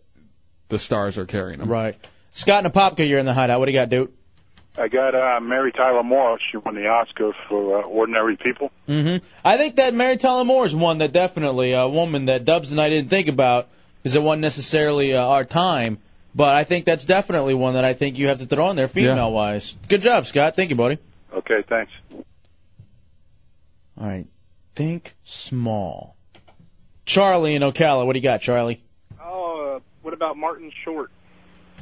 [0.69, 1.69] the stars are carrying them.
[1.69, 1.97] Right.
[2.33, 3.59] Scott in Apopka, you're in the hideout.
[3.59, 4.13] What do you got, dude?
[4.77, 6.39] I got uh, Mary Tyler Moore.
[6.51, 8.73] She won the Oscar for uh, Ordinary People.
[8.87, 12.73] hmm I think that Mary Tyler Moore is one that definitely a woman that Dubs
[12.73, 13.69] and I didn't think about
[14.03, 15.99] because it wasn't necessarily uh, our time.
[16.35, 18.89] But I think that's definitely one that I think you have to throw in there,
[18.89, 19.77] female wise.
[19.89, 20.57] Good job, Scott.
[20.57, 20.99] Thank you, buddy.
[21.33, 21.93] Okay, thanks.
[23.97, 24.27] All right.
[24.75, 26.17] Think small.
[27.07, 28.05] Charlie in Ocala.
[28.05, 28.83] What do you got, Charlie?
[29.23, 31.13] Oh, uh, what about Martin Short?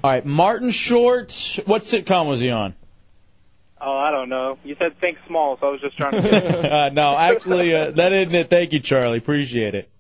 [0.05, 0.27] All right.
[0.27, 1.33] Martin Short.
[1.65, 2.75] What sitcom was he on?
[3.85, 4.59] Oh, I don't know.
[4.63, 7.91] You said think small, so I was just trying to get uh, no, actually, uh,
[7.91, 8.49] that isn't it.
[8.49, 9.19] Thank you, Charlie.
[9.19, 9.91] Appreciate it.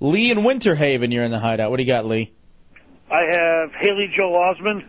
[0.00, 1.70] Lee in Winter Haven, you're in the hideout.
[1.70, 2.32] What do you got, Lee?
[3.10, 4.86] I have Haley Joel Osment.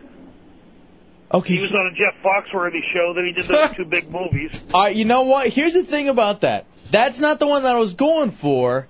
[1.32, 1.56] Okay.
[1.56, 3.12] He was on a Jeff Foxworthy show.
[3.14, 4.58] Then he did those two big movies.
[4.74, 5.48] All right, you know what?
[5.48, 6.64] Here's the thing about that.
[6.90, 8.86] That's not the one that I was going for.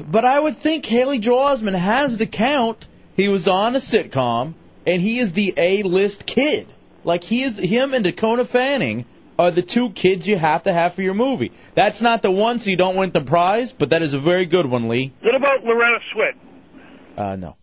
[0.00, 2.86] But I would think Haley Joel Osment has the count.
[3.16, 4.54] He was on a sitcom,
[4.86, 6.68] and he is the A-list kid.
[7.08, 9.06] Like he is, him and Dakota Fanning
[9.38, 11.52] are the two kids you have to have for your movie.
[11.74, 14.44] That's not the one, so you don't win the prize, but that is a very
[14.44, 15.14] good one, Lee.
[15.22, 16.36] What about Loretta Swit?
[17.16, 17.56] Uh, no.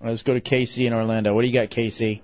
[0.00, 1.34] Let's go to Casey in Orlando.
[1.34, 2.20] What do you got, Casey?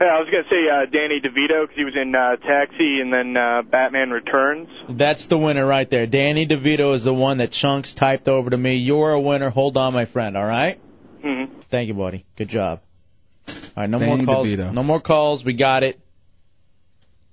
[0.00, 3.12] Yeah, I was gonna say uh, Danny DeVito because he was in uh, Taxi and
[3.12, 4.68] then uh, Batman Returns.
[4.88, 6.06] That's the winner right there.
[6.06, 8.76] Danny DeVito is the one that Chunks typed over to me.
[8.76, 9.50] You're a winner.
[9.50, 10.36] Hold on, my friend.
[10.36, 10.78] All right.
[11.24, 11.48] Mhm.
[11.70, 12.24] Thank you, buddy.
[12.36, 12.80] Good job.
[13.48, 14.48] All right, no Danny more calls.
[14.48, 14.72] DeVito.
[14.72, 15.44] No more calls.
[15.44, 16.00] We got it.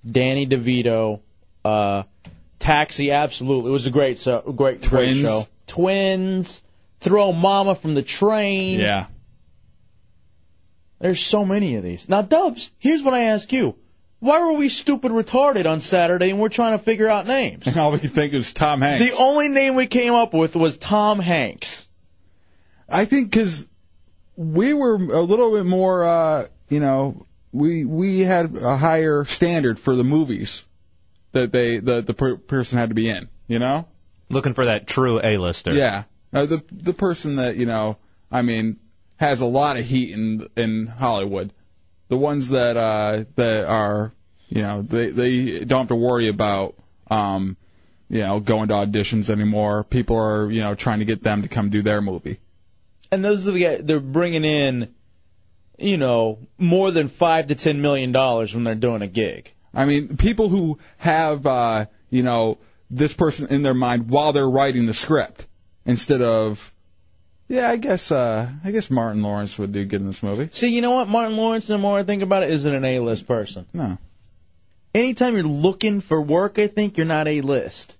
[0.09, 1.21] Danny DeVito.
[1.63, 2.03] Uh,
[2.59, 3.69] Taxi, absolutely.
[3.69, 5.19] It was a great, so, great, great Twins.
[5.19, 5.47] show.
[5.67, 6.63] Twins.
[6.99, 8.79] Throw Mama from the train.
[8.79, 9.07] Yeah.
[10.99, 12.07] There's so many of these.
[12.07, 13.75] Now, Dubs, here's what I ask you.
[14.19, 17.65] Why were we stupid retarded on Saturday and we're trying to figure out names?
[17.65, 19.03] And all we could think was Tom Hanks.
[19.03, 21.87] The only name we came up with was Tom Hanks.
[22.87, 23.67] I think because
[24.35, 29.79] we were a little bit more, uh, you know, we we had a higher standard
[29.79, 30.63] for the movies
[31.33, 33.27] that they the the per- person had to be in.
[33.47, 33.87] You know.
[34.29, 35.73] Looking for that true A-lister.
[35.73, 36.03] Yeah.
[36.33, 37.97] Uh, the the person that you know,
[38.31, 38.79] I mean,
[39.17, 41.51] has a lot of heat in in Hollywood.
[42.07, 44.13] The ones that uh that are,
[44.47, 46.75] you know, they they don't have to worry about
[47.09, 47.57] um,
[48.09, 49.83] you know, going to auditions anymore.
[49.83, 52.39] People are you know trying to get them to come do their movie.
[53.11, 54.93] And those are the guys, they're bringing in,
[55.77, 59.51] you know, more than five to ten million dollars when they're doing a gig.
[59.73, 62.57] I mean, people who have, uh, you know,
[62.89, 65.47] this person in their mind while they're writing the script
[65.85, 66.73] instead of,
[67.47, 70.49] yeah, I guess, uh, I guess Martin Lawrence would do good in this movie.
[70.51, 71.07] See, you know what?
[71.07, 73.65] Martin Lawrence, the more I think about it, isn't an A-list person.
[73.73, 73.97] No.
[74.93, 77.95] Anytime you're looking for work, I think you're not A-list.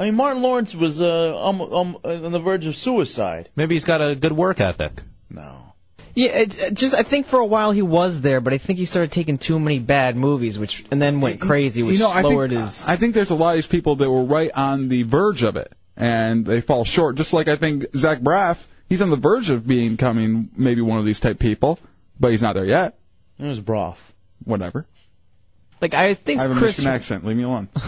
[0.00, 3.50] I mean, Martin Lawrence was uh, um, um, on the verge of suicide.
[3.54, 4.92] Maybe he's got a good work ethic.
[5.28, 5.74] No.
[6.14, 8.78] Yeah, it, it just I think for a while he was there, but I think
[8.78, 12.08] he started taking too many bad movies, which and then went crazy, which you know,
[12.08, 12.88] I lowered think, his.
[12.88, 15.56] I think there's a lot of these people that were right on the verge of
[15.56, 17.16] it, and they fall short.
[17.16, 21.04] Just like I think Zach Braff, he's on the verge of becoming maybe one of
[21.04, 21.78] these type people,
[22.18, 22.98] but he's not there yet.
[23.38, 24.14] It was Broff.
[24.44, 24.86] Whatever.
[25.82, 27.26] Like I think I have a Chris, Michigan accent.
[27.26, 27.68] Leave me alone.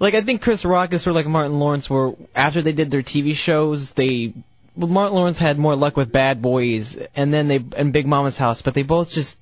[0.00, 2.90] like I think Chris Rock is sort of like Martin Lawrence, where after they did
[2.90, 4.32] their TV shows, they
[4.76, 8.36] well, Martin Lawrence had more luck with Bad Boys, and then they and Big Mama's
[8.38, 9.36] House, but they both just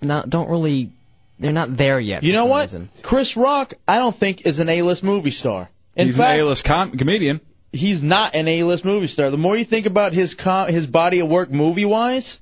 [0.00, 0.90] not don't really.
[1.38, 2.22] They're not there yet.
[2.22, 2.60] You for know some what?
[2.62, 2.88] reason.
[3.02, 5.68] Chris Rock, I don't think is an A-list movie star.
[5.96, 7.40] In he's fact, an A-list com- comedian.
[7.72, 9.30] he's not an A-list movie star.
[9.30, 12.38] The more you think about his com- his body of work movie-wise,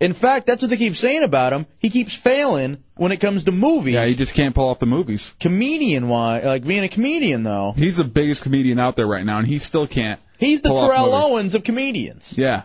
[0.00, 1.66] in fact, that's what they keep saying about him.
[1.78, 3.94] He keeps failing when it comes to movies.
[3.94, 5.34] Yeah, he just can't pull off the movies.
[5.38, 9.46] Comedian-wise, like being a comedian though, He's the biggest comedian out there right now, and
[9.46, 10.18] he still can't.
[10.38, 11.24] he's the pull off Terrell movies.
[11.24, 12.36] Owens of comedians.
[12.38, 12.62] Yeah.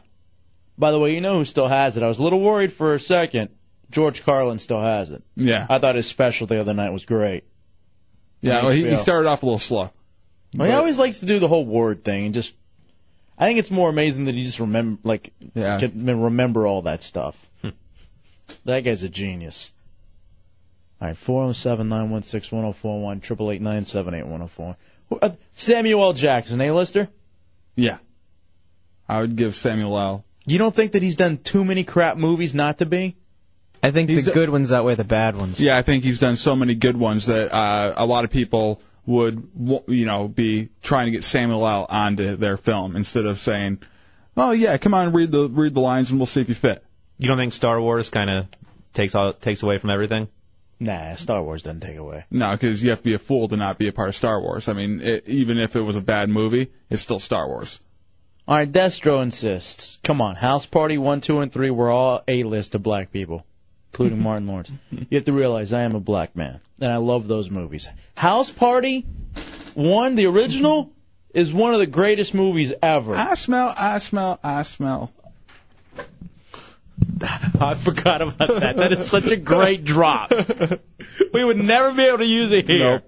[0.78, 2.03] By the way, you know who still has it?
[2.03, 3.49] I was a little worried for a second.
[3.91, 5.24] George Carlin still has it.
[5.36, 5.68] Yeah.
[5.70, 7.44] I thought his special the other night was great.
[8.41, 8.98] Yeah, well, he, he HBO.
[8.99, 9.91] started off a little slow.
[10.53, 12.53] Well, he always likes to do the whole word thing and just.
[13.38, 15.80] I think it's more amazing that he just remember, like, Yeah.
[15.80, 17.36] can remember all that stuff.
[18.66, 19.72] that guy's a genius.
[21.02, 23.86] All right, four zero seven nine one six one zero four one triple eight nine
[23.86, 24.78] seven eight one zero four.
[25.22, 26.14] uh, Samuel L.
[26.14, 27.10] Jackson, A-lister.
[27.76, 27.98] Yeah.
[29.07, 30.26] I would give Samuel L.
[30.48, 33.16] You don't think that he's done too many crap movies not to be?
[33.84, 35.60] I think He's the a- good ones outweigh the bad ones.
[35.60, 38.82] Yeah, I think he's done so many good ones that uh, a lot of people
[39.06, 39.48] would,
[39.88, 41.86] you know, be trying to get Samuel L.
[41.90, 43.80] onto their film instead of saying,
[44.36, 46.84] "Oh yeah, come on, read the read the lines and we'll see if you fit."
[47.18, 48.48] You don't think Star Wars kind of
[48.94, 50.27] takes all takes away from everything?
[50.80, 52.26] Nah, Star Wars doesn't take away.
[52.30, 54.41] No, because you have to be a fool to not be a part of Star
[54.41, 54.68] Wars.
[54.68, 57.80] I mean, it, even if it was a bad movie, it's still Star Wars.
[58.48, 59.98] All right, Destro insists.
[60.03, 63.45] Come on, House Party one, two, and three were all A-list of black people,
[63.96, 64.74] including Martin Lawrence.
[64.92, 67.88] You have to realize I am a black man, and I love those movies.
[68.18, 69.06] House Party
[69.74, 70.92] one, the original,
[71.34, 73.16] is one of the greatest movies ever.
[73.16, 75.14] I smell, I smell, I smell.
[77.22, 78.76] I forgot about that.
[78.76, 80.34] That is such a great drop.
[81.34, 83.02] We would never be able to use it here.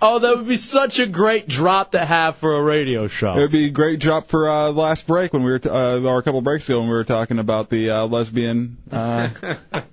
[0.00, 3.32] Oh, that would be such a great drop to have for a radio show.
[3.34, 6.00] It would be a great drop for uh, last break when we were, t- uh,
[6.00, 9.30] or a couple breaks ago when we were talking about the uh, lesbian, uh,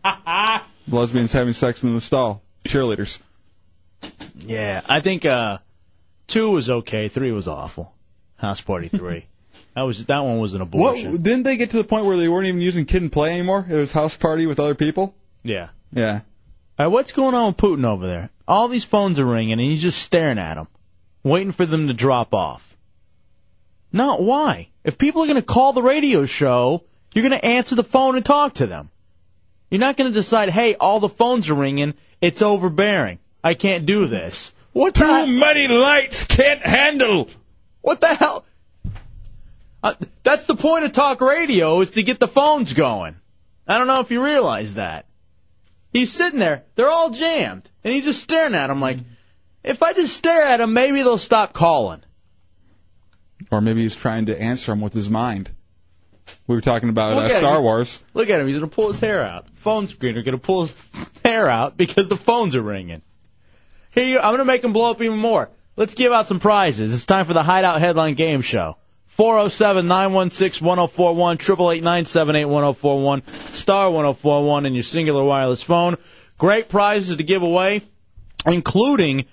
[0.87, 3.19] lesbians having sex in the stall, cheerleaders.
[4.37, 5.59] Yeah, I think uh
[6.27, 7.93] two was okay, three was awful.
[8.37, 9.25] House Party three.
[9.75, 11.21] that was that one was an What, abortion.
[11.21, 13.65] didn't they get to the point where they weren't even using Kid 'n Play anymore?
[13.69, 15.15] It was house party with other people.
[15.43, 15.69] Yeah.
[15.93, 16.21] Yeah.
[16.77, 18.29] All right, what's going on with Putin over there?
[18.47, 20.67] All these phones are ringing, and he's just staring at them,
[21.23, 22.75] waiting for them to drop off.
[23.91, 24.69] Not why?
[24.83, 26.83] If people are going to call the radio show,
[27.13, 28.89] you're going to answer the phone and talk to them.
[29.69, 33.19] You're not going to decide, hey, all the phones are ringing, it's overbearing.
[33.43, 34.53] I can't do this.
[34.73, 37.29] What the Too many lights can't handle.
[37.81, 38.45] What the hell?
[39.83, 39.93] Uh,
[40.23, 43.15] that's the point of talk radio is to get the phones going.
[43.67, 45.05] I don't know if you realize that.
[45.93, 48.97] He's sitting there, they're all jammed, and he's just staring at them like,
[49.63, 52.01] if I just stare at them, maybe they'll stop calling.
[53.51, 55.51] Or maybe he's trying to answer them with his mind.
[56.47, 57.63] We were talking about Look uh, at Star him.
[57.63, 58.03] Wars.
[58.13, 59.47] Look at him, he's gonna pull his hair out.
[59.53, 60.75] Phone screener gonna pull his
[61.23, 63.03] hair out because the phones are ringing.
[63.91, 65.51] Here you, I'm gonna make him blow up even more.
[65.75, 66.93] Let's give out some prizes.
[66.93, 68.77] It's time for the Hideout Headline Game Show.
[69.13, 75.97] 407 916 1041, 888 1041, star 1041 in your Cingular wireless phone.
[76.39, 77.83] Great prizes to give away,
[78.47, 79.25] including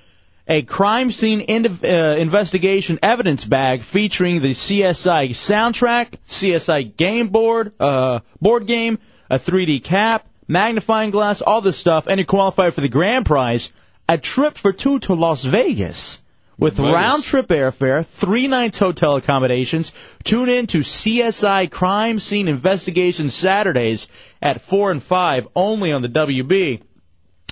[0.47, 7.73] a crime scene in, uh, investigation evidence bag featuring the CSI soundtrack, CSI game board,
[7.81, 8.99] uh, board game,
[9.31, 13.73] a 3D cap, magnifying glass, all this stuff, and you qualify for the grand prize,
[14.07, 16.23] a trip for two to Las Vegas
[16.61, 16.95] with Nice.
[16.95, 19.93] round trip airfare, three nights hotel accommodations.
[20.23, 24.09] Tune in to CSI Crime Scene Investigation Saturdays
[24.41, 26.83] at 4 and 5 only on the WB.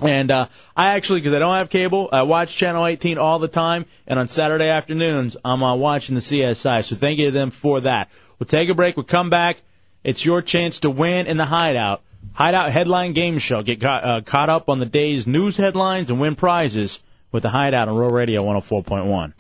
[0.01, 3.49] And uh, I actually, because I don't have cable, I watch Channel 18 all the
[3.49, 3.87] time.
[4.07, 6.85] And on Saturday afternoons, I'm uh, watching the CSI.
[6.85, 8.11] So thank you to them for that.
[8.39, 8.97] We'll take a break.
[8.97, 9.61] We'll come back.
[10.05, 12.03] It's your chance to win in the Hideout.
[12.35, 13.63] Hideout Headline Game Show.
[13.63, 17.01] Get caught, uh, caught up on the day's news headlines and win prizes
[17.33, 19.33] with the Hideout on Real Radio 104.1.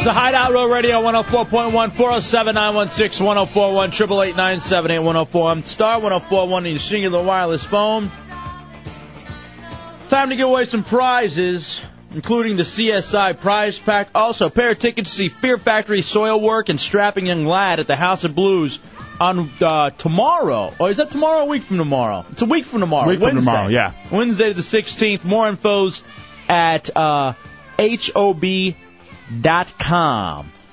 [0.00, 6.72] It's the Hideout Real Radio 104.1, 407 916 1041, 888 978 1041, star 1041 in
[6.72, 8.10] your Cingular wireless phone.
[10.08, 11.82] Time to give away some prizes,
[12.14, 14.08] including the CSI prize pack.
[14.14, 17.96] Also, pair of tickets to see Fear Factory Soilwork and strapping young lad at the
[17.96, 18.80] House of Blues
[19.20, 20.72] on uh, tomorrow.
[20.78, 22.24] Or is that tomorrow a week from tomorrow?
[22.30, 23.08] It's a week from tomorrow.
[23.08, 23.50] Week from Wednesday.
[23.50, 23.92] tomorrow, yeah.
[24.10, 25.24] Wednesday the 16th.
[25.24, 26.02] More info's
[26.48, 27.34] at uh,
[27.78, 28.74] HOB.com.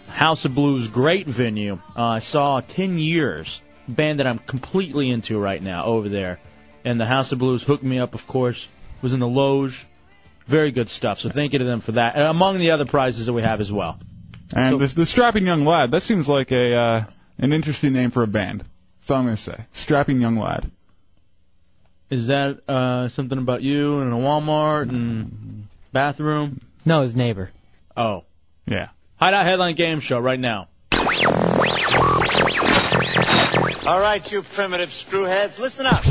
[0.07, 1.79] House of Blues, great venue.
[1.95, 3.61] Uh, I saw 10 years.
[3.87, 6.39] Band that I'm completely into right now over there.
[6.83, 8.67] And the House of Blues hooked me up, of course.
[9.01, 9.85] Was in the Loge.
[10.45, 11.19] Very good stuff.
[11.19, 12.15] So thank you to them for that.
[12.15, 13.99] And among the other prizes that we have as well.
[14.55, 17.03] And this, the strapping young lad, that seems like a uh,
[17.37, 18.63] an interesting name for a band.
[18.99, 19.65] That's all I'm gonna say.
[19.71, 20.69] Strapping young lad.
[22.09, 26.61] Is that uh, something about you and a Walmart and bathroom?
[26.85, 27.51] No, his neighbor.
[27.97, 28.23] Oh.
[28.65, 28.89] Yeah.
[29.17, 30.69] Hideout Headline Game Show right now.
[33.85, 36.03] All right, you primitive screwheads, listen up.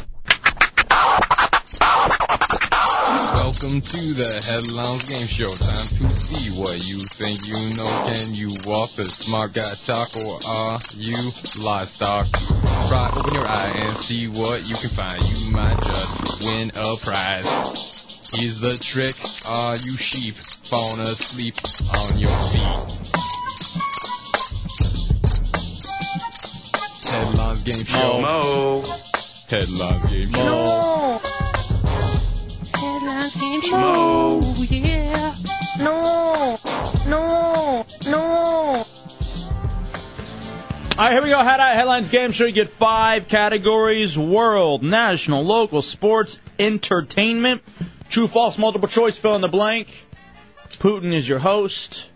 [3.47, 5.47] Welcome to the Headlines Game Show.
[5.47, 7.89] Time to see what you think you know.
[8.11, 11.31] Can you walk the smart guy talk or are you
[11.63, 12.27] livestock?
[12.89, 15.23] Try open your eye and see what you can find.
[15.23, 18.33] You might just win a prize.
[18.35, 19.15] Here's the trick.
[19.47, 21.55] Are you sheep falling asleep
[21.95, 22.97] on your feet?
[27.09, 28.83] Headlines Game Show.
[29.49, 30.45] Headlines Game Show.
[30.45, 31.16] No.
[33.27, 34.41] Headlines game show.
[34.41, 34.63] No.
[34.63, 35.35] Yeah.
[35.79, 36.59] No.
[37.07, 37.87] No.
[38.07, 38.87] No.
[40.99, 41.39] All right, here we go.
[41.39, 42.47] Hideout Headlines Game Show.
[42.47, 47.63] You get five categories world, national, local, sports, entertainment.
[48.09, 49.89] True, false, multiple choice, fill in the blank.
[50.79, 52.09] Putin is your host.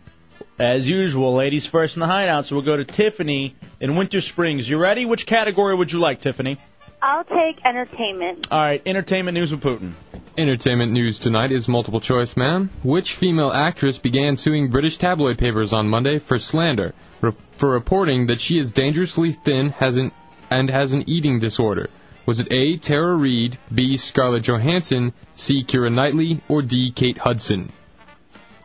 [0.58, 4.68] As usual, ladies first in the hideout, so we'll go to Tiffany in Winter Springs.
[4.68, 5.06] You ready?
[5.06, 6.58] Which category would you like, Tiffany?
[7.02, 8.48] I'll take entertainment.
[8.50, 9.92] All right, entertainment news with Putin.
[10.36, 12.70] Entertainment news tonight is multiple choice, ma'am.
[12.82, 18.26] Which female actress began suing British tabloid papers on Monday for slander re- for reporting
[18.26, 20.12] that she is dangerously thin has an,
[20.50, 21.88] and has an eating disorder?
[22.26, 22.76] Was it A.
[22.76, 23.96] Tara Reid, B.
[23.96, 25.64] Scarlett Johansson, C.
[25.64, 26.90] Keira Knightley, or D.
[26.90, 27.72] Kate Hudson?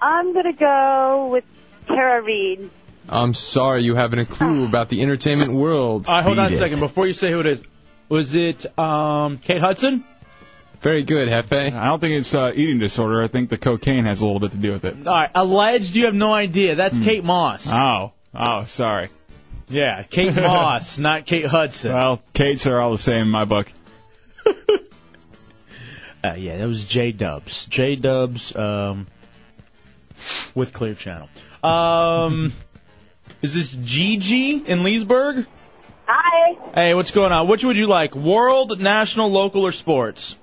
[0.02, 1.45] I'm gonna go with
[1.88, 2.70] Tara Reid.
[3.07, 6.07] I'm sorry you haven't a clue about the entertainment world.
[6.07, 6.57] All right, hold on a it.
[6.57, 6.80] second.
[6.80, 7.64] Before you say who it is,
[8.10, 10.03] was it um, Kate Hudson?
[10.82, 11.53] Very good, Jefe.
[11.53, 13.23] I don't think it's uh, eating disorder.
[13.23, 15.07] I think the cocaine has a little bit to do with it.
[15.07, 15.95] All right, alleged.
[15.95, 16.76] You have no idea.
[16.76, 17.68] That's Kate Moss.
[17.72, 19.10] Oh, oh, sorry.
[19.68, 21.94] Yeah, Kate Moss, not Kate Hudson.
[21.94, 23.72] Well, Kates are all the same in my book.
[26.23, 27.68] Uh, yeah, that was J Dubs.
[27.68, 29.06] J Dubs um,
[30.56, 31.30] with Clear Channel.
[31.64, 32.52] Um,
[33.44, 35.45] is this Gigi in Leesburg?
[36.07, 36.57] Hi.
[36.73, 37.48] Hey, what's going on?
[37.48, 38.15] Which would you like?
[38.15, 40.36] World, national, local, or sports?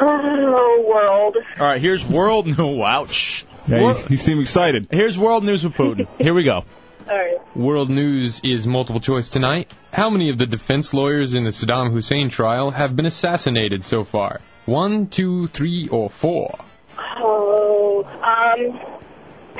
[0.00, 1.36] Oh, world.
[1.58, 2.58] All right, here's world news.
[2.84, 3.46] Ouch.
[3.68, 4.88] Yeah, Wor- you, you seem excited.
[4.90, 6.08] Here's world news with Putin.
[6.18, 6.64] Here we go.
[7.08, 7.56] All right.
[7.56, 9.70] World News is multiple choice tonight.
[9.92, 14.04] How many of the defense lawyers in the Saddam Hussein trial have been assassinated so
[14.04, 14.40] far?
[14.66, 16.58] One, two, three, or four?
[16.98, 18.80] Oh, um,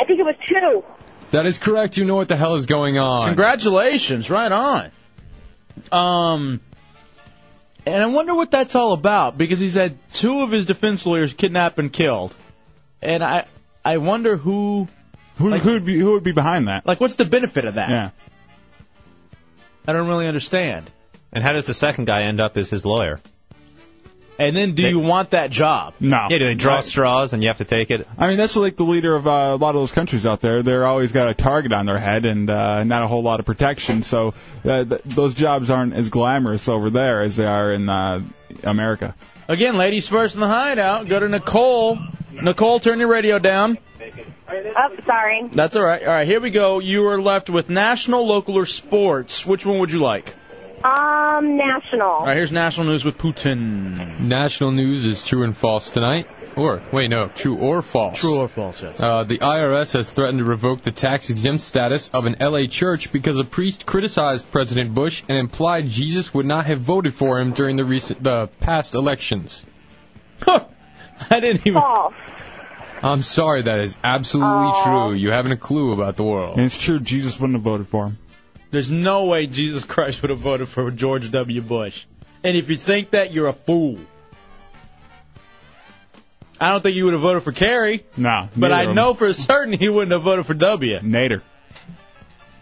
[0.01, 0.85] I think it was two.
[1.33, 1.97] That is correct.
[1.99, 3.27] You know what the hell is going on.
[3.29, 4.91] Congratulations, right on.
[5.91, 6.61] Um,
[7.87, 11.33] and I wonder what that's all about because he's had two of his defense lawyers
[11.35, 12.35] kidnapped and killed,
[13.01, 13.47] and I
[13.85, 14.87] I wonder who
[15.39, 16.87] Who, Like- who would be who would be behind that?
[16.87, 17.89] like what's the benefit of that?
[17.91, 18.11] Yeah.
[19.89, 20.89] I don't really understand.
[21.33, 23.21] And how does the second guy end up as his lawyer?
[24.39, 25.95] And then, do you want that job?
[26.01, 26.27] No.
[26.31, 26.85] Yeah, do they draw Right.
[26.85, 28.09] straws and you have to take it?
[28.19, 30.63] I mean, that's like the leader of uh, a lot of those countries out there.
[30.63, 33.47] They're always got a target on their head and uh, not a whole lot of
[33.47, 34.03] protection.
[34.03, 34.35] So
[34.65, 38.23] uh, th- those jobs aren't as glamorous over there as they are in uh,
[38.65, 39.15] America.
[39.49, 41.09] Again, ladies first in the hideout.
[41.09, 41.99] Go to Nicole.
[42.33, 43.77] Nicole, turn your radio down.
[44.49, 45.49] Oh, sorry.
[45.53, 46.03] That's all right.
[46.03, 46.79] All right, here we go.
[46.79, 49.47] You are left with national, local, or sports.
[49.47, 50.35] Which one would you like?
[50.85, 52.09] Um, national.
[52.09, 54.21] All right, here's national news with Putin.
[54.21, 56.27] National news is true and false tonight.
[56.57, 58.21] Or, wait, no, true or false.
[58.21, 59.01] True or false, yes.
[59.01, 63.13] Uh, the IRS has threatened to revoke the tax exempt status of an LA church
[63.13, 67.53] because a priest criticized President Bush and implied Jesus would not have voted for him
[67.53, 69.65] during the recent, the past elections.
[70.43, 70.67] Huh.
[71.31, 71.81] I didn't even.
[71.81, 72.15] False.
[73.03, 75.13] I'm sorry, that is absolutely true.
[75.15, 76.57] You haven't a clue about the world.
[76.57, 78.19] And it's true, Jesus wouldn't have voted for him.
[78.73, 81.61] There's no way Jesus Christ would have voted for George W.
[81.61, 82.07] Bush.
[82.43, 83.99] And if you think that, you're a fool.
[86.61, 88.49] I don't think you would have voted for Kerry, No.
[88.57, 90.99] but I know for certain he wouldn't have voted for W.
[91.01, 91.43] Nader.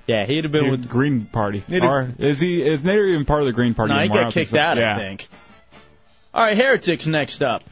[0.06, 0.88] Yeah, he'd have been The with.
[0.88, 1.62] Green Party.
[1.68, 2.60] Nader- Or is he?
[2.62, 4.18] Is Nader even part of the Green Party No, he anymore?
[4.18, 4.58] I got think kicked so.
[4.58, 4.96] out, yeah.
[4.96, 5.28] I think.
[6.34, 7.62] All right, Heretics next up.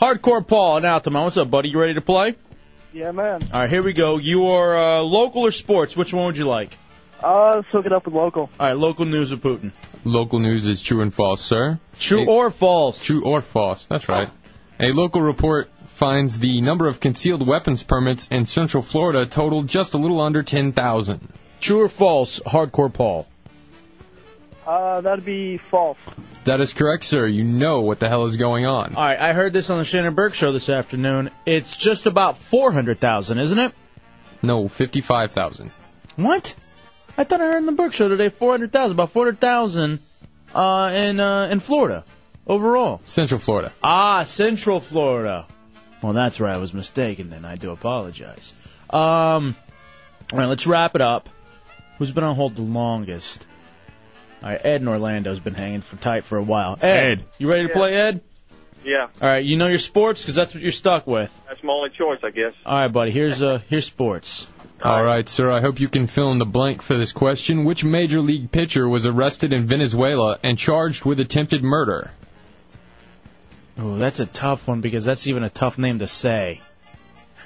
[0.00, 1.24] Hardcore Paul and Altamonte.
[1.24, 1.70] What's up, buddy?
[1.70, 2.34] You ready to play?
[2.92, 3.40] Yeah, man.
[3.52, 4.18] All right, here we go.
[4.18, 5.96] You are uh, local or sports?
[5.96, 6.76] Which one would you like?
[7.22, 8.50] Uh, let's hook it up with local.
[8.58, 9.72] All right, local news of Putin.
[10.04, 11.78] Local news is true and false, sir.
[11.98, 13.04] True A- or false?
[13.04, 13.86] True or false.
[13.86, 14.30] That's right.
[14.78, 19.92] A local report finds the number of concealed weapons permits in Central Florida totaled just
[19.92, 21.28] a little under 10,000.
[21.60, 22.40] True or false?
[22.40, 23.26] Hardcore Paul.
[24.66, 25.98] Uh, that'd be false.
[26.44, 27.26] That is correct, sir.
[27.26, 28.94] You know what the hell is going on.
[28.94, 31.30] All right, I heard this on the Shannon Burke show this afternoon.
[31.44, 33.72] It's just about 400,000, isn't it?
[34.42, 35.70] No, 55,000.
[36.16, 36.54] What?
[37.20, 39.98] I thought I heard in the Burke show today 400,000, about 400,000
[40.54, 42.02] uh, in uh, in Florida
[42.46, 43.02] overall.
[43.04, 43.74] Central Florida.
[43.84, 45.46] Ah, Central Florida.
[46.02, 47.28] Well, that's where I was mistaken.
[47.28, 48.54] Then I do apologize.
[48.88, 49.54] Um,
[50.32, 51.28] all right, let's wrap it up.
[51.98, 53.46] Who's been on hold the longest?
[54.42, 56.78] All right, Ed in Orlando's been hanging for tight for a while.
[56.80, 57.24] Ed, Ed.
[57.36, 58.22] you ready to play, Ed?
[58.82, 61.30] Yeah, All right, you know your sports because that's what you're stuck with.
[61.46, 62.54] that's my only choice, I guess.
[62.64, 63.10] All right, buddy.
[63.10, 64.46] Here's uh here's sports.
[64.82, 65.50] All right, sir.
[65.50, 67.64] I hope you can fill in the blank for this question.
[67.64, 72.10] Which major league pitcher was arrested in Venezuela and charged with attempted murder?
[73.78, 76.60] Oh, that's a tough one because that's even a tough name to say.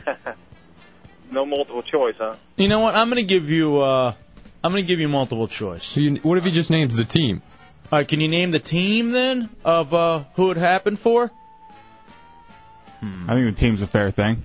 [1.31, 2.37] no multiple choice, huh?
[2.57, 2.95] You know what?
[2.95, 4.13] I'm gonna give you uh
[4.63, 5.97] I'm gonna give you multiple choice.
[5.97, 7.43] You, what if he just names the team?
[7.91, 11.31] All right, can you name the team then of uh who it happened for?
[13.29, 14.45] I think the team's a fair thing.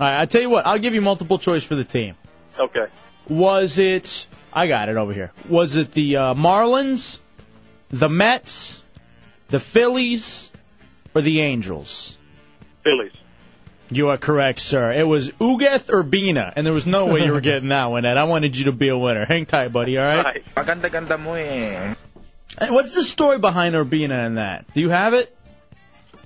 [0.00, 0.66] All right, I tell you what.
[0.66, 2.14] I'll give you multiple choice for the team.
[2.58, 2.86] Okay.
[3.28, 4.26] Was it?
[4.52, 5.32] I got it over here.
[5.48, 7.18] Was it the uh, Marlins,
[7.90, 8.82] the Mets,
[9.48, 10.50] the Phillies,
[11.14, 12.16] or the Angels?
[12.84, 13.12] Phillies.
[13.90, 14.92] You are correct, sir.
[14.92, 18.18] It was Ugueth Urbina, and there was no way you were getting that one, Ed.
[18.18, 19.24] I wanted you to be a winner.
[19.24, 20.44] Hang tight, buddy, all right?
[20.54, 21.94] Maganda-ganda mo eh.
[22.58, 24.72] Hey, What's the story behind Urbina and that?
[24.74, 25.34] Do you have it?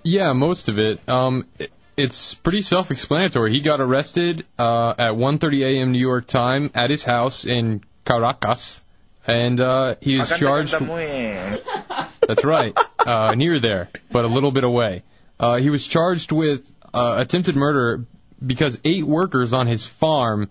[0.03, 1.01] Yeah, most of it.
[1.09, 3.53] Um, it, it's pretty self-explanatory.
[3.53, 5.93] He got arrested uh, at 1:30 a.m.
[5.93, 8.83] New York time at his house in Caracas,
[9.27, 10.75] and uh, he was charged.
[10.75, 12.07] Maganda-ganda mo.
[12.27, 15.03] That's right, uh, near there, but a little bit away.
[15.39, 18.05] Uh, he was charged with uh, attempted murder
[18.45, 20.51] because eight workers on his farm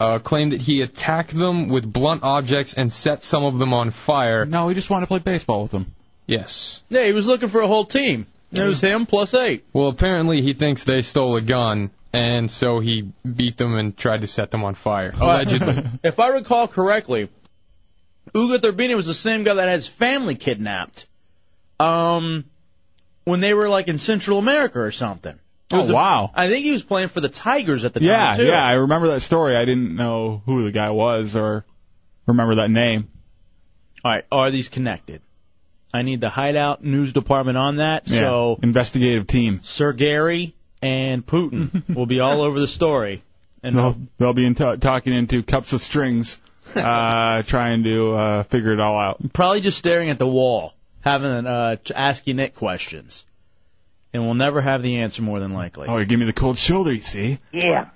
[0.00, 3.90] uh, claimed that he attacked them with blunt objects and set some of them on
[3.90, 4.44] fire.
[4.44, 5.94] No, he just wanted to play baseball with them.
[6.26, 6.82] Yes.
[6.88, 8.26] Yeah, he was looking for a whole team.
[8.52, 9.64] It was him plus eight.
[9.72, 14.20] Well, apparently he thinks they stole a gun, and so he beat them and tried
[14.20, 15.12] to set them on fire.
[15.18, 15.84] Allegedly.
[16.02, 17.30] if I recall correctly,
[18.34, 21.06] Ugueth Urbina was the same guy that had his family kidnapped.
[21.80, 22.44] Um,
[23.24, 25.32] when they were like in Central America or something.
[25.32, 25.38] It
[25.74, 26.30] Oh, a- wow.
[26.34, 28.46] I think he was playing for the Tigers at the Yeah, time too.
[28.46, 29.56] yeah, I remember that story.
[29.56, 31.64] I didn't know who the guy was or
[32.26, 33.08] remember that name.
[34.04, 35.22] All right, are these connected?
[35.94, 38.08] I need the Hideout News Department on that.
[38.08, 39.60] Yeah, So investigative team.
[39.62, 43.22] Sir Gary and Putin will be all over the story.
[43.62, 46.40] And they'll, they'll be in t- talking into cups of strings,
[46.74, 49.32] uh, trying to uh, figure it all out.
[49.32, 53.24] probably just staring at the wall, having uh, to ask you Nick questions,
[54.12, 55.86] and we'll never have the answer more than likely.
[55.88, 57.38] Oh, you give me the cold shoulder, you see?
[57.52, 57.90] Yeah.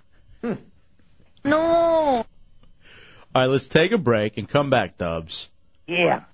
[1.44, 1.58] No.
[2.24, 2.26] All
[3.34, 5.50] right, let's take a break and come back, Dubs.
[5.86, 6.24] Yeah.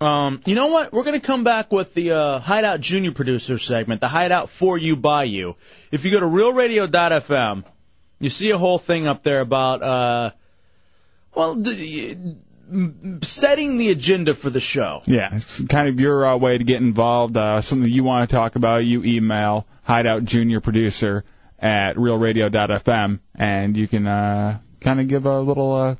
[0.00, 0.92] Um, you know what?
[0.92, 4.76] We're going to come back with the uh, Hideout Junior Producer segment, the Hideout for
[4.76, 5.56] you by you.
[5.90, 7.64] If you go to RealRadio.fm,
[8.18, 10.30] you see a whole thing up there about, uh,
[11.34, 11.62] well,
[13.22, 15.02] setting the agenda for the show.
[15.06, 17.36] Yeah, it's kind of your uh, way to get involved.
[17.36, 21.24] Uh, something you want to talk about, you email Hideout Junior Producer
[21.58, 25.96] at realradio.fm, and you can uh, kind of give a little uh,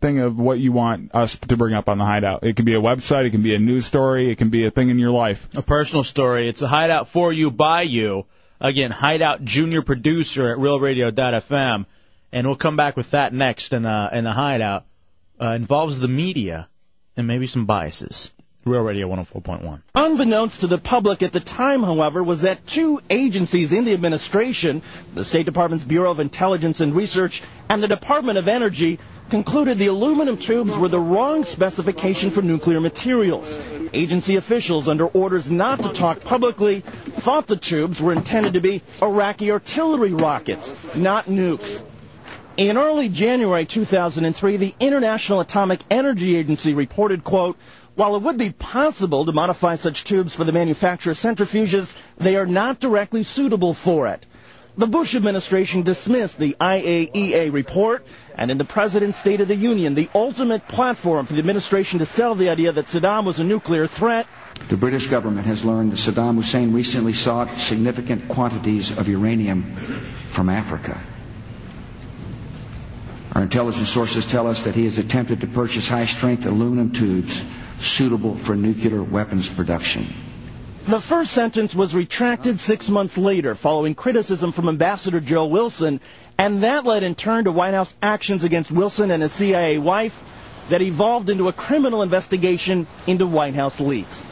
[0.00, 2.44] thing of what you want us to bring up on the Hideout.
[2.44, 4.70] It can be a website, it can be a news story, it can be a
[4.70, 5.46] thing in your life.
[5.56, 6.48] A personal story.
[6.48, 8.26] It's a Hideout for you by you.
[8.60, 11.86] Again, Hideout Junior Producer at RealRadio.fm,
[12.32, 14.84] and we'll come back with that next in the in the Hideout.
[15.40, 16.68] Uh, involves the media
[17.16, 18.30] and maybe some biases.
[18.66, 19.80] Real Radio 104.1.
[19.94, 24.82] Unbeknownst to the public at the time, however, was that two agencies in the administration,
[25.14, 28.98] the State Department's Bureau of Intelligence and Research and the Department of Energy,
[29.30, 33.58] concluded the aluminum tubes were the wrong specification for nuclear materials.
[33.92, 38.82] Agency officials, under orders not to talk publicly, thought the tubes were intended to be
[39.00, 41.84] Iraqi artillery rockets, not nukes.
[42.56, 47.56] In early January 2003, the International Atomic Energy Agency reported, quote,
[47.94, 52.36] while it would be possible to modify such tubes for the manufacture of centrifuges, they
[52.36, 54.26] are not directly suitable for it.
[54.80, 58.02] The Bush administration dismissed the IAEA report,
[58.34, 62.06] and in the President's State of the Union, the ultimate platform for the administration to
[62.06, 64.26] sell the idea that Saddam was a nuclear threat,
[64.70, 69.74] The British government has learned that Saddam Hussein recently sought significant quantities of uranium
[70.30, 70.98] from Africa.
[73.32, 77.44] Our intelligence sources tell us that he has attempted to purchase high strength aluminum tubes
[77.80, 80.06] suitable for nuclear weapons production.
[80.86, 86.00] The first sentence was retracted six months later following criticism from Ambassador Joe Wilson,
[86.38, 90.20] and that led in turn to White House actions against Wilson and his CIA wife
[90.70, 94.24] that evolved into a criminal investigation into White House leaks.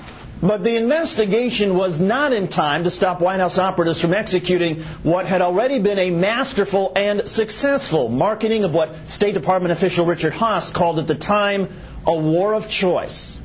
[0.43, 5.27] But the investigation was not in time to stop White House operatives from executing what
[5.27, 10.73] had already been a masterful and successful marketing of what State Department official Richard Haass
[10.73, 11.69] called at the time
[12.07, 13.39] a war of choice.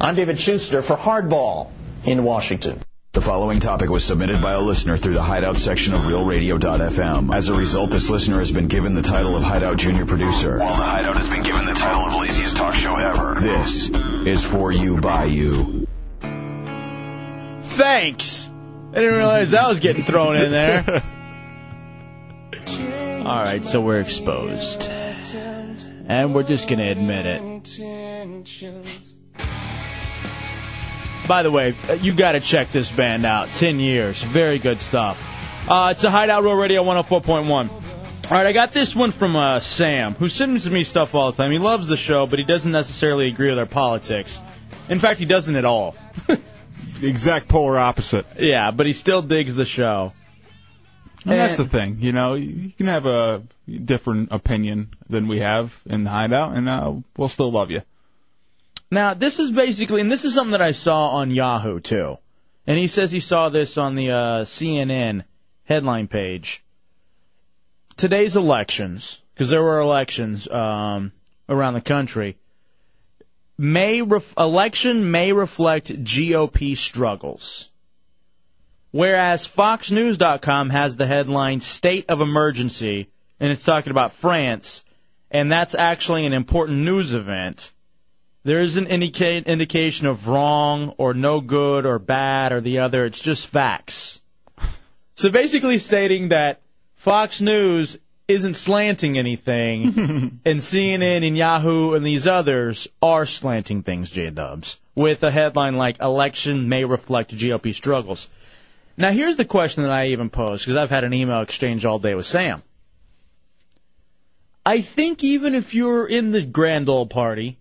[0.00, 1.72] I'm David Shuster for Hardball
[2.04, 2.80] in Washington.
[3.12, 7.34] The following topic was submitted by a listener through the Hideout section of RealRadio.fm.
[7.34, 10.76] As a result, this listener has been given the title of Hideout Junior Producer, while
[10.76, 13.40] the Hideout has been given the title of Laziest Talk Show Ever.
[13.40, 15.86] This is for you by you.
[17.62, 18.48] Thanks.
[18.92, 20.84] I didn't realize that was getting thrown in there.
[23.26, 27.38] All right, so we're exposed, and we're just gonna admit it.
[31.28, 33.50] By the way, uh, you got to check this band out.
[33.50, 35.22] Ten years, very good stuff.
[35.68, 37.50] Uh, it's a Hideout Real Radio 104.1.
[37.50, 41.36] All right, I got this one from uh, Sam, who sends me stuff all the
[41.36, 41.52] time.
[41.52, 44.40] He loves the show, but he doesn't necessarily agree with our politics.
[44.88, 45.96] In fact, he doesn't at all.
[47.02, 48.26] Exact polar opposite.
[48.38, 50.14] Yeah, but he still digs the show.
[51.24, 55.78] And that's the thing, you know, you can have a different opinion than we have
[55.84, 57.82] in the hideout, and uh, we'll still love you.
[58.90, 62.18] Now, this is basically, and this is something that I saw on Yahoo too.
[62.66, 65.24] And he says he saw this on the uh, CNN
[65.64, 66.62] headline page.
[67.96, 71.12] Today's elections, because there were elections um,
[71.48, 72.36] around the country,
[73.58, 77.70] may ref- election may reflect GOP struggles.
[78.90, 84.84] Whereas FoxNews.com has the headline "State of Emergency," and it's talking about France,
[85.30, 87.72] and that's actually an important news event.
[88.44, 93.04] There isn't any ca- indication of wrong or no good or bad or the other.
[93.04, 94.22] It's just facts.
[95.16, 96.60] So basically stating that
[96.94, 97.98] Fox News
[98.28, 104.78] isn't slanting anything, and CNN and Yahoo and these others are slanting things, J Dubs,
[104.94, 108.28] with a headline like "Election may reflect GOP struggles."
[108.96, 111.98] Now, here's the question that I even posed because I've had an email exchange all
[111.98, 112.62] day with Sam.
[114.66, 117.58] I think even if you're in the grand old party,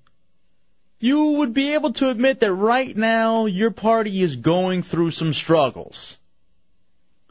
[1.00, 5.34] you would be able to admit that right now your party is going through some
[5.34, 6.18] struggles.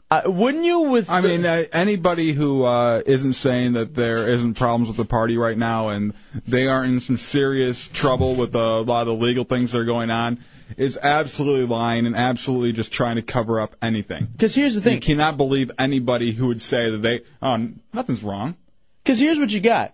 [0.09, 0.79] Uh, wouldn't you?
[0.81, 5.03] With I mean, uh, anybody who uh, isn't saying that there isn't problems with the
[5.03, 6.13] party right now and
[6.47, 9.85] they aren't in some serious trouble with a lot of the legal things that are
[9.85, 10.39] going on
[10.77, 14.27] is absolutely lying and absolutely just trying to cover up anything.
[14.31, 18.23] Because here's the thing: you cannot believe anybody who would say that they, oh, nothing's
[18.23, 18.55] wrong.
[19.03, 19.93] Because here's what you got.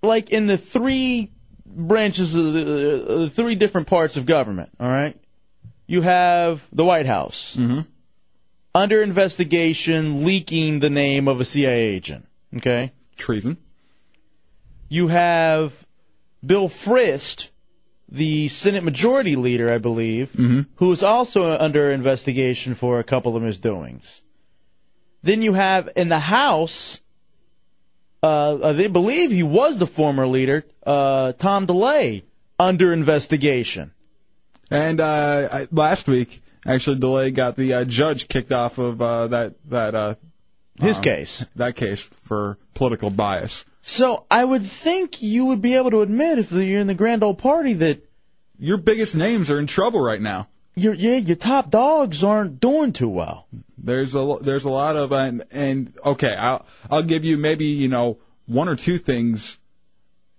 [0.00, 1.32] Like in the three
[1.74, 5.16] branches of the, uh, three different parts of government, all right?
[5.86, 7.56] You have the White House.
[7.56, 7.80] Mm-hmm.
[8.74, 12.26] Under investigation, leaking the name of a CIA agent.
[12.56, 12.92] Okay?
[13.16, 13.56] Treason.
[14.88, 15.86] You have
[16.44, 17.50] Bill Frist,
[18.08, 20.32] the Senate Majority Leader, I believe,
[20.76, 24.22] who is also under investigation for a couple of misdoings.
[25.22, 27.00] Then you have in the House,
[28.22, 32.22] uh, uh, they believe he was the former leader, uh, Tom DeLay,
[32.58, 33.92] under investigation.
[34.70, 39.26] And uh, I, last week, actually, DeLay got the uh, judge kicked off of uh,
[39.28, 40.14] that that uh,
[40.78, 41.46] His um, case.
[41.56, 43.64] That case for political bias.
[43.82, 47.24] So I would think you would be able to admit if you're in the grand
[47.24, 48.04] old party that
[48.58, 50.48] your biggest names are in trouble right now.
[50.80, 53.46] Your yeah, your top dogs aren't doing too well.
[53.76, 57.88] There's a there's a lot of and, and okay, I'll I'll give you maybe you
[57.88, 59.58] know one or two things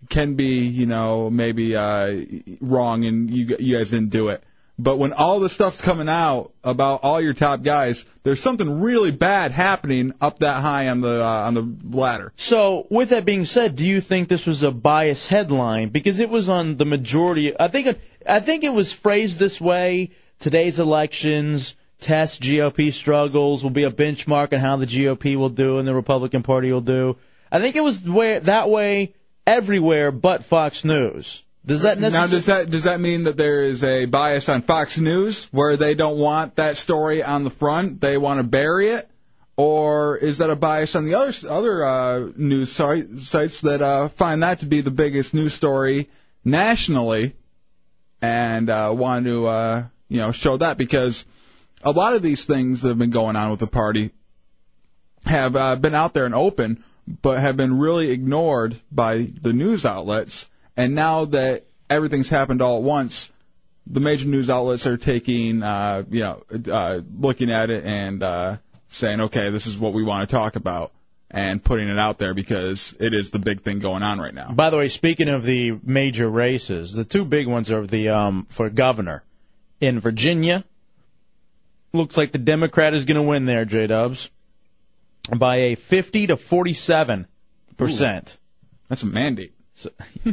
[0.09, 2.26] can be you know maybe uh
[2.59, 4.43] wrong and you you guys didn't do it.
[4.81, 9.11] But when all the stuff's coming out about all your top guys, there's something really
[9.11, 12.34] bad happening up that high on the uh, on the ladder.
[12.35, 16.30] So, with that being said, do you think this was a biased headline because it
[16.31, 17.53] was on the majority?
[17.59, 20.11] I think I think it was phrased this way:
[20.41, 25.77] today's elections test GOP struggles will be a benchmark on how the GOP will do
[25.77, 27.15] and the Republican Party will do.
[27.51, 29.13] I think it was way, that way
[29.45, 31.43] everywhere but Fox News.
[31.63, 32.27] Does that necessarily...
[32.27, 35.77] now does that does that mean that there is a bias on Fox News where
[35.77, 39.07] they don't want that story on the front, they want to bury it,
[39.57, 44.07] or is that a bias on the other other uh, news site, sites that uh,
[44.07, 46.09] find that to be the biggest news story
[46.43, 47.35] nationally
[48.23, 51.25] and uh, want to uh, you know show that because
[51.83, 54.11] a lot of these things that have been going on with the party
[55.25, 56.83] have uh, been out there and open,
[57.21, 60.49] but have been really ignored by the news outlets.
[60.75, 63.31] And now that everything's happened all at once,
[63.88, 68.57] the major news outlets are taking, uh, you know, uh, looking at it and uh,
[68.89, 70.91] saying, okay, this is what we want to talk about,
[71.29, 74.51] and putting it out there because it is the big thing going on right now.
[74.51, 78.45] By the way, speaking of the major races, the two big ones are the um,
[78.49, 79.23] for governor
[79.82, 80.64] in Virginia.
[81.91, 84.30] Looks like the Democrat is going to win there, J Dubs,
[85.36, 87.28] by a 50 to 47
[87.76, 88.38] percent.
[88.88, 89.53] That's a mandate.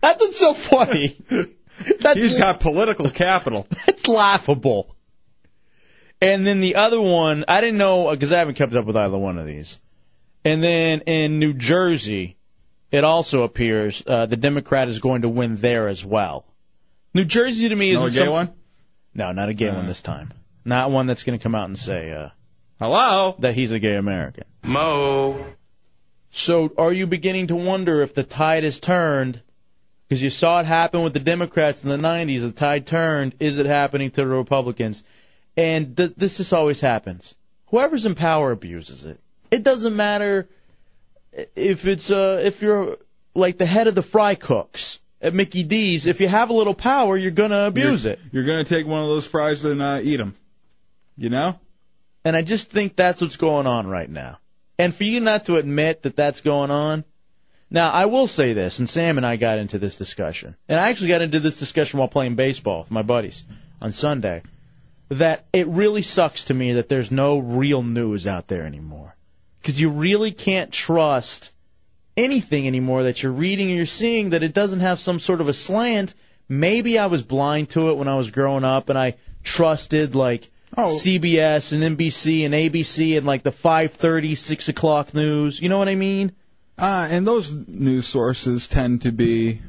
[0.00, 1.20] That's what's so funny.
[2.00, 3.66] That's, He's got political capital.
[3.86, 4.94] That's laughable.
[6.20, 9.16] And then the other one, I didn't know because I haven't kept up with either
[9.16, 9.78] one of these.
[10.44, 12.36] And then in New Jersey,
[12.90, 16.44] it also appears uh, the Democrat is going to win there as well.
[17.18, 18.52] New Jersey to me is No gay one?
[19.12, 20.32] No, not a gay one this time.
[20.64, 22.28] Not one that's going to come out and say, uh,
[22.78, 24.44] "Hello," that he's a gay American.
[24.62, 25.44] Mo.
[26.30, 29.42] So are you beginning to wonder if the tide has turned?
[30.06, 32.42] Because you saw it happen with the Democrats in the 90s.
[32.42, 33.34] The tide turned.
[33.40, 35.02] Is it happening to the Republicans?
[35.56, 37.34] And th- this just always happens.
[37.66, 39.18] Whoever's in power abuses it.
[39.50, 40.48] It doesn't matter
[41.56, 42.96] if it's uh if you're
[43.34, 46.06] like the head of the fry cooks at Mickey D's.
[46.06, 48.20] If you have a little power, you're gonna abuse you're, it.
[48.32, 50.34] You're gonna take one of those fries and uh, eat them.
[51.16, 51.58] You know?
[52.24, 54.38] And I just think that's what's going on right now.
[54.78, 57.04] And for you not to admit that that's going on.
[57.70, 60.88] Now, I will say this, and Sam and I got into this discussion, and I
[60.88, 63.44] actually got into this discussion while playing baseball with my buddies
[63.82, 64.42] on Sunday,
[65.10, 69.14] that it really sucks to me that there's no real news out there anymore.
[69.60, 71.52] Because you really can't trust
[72.18, 75.48] anything anymore that you're reading or you're seeing that it doesn't have some sort of
[75.48, 76.14] a slant.
[76.48, 79.14] Maybe I was blind to it when I was growing up and I
[79.44, 85.60] trusted like CBS and NBC and ABC and like the 5:30, 6 o'clock news.
[85.60, 86.32] You know what I mean?
[86.76, 89.60] Uh, and those news sources tend to be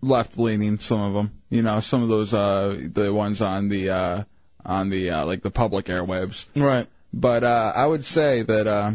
[0.00, 0.78] left leaning.
[0.78, 4.24] Some of them, you know, some of those uh, the ones on the uh,
[4.64, 6.46] on the uh, like the public airwaves.
[6.54, 6.88] Right.
[7.12, 8.92] But uh, I would say that uh,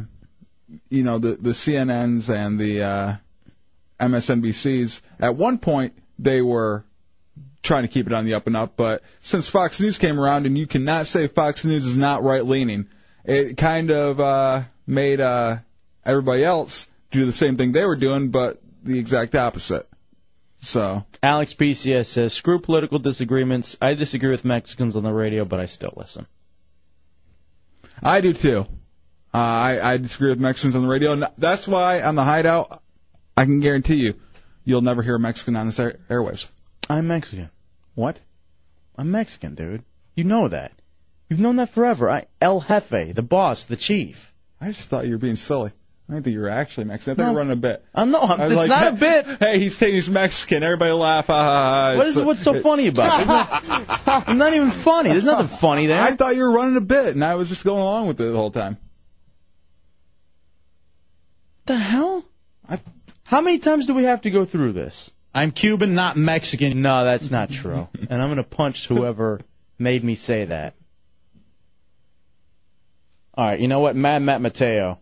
[0.90, 3.16] you know the the CNNs and the uh,
[4.00, 6.84] MSNBCs at one point they were
[7.62, 10.46] trying to keep it on the up and up, but since Fox News came around
[10.46, 12.88] and you cannot say Fox News is not right leaning,
[13.26, 15.58] it kind of uh, made uh,
[16.06, 19.88] everybody else do the same thing they were doing, but the exact opposite.
[20.62, 23.78] So Alex PCS says, screw political disagreements.
[23.82, 26.28] I disagree with Mexicans on the radio, but I still listen.
[28.02, 28.66] I do too.
[29.34, 32.82] Uh, I, I disagree with Mexicans on the radio, and that's why on the Hideout,
[33.38, 34.16] I can guarantee you,
[34.66, 36.48] you'll never hear a Mexican on the air- airwaves.
[36.90, 37.50] I'm Mexican.
[37.94, 38.18] What?
[38.98, 39.84] I'm Mexican, dude.
[40.16, 40.72] You know that.
[41.30, 42.10] You've known that forever.
[42.10, 44.34] I El Jefe, the boss, the chief.
[44.60, 45.72] I just thought you were being silly.
[46.10, 47.12] I didn't think you were actually Mexican.
[47.12, 47.86] I thought you were running a bit.
[47.94, 49.26] I'm no, I'm, I was it's like, not a bit.
[49.40, 50.64] Hey, he's saying he's Mexican.
[50.64, 51.28] Everybody laugh.
[51.28, 51.98] Ha, ha, ha.
[51.98, 53.22] What is So- what's so funny about it?
[53.22, 55.10] It's not, not even funny.
[55.12, 56.02] There's nothing funny there.
[56.02, 58.24] I thought you were running a bit, and I was just going along with it
[58.24, 58.78] the whole time.
[61.70, 62.26] The hell?
[63.26, 65.12] How many times do we have to go through this?
[65.36, 66.82] I'm Cuban, not Mexican.
[66.82, 67.88] No, that's not true.
[68.10, 69.40] and I'm going to punch whoever
[69.78, 70.74] made me say that.
[73.36, 73.96] All right, you know what?
[73.96, 74.98] Mad Matt Mateo,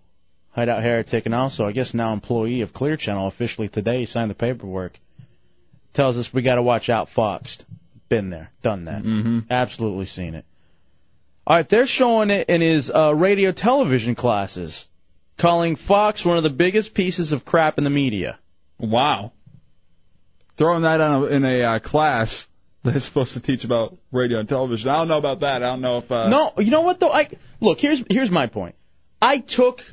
[0.49, 4.35] Hideout Heretic, and also, I guess now employee of Clear Channel officially today, signed the
[4.35, 4.99] paperwork,
[5.94, 7.64] tells us we got to watch Outfoxed.
[8.10, 9.03] Been there, done that.
[9.03, 9.39] Mm-hmm.
[9.49, 10.44] Absolutely seen it.
[11.48, 14.85] All right, they're showing it in his uh, radio television classes,
[15.38, 18.39] calling Fox one of the biggest pieces of crap in the media.
[18.80, 19.31] Wow.
[20.57, 22.47] Throwing that on a, in a uh, class
[22.84, 24.89] that's supposed to teach about radio and television.
[24.89, 25.57] I don't know about that.
[25.57, 26.11] I don't know if.
[26.11, 27.11] Uh, No, you know what though?
[27.11, 28.76] I look here's here's my point.
[29.22, 29.84] I took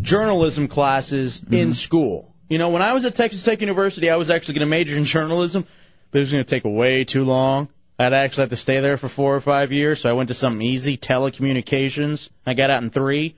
[0.00, 1.54] journalism classes Mm-hmm.
[1.54, 2.34] in school.
[2.48, 4.96] You know, when I was at Texas Tech University, I was actually going to major
[4.98, 5.66] in journalism,
[6.10, 7.68] but it was going to take way too long.
[7.98, 10.34] I'd actually have to stay there for four or five years, so I went to
[10.34, 12.28] something easy, telecommunications.
[12.44, 13.36] I got out in three.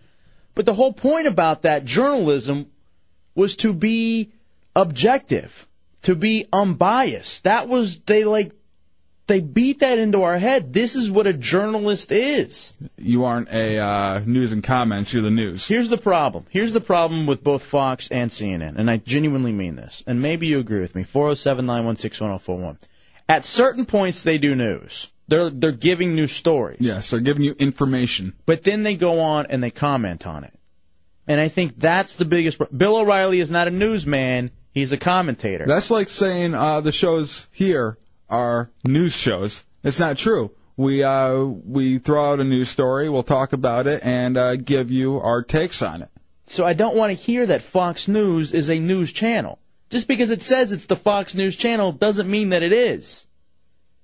[0.55, 2.67] But the whole point about that journalism
[3.35, 4.33] was to be
[4.77, 5.67] objective,
[6.03, 7.45] to be unbiased.
[7.45, 8.53] That was they like
[9.27, 10.73] they beat that into our head.
[10.73, 12.75] This is what a journalist is.
[12.99, 15.13] You aren't a uh, news and comments.
[15.13, 15.67] You're the news.
[15.67, 16.45] Here's the problem.
[16.51, 20.03] Here's the problem with both Fox and CNN, and I genuinely mean this.
[20.07, 21.05] And maybe you agree with me.
[21.05, 22.79] 407-916-1041.
[23.27, 25.11] At certain points, they do news.
[25.29, 26.79] They're they're giving new stories.
[26.81, 28.35] Yes, they're giving you information.
[28.47, 30.53] But then they go on and they comment on it.
[31.27, 32.59] And I think that's the biggest.
[32.59, 34.51] Pro- Bill O'Reilly is not a newsman.
[34.73, 35.65] He's a commentator.
[35.67, 37.97] That's like saying uh, the shows here
[38.29, 39.65] are news shows.
[39.83, 40.51] It's not true.
[40.77, 44.91] We uh, we throw out a news story, we'll talk about it, and uh, give
[44.91, 46.09] you our takes on it.
[46.47, 49.59] So I don't want to hear that Fox News is a news channel.
[49.91, 53.27] Just because it says it's the Fox News channel doesn't mean that it is.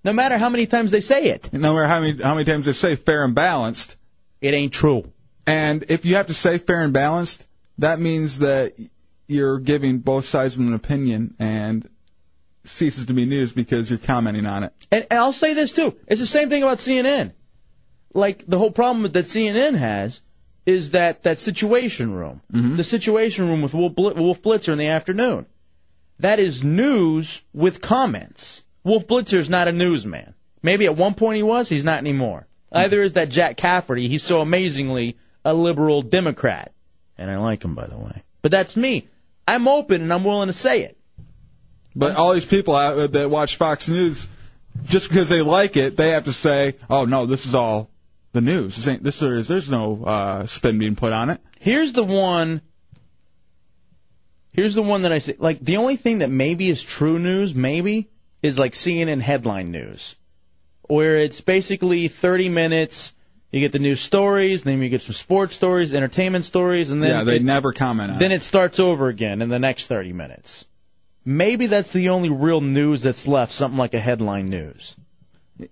[0.02, 1.52] No matter how many times they say it.
[1.52, 3.97] No matter how many how many times they say fair and balanced,
[4.40, 5.12] it ain't true.
[5.47, 7.44] And if you have to say fair and balanced,
[7.78, 8.74] that means that
[9.27, 11.89] you're giving both sides of an opinion and
[12.64, 14.72] ceases to be news because you're commenting on it.
[14.90, 15.97] And, and I'll say this too.
[16.06, 17.32] It's the same thing about CNN.
[18.12, 20.20] Like the whole problem that CNN has
[20.66, 22.77] is that that situation room, mm-hmm.
[22.77, 25.47] the situation room with Wolf, Wolf Blitzer in the afternoon.
[26.18, 28.62] That is news with comments.
[28.85, 30.35] Wolf Blitzer is not a newsman.
[30.62, 31.69] Maybe at one point he was.
[31.69, 32.47] He's not anymore.
[32.73, 34.09] Either is that Jack Cafferty.
[34.09, 36.73] He's so amazingly a liberal Democrat,
[37.19, 38.23] and I like him by the way.
[38.43, 39.09] But that's me.
[39.47, 40.97] I'm open and I'm willing to say it.
[41.97, 44.28] But all these people out that watch Fox News,
[44.85, 47.90] just because they like it, they have to say, "Oh no, this is all
[48.32, 48.77] the news.
[48.77, 52.62] This ain't this is there's no uh, spin being put on it." Here's the one.
[54.52, 55.35] Here's the one that I say.
[55.39, 58.09] Like the only thing that maybe is true news, maybe,
[58.43, 60.17] is like CNN headline news,
[60.83, 63.15] where it's basically 30 minutes.
[63.51, 67.11] You get the news stories, then you get some sports stories, entertainment stories, and then
[67.11, 68.43] yeah, they it, never comment on then it.
[68.43, 70.67] starts over again in the next 30 minutes.
[71.25, 74.95] Maybe that's the only real news that's left, something like a headline news.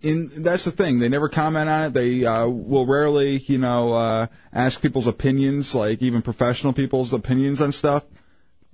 [0.03, 0.99] And that's the thing.
[0.99, 1.95] They never comment on it.
[1.95, 7.61] They uh, will rarely, you know, uh, ask people's opinions, like even professional people's opinions
[7.61, 8.05] on stuff,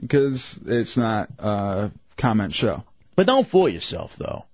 [0.01, 2.83] because it's not a comment show.
[3.17, 4.45] But don't fool yourself, though.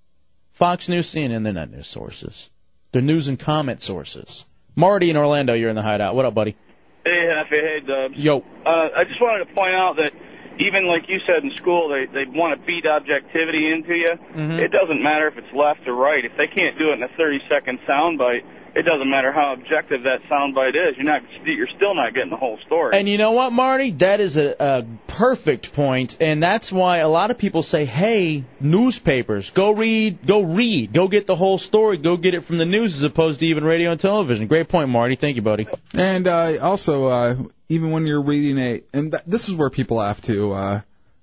[0.52, 2.50] Fox News, CNN, they're not news sources.
[2.92, 4.44] They're news and comment sources.
[4.76, 6.14] Marty in Orlando, you're in the hideout.
[6.14, 6.56] What up, buddy?
[7.04, 7.56] Hey, Happy.
[7.56, 8.14] Hey, Dubs.
[8.16, 8.38] Yo.
[8.38, 10.12] Uh, I just wanted to point out that
[10.60, 14.12] even like you said in school, they they want to beat objectivity into you.
[14.34, 14.58] Mhm.
[14.60, 16.24] It doesn't matter if it's left or right.
[16.24, 18.42] If they can't do it in a 30 second soundbite,
[18.74, 20.96] it doesn't matter how objective that soundbite is.
[20.96, 22.96] You're not you're still not getting the whole story.
[22.96, 23.90] And you know what, Marty?
[23.92, 28.44] That is a, a perfect point, and that's why a lot of people say, "Hey,
[28.60, 32.66] newspapers, go read, go read, go get the whole story, go get it from the
[32.66, 35.16] news as opposed to even radio and television." Great point, Marty.
[35.16, 35.66] Thank you, buddy.
[35.94, 37.36] And uh, also, uh,
[37.70, 40.80] even when you're reading a, and th- this is where people have to uh,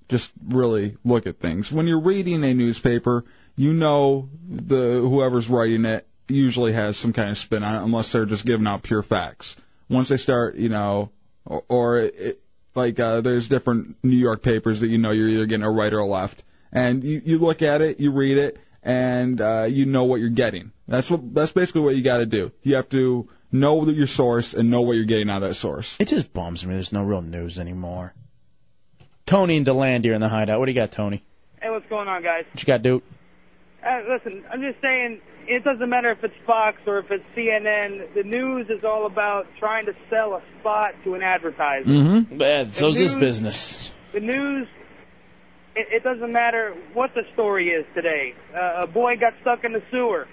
[0.08, 1.72] just really look at things.
[1.72, 3.26] When you're reading a newspaper,
[3.58, 8.12] you know the whoever's writing it usually has some kind of spin on it, unless
[8.14, 9.58] they're just giving out pure facts.
[9.90, 11.12] Once they start, you know,
[11.46, 12.42] or, or it,
[12.76, 15.92] like uh, there's different New York papers that you know you're either getting a right
[15.92, 19.86] or a left, and you you look at it, you read it, and uh, you
[19.86, 20.72] know what you're getting.
[20.88, 22.54] That's what that's basically what you got to do.
[22.64, 25.98] You have to know your source and know what you're getting out of that source.
[26.00, 26.74] It just bums me.
[26.74, 28.14] There's no real news anymore.
[29.26, 30.60] Tony and DeLand here in the hideout.
[30.60, 31.24] What do you got, Tony?
[31.62, 32.46] Hey, what's going on, guys?
[32.52, 33.04] What you got, dude?
[33.86, 38.14] Uh, listen, I'm just saying, it doesn't matter if it's Fox or if it's CNN.
[38.14, 41.90] The news is all about trying to sell a spot to an advertiser.
[41.90, 42.38] Mm-hmm.
[42.38, 42.74] Bad.
[42.74, 43.94] So's The this business.
[44.14, 44.68] The news,
[45.76, 48.34] it, it doesn't matter what the story is today.
[48.54, 50.28] Uh, a boy got stuck in the sewer.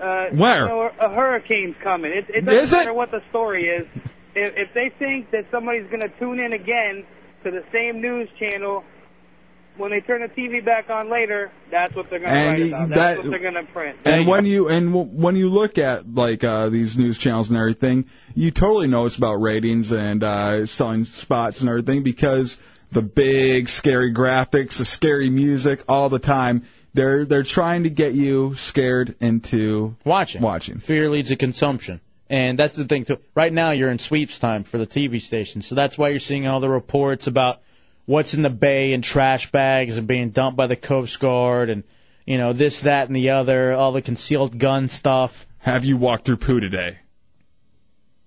[0.00, 0.62] Uh, Where?
[0.62, 2.12] You know, a hurricane's coming.
[2.12, 2.80] It, it Is doesn't it?
[2.82, 3.86] matter what the story is.
[4.34, 7.06] If, if they think that somebody's going to tune in again
[7.44, 8.84] to the same news channel,
[9.78, 12.66] when they turn the TV back on later, that's what they're going to write y-
[12.68, 12.88] about.
[12.90, 13.98] that- That's what they're going to print.
[14.04, 18.06] And when you and when you look at like uh, these news channels and everything,
[18.34, 22.58] you totally know it's about ratings and uh, selling spots and everything because
[22.92, 26.64] the big scary graphics, the scary music, all the time.
[26.96, 30.40] They're they're trying to get you scared into watching.
[30.40, 30.78] Watching.
[30.78, 32.00] Fear leads to consumption.
[32.30, 33.18] And that's the thing too.
[33.34, 36.46] Right now you're in sweeps time for the TV station, so that's why you're seeing
[36.46, 37.60] all the reports about
[38.06, 41.84] what's in the bay and trash bags and being dumped by the Coast Guard and
[42.24, 45.46] you know this, that, and the other, all the concealed gun stuff.
[45.58, 46.98] Have you walked through poo today?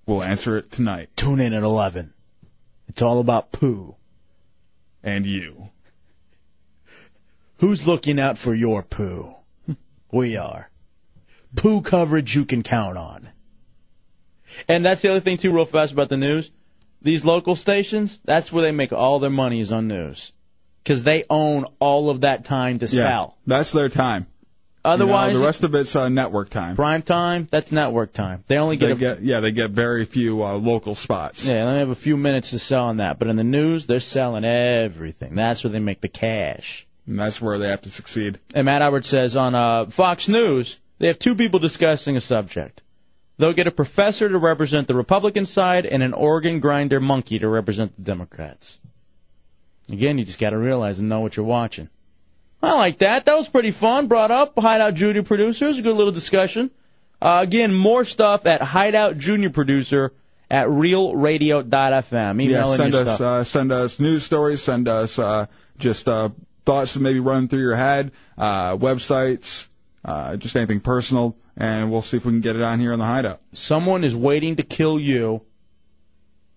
[0.06, 1.10] We'll answer it tonight.
[1.16, 2.14] Tune in at 11.
[2.88, 3.96] It's all about poo.
[5.04, 5.70] And you.
[7.60, 9.36] Who's looking out for your poo?
[10.12, 10.70] We are.
[11.56, 13.30] Poo coverage you can count on.
[14.68, 16.52] And that's the other thing too, real fast about the news.
[17.02, 20.34] These local stations, that's where they make all their money is on news,
[20.84, 23.38] because they own all of that time to Yeah, sell.
[23.48, 24.28] that's their time.
[24.84, 26.76] Otherwise, You know, the rest of it's uh, network time.
[26.76, 28.44] prime time, that's network time.
[28.48, 31.46] They only get They a get yeah, they get very few uh, local spots.
[31.46, 33.20] Yeah, they only have a few minutes to sell on that.
[33.20, 35.36] But in the news, they're selling everything.
[35.36, 36.88] That's where they make the cash.
[37.10, 38.40] And that's where they have to succeed.
[38.54, 42.84] And Matt Albert says on uh, Fox News, they have two people discussing a subject.
[43.40, 47.48] They'll get a professor to represent the Republican side and an organ grinder monkey to
[47.48, 48.80] represent the Democrats.
[49.90, 51.90] Again, you just got to realize and know what you're watching.
[52.62, 53.26] I like that.
[53.26, 54.08] That was pretty fun.
[54.08, 55.80] Brought up Hideout Junior Producers.
[55.80, 56.70] A good little discussion.
[57.20, 60.14] Uh, again, more stuff at Hideout Junior Producer
[60.52, 62.42] at realradio.fm.
[62.42, 63.22] Email yeah, send us stuff.
[63.22, 65.48] uh, send us news stories, send us uh,
[65.80, 66.30] just uh,
[66.70, 69.68] thoughts that maybe run through your head, uh, websites,
[70.06, 73.00] uh, just anything personal, and we'll see if we can get it on here on
[73.00, 73.42] the hideout.
[73.54, 75.42] Someone is waiting to kill you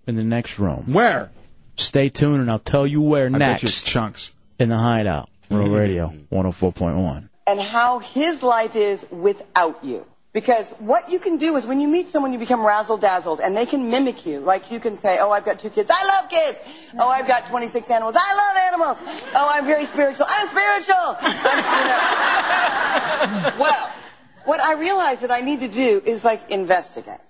[0.06, 0.92] in the next room.
[0.92, 1.30] Where?
[1.76, 4.34] Stay tuned and I'll tell you where I bet you it's chunks.
[4.58, 7.30] In the Hideout, Real Radio 104.1.
[7.46, 10.06] and how his life is without you.
[10.32, 13.54] Because what you can do is when you meet someone, you become razzle dazzled and
[13.54, 14.40] they can mimic you.
[14.40, 15.90] Like you can say, oh, I've got two kids.
[15.92, 16.58] I love kids.
[16.98, 18.16] Oh, I've got 26 animals.
[18.18, 18.98] I love animals.
[19.34, 20.24] Oh, I'm very spiritual.
[20.26, 21.16] I'm spiritual.
[21.20, 21.88] I'm, you
[23.52, 23.58] know.
[23.60, 23.90] well,
[24.46, 27.20] what I realize that I need to do is like investigate.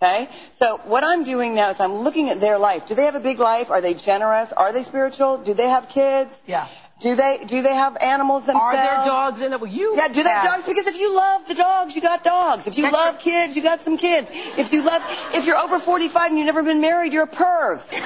[0.00, 0.28] Okay?
[0.54, 2.86] So what I'm doing now is I'm looking at their life.
[2.86, 3.72] Do they have a big life?
[3.72, 4.52] Are they generous?
[4.52, 5.38] Are they spiritual?
[5.38, 6.40] Do they have kids?
[6.46, 6.68] Yeah.
[7.00, 8.64] Do they do they have animals themselves?
[8.64, 9.60] Are there dogs in it?
[9.60, 10.66] Well, you Yeah, do they have have- dogs?
[10.66, 12.66] Because if you love the dogs, you got dogs.
[12.66, 14.28] If you love kids, you got some kids.
[14.56, 15.00] If you love
[15.32, 17.84] if you're over 45 and you've never been married, you're a perv.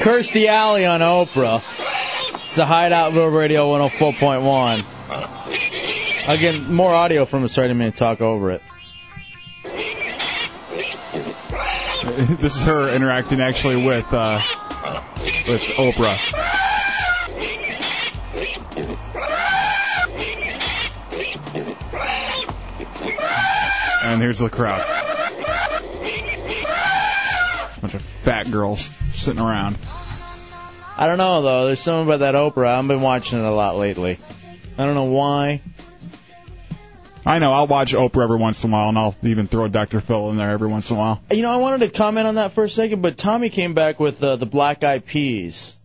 [0.00, 1.58] Kirstie Alley on Oprah.
[2.46, 4.84] It's the Hideout Real Radio 104.1.
[6.28, 7.52] Again, more audio from us.
[7.52, 8.62] Sorry, I didn't mean to talk over it.
[12.40, 14.40] this is her interacting actually with uh,
[15.48, 16.18] with Oprah.
[24.02, 24.84] And here's the crowd.
[27.80, 29.78] bunch of fat girls sitting around.
[30.96, 31.66] I don't know though.
[31.66, 32.74] There's something about that Oprah.
[32.74, 34.18] I've been watching it a lot lately.
[34.76, 35.60] I don't know why.
[37.24, 37.52] I know.
[37.52, 40.00] I'll watch Oprah every once in a while, and I'll even throw Dr.
[40.00, 41.22] Phil in there every once in a while.
[41.30, 44.00] You know, I wanted to comment on that for a second, but Tommy came back
[44.00, 45.76] with uh, the Black Eyed Peas,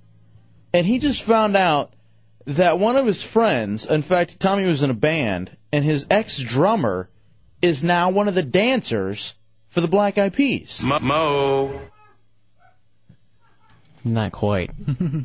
[0.73, 1.91] and he just found out
[2.45, 6.37] that one of his friends, in fact, Tommy was in a band, and his ex
[6.37, 7.09] drummer
[7.61, 9.35] is now one of the dancers
[9.69, 10.81] for the Black Eyed Peas.
[10.83, 11.81] Mo.
[14.07, 14.69] Not quite.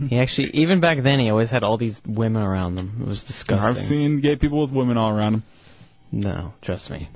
[0.08, 2.96] he actually, even back then, he always had all these women around him.
[3.02, 3.68] It was disgusting.
[3.68, 5.42] I've seen gay people with women all around him.
[6.12, 7.08] No, trust me.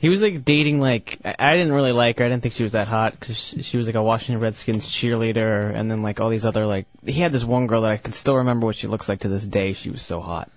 [0.00, 2.24] He was like dating like I I didn't really like her.
[2.24, 4.86] I didn't think she was that hot because she, she was like a Washington Redskins
[4.86, 7.96] cheerleader, and then like all these other like he had this one girl that I
[7.98, 9.74] can still remember what she looks like to this day.
[9.74, 10.50] She was so hot.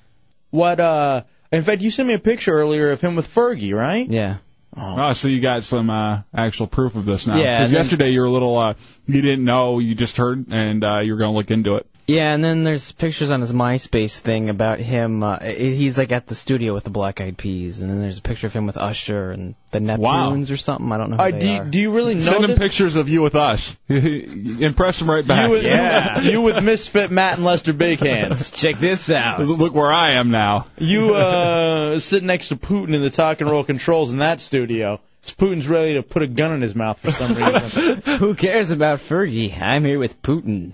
[0.49, 4.07] What, uh, in fact, you sent me a picture earlier of him with Fergie, right?
[4.09, 4.37] Yeah.
[4.77, 7.37] Oh, so you got some uh, actual proof of this now?
[7.37, 8.73] Yeah, Because then- yesterday you were a little, uh,
[9.07, 11.87] you didn't know, you just heard, and uh, you were going to look into it.
[12.05, 15.23] Yeah, and then there's pictures on his MySpace thing about him.
[15.23, 18.21] Uh, he's like at the studio with the Black Eyed Peas, and then there's a
[18.21, 20.91] picture of him with Usher and the Neptunes or something.
[20.91, 21.15] I don't know.
[21.17, 21.65] Who Uh, they do, you, are.
[21.65, 22.59] do you really know Send him this?
[22.59, 23.77] pictures of you with us.
[23.89, 25.45] Impress him right back.
[25.47, 28.51] You with, you with Misfit Matt and Lester Big Hands.
[28.51, 29.39] Check this out.
[29.39, 30.67] Look where I am now.
[30.77, 34.99] You uh sitting next to Putin in the talk and roll controls in that studio.
[35.25, 38.01] Putin's ready to put a gun in his mouth for some reason.
[38.19, 39.57] Who cares about Fergie?
[39.59, 40.73] I'm here with Putin.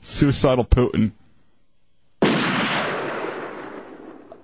[0.00, 1.12] Suicidal Putin.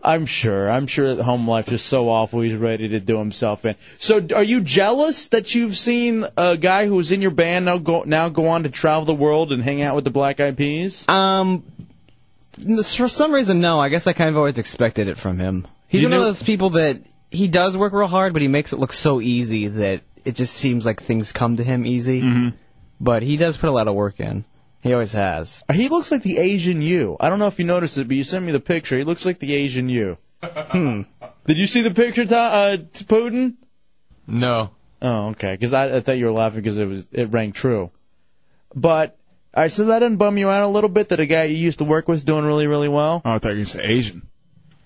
[0.07, 0.71] I'm sure.
[0.71, 2.41] I'm sure that home life is so awful.
[2.41, 3.75] He's ready to do himself in.
[3.99, 7.79] So, are you jealous that you've seen a guy who was in your band now
[7.79, 10.57] go now go on to travel the world and hang out with the Black Eyed
[10.57, 11.09] Peas?
[11.09, 11.65] Um,
[12.57, 13.81] for some reason, no.
[13.81, 15.67] I guess I kind of always expected it from him.
[15.89, 17.03] He's You one of those people that
[17.33, 20.55] he does work real hard, but he makes it look so easy that it just
[20.55, 22.23] seems like things come to him easy.
[22.23, 22.49] Mm-hmm.
[23.01, 24.45] But he does put a lot of work in.
[24.87, 25.65] He always has.
[25.73, 27.17] He looks like the Asian you.
[27.19, 28.97] I don't know if you noticed it, but you sent me the picture.
[28.97, 30.17] He looks like the Asian you.
[30.43, 31.03] Hmm.
[31.47, 33.55] Did you see the picture, to, uh, to Putin?
[34.29, 34.71] No.
[35.03, 35.53] Oh, okay.
[35.53, 37.91] Because I, I thought you were laughing because it was it rang true.
[38.75, 39.19] But
[39.55, 41.57] all right, so that didn't bum you out a little bit that a guy you
[41.57, 43.23] used to work with is doing really, really well.
[43.25, 44.29] Oh, I thought you were going to say Asian.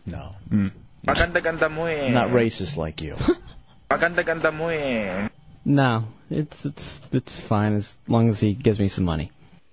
[0.07, 0.35] No.
[0.49, 0.73] Mm.
[1.07, 2.11] Maganda-ganda mo eh.
[2.11, 3.17] Not racist like you.
[3.91, 5.29] Maganda-ganda mo eh.
[5.65, 9.31] No, it's it's it's fine as long as he gives me some money.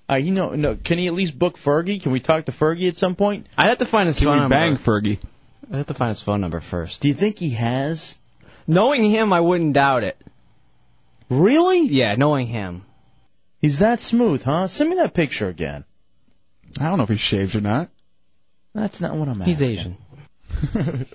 [0.09, 0.75] Uh, you know, no.
[0.75, 2.01] Can he at least book Fergie?
[2.01, 3.47] Can we talk to Fergie at some point?
[3.57, 4.55] I have to find his Can phone we number.
[4.55, 5.19] bang Fergie?
[5.71, 7.01] I have to find his phone number first.
[7.01, 8.17] Do you think he has?
[8.67, 10.17] Knowing him, I wouldn't doubt it.
[11.29, 11.87] Really?
[11.87, 12.83] Yeah, knowing him.
[13.59, 14.67] He's that smooth, huh?
[14.67, 15.83] Send me that picture again.
[16.79, 17.89] I don't know if he shaves or not.
[18.73, 19.55] That's not what I'm asking.
[19.55, 19.97] He's Asian.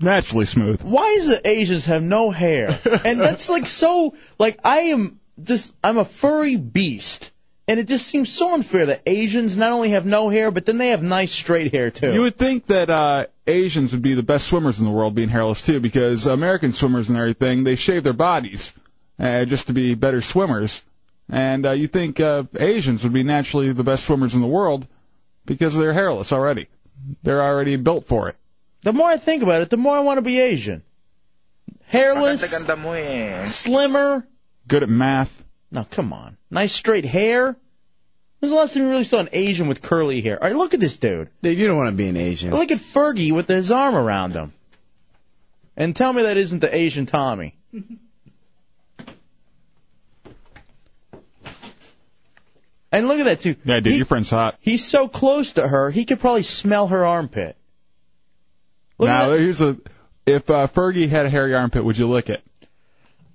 [0.00, 0.82] Naturally smooth.
[0.82, 2.78] Why is it Asians have no hair?
[3.04, 7.32] And that's like so like I am just I'm a furry beast.
[7.68, 10.78] And it just seems so unfair that Asians not only have no hair, but then
[10.78, 12.14] they have nice straight hair too.
[12.14, 15.28] You would think that uh, Asians would be the best swimmers in the world, being
[15.28, 18.72] hairless too, because American swimmers and everything they shave their bodies
[19.18, 20.82] uh, just to be better swimmers,
[21.28, 24.86] and uh, you think uh, Asians would be naturally the best swimmers in the world
[25.44, 26.68] because they're hairless already.
[27.22, 28.36] They're already built for it.
[28.82, 30.82] The more I think about it, the more I want to be Asian.
[31.86, 33.44] Hairless, Maganda-ganda eh.
[33.44, 34.26] slimmer.
[34.66, 35.44] Good at math.
[35.70, 36.36] No, come on.
[36.50, 37.56] Nice straight hair.
[38.38, 40.40] When's the last time you really saw an Asian with curly hair?
[40.40, 41.28] All right, look at this dude.
[41.42, 42.52] Dude, you don't want to be an Asian.
[42.52, 44.52] Look at Fergie with his arm around him.
[45.76, 47.56] And tell me that isn't the Asian Tommy.
[52.90, 53.56] And look at that too.
[53.64, 54.56] Yeah, dude, your friend's hot.
[54.60, 57.56] He's so close to her, he could probably smell her armpit.
[58.98, 59.76] Look now here's a.
[60.26, 62.42] If uh, Fergie had a hairy armpit, would you lick it?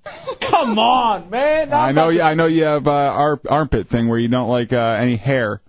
[0.40, 1.72] Come on, man.
[1.72, 2.08] I know.
[2.10, 5.16] You, I know you have uh, ar- armpit thing where you don't like uh, any
[5.16, 5.60] hair,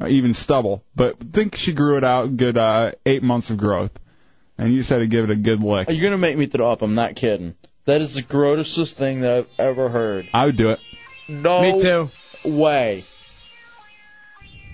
[0.00, 0.84] uh, even stubble.
[0.94, 3.92] But think she grew it out good uh, eight months of growth,
[4.58, 5.88] and you just had to give it a good lick.
[5.90, 6.82] You're gonna make me throw up.
[6.82, 7.54] I'm not kidding.
[7.86, 10.28] That is the grossest thing that I've ever heard.
[10.34, 10.80] I would do it.
[11.28, 12.10] No Me too.
[12.44, 13.04] way.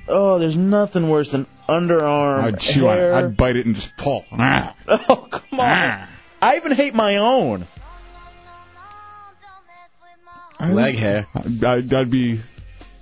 [0.09, 3.01] Oh, there's nothing worse than underarm I'd chew on it.
[3.01, 3.15] hair.
[3.15, 4.25] I'd bite it and just pull.
[4.33, 4.75] Ah.
[4.89, 6.09] Oh, come on.
[6.43, 7.67] I even hate my own.
[10.71, 11.27] Leg hair.
[11.35, 12.41] I'd, I'd be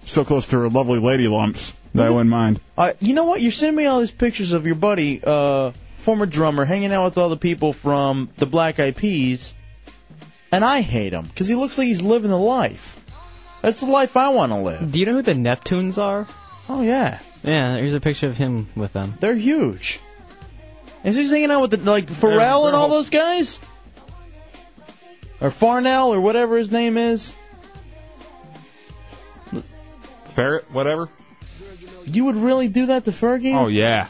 [0.04, 2.60] so close to her lovely lady lumps that I wouldn't mind.
[2.76, 3.40] Uh, you know what?
[3.40, 7.18] You're sending me all these pictures of your buddy, uh, former drummer, hanging out with
[7.18, 9.52] all the people from the Black Eyed Peas,
[10.50, 12.96] and I hate him because he looks like he's living the life.
[13.62, 14.90] That's the life I want to live.
[14.92, 16.26] Do you know who the Neptunes are?
[16.68, 19.14] Oh yeah, Yeah, here's a picture of him with them.
[19.20, 20.00] they're huge.
[21.04, 23.58] Is he hanging out with the, like Pharrell and all those guys?
[25.40, 27.34] Or Farnell or whatever his name is?
[30.30, 31.08] Ferret, whatever.
[32.06, 33.54] You would really do that to Fergie?
[33.54, 34.08] Oh yeah.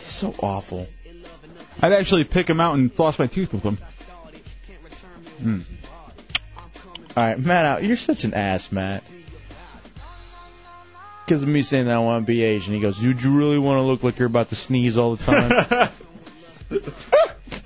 [0.00, 0.86] so awful.
[1.80, 3.78] I'd actually pick him out and floss my teeth with him.
[5.40, 5.60] Hmm.
[7.16, 7.84] All right, Matt, out.
[7.84, 9.02] You're such an ass, Matt.
[11.24, 13.58] Because of me saying that I want to be Asian, he goes, "Dude, you really
[13.58, 15.50] want to look like you're about to sneeze all the time?"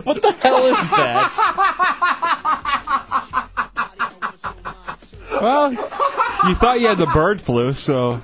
[0.05, 1.29] what the hell is that?
[5.41, 8.21] Well, you thought you had the bird flu, so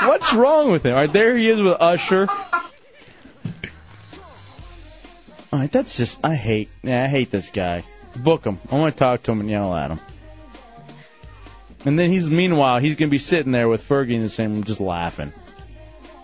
[0.00, 0.94] What's wrong with him?
[0.94, 2.26] All right, there he is with Usher.
[5.52, 6.70] All right, that's just I hate.
[6.82, 7.82] Yeah, I hate this guy.
[8.16, 8.58] Book him.
[8.70, 10.00] I want to talk to him and yell at him.
[11.84, 14.64] And then he's meanwhile he's gonna be sitting there with Fergie in the same room,
[14.64, 15.32] just laughing.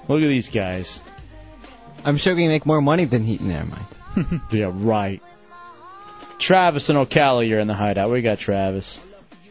[0.08, 1.02] Look at these guys.
[2.04, 3.48] I'm sure we can make more money than Heaton.
[3.48, 4.40] Never mind.
[4.52, 5.22] yeah, right.
[6.38, 8.10] Travis and O'Callaghan are in the hideout.
[8.10, 9.00] We got Travis.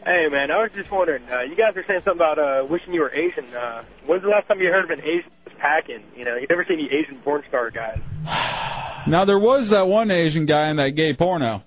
[0.06, 2.94] Hey, man, I was just wondering, uh, you guys are saying something about uh, wishing
[2.94, 3.44] you were Asian.
[3.52, 6.00] Uh, when's the last time you heard of an Asian just packing?
[6.16, 7.98] You know, you never seen any Asian porn star guys.
[9.08, 11.62] Now there was that one Asian guy in that gay porno.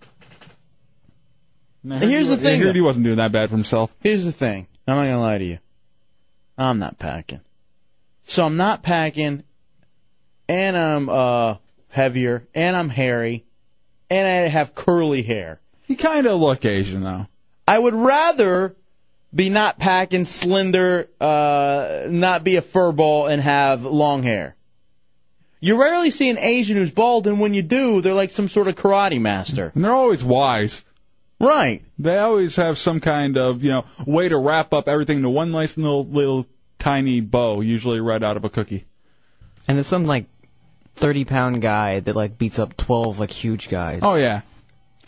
[1.84, 3.50] And I heard Here's he the wa- I thing, heard he wasn't doing that bad
[3.50, 3.92] for himself.
[4.02, 4.68] Here's the thing.
[4.86, 5.60] I'm not gonna lie to you.
[6.58, 7.40] I'm not packing.
[8.26, 9.44] So I'm not packing,
[10.50, 11.56] and I'm uh
[11.88, 13.46] heavier, and I'm hairy,
[14.10, 15.62] and I have curly hair.
[15.88, 17.28] You kind of look Asian though.
[17.70, 18.76] I would rather
[19.34, 24.56] be not packing, slender, uh, not be a furball, and have long hair.
[25.60, 28.70] You rarely see an Asian who's bald, and when you do, they're like some sort
[28.70, 29.72] of karate master.
[29.76, 30.84] And they're always wise.
[31.40, 31.84] Right.
[32.00, 35.52] They always have some kind of, you know, way to wrap up everything into one
[35.52, 36.48] nice little, little
[36.80, 38.86] tiny bow, usually right out of a cookie.
[39.68, 40.26] And it's some like
[40.96, 44.00] 30 pound guy that like beats up 12 like huge guys.
[44.02, 44.42] Oh yeah.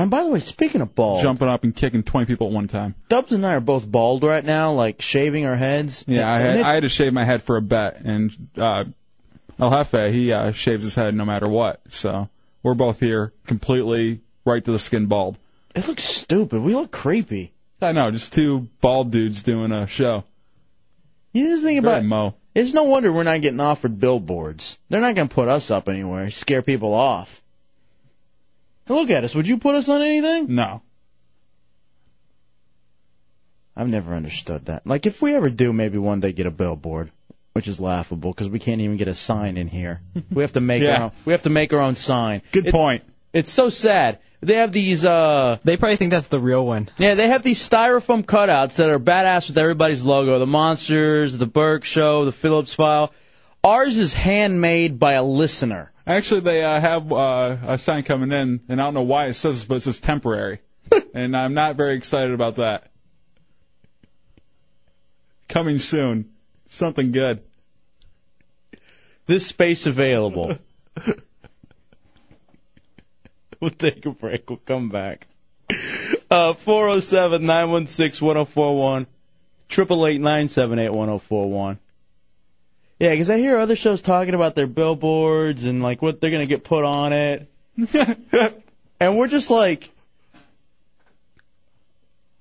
[0.02, 2.68] And by the way, speaking of bald, Jumping up and kicking 20 people at one
[2.68, 2.96] time.
[3.10, 6.04] Dubs and I are both bald right now, like shaving our heads.
[6.08, 8.86] Yeah, I had, it- I had to shave my head for a bet, and uh,
[9.60, 11.82] El Jefe, he uh, shaves his head no matter what.
[11.90, 12.30] So
[12.64, 15.38] we're both here completely right to the skin bald.
[15.76, 16.62] It looks stupid.
[16.62, 17.54] We look creepy.
[17.82, 20.24] I know, just two bald dudes doing a show.
[21.34, 22.36] You just think Very about Mo.
[22.54, 24.78] It's no wonder we're not getting offered billboards.
[24.90, 27.42] They're not going to put us up anywhere, scare people off.
[28.94, 29.34] Look at us.
[29.36, 30.54] Would you put us on anything?
[30.56, 30.82] No.
[33.76, 34.86] I've never understood that.
[34.86, 37.12] Like, if we ever do, maybe one day get a billboard,
[37.54, 40.02] which is laughable because we can't even get a sign in here.
[40.32, 40.96] We have to make Yeah.
[40.98, 42.42] our own, we have to make our own sign.
[42.52, 43.04] Good point.
[43.34, 44.20] It's so sad.
[44.42, 45.06] They have these.
[45.06, 46.90] uh They probably think that's the real one.
[46.98, 50.38] Yeah, they have these styrofoam cutouts that are badass with everybody's logo.
[50.40, 53.14] The Monsters, the Burke Show, the Phillips File.
[53.64, 55.92] Ours is handmade by a listener.
[56.08, 59.36] Actually, they uh, have uh, a sign coming in, and I don't know why it
[59.36, 60.60] says this, but it says temporary.
[61.14, 62.90] and I'm not very excited about that.
[65.48, 66.32] Coming soon.
[66.68, 67.44] Something good.
[69.28, 70.58] This space available.
[73.60, 74.50] we'll take a break.
[74.50, 75.28] We'll come back.
[76.32, 79.08] Uh, 407 916 1041.
[79.70, 81.80] 888 978 1041.
[83.02, 86.48] Yeah, 'cause I hear other shows talking about their billboards and like what they're going
[86.48, 87.52] to get put on it.
[89.00, 89.90] and we're just like,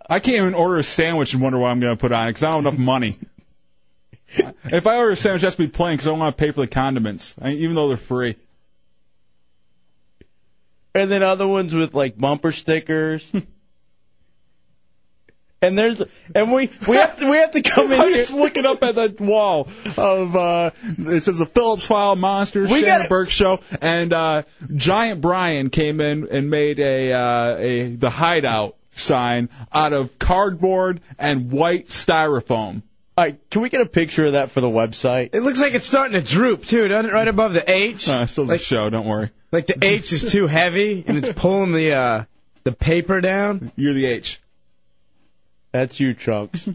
[0.07, 2.33] I can't even order a sandwich and wonder what I'm going to put on it
[2.33, 3.19] because I don't have enough money.
[4.65, 6.45] if I order a sandwich, it has to be plain because I don't want to
[6.45, 8.37] pay for the condiments, I, even though they're free.
[10.95, 13.33] and then other ones with like bumper stickers.
[15.63, 16.03] and there's
[16.35, 18.17] and we we have to we have to come in I'm here.
[18.17, 22.69] just looking up at that wall of uh it says the Phillips File Monster We
[22.69, 24.43] Shannon gotta- Burke Show and uh
[24.75, 31.01] Giant Brian came in and made a uh a the hideout sign out of cardboard
[31.19, 32.83] and white styrofoam.
[33.17, 35.31] All right, can we get a picture of that for the website?
[35.35, 37.13] It looks like it's starting to droop too, doesn't it?
[37.13, 38.09] Right above the H.
[38.09, 39.31] Uh, still the show, don't worry.
[39.53, 42.25] Like the H is too heavy and it's pulling the uh
[42.65, 43.73] the paper down.
[43.77, 44.41] You're the H.
[45.73, 46.69] That's you, Chunks.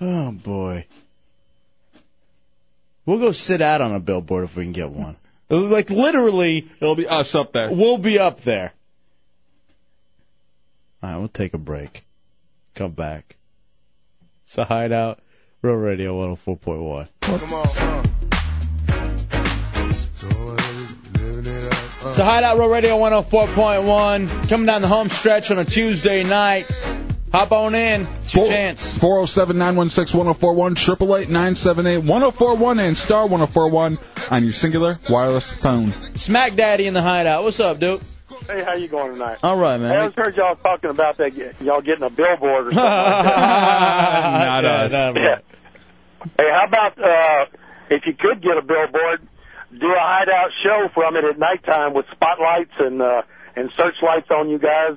[0.00, 0.86] oh boy.
[3.04, 5.16] We'll go sit out on a billboard if we can get one.
[5.48, 7.70] Like literally, it'll be us up there.
[7.70, 8.72] We'll be up there.
[11.02, 12.04] All right, we'll take a break.
[12.74, 13.36] Come back.
[14.44, 15.20] It's a hideout.
[15.62, 17.08] Real Radio 104.1.
[17.20, 18.02] Come on, uh.
[18.22, 18.25] It's
[22.14, 24.48] a Hideout Real Radio 104.1.
[24.48, 26.66] Coming down the home stretch on a Tuesday night.
[27.32, 28.02] Hop on in.
[28.20, 28.96] It's your chance.
[28.96, 33.98] 407 916 1041, 888 978 1041, and star 1041
[34.30, 35.92] on your Cingular wireless phone.
[36.14, 37.42] Smack Daddy in the Hideout.
[37.42, 38.00] What's up, dude?
[38.48, 39.38] Hey, how you going tonight?
[39.42, 39.96] All right, man.
[39.96, 44.62] I just heard y'all talking about that, y'all getting a billboard or something like Not
[44.62, 44.92] that.
[44.92, 45.16] us.
[45.16, 45.38] Yeah.
[46.38, 47.46] Hey, how about uh,
[47.90, 49.26] if you could get a billboard,
[49.78, 53.22] do a hideout show from it at nighttime with spotlights and uh,
[53.54, 54.96] and searchlights on you guys,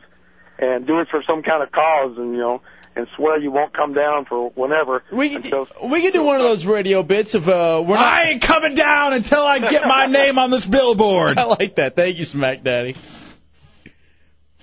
[0.57, 2.61] and do it for some kind of cause, and you know,
[2.95, 5.03] and swear you won't come down for whenever.
[5.11, 8.05] We we could do one of those radio bits if uh we're not.
[8.05, 11.37] I ain't coming down until I get my name on this billboard.
[11.37, 11.95] I like that.
[11.95, 12.95] Thank you, Smack Daddy.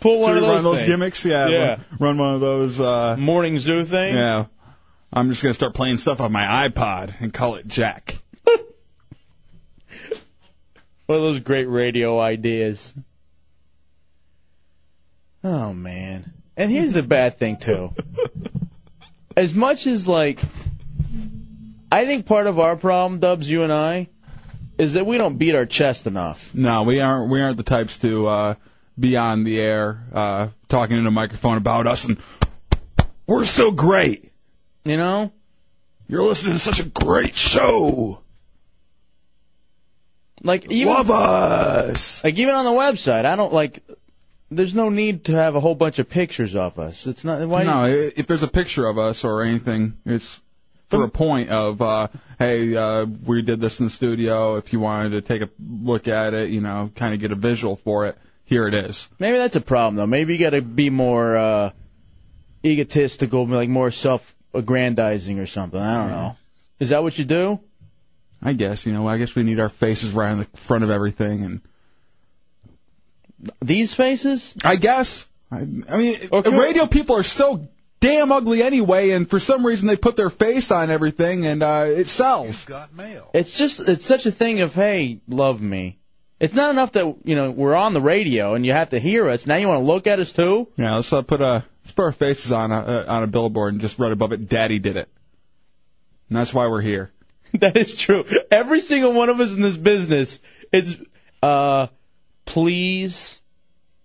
[0.01, 0.55] Pull one Should of those.
[0.57, 0.89] run those things.
[0.91, 1.25] gimmicks?
[1.25, 1.49] Yeah.
[1.49, 1.77] Yeah.
[1.99, 2.79] Run, run one of those.
[2.79, 4.15] Uh, Morning zoo things.
[4.17, 4.47] Yeah.
[5.13, 8.19] I'm just gonna start playing stuff on my iPod and call it Jack.
[11.07, 12.95] One of those great radio ideas.
[15.45, 16.33] Oh man.
[16.57, 17.95] And here's the bad thing too.
[19.37, 20.41] As much as like
[21.93, 24.09] I think part of our problem, Dubs, you and I,
[24.79, 26.55] is that we don't beat our chest enough.
[26.55, 27.31] No, we aren't.
[27.31, 28.55] We aren't the types to uh,
[28.99, 32.19] be on the air uh, talking in a microphone about us and
[33.27, 34.33] we're so great.
[34.85, 35.33] You know,
[36.09, 38.21] you're listening to such a great show.
[40.47, 42.23] Like even Love us.
[42.25, 43.83] Like even on the website, I don't like.
[44.51, 47.07] There's no need to have a whole bunch of pictures of us.
[47.07, 47.47] It's not.
[47.49, 47.65] Why?
[47.65, 50.41] no, i- if there's a picture of us or anything, it's
[50.89, 52.07] for a point of, uh,
[52.39, 54.55] hey, uh, we did this in the studio.
[54.55, 57.35] If you wanted to take a look at it, you know, kind of get a
[57.35, 59.09] visual for it, here it is.
[59.19, 60.07] Maybe that's a problem though.
[60.07, 61.71] Maybe you got to be more uh
[62.65, 65.81] egotistical, like more self-aggrandizing or something.
[65.81, 66.37] I don't know.
[66.79, 67.61] Is that what you do?
[68.47, 70.91] I guess, you know, I guess we need our faces right in the front of
[70.91, 71.61] everything and
[73.61, 74.55] these faces?
[74.63, 75.27] I guess.
[75.51, 77.69] I, I mean, radio people are so
[77.99, 81.87] damn ugly anyway, and for some reason they put their face on everything, and uh,
[81.89, 82.47] it sells.
[83.35, 85.99] It's just it's such a thing of hey, love me.
[86.39, 89.29] It's not enough that you know we're on the radio and you have to hear
[89.29, 89.49] us.
[89.49, 90.69] Now you want to look at us too?
[90.77, 93.73] Yeah, let's uh, put a let's put our faces on a uh, on a billboard
[93.73, 95.09] and just right above it, "Daddy did it,"
[96.29, 97.11] and that's why we're here.
[97.55, 98.25] that is true.
[98.51, 100.41] Every single one of us in this business,
[100.73, 100.97] it's
[101.43, 101.89] uh,
[102.45, 103.41] please,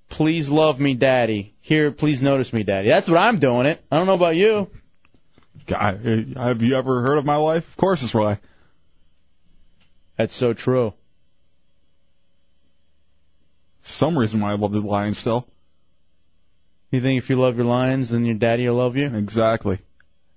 [0.10, 1.54] please love me, daddy.
[1.62, 2.90] Here, please notice me, daddy.
[2.90, 3.84] That's what I'm doing it.
[3.92, 4.70] I don't know about you.
[5.66, 7.68] God, uh, have you ever heard of my life?
[7.68, 8.40] Of course, it's why.
[10.18, 10.94] That's so true.
[13.84, 15.48] Some reason why I love the Lions still.
[16.92, 19.08] You think if you love your Lions, then your daddy will love you?
[19.08, 19.80] Exactly.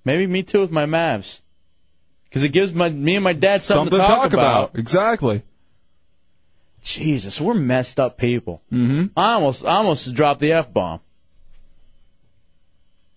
[0.04, 1.40] Maybe me too with my Mavs.
[2.34, 4.76] Because it gives my me and my dad something, Something to talk, about.
[4.76, 5.44] Exactly.
[6.82, 8.60] Jesus, we're messed up people.
[8.72, 9.16] Mm-hmm.
[9.16, 10.98] I almost, I almost dropped the f bomb.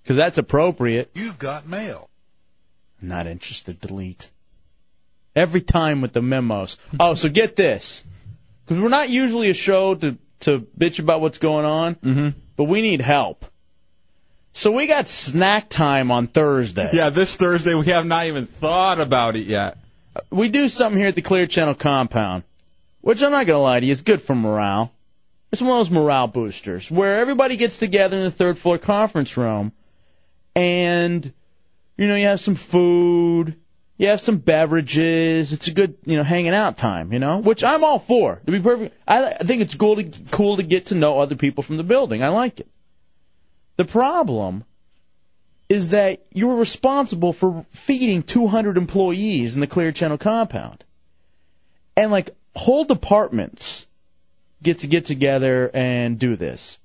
[0.04, 1.10] Because that's appropriate.
[1.16, 2.12] You've got mail.
[3.02, 3.80] Not interested.
[3.80, 4.30] Delete.
[5.36, 6.78] Every time with the memos.
[7.00, 8.04] Oh, so get this.
[8.66, 12.30] Because we're not usually a show to to bitch about what's going on, mm-hmm.
[12.56, 13.46] but we need help.
[14.58, 16.90] So we got snack time on Thursday.
[16.92, 19.77] Yeah, this Thursday we have not even thought about it yet.
[20.32, 22.42] We do something here at the Clear Channel compound,
[23.02, 24.92] which I'm not gonna lie to you, is good for morale.
[25.52, 29.38] It's one of those morale boosters where everybody gets together in the third floor conference
[29.38, 29.74] room,
[30.56, 31.32] and
[31.95, 33.58] you know you have some food,
[33.98, 35.53] you have some beverages.
[35.53, 38.42] It's a good you know hanging out time, you know, which I'm all for.
[38.48, 41.36] To be perfect, I, I think it's cool to cool to get to know other
[41.36, 42.24] people from the building.
[42.24, 42.68] I like it.
[43.78, 44.66] The problem
[45.70, 50.84] is that you're responsible for feeding 200 employees in the Clear Channel compound.
[51.96, 53.86] And like whole departments
[54.62, 56.80] get to get together and do this.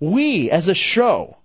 [0.00, 1.38] We as a show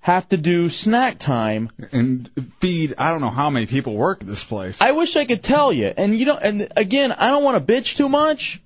[0.00, 2.30] have to do snack time and
[2.60, 4.80] feed I don't know how many people work at this place.
[4.80, 5.92] I wish I could tell you.
[5.96, 8.62] And you know, and again, I don't want to bitch too much.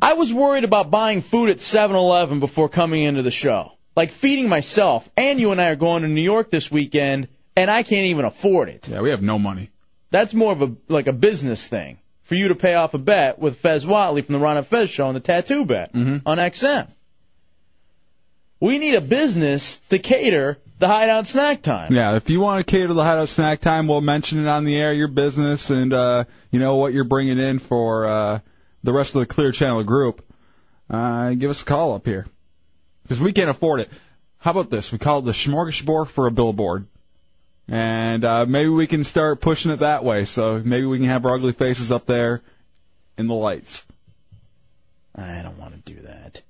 [0.00, 3.72] I was worried about buying food at 7-Eleven before coming into the show.
[3.94, 5.08] Like feeding myself.
[5.16, 8.24] And you and I are going to New York this weekend, and I can't even
[8.26, 8.86] afford it.
[8.88, 9.70] Yeah, we have no money.
[10.10, 13.38] That's more of a like a business thing for you to pay off a bet
[13.38, 16.88] with Fez Whatley from the Ron and Fez show on the tattoo bet on XM.
[18.60, 21.92] We need a business to cater the hideout snack time.
[21.92, 24.76] Yeah, if you want to cater the hideout snack time, we'll mention it on the
[24.76, 28.38] air, your business, and uh, you know what you're bringing in for uh,
[28.86, 30.24] the rest of the Clear Channel group.
[30.88, 32.26] Uh, give us a call up here
[33.02, 33.90] because we can't afford it.
[34.38, 34.92] How about this?
[34.92, 36.86] We call it the smorgasbord for a billboard,
[37.68, 40.24] and uh, maybe we can start pushing it that way.
[40.24, 42.42] So maybe we can have our ugly faces up there
[43.18, 43.84] in the lights.
[45.16, 46.42] I don't want to do that.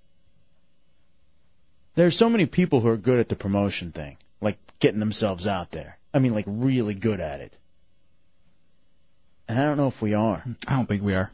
[1.94, 5.70] There's so many people who are good at the promotion thing, like getting themselves out
[5.70, 5.96] there.
[6.12, 7.56] I mean, like really good at it.
[9.48, 10.44] And I don't know if we are.
[10.66, 11.30] I don't think we are.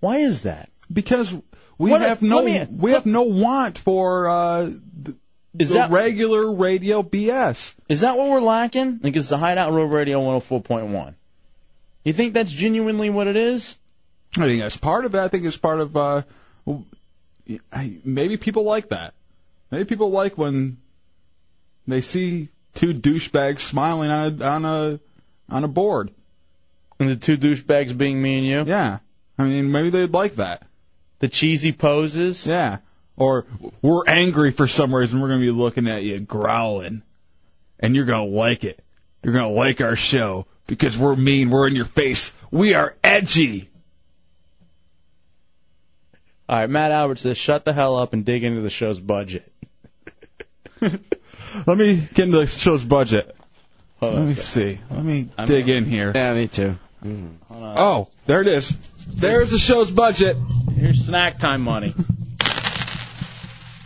[0.00, 0.70] Why is that?
[0.92, 1.32] Because
[1.78, 4.64] we What- have no me- we have no want for uh,
[5.02, 5.14] the,
[5.58, 7.74] Is the that- regular radio BS.
[7.88, 9.00] Is that what we're lacking?
[9.02, 11.14] Like, it's the Hideout Real Radio 104.1.
[12.04, 13.76] You think that's genuinely what it is?
[14.36, 15.18] I think that's part of it.
[15.18, 16.22] I think it's part of uh,
[18.04, 19.14] maybe people like that.
[19.70, 20.78] Maybe people like when
[21.86, 25.00] they see two douchebags smiling on a on a
[25.48, 26.10] on a board.
[26.98, 28.64] And the two douchebags being me and you?
[28.66, 28.98] Yeah.
[29.40, 30.62] I mean, maybe they'd like that.
[31.20, 32.46] The cheesy poses?
[32.46, 32.78] Yeah.
[33.16, 33.46] Or
[33.82, 35.20] we're angry for some reason.
[35.20, 37.02] We're going to be looking at you growling.
[37.78, 38.82] And you're going to like it.
[39.22, 41.50] You're going to like our show because we're mean.
[41.50, 42.32] We're in your face.
[42.50, 43.68] We are edgy.
[46.48, 49.50] All right, Matt Albert says, shut the hell up and dig into the show's budget.
[50.80, 53.36] Let me get into the show's budget.
[54.00, 54.78] Hold Let on a me second.
[54.78, 54.80] see.
[54.94, 56.12] Let me I'm dig gonna- in here.
[56.14, 56.76] Yeah, me too.
[57.02, 57.78] Hmm, hold on.
[57.78, 58.76] Oh, there it is.
[59.14, 60.36] There's the show's budget.
[60.74, 61.94] Here's snack time money.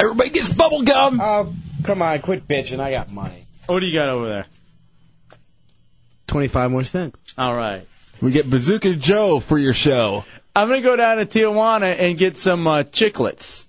[0.01, 1.21] Everybody gets bubble gum.
[1.21, 2.81] Oh, come on, quit bitching.
[2.81, 3.45] I got money.
[3.67, 4.47] What do you got over there?
[6.27, 7.19] 25 more cents.
[7.39, 7.87] All right.
[8.21, 10.25] We get Bazooka Joe for your show.
[10.55, 13.67] I'm gonna go down to Tijuana and get some uh, chiclets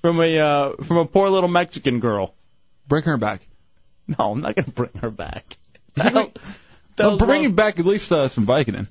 [0.00, 2.34] from a uh, from a poor little Mexican girl.
[2.86, 3.42] Bring her back.
[4.06, 5.58] No, I'm not gonna bring her back.
[6.98, 8.88] Well, bring him back at least uh, some Vicodin.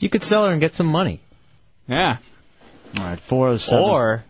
[0.00, 1.20] You could sell her and get some money.
[1.88, 2.18] Yeah.
[2.98, 3.84] All right, four oh seven.
[3.84, 4.24] Or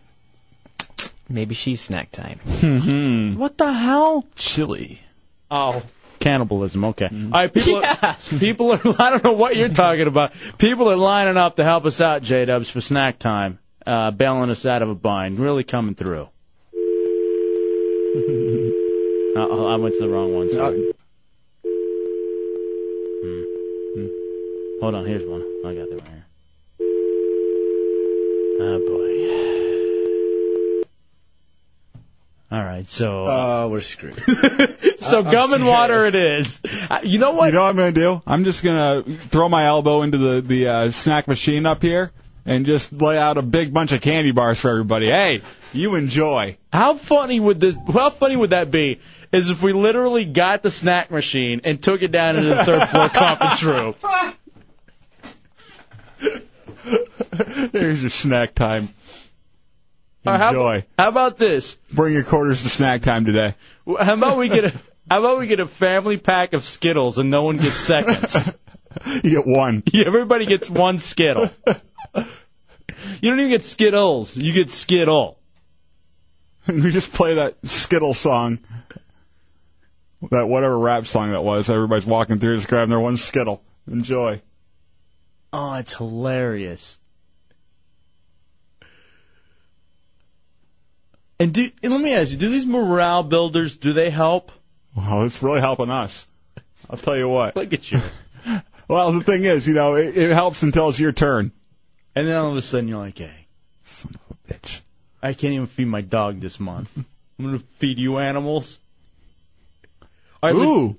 [1.28, 2.38] maybe she's snack time.
[2.38, 3.38] Hmm.
[3.38, 4.24] What the hell?
[4.34, 5.00] Chili.
[5.50, 5.82] Oh,
[6.18, 6.84] cannibalism.
[6.86, 7.08] Okay.
[7.10, 7.84] All right, people.
[7.84, 8.80] Are, people are.
[8.98, 10.32] I don't know what you're talking about.
[10.58, 14.50] People are lining up to help us out, J Dubs, for snack time, uh, bailing
[14.50, 15.38] us out of a bind.
[15.38, 16.28] Really coming through.
[19.36, 20.50] Uh, I went to the wrong one.
[20.50, 20.94] Sorry.
[23.22, 23.42] Hmm.
[23.94, 24.06] Hmm.
[24.80, 25.06] Hold on.
[25.06, 25.42] Here's one.
[25.64, 26.24] I got it one here.
[28.58, 29.06] Oh boy.
[32.56, 32.86] All right.
[32.86, 33.26] So.
[33.26, 34.22] Oh, we're screwed.
[35.00, 36.60] so I'm gum and water it is.
[36.90, 37.46] Uh, you know what?
[37.46, 38.22] You know what I'm gonna do?
[38.26, 42.12] I'm just gonna throw my elbow into the the uh, snack machine up here
[42.44, 45.08] and just lay out a big bunch of candy bars for everybody.
[45.08, 46.58] Hey, you enjoy.
[46.72, 47.76] How funny would this?
[47.92, 49.00] How funny would that be?
[49.32, 52.88] Is if we literally got the snack machine and took it down into the third
[52.88, 53.94] floor conference room.
[57.72, 58.90] There's your snack time.
[60.26, 60.84] Or how- Enjoy.
[60.98, 61.76] How about this?
[61.92, 63.54] Bring your quarters to snack time today.
[63.86, 64.72] How about we get a?
[65.10, 68.36] How about we get a family pack of Skittles and no one gets seconds?
[69.22, 69.82] You get one.
[69.94, 71.50] Everybody gets one Skittle.
[72.14, 74.38] You don't even get Skittles.
[74.38, 75.38] You get Skittle.
[76.66, 78.58] we just play that Skittle song.
[80.30, 81.68] That whatever rap song that was.
[81.68, 83.62] Everybody's walking through just grabbing their one Skittle.
[83.86, 84.40] Enjoy.
[85.58, 86.98] Oh, it's hilarious.
[91.40, 94.52] And do and let me ask you, do these morale builders do they help?
[94.94, 96.26] Wow, it's really helping us.
[96.90, 97.56] I'll tell you what.
[97.56, 98.00] Look at you.
[98.88, 101.50] Well, the thing is, you know, it, it helps until it's your turn.
[102.14, 103.48] And then all of a sudden you're like, hey,
[103.82, 104.78] son of a bitch.
[105.20, 106.96] I can't even feed my dog this month.
[106.96, 108.78] I'm gonna feed you animals.
[110.40, 110.96] Right, Ooh,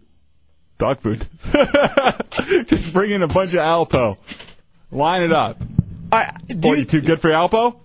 [0.78, 1.26] dog food.
[2.68, 4.18] just bring in a bunch of Alpo.
[4.92, 5.62] Line it up.
[6.12, 7.80] I, do What, you too good for Alpo?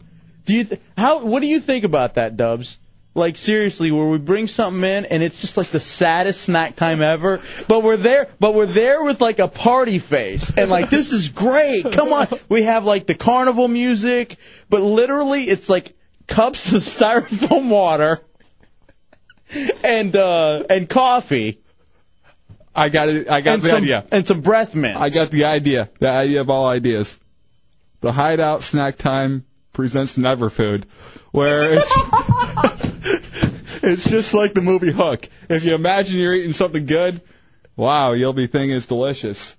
[0.45, 1.25] Do you th- how?
[1.25, 2.79] What do you think about that, Dubs?
[3.15, 7.03] Like seriously, where we bring something in and it's just like the saddest snack time
[7.03, 11.13] ever, but we're there, but we're there with like a party face and like this
[11.13, 11.93] is great.
[11.93, 14.39] Come on, we have like the carnival music,
[14.71, 15.95] but literally it's like
[16.27, 18.23] cups of styrofoam water
[19.85, 21.62] and uh and coffee.
[22.75, 23.31] I got it.
[23.31, 24.05] I got and the some, idea.
[24.11, 25.01] and some breath mints.
[25.01, 25.91] I got the idea.
[25.99, 27.19] The idea of all ideas.
[28.01, 30.87] The Hideout Snack Time presents Never Food,
[31.31, 31.93] where it's
[33.83, 35.29] it's just like the movie Hook.
[35.49, 37.21] If you imagine you're eating something good,
[37.77, 39.57] wow, you'll be thinking it's delicious.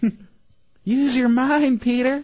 [0.84, 2.22] Use your mind, Peter.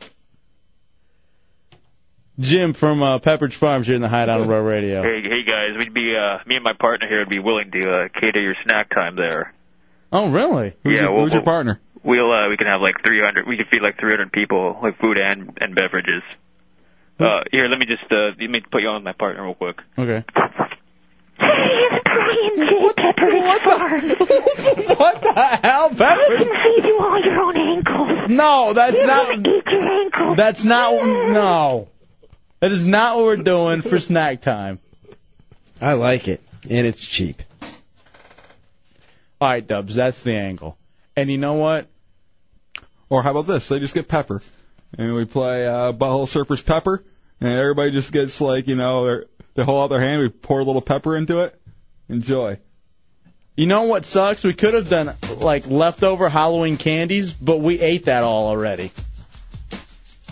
[2.39, 5.03] Jim from uh, Pepperidge Farms here in the Hideout on Real Radio.
[5.03, 7.91] Hey, hey guys, we'd be uh, me and my partner here would be willing to
[7.91, 9.55] uh, cater your snack time there.
[10.13, 10.75] Oh, really?
[10.85, 11.81] Who's, Yeah, your, well, who's your partner?
[12.05, 13.47] We'll uh, we can have like 300.
[13.49, 16.23] We can feed like 300 people, like food and and beverages.
[17.19, 19.55] Uh, here, let me just uh, let me put you on with my partner real
[19.55, 19.79] quick.
[19.99, 20.23] Okay.
[21.39, 22.97] what,
[24.99, 25.33] what the
[25.63, 26.39] hell, Pepper?
[26.39, 28.31] feed you all your own ankles.
[28.31, 29.29] No, that's You not.
[29.31, 30.37] wanna eat your ankles.
[30.37, 30.93] That's not.
[30.93, 31.89] No.
[32.61, 34.79] That is not what we're doing for snack time.
[35.81, 37.43] I like it, and it's cheap.
[39.41, 40.79] All right, Dubs, that's the angle.
[41.15, 41.89] And you know what?
[43.09, 43.69] Or how about this?
[43.69, 44.43] They just get pepper,
[44.97, 47.05] and we play uh, Butthole Surfers Pepper,
[47.41, 50.61] and everybody just gets like you know their they hold out their hand, we pour
[50.61, 51.59] a little pepper into it,
[52.09, 52.59] enjoy.
[53.57, 54.45] You know what sucks?
[54.45, 58.93] We could have done like leftover Halloween candies, but we ate that all already.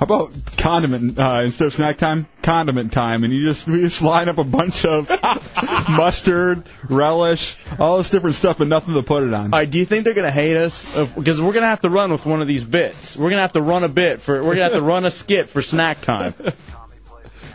[0.05, 2.27] How about condiment uh, instead of snack time?
[2.43, 5.09] Condiment time, and you just we just line up a bunch of
[5.89, 9.45] mustard, relish, all this different stuff, but nothing to put it on.
[9.55, 10.85] All right, do you think they're gonna hate us?
[11.15, 13.17] Because we're gonna have to run with one of these bits.
[13.17, 14.35] We're gonna have to run a bit for.
[14.43, 16.35] We're gonna have to run a skit for snack time.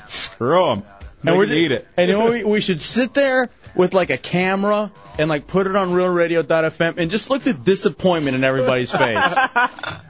[0.08, 0.84] Screw them.
[1.24, 1.88] And we're eat it.
[1.98, 5.68] And you know, we, we should sit there with like a camera and like put
[5.68, 9.38] it on RealRadio.fm and just look the disappointment in everybody's face.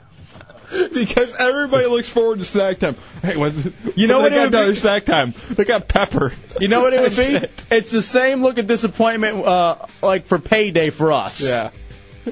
[0.92, 2.96] because everybody looks forward to snack time.
[3.22, 3.56] Hey, what's,
[3.96, 4.58] You know what They it got would be?
[4.58, 5.34] another snack time.
[5.50, 6.32] They got pepper.
[6.60, 7.36] You know what it would be?
[7.46, 7.64] it.
[7.70, 11.42] It's the same look of disappointment, uh, like for payday for us.
[11.46, 11.70] Yeah.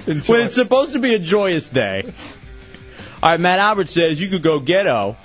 [0.05, 2.03] When it's supposed to be a joyous day.
[3.23, 5.17] All right, Matt Albert says you could go ghetto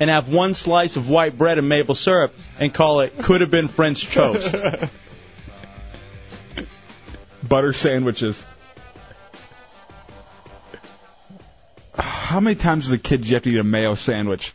[0.00, 3.50] and have one slice of white bread and maple syrup and call it could have
[3.50, 4.54] been French toast.
[7.42, 8.46] Butter sandwiches.
[11.98, 14.54] How many times as a kid do you have to eat a mayo sandwich?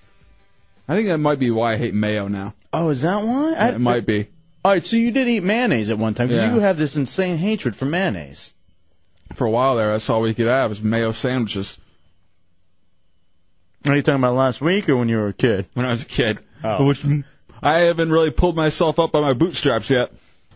[0.88, 2.54] I think that might be why I hate mayo now.
[2.74, 3.52] Oh, is that why?
[3.52, 4.28] Yeah, it might be.
[4.66, 6.54] All right, so you did eat mayonnaise at one time because Yeah.
[6.54, 8.54] you have this insane hatred for mayonnaise.
[9.36, 11.78] For a while there, that's all we could have was mayo sandwiches.
[13.88, 15.68] Are you talking about last week or when you were a kid?
[15.74, 16.40] When I was a kid.
[16.64, 16.88] Oh.
[16.88, 17.06] Which
[17.62, 20.12] I haven't really pulled myself up by my bootstraps yet.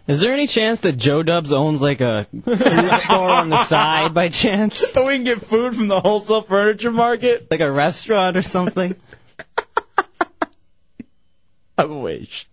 [0.08, 4.14] Is there any chance that Joe Dubs owns like a food store on the side
[4.14, 4.80] by chance?
[4.92, 7.50] So we can get food from the wholesale furniture market?
[7.50, 8.96] Like a restaurant or something?
[11.78, 12.48] I wish.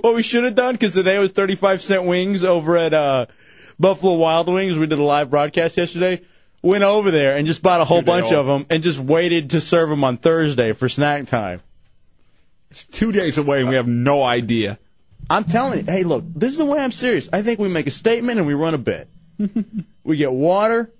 [0.00, 3.26] what we should have done, because today was 35 cent wings over at uh,
[3.78, 4.76] Buffalo Wild Wings.
[4.76, 6.22] We did a live broadcast yesterday.
[6.62, 8.82] Went over there and just bought a whole Dude, they bunch all- of them and
[8.82, 11.60] just waited to serve them on Thursday for snack time.
[12.70, 14.78] It's two days away and we have no idea.
[15.30, 17.28] I'm telling you, hey, look, this is the way I'm serious.
[17.32, 19.08] I think we make a statement and we run a bit.
[20.04, 20.90] we get water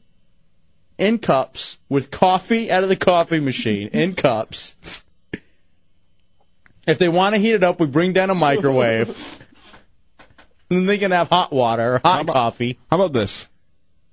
[0.98, 4.76] in cups with coffee out of the coffee machine in cups.
[6.86, 9.08] If they want to heat it up, we bring down a microwave.
[10.70, 12.78] and then they can have hot water or hot coffee.
[12.90, 13.48] How about this?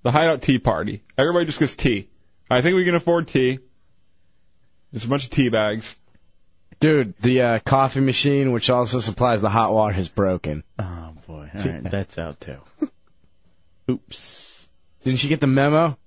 [0.03, 1.03] The hideout tea party.
[1.17, 2.09] Everybody just gets tea.
[2.49, 3.59] I think we can afford tea.
[4.91, 5.95] There's a bunch of tea bags.
[6.79, 10.63] Dude, the uh, coffee machine, which also supplies the hot water, is broken.
[10.77, 12.57] Oh boy, all right, that's out too.
[13.89, 14.69] Oops.
[15.03, 15.97] Didn't you get the memo?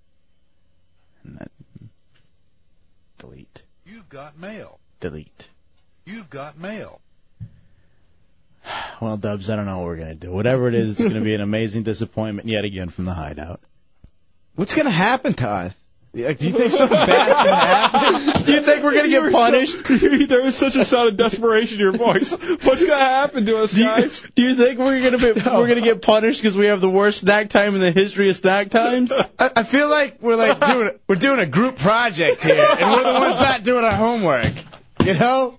[3.18, 3.62] Delete.
[3.86, 4.78] You've got mail.
[5.00, 5.48] Delete.
[6.04, 7.00] You've got mail.
[9.00, 10.32] Well, Dubs, I don't know what we're gonna do.
[10.32, 13.60] Whatever it is, it's gonna be an amazing disappointment yet again from the hideout.
[14.56, 15.74] What's gonna happen to us?
[16.24, 18.42] Like, do you think something bad's gonna happen?
[18.44, 19.84] Do you think we're gonna get punished?
[20.28, 22.30] there was such a sound of desperation in your voice.
[22.30, 24.26] What's gonna happen to us, guys?
[24.34, 27.20] Do you think we're gonna be we're gonna get punished because we have the worst
[27.20, 29.12] snack time in the history of snack times?
[29.12, 33.12] I, I feel like we're like doing we're doing a group project here, and we're
[33.12, 34.52] the ones not doing our homework.
[35.04, 35.58] You know,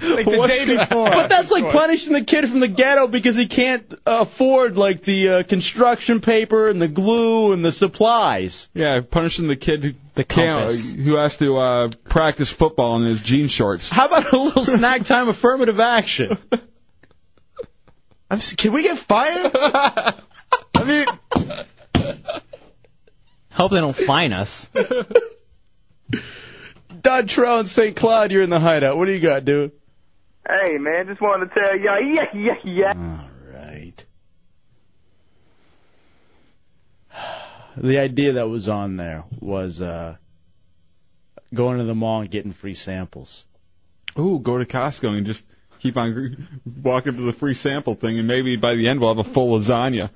[0.00, 0.88] like the What's day that?
[0.88, 1.10] before.
[1.10, 5.28] But that's like punishing the kid from the ghetto because he can't afford like the
[5.28, 8.68] uh, construction paper and the glue and the supplies.
[8.74, 10.94] Yeah, punishing the kid who The can't, compass.
[10.94, 13.88] who has to uh, practice football in his jean shorts.
[13.90, 16.38] How about a little snack time affirmative action?
[18.30, 19.50] I'm s- can we get fired?
[19.54, 21.06] I mean,
[23.52, 24.68] Hope they don't fine us.
[27.16, 27.96] Dodd Trout in St.
[27.96, 28.98] Cloud, you're in the hideout.
[28.98, 29.72] What do you got, dude?
[30.46, 32.92] Hey, man, just wanted to tell y'all, yeah, yeah, yeah.
[32.94, 34.04] All right.
[37.78, 40.16] The idea that was on there was uh,
[41.54, 43.46] going to the mall and getting free samples.
[44.18, 45.42] Ooh, go to Costco and just
[45.78, 46.46] keep on
[46.82, 49.30] walking up to the free sample thing, and maybe by the end we'll have a
[49.30, 50.10] full lasagna.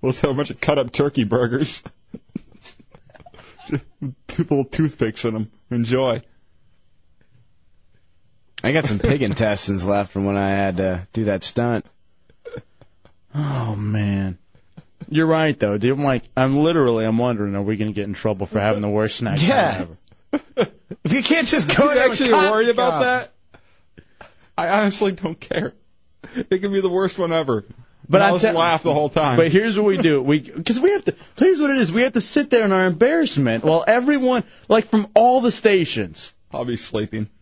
[0.00, 1.82] We'll just have a bunch of cut up turkey burgers.
[4.28, 5.50] Two little toothpicks in them.
[5.70, 6.22] Enjoy.
[8.62, 11.86] I got some pig intestines left from when I had to do that stunt.
[13.34, 14.38] Oh man.
[15.08, 15.96] You're right though, dude.
[15.96, 18.88] I'm like, I'm literally, I'm wondering, are we gonna get in trouble for having the
[18.88, 19.86] worst snack Yeah.
[20.32, 20.70] ever?
[21.04, 23.32] If you can't just go You there actually with worried about coffee that?
[24.56, 25.74] I honestly don't care.
[26.34, 27.64] It could be the worst one ever.
[28.02, 29.36] But But I'm I'll just te- laugh the whole time.
[29.36, 30.22] But here's what we do.
[30.22, 31.14] We because we have to.
[31.36, 31.92] Here's what it is.
[31.92, 36.32] We have to sit there in our embarrassment while everyone, like from all the stations.
[36.52, 37.28] I'll be sleeping.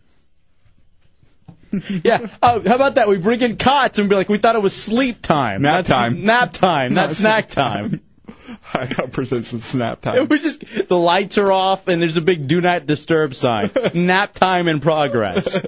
[2.03, 2.27] Yeah.
[2.41, 3.09] Oh, how about that?
[3.09, 5.63] We bring in cots and be like, we thought it was sleep time.
[5.63, 6.23] Nap That's time.
[6.23, 6.93] Nap time.
[6.93, 8.01] Not snack time.
[8.73, 10.27] I gotta present some snap And time.
[10.29, 13.69] we just the lights are off and there's a big do not disturb sign.
[13.93, 15.65] Nap time in progress.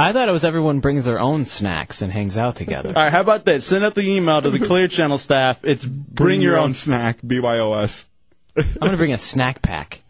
[0.00, 2.88] I thought it was everyone brings their own snacks and hangs out together.
[2.96, 3.62] All right, how about that?
[3.62, 5.62] Send out the email to the Clear Channel staff.
[5.62, 6.72] It's bring, your own.
[6.72, 7.20] snack.
[7.20, 8.06] BYOS.
[8.56, 10.00] I'm gonna bring a snack pack.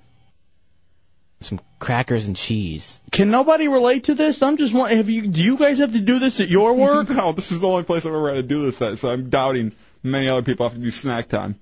[1.40, 3.00] Some crackers and cheese.
[3.10, 4.42] Can nobody relate to this?
[4.42, 5.26] I'm just wondering, have you?
[5.26, 7.08] Do you guys have to do this at your work?
[7.10, 9.28] no, this is the only place I've ever had to do this at, so I'm
[9.28, 9.72] doubting
[10.04, 11.58] many other people have to do snack time.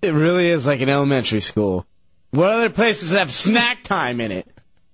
[0.00, 1.84] It really is like an elementary school.
[2.30, 4.48] What other places have snack time in it?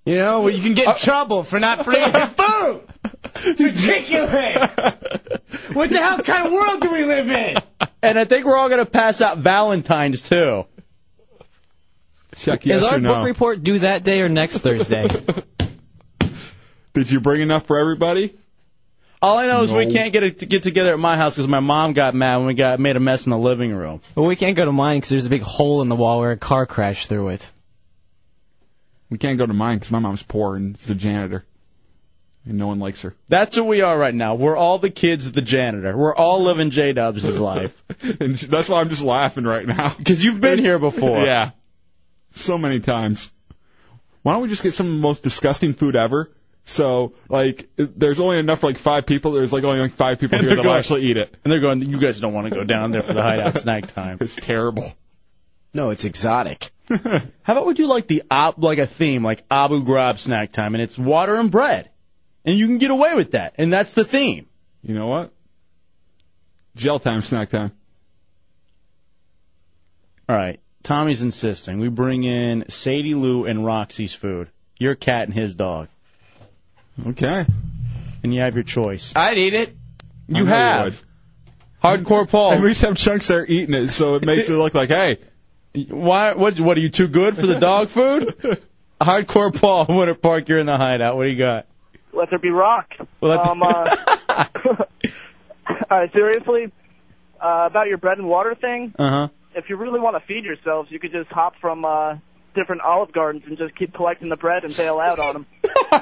[0.07, 2.81] You know, where you can get in uh, trouble for not bringing food.
[3.43, 4.71] It's ridiculous.
[5.73, 7.57] what the hell kind of world do we live in?
[8.01, 10.63] And I think we're all gonna pass out Valentines too.
[12.37, 15.09] Check Is our book report due that day or next Thursday?
[16.93, 18.37] Did you bring enough for everybody?
[19.21, 21.49] All I know is we can't get it to get together at my house because
[21.49, 23.99] my mom got mad when we got made a mess in the living room.
[24.15, 26.31] well, we can't go to mine because there's a big hole in the wall where
[26.31, 27.51] a car crashed through it.
[29.09, 31.45] We can't go to mine because my mom's poor and is a janitor,
[32.45, 33.15] and no one likes her.
[33.29, 34.35] That's who we are right now.
[34.35, 35.95] We're all the kids of the janitor.
[35.95, 37.81] We're all living J Dubs' life.
[38.01, 39.93] and that's why I'm just laughing right now.
[39.97, 41.25] Because you've been here before.
[41.25, 41.51] Yeah,
[42.31, 43.31] so many times.
[44.23, 46.29] Why don't we just get some of the most disgusting food ever?
[46.65, 49.31] So, like, there's only enough for like five people.
[49.31, 51.33] There's like only like five people And here that will actually eat it.
[51.43, 53.87] And they're going, you guys don't want to go down there for the hideout snack
[53.87, 54.17] time.
[54.19, 54.91] It's terrible.
[55.73, 56.71] No, it's exotic.
[56.89, 60.73] How about we do like the op, like a theme, like Abu Ghraib snack time,
[60.73, 61.89] and it's water and bread,
[62.45, 64.47] and you can get away with that, and that's the theme.
[64.81, 65.33] You know what?
[66.75, 67.71] Gel time, snack time.
[70.29, 74.49] All right, Tommy's insisting we bring in Sadie Lou and Roxy's food.
[74.79, 75.89] Your cat and his dog.
[77.07, 77.45] Okay.
[78.23, 79.13] And you have your choice.
[79.15, 79.75] I'd eat it.
[80.27, 81.03] You have.
[81.83, 82.53] Hardcore Paul.
[82.53, 85.19] And we just have chunks there eating it, so it makes it look like, hey,
[85.73, 86.33] Why?
[86.33, 86.59] What?
[86.59, 88.35] What are you too good for the dog food?
[89.01, 91.15] Hardcore Paul, Winter Park, you're in the hideout.
[91.17, 91.67] What do you got?
[92.13, 92.89] Let there be rock.
[93.21, 94.45] Well, that's- um, uh,
[95.89, 96.71] all right, seriously,
[97.39, 98.93] uh, about your bread and water thing.
[98.97, 99.27] Uh huh.
[99.55, 102.15] If you really want to feed yourselves, you could just hop from uh,
[102.55, 105.45] different Olive Gardens and just keep collecting the bread and bail out on them.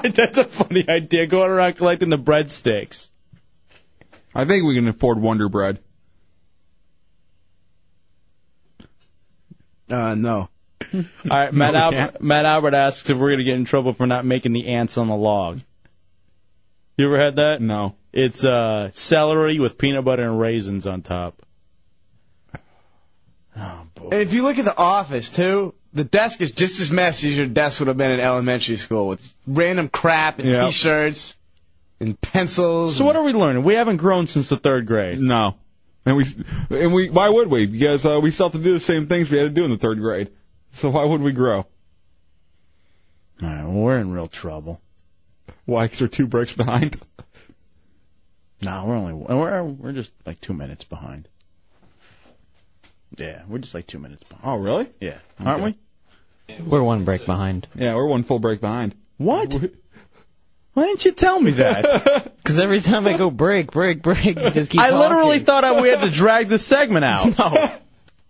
[0.14, 1.26] That's a funny idea.
[1.26, 3.08] Going around collecting the breadsticks.
[4.34, 5.78] I think we can afford Wonder Bread.
[9.90, 10.48] Uh, no.
[10.92, 11.00] All
[11.30, 12.20] right, Matt, No, Albert, can't.
[12.22, 15.08] Matt Albert asks if we're gonna get in trouble for not making the ants on
[15.08, 15.60] the log.
[16.96, 17.60] You ever had that?
[17.60, 17.94] No.
[18.12, 21.40] It's uh celery with peanut butter and raisins on top.
[23.58, 24.08] Oh, boy.
[24.12, 27.38] And if you look at the office too, the desk is just as messy as
[27.38, 30.66] your desk would have been in elementary school with random crap and Yep.
[30.68, 31.36] t-shirts
[32.00, 32.96] and pencils.
[32.96, 33.64] So what are we learning?
[33.64, 35.18] We haven't grown since the third grade.
[35.20, 35.54] No.
[36.06, 36.24] And we,
[36.70, 37.66] and we, why would we?
[37.66, 39.70] Because uh, we still have to do the same things we had to do in
[39.70, 40.30] the third grade.
[40.72, 41.58] So why would we grow?
[41.58, 41.66] All
[43.42, 44.80] right, well, we're in real trouble.
[45.64, 45.86] Why?
[45.86, 47.00] Because we're two breaks behind.
[48.62, 51.28] No, we're only we're we're just like two minutes behind.
[53.18, 54.46] Yeah, we're just like two minutes behind.
[54.46, 54.88] Oh, really?
[55.00, 55.78] Yeah, aren't we?
[56.60, 57.66] We're one break behind.
[57.74, 58.94] Yeah, we're one full break behind.
[59.18, 59.54] What?
[60.76, 62.32] Why didn't you tell me that?
[62.46, 65.44] Because every time I go break, break, break, you just keep I literally talking.
[65.46, 67.36] thought I, we had to drag the segment out.
[67.36, 67.72] No.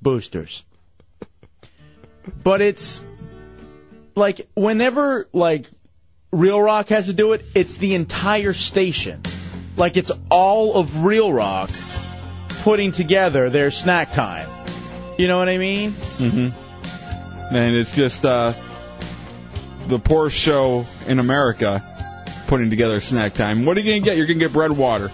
[0.00, 0.64] boosters.
[2.42, 3.02] But it's
[4.14, 5.70] like whenever like
[6.30, 9.22] Real Rock has to do it, it's the entire station.
[9.76, 11.70] Like it's all of Real Rock
[12.62, 14.48] putting together their snack time.
[15.16, 15.92] You know what I mean?
[15.92, 17.54] Mm-hmm.
[17.54, 18.52] And it's just uh,
[19.86, 21.82] the poorest show in America
[22.46, 23.64] putting together snack time.
[23.64, 24.16] What are you to get?
[24.16, 25.10] You're to get bread water.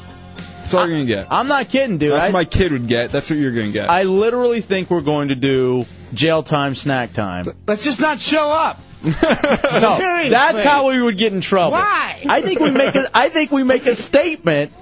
[0.65, 1.31] That's all you're gonna get.
[1.31, 2.13] I'm not kidding, dude.
[2.13, 3.13] That's I, what my kid would get.
[3.13, 3.91] That's what you're gonna get.
[3.91, 5.85] I literally think we're going to do
[6.15, 7.45] jail time, snack time.
[7.67, 8.81] Let's just not show up.
[9.05, 10.31] No, Seriously.
[10.31, 11.73] that's how we would get in trouble.
[11.73, 12.25] Why?
[12.27, 14.73] I think we make a, I think we make a statement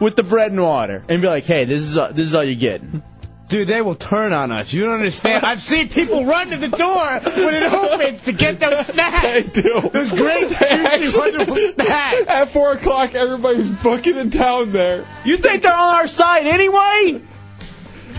[0.00, 2.42] with the bread and water and be like, hey, this is all, this is all
[2.42, 3.02] you're getting.
[3.50, 4.72] Dude, they will turn on us.
[4.72, 5.44] You don't understand.
[5.44, 9.22] I've seen people run to the door when it opens to get those snacks.
[9.22, 9.90] They do.
[9.92, 12.28] Those great, juicy, wonderful snacks.
[12.28, 15.04] At four o'clock, everybody's booking it down there.
[15.24, 17.20] You think they're on our side anyway?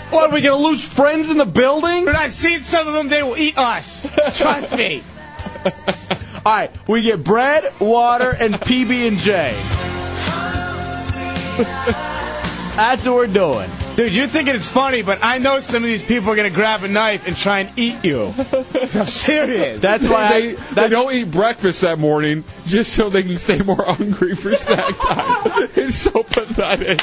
[0.09, 2.03] What, are we gonna lose friends in the building?
[2.03, 3.07] But I've seen some of them.
[3.07, 4.11] They will eat us.
[4.37, 5.01] Trust me.
[6.45, 9.53] All right, we get bread, water, and PB and J.
[12.75, 13.69] That's what we're doing.
[14.01, 16.83] Dude, you're thinking it's funny, but I know some of these people are gonna grab
[16.83, 18.33] a knife and try and eat you.
[18.95, 19.79] I'm serious.
[19.79, 23.59] That's why they, I, they don't eat breakfast that morning just so they can stay
[23.59, 25.69] more hungry for snack time.
[25.75, 26.99] It's so pathetic.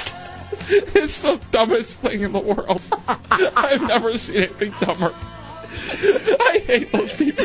[0.71, 2.83] It's the dumbest thing in the world.
[3.31, 5.15] I've never seen anything dumber.
[5.71, 7.45] I hate those people.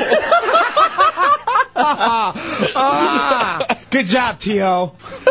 [2.76, 4.96] Ah, good job, T.O.
[5.10, 5.24] I'm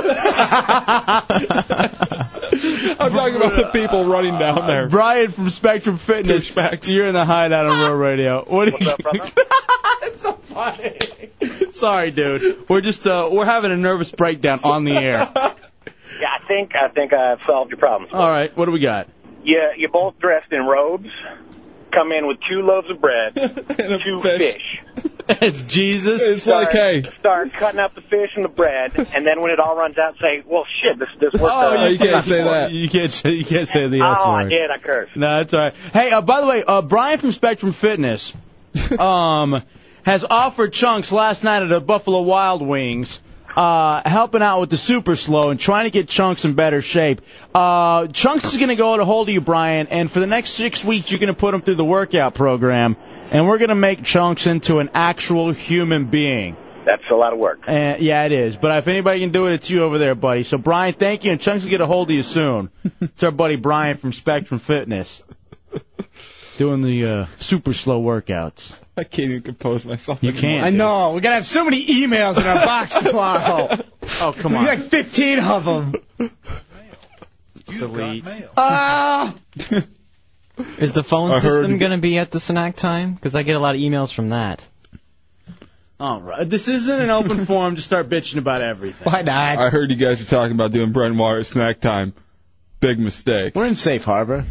[3.13, 4.89] talking about the people running down there.
[4.89, 6.55] Brian from Spectrum Fitness.
[6.89, 8.45] You're in the hideout on Real Radio.
[8.47, 8.95] What do you?
[10.05, 10.99] It's so funny.
[11.71, 12.69] Sorry, dude.
[12.69, 15.31] We're just uh, we're having a nervous breakdown on the air.
[16.21, 18.13] Yeah, I think I think I've solved your problems.
[18.13, 19.07] All right, what do we got?
[19.45, 21.09] Yeah, You you both dressed in robes,
[21.93, 23.35] come in with two loaves of bread,
[24.05, 24.63] two fish.
[25.29, 26.21] it's Jesus.
[26.23, 29.61] It's like, hey, Start cutting up the fish and the bread, and then when it
[29.61, 32.73] all runs out, say, "Well, shit, this this worked." Oh, uh, you can't say that.
[32.73, 34.49] You can't say you can't say the S Oh, I word.
[34.51, 34.71] did.
[34.71, 35.17] I cursed.
[35.17, 35.75] No, that's all right.
[35.93, 38.35] Hey, uh, by the way, uh, Brian from Spectrum Fitness
[38.99, 39.63] um,
[40.05, 43.23] has offered Chunks last night at a Buffalo Wild Wings.
[43.57, 47.21] Uh, helping out with the super slow and trying to get Chunks in better shape.
[47.55, 50.53] Uh, Chunks is going to go to hold of you, Brian, and for the next
[50.53, 52.97] six weeks, you're going to put him through the workout program,
[53.31, 56.57] and we're going to make Chunks into an actual human being.
[56.85, 57.69] That's a lot of work.
[57.69, 58.57] Uh, yeah, it is.
[58.57, 60.43] But if anybody can do it, it's you over there, buddy.
[60.43, 62.71] So, Brian, thank you, and Chunks will get a hold of you soon.
[63.01, 65.23] it's our buddy Brian from Spectrum Fitness
[66.59, 68.77] doing the uh, super slow workouts.
[68.97, 70.23] I can't even compose myself.
[70.23, 70.43] You anymore.
[70.51, 70.65] can't.
[70.67, 71.15] I know.
[71.15, 73.79] We're gonna have so many emails in our box tomorrow.
[74.21, 74.65] Oh, come We on.
[74.67, 75.95] like 15 of them.
[77.67, 78.25] Delete.
[78.57, 79.35] Ah.
[80.79, 83.15] Is the phone I heard- system going to be at the snack time?
[83.15, 84.67] Because I get a lot of emails from that.
[85.99, 86.49] All right.
[86.49, 89.11] This isn't an open forum to start bitching about everything.
[89.11, 89.59] Why not?
[89.59, 92.13] I heard you guys were talking about doing bread and water at snack time.
[92.81, 93.55] Big mistake.
[93.55, 94.45] We're in safe harbor.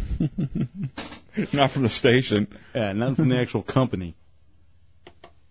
[1.53, 2.47] Not from the station.
[2.73, 4.15] Yeah, not from the actual company.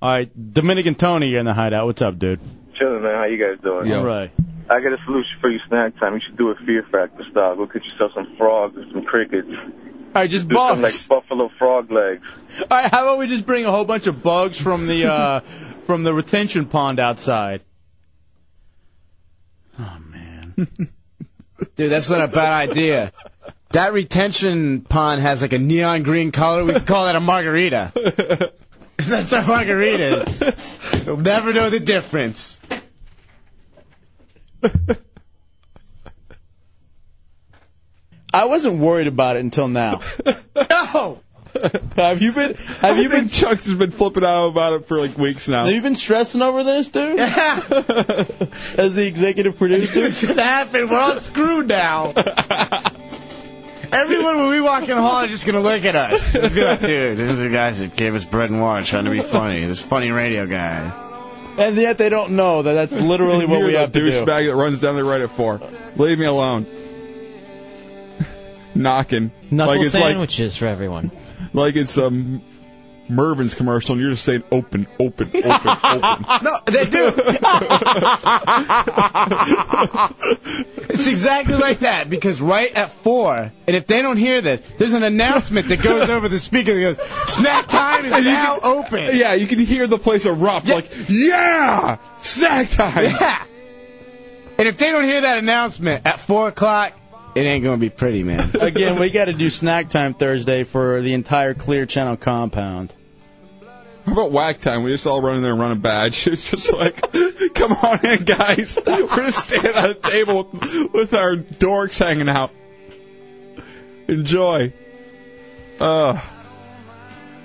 [0.03, 1.85] All right, Dominican Tony, you're in the hideout.
[1.85, 2.41] What's up, dude?
[2.79, 3.19] Chilling, man.
[3.19, 3.93] How you guys doing?
[3.93, 4.31] All right.
[4.70, 6.15] I got a solution for you snack time.
[6.15, 7.57] You should do a Fear Factor style.
[7.57, 9.49] Go get yourself some frogs and some crickets.
[9.51, 12.23] All right, just Do some like buffalo frog legs.
[12.62, 15.41] All right, how about we just bring a whole bunch of bugs from the uh,
[15.85, 17.61] from the retention pond outside?
[19.79, 20.55] Oh man.
[21.77, 23.12] Dude, that's not a bad idea.
[23.70, 26.65] That retention pond has like a neon green color.
[26.65, 28.53] We could call that a margarita.
[29.09, 31.07] That's our margaritas.
[31.07, 32.61] You'll never know the difference.
[38.33, 40.01] I wasn't worried about it until now.
[40.57, 41.20] no.
[41.97, 42.55] have you been?
[42.55, 43.29] Have I you been?
[43.29, 45.65] think Chunks has been flipping out about it for like weeks now.
[45.65, 47.19] Have you been stressing over this, dude?
[47.19, 47.61] Yeah.
[48.79, 50.05] As the executive producer.
[50.05, 50.89] It's gonna happen.
[50.89, 52.12] We're all screwed now.
[53.93, 56.33] Everyone, when we walk in the hall, is just gonna look at us.
[56.33, 59.05] They'll be like, dude, these are the guys that gave us bread and water trying
[59.07, 59.67] to be funny.
[59.67, 60.93] This funny radio guy.
[61.59, 64.10] and yet they don't know that that's literally what You're we the have to do.
[64.10, 65.60] douchebag that runs down the right at four.
[65.97, 66.67] Leave me alone.
[68.75, 69.33] Knocking.
[69.51, 71.10] Knuckle like it's sandwiches for everyone.
[71.52, 72.43] like like it's um
[73.10, 76.24] Mervin's commercial, and you're just saying open, open, open, open.
[76.42, 77.12] No, they do.
[80.89, 84.92] it's exactly like that because right at four, and if they don't hear this, there's
[84.92, 88.78] an announcement that goes over the speaker that goes, "Snack time is And now can-
[88.78, 90.68] open." Yeah, you can hear the place erupt.
[90.68, 93.05] Like, yeah, snack time.
[93.05, 93.44] Yeah.
[94.58, 96.92] And if they don't hear that announcement at four o'clock,
[97.34, 98.50] it ain't gonna be pretty, man.
[98.60, 102.92] Again, we got to do snack time Thursday for the entire Clear Channel compound.
[104.07, 104.83] How about whack time?
[104.83, 106.27] We just all run in there and run a badge.
[106.33, 107.01] It's just like,
[107.55, 108.79] come on in, guys.
[108.87, 112.51] We're just standing at a table with, with our dorks hanging out.
[114.09, 114.73] Enjoy.
[115.79, 116.20] Uh, All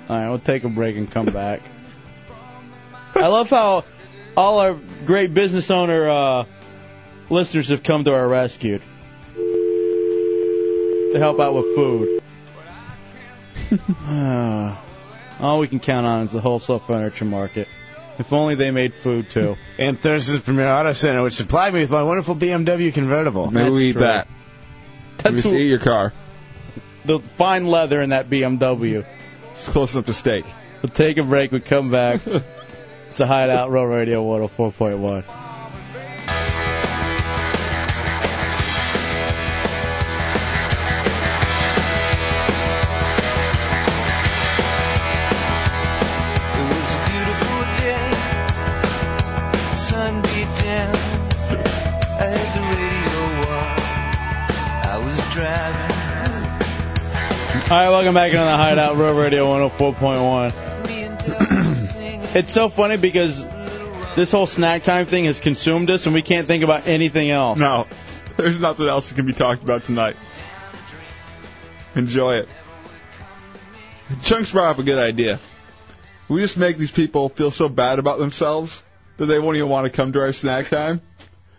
[0.08, 1.62] right, we'll take a break and come back.
[3.14, 3.84] I love how
[4.36, 4.74] all our
[5.06, 6.44] great business owner uh,
[7.30, 8.80] listeners have come to our rescue.
[11.12, 12.22] to help out with food.
[14.02, 14.82] Ah,
[15.40, 17.68] All we can count on is the wholesale furniture market.
[18.18, 19.56] If only they made food too.
[19.78, 23.50] And Thurston's Premier Auto Center, which supplied me with my wonderful BMW convertible.
[23.50, 24.02] Maybe we eat true.
[24.02, 24.28] that.
[25.18, 26.12] That's we who- see your car.
[27.04, 29.04] The fine leather in that BMW.
[29.52, 30.44] It's close enough to steak.
[30.82, 31.52] We'll take a break.
[31.52, 32.20] We come back.
[33.08, 35.45] it's a Hideout Real Radio 104.1.
[57.96, 60.52] welcome back on the Hideout Real Radio 104.1.
[62.36, 63.42] it's so funny because
[64.16, 67.58] this whole snack time thing has consumed us, and we can't think about anything else.
[67.58, 67.86] No,
[68.36, 70.14] there's nothing else that can be talked about tonight.
[71.94, 72.50] Enjoy it.
[74.24, 75.40] Chunks brought up a good idea.
[76.28, 78.84] We just make these people feel so bad about themselves
[79.16, 81.00] that they won't even want to come to our snack time.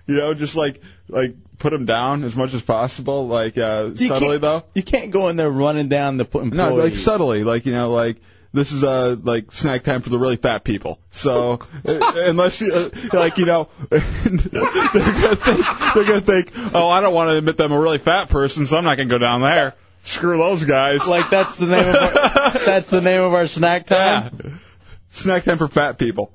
[0.06, 4.38] You know, just like like put them down as much as possible, like uh, subtly
[4.38, 4.64] though.
[4.74, 6.70] You can't go in there running down the p- employees.
[6.70, 8.18] No, like subtly, like you know, like
[8.54, 11.00] this is uh like snack time for the really fat people.
[11.12, 16.90] So uh, unless you uh, like you know, they're gonna think they're gonna think, oh,
[16.90, 19.10] I don't want to admit that I'm a really fat person, so I'm not gonna
[19.10, 19.76] go down there.
[20.04, 21.08] Screw those guys.
[21.08, 24.60] Like that's the name of our, that's the name of our snack time.
[25.10, 26.32] Snack time for fat people.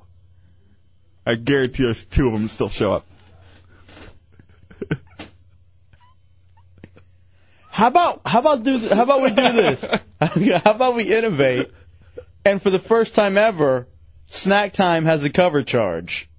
[1.25, 3.05] I guarantee there's two of them still show up.
[7.73, 9.83] How about how about do how about we do this?
[10.21, 11.71] how about we innovate?
[12.45, 13.87] And for the first time ever,
[14.27, 16.29] snack time has a cover charge.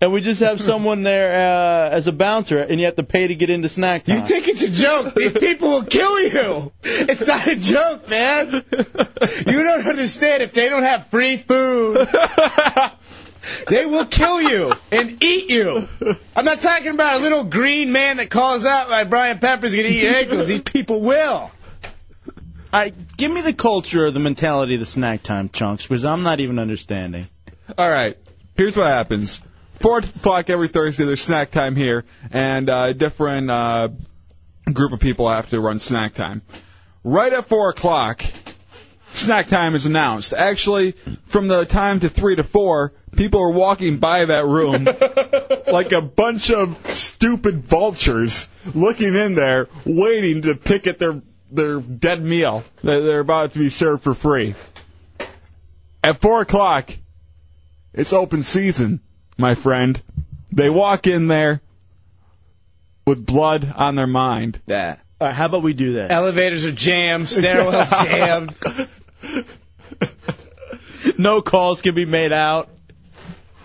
[0.00, 3.26] And we just have someone there uh, as a bouncer, and you have to pay
[3.26, 4.16] to get into snack time.
[4.16, 5.14] You think it's a joke?
[5.14, 6.72] These people will kill you.
[6.82, 8.52] It's not a joke, man.
[8.52, 10.42] You don't understand.
[10.42, 12.08] If they don't have free food,
[13.68, 15.88] they will kill you and eat you.
[16.36, 19.88] I'm not talking about a little green man that calls out like Brian Pepper's gonna
[19.88, 20.46] eat your ankles.
[20.46, 21.50] These people will.
[22.70, 26.04] All right, give me the culture, or the mentality of the snack time chunks, because
[26.04, 27.26] I'm not even understanding.
[27.76, 28.16] All right.
[28.56, 29.40] Here's what happens.
[29.74, 33.88] Four o'clock every Thursday, there's snack time here, and uh, a different uh,
[34.72, 36.42] group of people have to run snack time.
[37.04, 38.24] Right at four o'clock,
[39.12, 40.32] snack time is announced.
[40.32, 40.92] Actually,
[41.24, 44.84] from the time to three to four, people are walking by that room
[45.72, 51.20] like a bunch of stupid vultures looking in there, waiting to pick at their
[51.50, 54.54] their dead meal that they're about to be served for free.
[56.04, 56.90] At four o'clock,
[57.92, 59.00] it's open season,
[59.36, 60.00] my friend.
[60.52, 61.60] They walk in there
[63.06, 64.60] with blood on their mind.
[64.66, 64.96] Yeah.
[65.20, 66.12] All right, how about we do that?
[66.12, 68.88] Elevators are jammed, stairwells jammed.
[71.18, 72.68] no calls can be made out.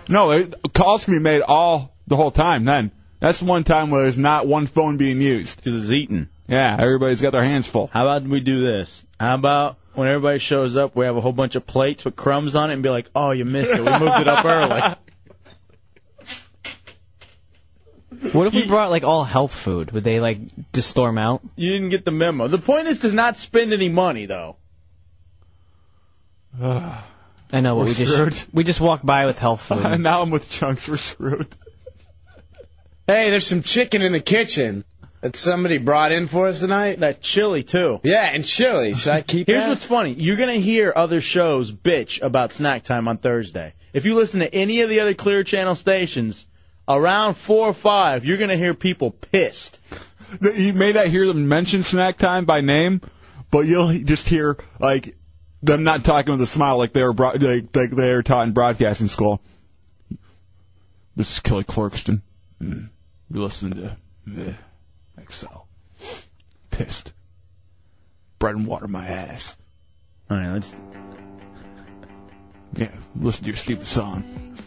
[0.09, 2.65] No, it, calls can be made all the whole time.
[2.65, 6.30] Then that's one time where there's not one phone being used because it's eaten.
[6.48, 7.88] Yeah, everybody's got their hands full.
[7.88, 9.06] How about we do this?
[9.19, 12.56] How about when everybody shows up, we have a whole bunch of plates with crumbs
[12.56, 13.80] on it and be like, oh, you missed it.
[13.80, 14.95] We moved it up early.
[18.32, 19.91] What if we brought like all health food?
[19.91, 20.40] Would they like
[20.72, 21.41] just storm out?
[21.56, 22.48] You didn't get the memo.
[22.48, 24.56] The point is to not spend any money, though.
[26.61, 28.41] I know, but We're we just screwed.
[28.53, 29.85] we just walk by with health food.
[29.85, 30.88] And now I'm with chunks.
[30.88, 31.48] We're screwed.
[33.07, 34.85] Hey, there's some chicken in the kitchen
[35.22, 36.99] that somebody brought in for us tonight.
[36.99, 37.99] That chili too.
[38.03, 38.93] Yeah, and chili.
[38.93, 39.69] Should I keep Here's that?
[39.69, 40.14] what's funny.
[40.14, 43.73] You're going to hear other shows bitch about snack time on Thursday.
[43.93, 46.45] If you listen to any of the other Clear Channel stations,
[46.88, 49.80] around 4 or 5, you're going to hear people pissed.
[50.41, 53.01] You may not hear them mention snack time by name,
[53.51, 55.15] but you'll just hear like
[55.64, 58.45] them not talking with a smile like they were bro- like, like they were taught
[58.45, 59.42] in broadcasting school.
[61.16, 62.22] This is Kelly Clarkson.
[62.61, 62.90] Mm.
[63.32, 63.98] You're listening to
[64.42, 64.53] uh,
[65.17, 65.67] Excel.
[66.69, 67.14] Pissed.
[68.40, 69.56] Bread and water my ass.
[70.30, 70.75] All right, let's.
[72.75, 74.58] Yeah, listen to your stupid song.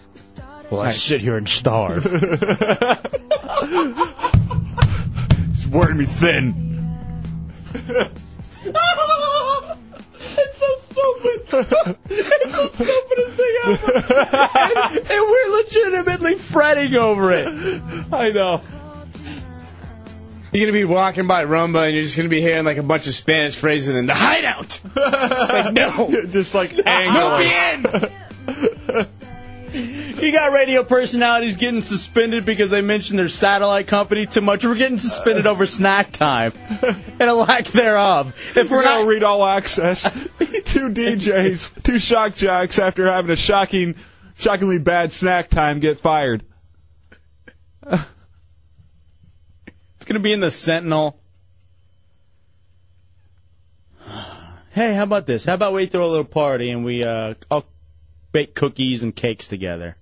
[0.70, 2.06] Well, I sit here and starve.
[5.48, 6.98] It's wearing me thin.
[10.96, 11.96] it's stupid.
[12.10, 13.92] it's the stupidest thing ever.
[14.58, 17.46] and, and we're legitimately fretting over it.
[18.12, 18.60] I know.
[20.52, 23.06] You're gonna be walking by Rumba and you're just gonna be hearing like a bunch
[23.06, 24.80] of Spanish phrases and then the hideout.
[24.96, 27.48] It's like no, just like no angry.
[28.46, 28.68] bien.
[30.16, 34.64] You got radio personalities getting suspended because they mentioned their satellite company too much.
[34.64, 38.34] We're getting suspended over snack time and a lack thereof.
[38.56, 40.04] If we're gonna not read all access,
[40.64, 43.96] two DJs, two shock jocks after having a shocking,
[44.38, 46.42] shockingly bad snack time get fired.
[47.82, 48.00] It's
[50.06, 51.20] gonna be in the Sentinel.
[54.70, 55.46] Hey, how about this?
[55.46, 57.64] How about we throw a little party and we uh all
[58.36, 59.96] bake cookies and cakes together?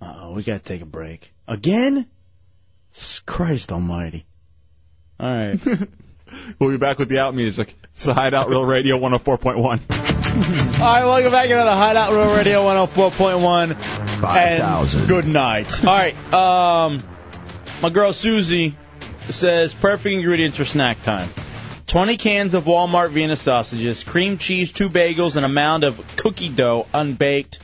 [0.00, 2.06] Oh, we gotta take a break again.
[2.94, 4.26] S- Christ Almighty!
[5.18, 5.58] All right.
[6.58, 7.72] We'll be back with the out music.
[7.94, 9.56] It's the Hideout Real Radio 104.1.
[10.80, 14.26] All right, welcome back to the Hideout Real Radio 104.1.
[14.36, 15.84] And good night.
[15.84, 16.98] All right, um,
[17.80, 18.76] my girl Susie
[19.30, 21.28] says perfect ingredients for snack time.
[21.86, 26.48] 20 cans of Walmart Vienna sausages, cream cheese, two bagels, and a mound of cookie
[26.48, 27.60] dough unbaked.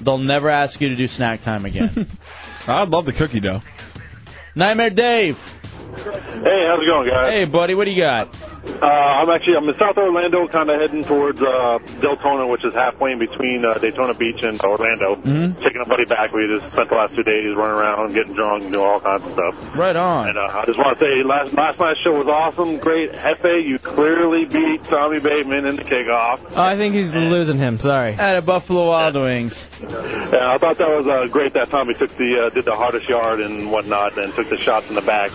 [0.00, 2.06] They'll never ask you to do snack time again.
[2.68, 3.60] I'd love the cookie dough.
[4.54, 5.36] Nightmare Dave.
[5.96, 7.32] Hey, how's it going, guys?
[7.32, 8.36] Hey, buddy, what do you got?
[8.66, 12.74] Uh, I'm actually I'm in South Orlando, kind of heading towards uh, Deltona, which is
[12.74, 15.16] halfway in between uh, Daytona Beach and Orlando.
[15.16, 15.56] Mhm.
[15.62, 16.32] Taking a buddy back.
[16.32, 19.24] We just spent the last two days running around, getting drunk, and doing all kinds
[19.24, 19.76] of stuff.
[19.76, 20.28] Right on.
[20.28, 23.14] And uh, I just want to say, last last night's show was awesome, great.
[23.14, 26.40] Jefe, you clearly beat Tommy Bateman in the kickoff.
[26.56, 27.78] Oh, I think he's losing him.
[27.78, 28.12] Sorry.
[28.14, 29.68] At a Buffalo Wild Wings.
[29.80, 33.08] Yeah, I thought that was uh, great that Tommy took the uh, did the hardest
[33.08, 35.30] yard and whatnot, and took the shots in the back.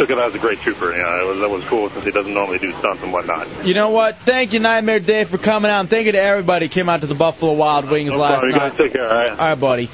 [0.00, 0.92] Took it as a great trooper.
[0.92, 3.66] You know, it was, that was cool since he doesn't normally do stunts and whatnot.
[3.66, 4.16] You know what?
[4.20, 5.80] Thank you, Nightmare Dave, for coming out.
[5.80, 8.40] And thank you to everybody who came out to the Buffalo Wild Wings No last
[8.40, 8.50] problem.
[8.50, 8.68] You night.
[8.70, 9.30] guys take care, all right?
[9.30, 9.90] All right, buddy.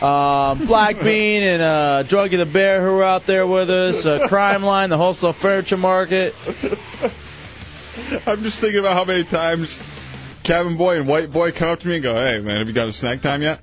[0.00, 4.06] Um, Black Bean and uh, Drunky the Bear who were out there with us.
[4.06, 6.36] Uh, Crime Line, the Wholesale Furniture Market.
[8.24, 9.82] I'm just thinking about how many times
[10.44, 12.74] Cabin Boy and White Boy come up to me and go, "Hey, man, have you
[12.74, 13.60] got a snack time yet?"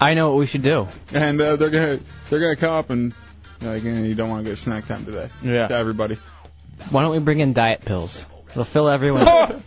[0.00, 0.88] I know what we should do.
[1.14, 3.14] And uh, they're gonna they're gonna come up and
[3.64, 5.28] like, "Eh, you don't want to get snack time today.
[5.42, 5.68] Yeah.
[5.68, 6.18] To everybody.
[6.90, 8.26] Why don't we bring in diet pills?
[8.50, 9.26] It'll fill everyone.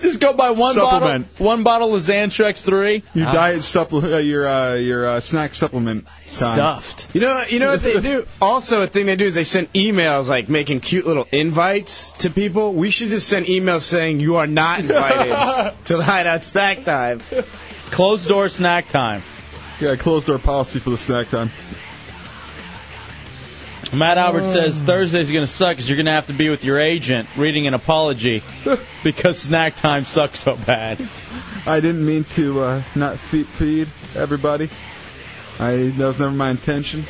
[0.00, 1.30] Just go buy one Supplement.
[1.32, 3.02] bottle, one bottle of Zantrex three.
[3.14, 6.56] Your diet supple uh, your uh, your uh, snack supplement time.
[6.58, 7.14] Stuffed.
[7.14, 8.26] You know, you know what they do.
[8.42, 12.30] Also, a thing they do is they send emails like making cute little invites to
[12.30, 12.74] people.
[12.74, 17.20] We should just send emails saying you are not invited to the Hideout Snack Time.
[17.90, 19.22] Closed door snack time.
[19.80, 21.50] Yeah, closed door policy for the snack time.
[23.94, 26.64] Matt Albert says Thursday's going to suck because you're going to have to be with
[26.64, 28.42] your agent reading an apology
[29.04, 31.06] because snack time sucks so bad.
[31.66, 34.68] I didn't mean to uh, not feed, feed everybody.
[35.58, 37.04] I that was never my intention.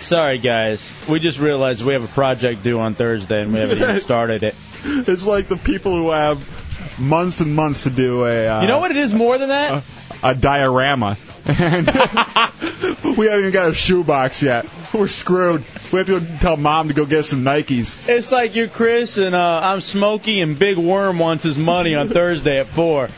[0.00, 0.94] Sorry, guys.
[1.08, 4.42] We just realized we have a project due on Thursday and we haven't even started
[4.42, 4.54] it.
[4.84, 8.46] It's like the people who have months and months to do a.
[8.48, 9.84] Uh, You know what it is more than that?
[10.22, 11.16] A, diorama.
[11.46, 11.86] And
[13.16, 14.66] we haven't even got a shoebox yet.
[14.92, 15.64] We're screwed.
[15.92, 17.98] We have to go tell mom to go get some Nikes.
[18.08, 22.08] It's like you're Chris and uh, I'm Smokey and Big Worm wants his money on
[22.08, 23.08] Thursday at 4.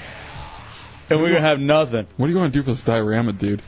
[1.10, 2.06] And we're going to have nothing.
[2.16, 3.62] What are you going to do for this diorama, dude?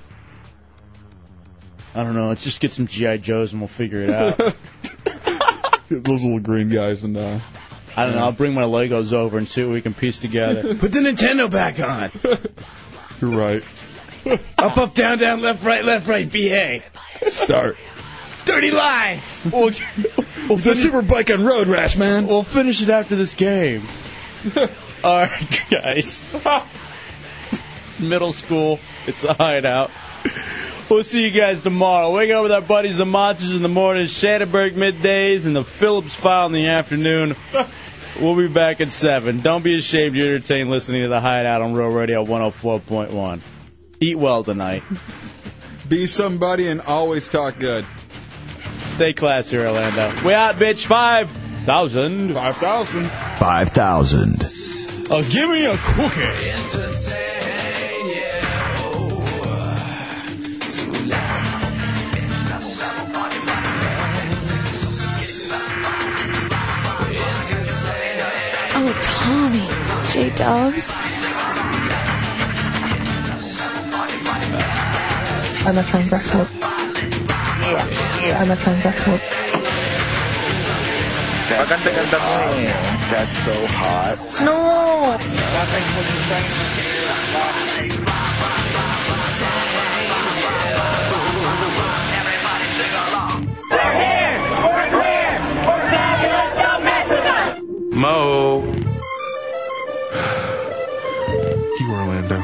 [1.94, 2.28] I don't know.
[2.28, 3.18] Let's just get some G.I.
[3.18, 4.38] Joes and we'll figure it out.
[5.88, 7.38] Those little green guys and uh.
[7.96, 8.22] I don't know.
[8.22, 10.74] I'll bring my Legos over and see what we can piece together.
[10.74, 12.10] Put the Nintendo back on.
[13.20, 13.64] You're right.
[14.58, 16.80] Up, up, down, down, left, right, left, right, BA.
[17.30, 17.76] Start.
[18.46, 19.46] Dirty lives.
[19.50, 19.72] We'll,
[20.48, 22.26] we'll the super bike on road rash, man.
[22.26, 23.82] We'll finish it after this game.
[25.04, 26.22] All right, guys.
[28.00, 28.80] Middle school.
[29.06, 29.90] It's the hideout.
[30.88, 32.14] We'll see you guys tomorrow.
[32.14, 36.14] Wake up with our buddies, the Monsters in the morning, Shatterberg middays, and the Phillips
[36.14, 37.36] File in the afternoon.
[38.20, 39.40] We'll be back at 7.
[39.40, 40.14] Don't be ashamed.
[40.14, 43.40] You're entertained listening to the Hideout on Real Radio 104.1.
[44.00, 44.82] Eat well tonight.
[45.88, 47.84] Be somebody and always talk good.
[48.88, 50.14] Stay classy, Orlando.
[50.24, 50.86] We out, bitch.
[50.86, 52.34] 5,000.
[52.34, 53.10] 5,000.
[53.10, 54.36] 5,000.
[55.10, 56.22] Oh, give me a cookie.
[68.76, 70.12] Oh, Tommy.
[70.12, 71.13] J Dubs.
[75.66, 76.48] I'm not trying to smoke.
[76.62, 79.20] I'm not trying to smoke.
[81.44, 82.72] Maganda-ganda mo eh.
[83.08, 84.18] That's so hot.
[84.44, 85.16] No!
[97.94, 98.64] Mo.
[101.78, 102.38] You, Orlando.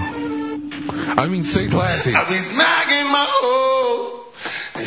[1.21, 2.15] I mean, stay classy.
[2.15, 4.21] I be smacking my hoes.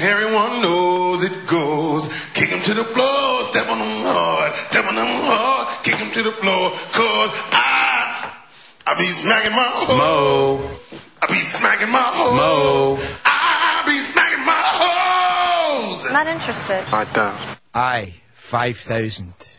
[0.01, 2.07] Everyone knows it goes.
[2.33, 6.11] Kick 'em to the floor, step on them hard, step on them hard, kick 'em
[6.11, 6.71] to the floor.
[6.71, 8.31] Cause I,
[8.87, 9.97] I be smacking my hoes.
[9.97, 10.69] Mo.
[11.21, 12.35] I be smacking my hoes.
[12.35, 12.97] Mo.
[13.25, 16.11] I be smacking my hoes.
[16.11, 16.83] Not interested.
[17.73, 19.52] Aye, 5,000.